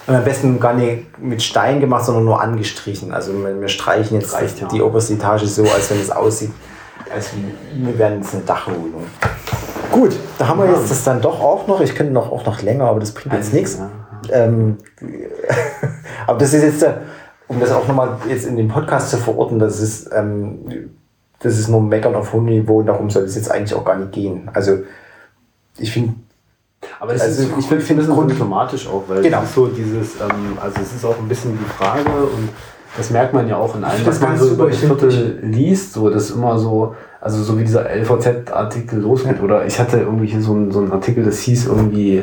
Und 0.06 0.14
am 0.14 0.24
besten 0.24 0.58
gar 0.58 0.72
nicht 0.72 1.18
mit 1.18 1.42
Stein 1.42 1.80
gemacht, 1.80 2.06
sondern 2.06 2.24
nur 2.24 2.40
angestrichen. 2.40 3.12
Also 3.12 3.34
wir, 3.34 3.60
wir 3.60 3.68
streichen 3.68 4.18
jetzt 4.18 4.32
Reicht, 4.32 4.58
ja. 4.58 4.68
die 4.68 4.80
oberste 4.80 5.12
Etage 5.12 5.42
so, 5.42 5.64
als 5.64 5.90
wenn 5.90 6.00
es 6.00 6.10
aussieht, 6.10 6.50
als 7.14 7.28
wir 7.74 7.98
wären 7.98 8.22
jetzt 8.22 8.32
eine 8.32 8.42
Dachwohnung. 8.44 9.04
Gut, 9.92 10.16
da 10.38 10.48
haben 10.48 10.60
wir 10.60 10.66
jetzt 10.66 10.90
das 10.90 11.04
dann 11.04 11.20
doch 11.20 11.38
auch 11.40 11.66
noch. 11.66 11.82
Ich 11.82 11.94
könnte 11.94 12.14
noch 12.14 12.32
auch 12.32 12.46
noch 12.46 12.62
länger, 12.62 12.86
aber 12.86 13.00
das 13.00 13.12
bringt 13.12 13.34
jetzt 13.34 13.52
nichts. 13.52 13.78
Ja. 13.78 13.90
Ähm, 14.32 14.78
aber 16.26 16.38
das 16.38 16.54
ist 16.54 16.62
jetzt, 16.62 16.82
äh, 16.84 16.94
um 17.48 17.60
das 17.60 17.70
auch 17.70 17.86
nochmal 17.86 18.16
jetzt 18.30 18.46
in 18.46 18.56
den 18.56 18.68
Podcast 18.68 19.10
zu 19.10 19.18
verorten, 19.18 19.58
das 19.58 19.78
ist, 19.78 20.10
ähm, 20.10 20.94
das 21.44 21.58
ist 21.58 21.68
nur 21.68 21.80
Meckern 21.82 22.14
auf 22.14 22.32
hohem 22.32 22.46
Niveau 22.46 22.78
und 22.80 22.86
darum 22.86 23.10
soll 23.10 23.22
es 23.24 23.34
jetzt 23.36 23.50
eigentlich 23.50 23.74
auch 23.74 23.84
gar 23.84 23.96
nicht 23.96 24.12
gehen. 24.12 24.50
Also 24.52 24.78
ich 25.78 25.92
finde, 25.92 26.14
Aber 27.00 27.12
das 27.14 27.22
Also 27.22 27.42
ist, 27.42 27.48
ich 27.52 27.58
ich 27.58 27.66
find- 27.66 27.82
finde 27.82 28.02
es 28.02 28.08
find- 28.08 28.28
symptomatisch 28.30 28.86
auch, 28.88 29.04
weil 29.08 29.22
Genau. 29.22 29.38
es 29.42 29.44
ist 29.48 29.54
so 29.54 29.66
dieses, 29.68 30.16
ähm, 30.20 30.58
also 30.60 30.76
es 30.82 30.94
ist 30.94 31.04
auch 31.04 31.18
ein 31.18 31.28
bisschen 31.28 31.58
die 31.58 31.64
Frage 31.64 32.08
und 32.10 32.48
das 32.96 33.10
merkt 33.10 33.32
man 33.34 33.48
ja 33.48 33.56
auch 33.56 33.74
in 33.74 33.82
allem, 33.84 34.04
was 34.06 34.18
das 34.18 34.28
man 34.28 34.36
so 34.38 34.48
über 34.50 34.70
Viertel 34.70 35.38
liest, 35.42 35.94
so 35.94 36.10
das 36.10 36.30
immer 36.30 36.58
so, 36.58 36.94
also 37.20 37.42
so 37.42 37.58
wie 37.58 37.64
dieser 37.64 37.88
LVZ-Artikel 37.90 39.00
losgeht 39.00 39.40
oder 39.42 39.64
ich 39.66 39.80
hatte 39.80 39.98
irgendwie 39.98 40.26
hier 40.26 40.42
so 40.42 40.52
einen, 40.52 40.70
so 40.72 40.80
einen 40.80 40.92
Artikel, 40.92 41.24
das 41.24 41.38
hieß 41.40 41.66
irgendwie 41.66 42.22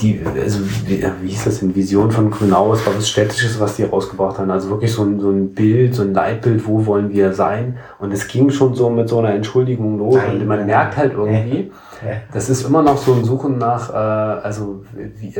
die, 0.00 0.20
also 0.40 0.60
wie, 0.86 1.04
wie 1.22 1.28
hieß 1.28 1.44
das 1.44 1.60
denn, 1.60 1.74
Vision 1.74 2.10
von 2.10 2.30
Grünau, 2.30 2.72
es 2.72 2.86
war 2.86 2.96
was 2.96 3.08
Städtisches, 3.08 3.58
was 3.60 3.76
die 3.76 3.84
rausgebracht 3.84 4.38
haben. 4.38 4.50
Also 4.50 4.70
wirklich 4.70 4.92
so 4.92 5.02
ein, 5.02 5.20
so 5.20 5.30
ein 5.30 5.52
Bild, 5.54 5.94
so 5.94 6.02
ein 6.02 6.14
Leitbild, 6.14 6.66
wo 6.66 6.86
wollen 6.86 7.10
wir 7.10 7.32
sein? 7.32 7.76
Und 7.98 8.12
es 8.12 8.28
ging 8.28 8.50
schon 8.50 8.74
so 8.74 8.88
mit 8.90 9.08
so 9.08 9.18
einer 9.18 9.34
Entschuldigung 9.34 9.98
los. 9.98 10.14
Nein, 10.16 10.40
und 10.40 10.46
man 10.46 10.58
nein, 10.58 10.66
merkt 10.66 10.96
halt 10.96 11.12
irgendwie, 11.12 11.70
Ja. 12.04 12.12
das 12.32 12.48
ist 12.48 12.64
immer 12.64 12.82
noch 12.82 12.96
so 12.96 13.12
ein 13.14 13.24
Suchen 13.24 13.58
nach, 13.58 13.90
äh, 13.90 13.94
also 13.94 14.84
wie, 15.18 15.34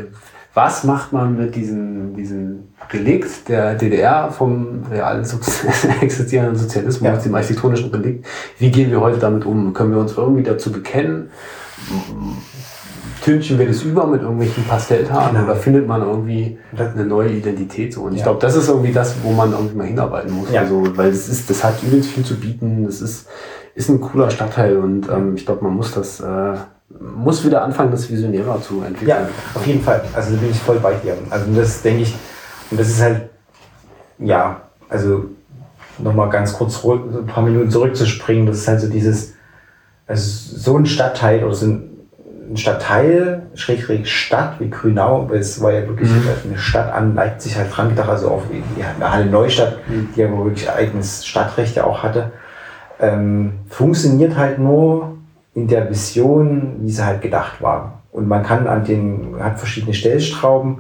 was 0.54 0.82
macht 0.82 1.12
man 1.12 1.36
mit 1.36 1.54
diesem, 1.54 2.16
diesem 2.16 2.64
Relikt 2.92 3.48
der 3.48 3.76
DDR 3.76 4.30
vom 4.32 4.82
real 4.90 5.20
sozi- 5.22 5.68
existierenden 6.00 6.56
Sozialismus, 6.56 7.08
Ja. 7.08 7.16
dem 7.16 7.34
architektonischen 7.34 7.90
Relikt? 7.90 8.26
Wie 8.58 8.70
gehen 8.72 8.90
wir 8.90 9.00
heute 9.00 9.18
damit 9.18 9.46
um? 9.46 9.72
Können 9.72 9.92
wir 9.92 10.00
uns 10.00 10.16
irgendwie 10.16 10.42
dazu 10.42 10.72
bekennen? 10.72 11.30
Tünchen 13.24 13.58
wir 13.58 13.66
das 13.66 13.82
über 13.82 14.06
mit 14.06 14.22
irgendwelchen 14.22 14.64
Pastelltagen 14.64 15.32
Genau. 15.34 15.44
oder 15.44 15.56
findet 15.56 15.86
man 15.86 16.02
irgendwie 16.02 16.58
eine 16.76 17.04
neue 17.04 17.30
Identität 17.30 17.92
so? 17.92 18.02
Und 18.02 18.12
ich 18.12 18.18
Ja. 18.18 18.24
glaube, 18.26 18.40
das 18.40 18.54
ist 18.54 18.68
irgendwie 18.68 18.92
das, 18.92 19.16
wo 19.22 19.32
man 19.32 19.52
irgendwie 19.52 19.76
mal 19.76 19.86
hinarbeiten 19.86 20.32
muss. 20.32 20.50
Ja. 20.52 20.62
Also, 20.62 20.84
weil 20.96 21.10
das 21.10 21.28
ist, 21.28 21.48
das 21.50 21.64
hat 21.64 21.82
übelst 21.82 22.10
viel 22.10 22.24
zu 22.24 22.34
bieten. 22.36 22.84
Das 22.84 23.00
ist, 23.00 23.26
ist 23.74 23.88
ein 23.88 24.00
cooler 24.00 24.30
Stadtteil 24.30 24.76
und 24.78 25.08
ähm, 25.08 25.34
ich 25.36 25.44
glaube, 25.46 25.64
man 25.64 25.74
muss 25.74 25.92
das, 25.92 26.20
äh, 26.20 26.54
muss 27.16 27.44
wieder 27.44 27.62
anfangen, 27.62 27.90
das 27.90 28.10
visionärer 28.10 28.60
zu 28.62 28.82
entwickeln. 28.82 29.08
Ja, 29.08 29.28
auf 29.54 29.66
jeden 29.66 29.82
Fall. 29.82 30.02
Also 30.14 30.34
da 30.34 30.40
bin 30.40 30.50
ich 30.50 30.58
voll 30.58 30.78
bei 30.80 30.94
dir. 30.94 31.14
Also 31.30 31.46
das 31.54 31.82
denke 31.82 32.02
ich, 32.02 32.14
und 32.70 32.78
das 32.80 32.88
ist 32.88 33.00
halt, 33.02 33.28
ja, 34.18 34.60
also 34.88 35.24
nochmal 35.98 36.30
ganz 36.30 36.52
kurz 36.52 36.82
ein 36.84 37.26
paar 37.26 37.42
Minuten 37.42 37.70
zurückzuspringen, 37.70 38.46
das 38.46 38.58
ist 38.58 38.68
halt 38.68 38.80
so 38.80 38.88
dieses, 38.88 39.34
also 40.06 40.56
so 40.56 40.76
ein 40.76 40.86
Stadtteil 40.86 41.44
oder 41.44 41.54
so 41.54 41.66
ein, 41.66 41.88
ein 42.51 42.57
Stadtteil, 42.57 43.42
Schrägstrich 43.55 44.11
Stadt 44.11 44.59
wie 44.59 44.70
Grünau, 44.70 45.28
weil 45.28 45.38
es 45.38 45.61
war 45.61 45.72
ja 45.72 45.86
wirklich 45.86 46.11
Mhm. 46.11 46.22
eine 46.49 46.59
Stadt 46.59 46.92
an 46.92 47.14
Leipzig 47.14 47.57
halt 47.57 47.74
dran 47.76 47.90
gedacht, 47.90 48.09
also 48.09 48.28
auf 48.30 48.42
die 48.51 48.62
ja, 48.80 48.86
Halle 49.11 49.26
Neustadt, 49.26 49.78
die 49.88 50.20
ja 50.20 50.30
wirklich 50.30 50.70
eigenes 50.70 51.26
Stadtrecht 51.26 51.76
ja 51.76 51.84
auch 51.84 52.03
hatte, 52.03 52.32
ähm, 53.01 53.53
funktioniert 53.68 54.36
halt 54.36 54.59
nur 54.59 55.16
in 55.55 55.68
der 55.68 55.88
Vision, 55.90 56.76
wie 56.80 56.90
sie 56.90 57.05
halt 57.05 57.20
gedacht 57.20 57.61
war. 57.61 58.03
Und 58.12 58.28
man 58.28 58.42
kann 58.42 58.66
an 58.66 58.84
den, 58.84 59.36
hat 59.40 59.59
verschiedene 59.59 59.94
Stellschrauben, 59.94 60.78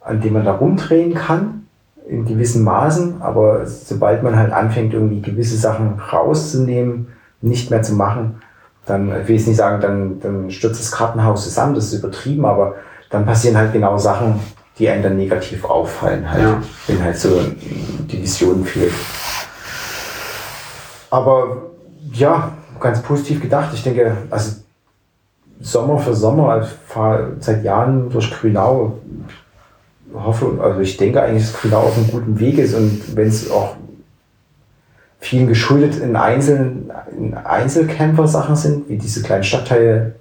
an 0.00 0.20
denen 0.20 0.34
man 0.34 0.44
da 0.44 0.52
rumdrehen 0.52 1.14
kann, 1.14 1.66
in 2.08 2.24
gewissen 2.24 2.64
Maßen, 2.64 3.20
aber 3.20 3.66
sobald 3.66 4.22
man 4.22 4.36
halt 4.36 4.52
anfängt, 4.52 4.94
irgendwie 4.94 5.20
gewisse 5.20 5.56
Sachen 5.56 6.00
rauszunehmen, 6.00 7.08
nicht 7.40 7.70
mehr 7.70 7.82
zu 7.82 7.94
machen, 7.94 8.40
dann, 8.88 9.08
ich 9.22 9.28
will 9.28 9.36
jetzt 9.36 9.46
nicht 9.48 9.56
sagen, 9.56 9.80
dann, 9.80 10.20
dann 10.20 10.50
stürzt 10.50 10.80
das 10.80 10.90
Kartenhaus 10.92 11.44
zusammen, 11.44 11.74
das 11.74 11.92
ist 11.92 12.00
übertrieben, 12.02 12.44
aber 12.44 12.74
dann 13.10 13.24
passieren 13.26 13.56
halt 13.56 13.72
genau 13.72 13.96
Sachen, 13.98 14.40
die 14.78 14.88
einem 14.88 15.02
dann 15.02 15.16
negativ 15.16 15.64
auffallen, 15.64 16.30
halt, 16.30 16.42
Ja. 16.42 16.62
wenn 16.86 17.02
halt 17.02 17.18
so 17.18 17.40
die 18.10 18.22
Vision 18.22 18.64
fehlt. 18.64 18.92
Aber 21.10 21.62
ja, 22.12 22.52
ganz 22.80 23.02
positiv 23.02 23.40
gedacht. 23.40 23.70
Ich 23.74 23.82
denke, 23.82 24.16
also 24.30 24.56
Sommer 25.60 25.98
für 25.98 26.14
Sommer, 26.14 26.50
also 26.50 26.68
ich 26.68 26.92
fahre 26.92 27.32
seit 27.40 27.64
Jahren 27.64 28.10
durch 28.10 28.30
Grünau, 28.30 28.98
hoffe, 30.14 30.58
also 30.62 30.80
ich 30.80 30.96
denke 30.96 31.20
eigentlich, 31.22 31.50
dass 31.50 31.60
Grünau 31.60 31.78
auf 31.80 31.96
einem 31.96 32.08
guten 32.08 32.38
Weg 32.38 32.58
ist 32.58 32.74
und 32.74 33.16
wenn 33.16 33.28
es 33.28 33.50
auch 33.50 33.74
vielen 35.20 35.48
geschuldet 35.48 35.98
in, 35.98 36.16
Einzelnen, 36.16 36.90
in 37.16 37.34
Einzelkämpfer-Sachen 37.34 38.56
sind, 38.56 38.88
wie 38.88 38.96
diese 38.96 39.22
kleinen 39.22 39.44
Stadtteile, 39.44 40.14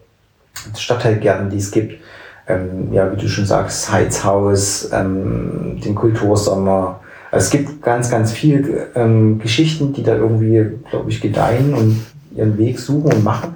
Stadtteilgärten, 0.75 1.49
die 1.49 1.57
es 1.57 1.71
gibt, 1.71 2.01
ähm, 2.47 2.91
ja, 2.91 3.11
wie 3.11 3.17
du 3.21 3.27
schon 3.27 3.45
sagst, 3.45 3.91
Heizhaus, 3.91 4.89
ähm, 4.91 5.79
den 5.83 5.95
Kultursommer. 5.95 6.99
Also 7.29 7.45
es 7.45 7.49
gibt 7.51 7.81
ganz, 7.81 8.09
ganz 8.09 8.31
viele 8.31 8.87
ähm, 8.95 9.39
Geschichten, 9.39 9.93
die 9.93 10.03
da 10.03 10.15
irgendwie, 10.15 10.65
glaube 10.89 11.09
ich, 11.09 11.21
gedeihen 11.21 11.73
und 11.73 12.05
ihren 12.35 12.57
Weg 12.57 12.79
suchen 12.79 13.11
und 13.11 13.23
machen 13.23 13.55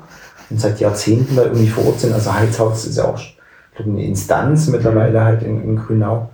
und 0.50 0.60
seit 0.60 0.80
Jahrzehnten 0.80 1.36
da 1.36 1.44
irgendwie 1.44 1.70
vor 1.70 1.86
Ort 1.88 2.02
sind. 2.02 2.14
Also 2.14 2.34
Heizhaus 2.34 2.86
ist 2.86 2.98
ja 2.98 3.06
auch 3.06 3.20
glaub, 3.76 3.88
eine 3.88 4.06
Instanz 4.06 4.68
mittlerweile 4.68 5.24
halt 5.24 5.44
in, 5.44 5.64
in 5.64 5.76
Grünau. 5.78 6.30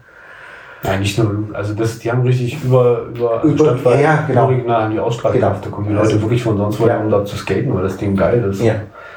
Ja, 0.87 0.97
nicht 0.97 1.17
nur, 1.19 1.49
also 1.53 1.73
das, 1.73 1.99
die 1.99 2.09
haben 2.09 2.21
richtig 2.21 2.63
über, 2.63 3.01
über, 3.13 3.43
Über- 3.43 3.65
Stadtweit, 3.65 4.01
ja, 4.01 4.23
genau. 4.25 4.45
überregional 4.45 4.83
haben 4.83 4.93
die 4.93 4.99
Ausstrahlkraft. 4.99 5.61
Genau. 5.63 5.69
Da 5.71 5.75
kommen 5.75 5.87
die 5.89 5.93
Leute 5.95 6.21
wirklich 6.21 6.41
von 6.41 6.57
sonst 6.57 6.79
woher, 6.79 6.95
Ja. 6.95 7.01
um 7.01 7.11
da 7.11 7.25
zu 7.25 7.35
skaten, 7.35 7.73
weil 7.75 7.83
das 7.83 7.97
Ding 7.97 8.15
geil 8.15 8.43
ist. 8.49 8.61
Ja. 8.61 8.75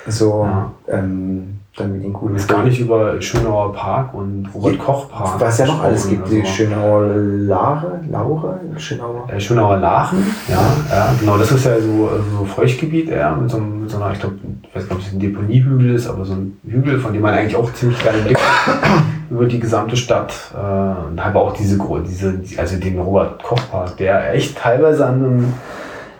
So, 0.08 0.44
Ja. 0.44 0.72
Ähm, 0.88 1.59
dann 1.76 1.92
mit 1.92 2.02
den 2.02 2.08
Und 2.12 2.20
coolen 2.20 2.36
ist 2.36 2.48
gar 2.48 2.64
nicht 2.64 2.80
über 2.80 3.20
Schönauer 3.22 3.72
Park 3.72 4.12
und 4.12 4.48
Robert 4.54 4.78
Koch 4.78 5.08
Park. 5.10 5.40
Was 5.40 5.58
ja 5.58 5.66
noch 5.66 5.82
alles 5.82 6.08
gibt, 6.08 6.28
die 6.30 6.40
Also, 6.40 6.52
Schönauer 6.52 7.06
Lare, 7.14 8.00
Laure, 8.10 8.60
Schönauer. 8.76 9.28
äh, 9.28 9.40
Schönauer 9.40 9.76
Lachen, 9.78 10.18
ja, 10.48 10.60
ja, 10.90 11.14
genau, 11.18 11.38
das 11.38 11.52
ist 11.52 11.64
ja 11.64 11.80
so, 11.80 12.10
so 12.38 12.44
Feuchtgebiet 12.44 13.08
eher, 13.08 13.36
mit 13.36 13.50
so, 13.50 13.56
einem- 13.58 13.82
mit 13.82 13.90
so 13.90 13.96
einer, 13.98 14.12
ich 14.12 14.18
glaube, 14.20 14.36
ich 14.68 14.74
weiß 14.76 14.88
gar 14.88 14.96
nicht, 14.96 15.06
ob 15.06 15.08
es 15.08 15.14
ein 15.14 15.20
Deponiehügel 15.20 15.94
ist, 15.94 16.08
aber 16.08 16.24
so 16.24 16.32
ein 16.34 16.58
Hügel, 16.66 16.98
von 16.98 17.12
dem 17.12 17.22
man 17.22 17.34
eigentlich 17.34 17.56
auch 17.56 17.72
ziemlich 17.72 18.02
geilen 18.04 18.24
Blick 18.24 18.38
über 19.30 19.46
die 19.46 19.60
gesamte 19.60 19.96
Stadt. 19.96 20.32
Äh, 20.54 21.08
und 21.08 21.24
habe 21.24 21.38
auch 21.38 21.52
diese, 21.52 21.78
diese, 22.06 22.34
also 22.58 22.76
den 22.78 22.98
Robert 22.98 23.42
Koch 23.42 23.60
Park, 23.70 23.96
der 23.98 24.34
echt 24.34 24.58
teilweise 24.58 25.06
an 25.06 25.14
einem, 25.14 25.52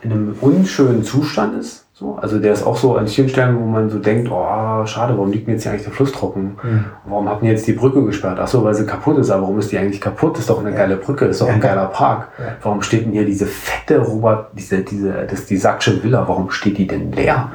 in 0.02 0.12
einem 0.12 0.34
unschönen 0.40 1.02
Zustand 1.02 1.58
ist. 1.60 1.84
So, 2.00 2.16
also 2.18 2.38
der 2.38 2.54
ist 2.54 2.66
auch 2.66 2.78
so 2.78 2.96
an 2.96 3.06
vielen 3.06 3.28
Stellen, 3.28 3.60
wo 3.60 3.66
man 3.66 3.90
so 3.90 3.98
denkt, 3.98 4.30
oh, 4.32 4.86
schade, 4.86 5.12
warum 5.18 5.30
liegt 5.30 5.46
mir 5.46 5.52
jetzt 5.52 5.64
hier 5.64 5.72
eigentlich 5.72 5.84
der 5.84 5.92
Fluss 5.92 6.12
trocken? 6.12 6.56
Mhm. 6.62 6.84
Warum 7.04 7.28
habt 7.28 7.42
ihr 7.42 7.50
jetzt 7.50 7.66
die 7.66 7.74
Brücke 7.74 8.02
gesperrt? 8.06 8.38
Ach 8.40 8.48
so, 8.48 8.64
weil 8.64 8.72
sie 8.72 8.86
kaputt 8.86 9.18
ist. 9.18 9.28
Aber 9.28 9.42
warum 9.42 9.58
ist 9.58 9.70
die 9.70 9.76
eigentlich 9.76 10.00
kaputt? 10.00 10.38
Ist 10.38 10.48
doch 10.48 10.60
eine 10.60 10.70
Ja. 10.70 10.76
geile 10.78 10.96
Brücke, 10.96 11.26
ist 11.26 11.42
doch 11.42 11.48
Ja. 11.48 11.52
ein 11.52 11.60
geiler 11.60 11.84
Park. 11.88 12.28
Ja. 12.38 12.44
Warum 12.62 12.80
steht 12.80 13.04
denn 13.04 13.12
hier 13.12 13.26
diese 13.26 13.44
fette 13.44 13.98
Robert, 13.98 14.46
diese, 14.56 14.78
diese, 14.78 15.12
das 15.30 15.44
die 15.44 15.58
Sacksche 15.58 16.02
Villa, 16.02 16.26
warum 16.26 16.50
steht 16.50 16.78
die 16.78 16.86
denn 16.86 17.12
leer? 17.12 17.50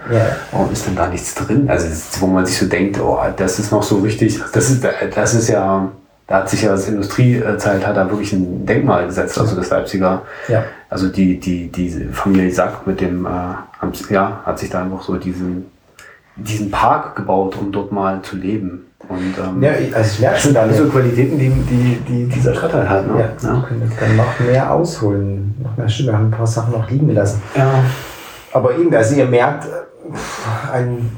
Warum 0.52 0.72
ist 0.72 0.86
denn 0.86 0.96
da 0.96 1.08
nichts 1.08 1.34
drin? 1.34 1.68
Also, 1.68 1.88
wo 2.22 2.28
man 2.28 2.46
sich 2.46 2.60
so 2.60 2.68
denkt, 2.68 3.00
oh, 3.02 3.18
das 3.36 3.58
ist 3.58 3.72
noch 3.72 3.82
so 3.82 3.98
richtig, 3.98 4.40
das 4.54 4.70
ist, 4.70 4.86
das 5.16 5.34
ist 5.34 5.48
ja, 5.50 5.88
da 6.28 6.38
hat 6.38 6.50
sich 6.50 6.64
ja 6.64 6.70
das 6.72 6.88
Industriezeit 6.88 7.86
hat 7.86 7.98
da 7.98 8.10
wirklich 8.10 8.34
ein 8.34 8.66
Denkmal 8.66 9.06
gesetzt, 9.06 9.38
also 9.40 9.56
das 9.56 9.70
Leipziger, 9.70 10.24
Ja. 10.48 10.64
also 10.90 11.08
die, 11.10 11.40
die, 11.40 11.68
diese 11.72 12.06
Familie 12.10 12.52
Sack 12.52 12.88
mit 12.88 13.00
dem, 13.02 13.26
äh, 13.26 13.30
ja, 14.14 14.42
hat 14.46 14.58
sich 14.60 14.70
da 14.70 14.82
einfach 14.84 15.04
so 15.04 15.16
diesen, 15.18 15.66
diesen 16.36 16.72
Park 16.72 17.16
gebaut, 17.16 17.56
um 17.60 17.72
dort 17.72 17.92
mal 17.92 18.22
zu 18.24 18.36
leben. 18.38 18.88
Und, 19.08 19.36
ähm, 19.38 19.62
Ja, 19.62 19.74
ich- 19.74 19.96
also 19.96 20.10
ich 20.16 20.20
merke 20.20 20.40
schon 20.40 20.54
da 20.56 20.68
so 20.74 20.86
Qualitäten, 20.86 21.38
die, 21.38 21.50
die, 21.50 21.98
die 22.08 22.26
dieser 22.26 22.56
Stadtteil 22.56 22.90
hat. 22.90 23.06
Ne? 23.08 23.20
Ja, 23.20 23.28
wir 23.54 23.62
können 23.68 23.92
dann 24.00 24.16
noch 24.18 24.40
mehr 24.40 24.72
ausholen. 24.72 25.54
Noch 25.62 25.78
mehr 25.78 25.88
wir 25.88 26.12
haben 26.14 26.26
ein 26.26 26.32
paar 26.32 26.48
Sachen 26.48 26.72
noch 26.74 26.90
liegen 26.90 27.14
lassen. 27.14 27.40
ja. 27.56 27.70
Aber 28.52 28.76
eben, 28.78 28.94
also 28.96 29.16
ihr 29.16 29.26
merkt, 29.28 29.66
äh, 29.66 30.74
ein, 30.74 31.12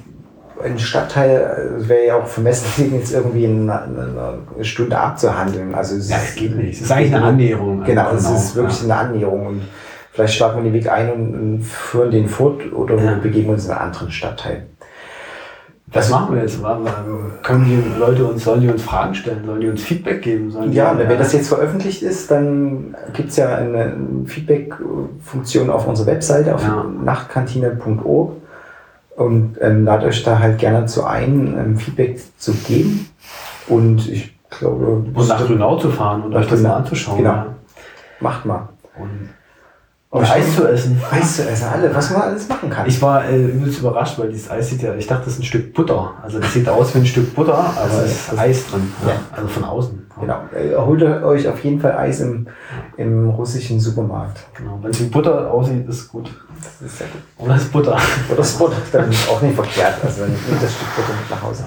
ein 0.63 0.79
Stadtteil 0.79 1.79
äh, 1.79 1.87
wäre 1.89 2.05
ja 2.07 2.15
auch 2.15 2.27
vermessen, 2.27 2.93
jetzt 2.93 3.13
irgendwie 3.13 3.45
in 3.45 3.69
einer, 3.69 3.85
in 3.85 3.99
einer 3.99 4.63
Stunde 4.63 4.97
abzuhandeln. 4.97 5.73
Also 5.75 5.95
es 5.95 6.09
ja, 6.09 6.17
es 6.17 6.35
geht 6.35 6.55
nicht. 6.55 6.75
Es 6.75 6.81
ist 6.81 6.91
eigentlich 6.91 7.15
eine 7.15 7.25
Annäherung. 7.25 7.83
Genau, 7.83 8.11
es 8.11 8.29
ist 8.29 8.55
wirklich 8.55 8.77
ja. 8.83 8.95
eine 8.97 9.09
Annäherung. 9.09 9.47
Und 9.47 9.61
vielleicht 10.11 10.35
schlagen 10.35 10.57
wir 10.57 10.63
den 10.63 10.73
Weg 10.73 10.89
ein 10.91 11.11
und, 11.11 11.61
führen 11.63 12.11
den 12.11 12.27
fort 12.27 12.71
oder 12.73 12.95
Ja. 12.95 13.03
wir 13.03 13.15
begeben 13.17 13.49
uns 13.49 13.65
in 13.65 13.71
einen 13.71 13.81
anderen 13.81 14.11
Stadtteil. 14.11 14.67
Was 15.89 16.09
machen 16.09 16.35
wir 16.35 16.41
jetzt? 16.41 16.59
Können 17.43 17.63
die 17.65 17.97
Leute 17.97 18.25
uns, 18.25 18.43
sollen 18.43 18.59
die 18.59 18.67
uns 18.67 18.83
Fragen 18.83 19.15
stellen? 19.15 19.45
Sollen 19.45 19.61
die 19.61 19.69
uns 19.69 19.81
Feedback 19.81 20.21
geben? 20.21 20.51
Sollen 20.51 20.73
Ja, 20.73 20.93
die, 20.93 21.07
wenn 21.07 21.17
das 21.17 21.31
jetzt 21.31 21.47
veröffentlicht 21.47 22.03
ist, 22.03 22.29
dann 22.29 22.93
gibt 23.13 23.29
es 23.29 23.37
ja 23.37 23.55
eine 23.55 23.95
Feedback-Funktion 24.25 25.69
auf 25.69 25.87
unserer 25.87 26.07
Webseite, 26.07 26.53
auf 26.55 26.61
Ja. 26.61 26.83
nachtkantine.org. 26.83 28.33
Und 29.17 29.55
ähm, 29.61 29.83
lade 29.83 30.05
euch 30.05 30.23
da 30.23 30.37
halt 30.37 30.59
gerne 30.59 30.85
zu 30.85 31.03
ein, 31.03 31.57
ähm, 31.57 31.77
Feedback 31.77 32.19
zu 32.37 32.53
geben. 32.53 33.09
Und 33.67 34.07
ich 34.07 34.37
glaube, 34.51 34.85
Und 35.13 35.27
nach 35.27 35.43
Grünau 35.45 35.77
zu 35.77 35.89
fahren 35.89 36.21
und 36.21 36.35
euch 36.35 36.47
das 36.47 36.61
mal 36.61 36.75
anzuschauen. 36.75 37.17
Genau. 37.17 37.29
Ja. 37.31 37.45
macht 38.19 38.45
mal. 38.45 38.69
Und, 38.95 39.29
und 40.11 40.23
Eis 40.31 40.55
zu 40.55 40.67
essen. 40.67 41.01
Eis 41.11 41.35
zu 41.37 41.49
essen, 41.49 41.67
alle, 41.67 41.93
was 41.93 42.11
man 42.11 42.21
alles 42.21 42.47
machen 42.47 42.69
kann. 42.69 42.87
Ich 42.87 43.01
war 43.01 43.25
äh, 43.25 43.43
übelst 43.43 43.79
überrascht, 43.79 44.19
weil 44.19 44.29
dieses 44.29 44.51
Eis 44.51 44.69
sieht 44.69 44.83
ja, 44.83 44.93
ich 44.93 45.07
dachte, 45.07 45.25
das 45.25 45.33
ist 45.33 45.39
ein 45.39 45.45
Stück 45.45 45.73
Butter. 45.73 46.13
Also 46.21 46.39
das 46.39 46.53
sieht 46.53 46.69
aus 46.69 46.93
wie 46.93 46.99
ein 46.99 47.05
Stück 47.07 47.33
Butter, 47.35 47.57
aber 47.57 48.03
es 48.05 48.11
ist 48.11 48.31
das- 48.31 48.39
Eis 48.39 48.67
drin. 48.67 48.91
Ja. 49.03 49.13
ja. 49.13 49.19
Also 49.31 49.47
von 49.47 49.63
außen. 49.63 50.05
Genau. 50.21 50.39
Äh, 50.55 50.75
Holt 50.75 51.01
euch 51.03 51.47
auf 51.47 51.63
jeden 51.63 51.79
Fall 51.79 51.93
Eis 51.97 52.19
im, 52.21 52.47
im 52.97 53.29
russischen 53.31 53.79
Supermarkt. 53.79 54.45
Genau. 54.55 54.77
Wenn 54.81 54.91
es 54.91 54.99
wie 55.01 55.05
Butter 55.09 55.51
aussieht, 55.51 55.87
ist 55.89 56.07
gut. 56.07 56.29
Das 56.79 56.89
ist 56.91 56.97
sehr 56.99 57.07
gut. 57.07 57.21
Oder 57.37 57.55
ist 57.55 57.71
Butter. 57.71 57.97
Oder 58.27 58.37
das 58.37 58.53
Brot 58.53 58.73
dann 58.91 59.09
auch 59.29 59.41
nicht 59.41 59.55
verkehrt. 59.55 59.95
Also 60.03 60.21
dann 60.21 60.31
nimmt 60.31 60.61
das 60.63 60.71
Stück 60.73 60.95
Butter 60.95 61.13
mit 61.19 61.29
nach 61.29 61.41
Hause. 61.41 61.63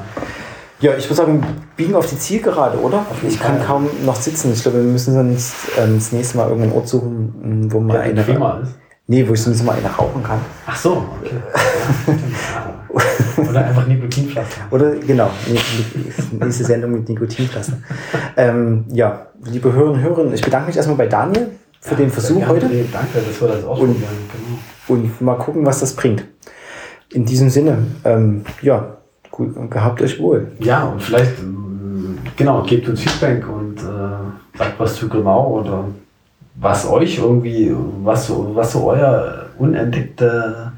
Ja, 0.81 0.93
ich 0.97 1.05
würde 1.05 1.15
sagen, 1.17 1.45
biegen 1.77 1.95
auf 1.95 2.07
die 2.07 2.19
Zielgerade, 2.19 2.79
oder? 2.79 3.05
Ich 3.27 3.39
kann 3.39 3.59
Fall. 3.59 3.67
kaum 3.67 3.89
noch 4.07 4.17
sitzen. 4.17 4.53
Ich 4.53 4.63
glaube, 4.63 4.79
wir 4.79 4.85
müssen 4.91 5.19
uns 5.19 5.53
ähm, 5.79 5.97
das 5.97 6.11
nächste 6.13 6.39
Mal 6.39 6.45
irgendeinen 6.49 6.73
Ort 6.73 6.89
suchen, 6.89 7.35
m, 7.43 7.73
wo 7.73 7.81
man 7.81 7.97
Ja, 7.97 8.03
eine, 8.03 8.15
bequemer 8.23 8.61
ist. 8.63 8.73
nee, 9.07 9.29
wo 9.29 9.35
ich 9.35 9.43
zumindest 9.43 9.67
mal 9.67 9.77
eine 9.77 9.91
rauchen 9.95 10.23
kann. 10.23 10.39
Ach 10.67 10.77
so, 10.77 11.05
okay. 11.21 11.35
Ja. 12.55 13.45
Oder 13.51 13.65
einfach 13.67 13.87
Nikotinpflaster. 13.87 14.61
Oder 14.71 14.91
genau, 14.97 15.31
nächste 16.33 16.65
Sendung 16.65 16.93
mit 16.93 17.09
Nikotinpflaster. 17.09 17.75
ähm, 18.37 18.85
ja, 18.89 19.27
liebe 19.45 19.73
Hörerinnen 19.73 20.03
und 20.03 20.17
Hörer, 20.17 20.33
ich 20.33 20.41
bedanke 20.43 20.69
mich 20.69 20.77
erstmal 20.77 20.97
bei 20.97 21.07
Daniel 21.07 21.49
für 21.81 21.95
den 21.95 22.11
Versuch 22.11 22.41
Ja, 22.41 22.49
heute 22.49 22.67
Danke, 22.69 23.19
dass 23.27 23.41
wir 23.41 23.49
das 23.49 23.65
ausprobieren. 23.65 23.97
Genau. 24.01 24.59
Und 24.91 25.21
mal 25.21 25.37
gucken, 25.37 25.65
was 25.65 25.81
das 25.81 25.95
bringt. 25.95 26.25
In 27.13 27.25
diesem 27.25 27.51
Sinne, 27.51 27.79
ähm, 28.05 28.45
ja, 28.63 28.97
gut, 29.31 29.55
gehabt 29.71 30.03
euch 30.03 30.21
wohl. 30.21 30.53
Ja, 30.61 30.85
und 30.85 31.03
vielleicht, 31.03 31.39
ähm, 31.41 32.19
genau, 32.37 32.63
gebt 32.63 32.89
uns 32.89 33.01
Feedback 33.01 33.49
und 33.49 33.79
äh, 33.79 34.59
sagt 34.59 34.79
was 34.79 34.97
zu 34.97 35.09
Grimau 35.09 35.61
oder 35.61 35.85
was 36.57 36.87
euch 36.87 37.19
irgendwie, 37.19 37.75
was 38.03 38.27
so, 38.27 38.51
was 38.55 38.73
so 38.73 38.91
euer 38.91 39.47
unentdeckte, 39.59 40.73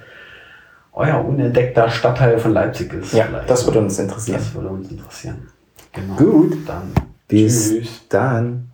euer 0.92 1.24
unentdeckter 1.24 1.90
Stadtteil 1.90 2.38
von 2.38 2.52
Leipzig 2.52 2.92
ist. 2.94 3.12
Ja, 3.12 3.24
vielleicht. 3.24 3.50
das 3.50 3.66
würde 3.66 3.80
uns 3.80 3.98
interessieren. 3.98 4.38
Das 4.38 4.54
würde 4.54 4.68
uns 4.68 4.90
interessieren. 4.90 5.48
Genau. 5.92 6.14
Gut. 6.16 6.58
Dann 6.66 6.92
Bis 7.28 7.70
tschüss. 7.70 8.02
dann. 8.08 8.71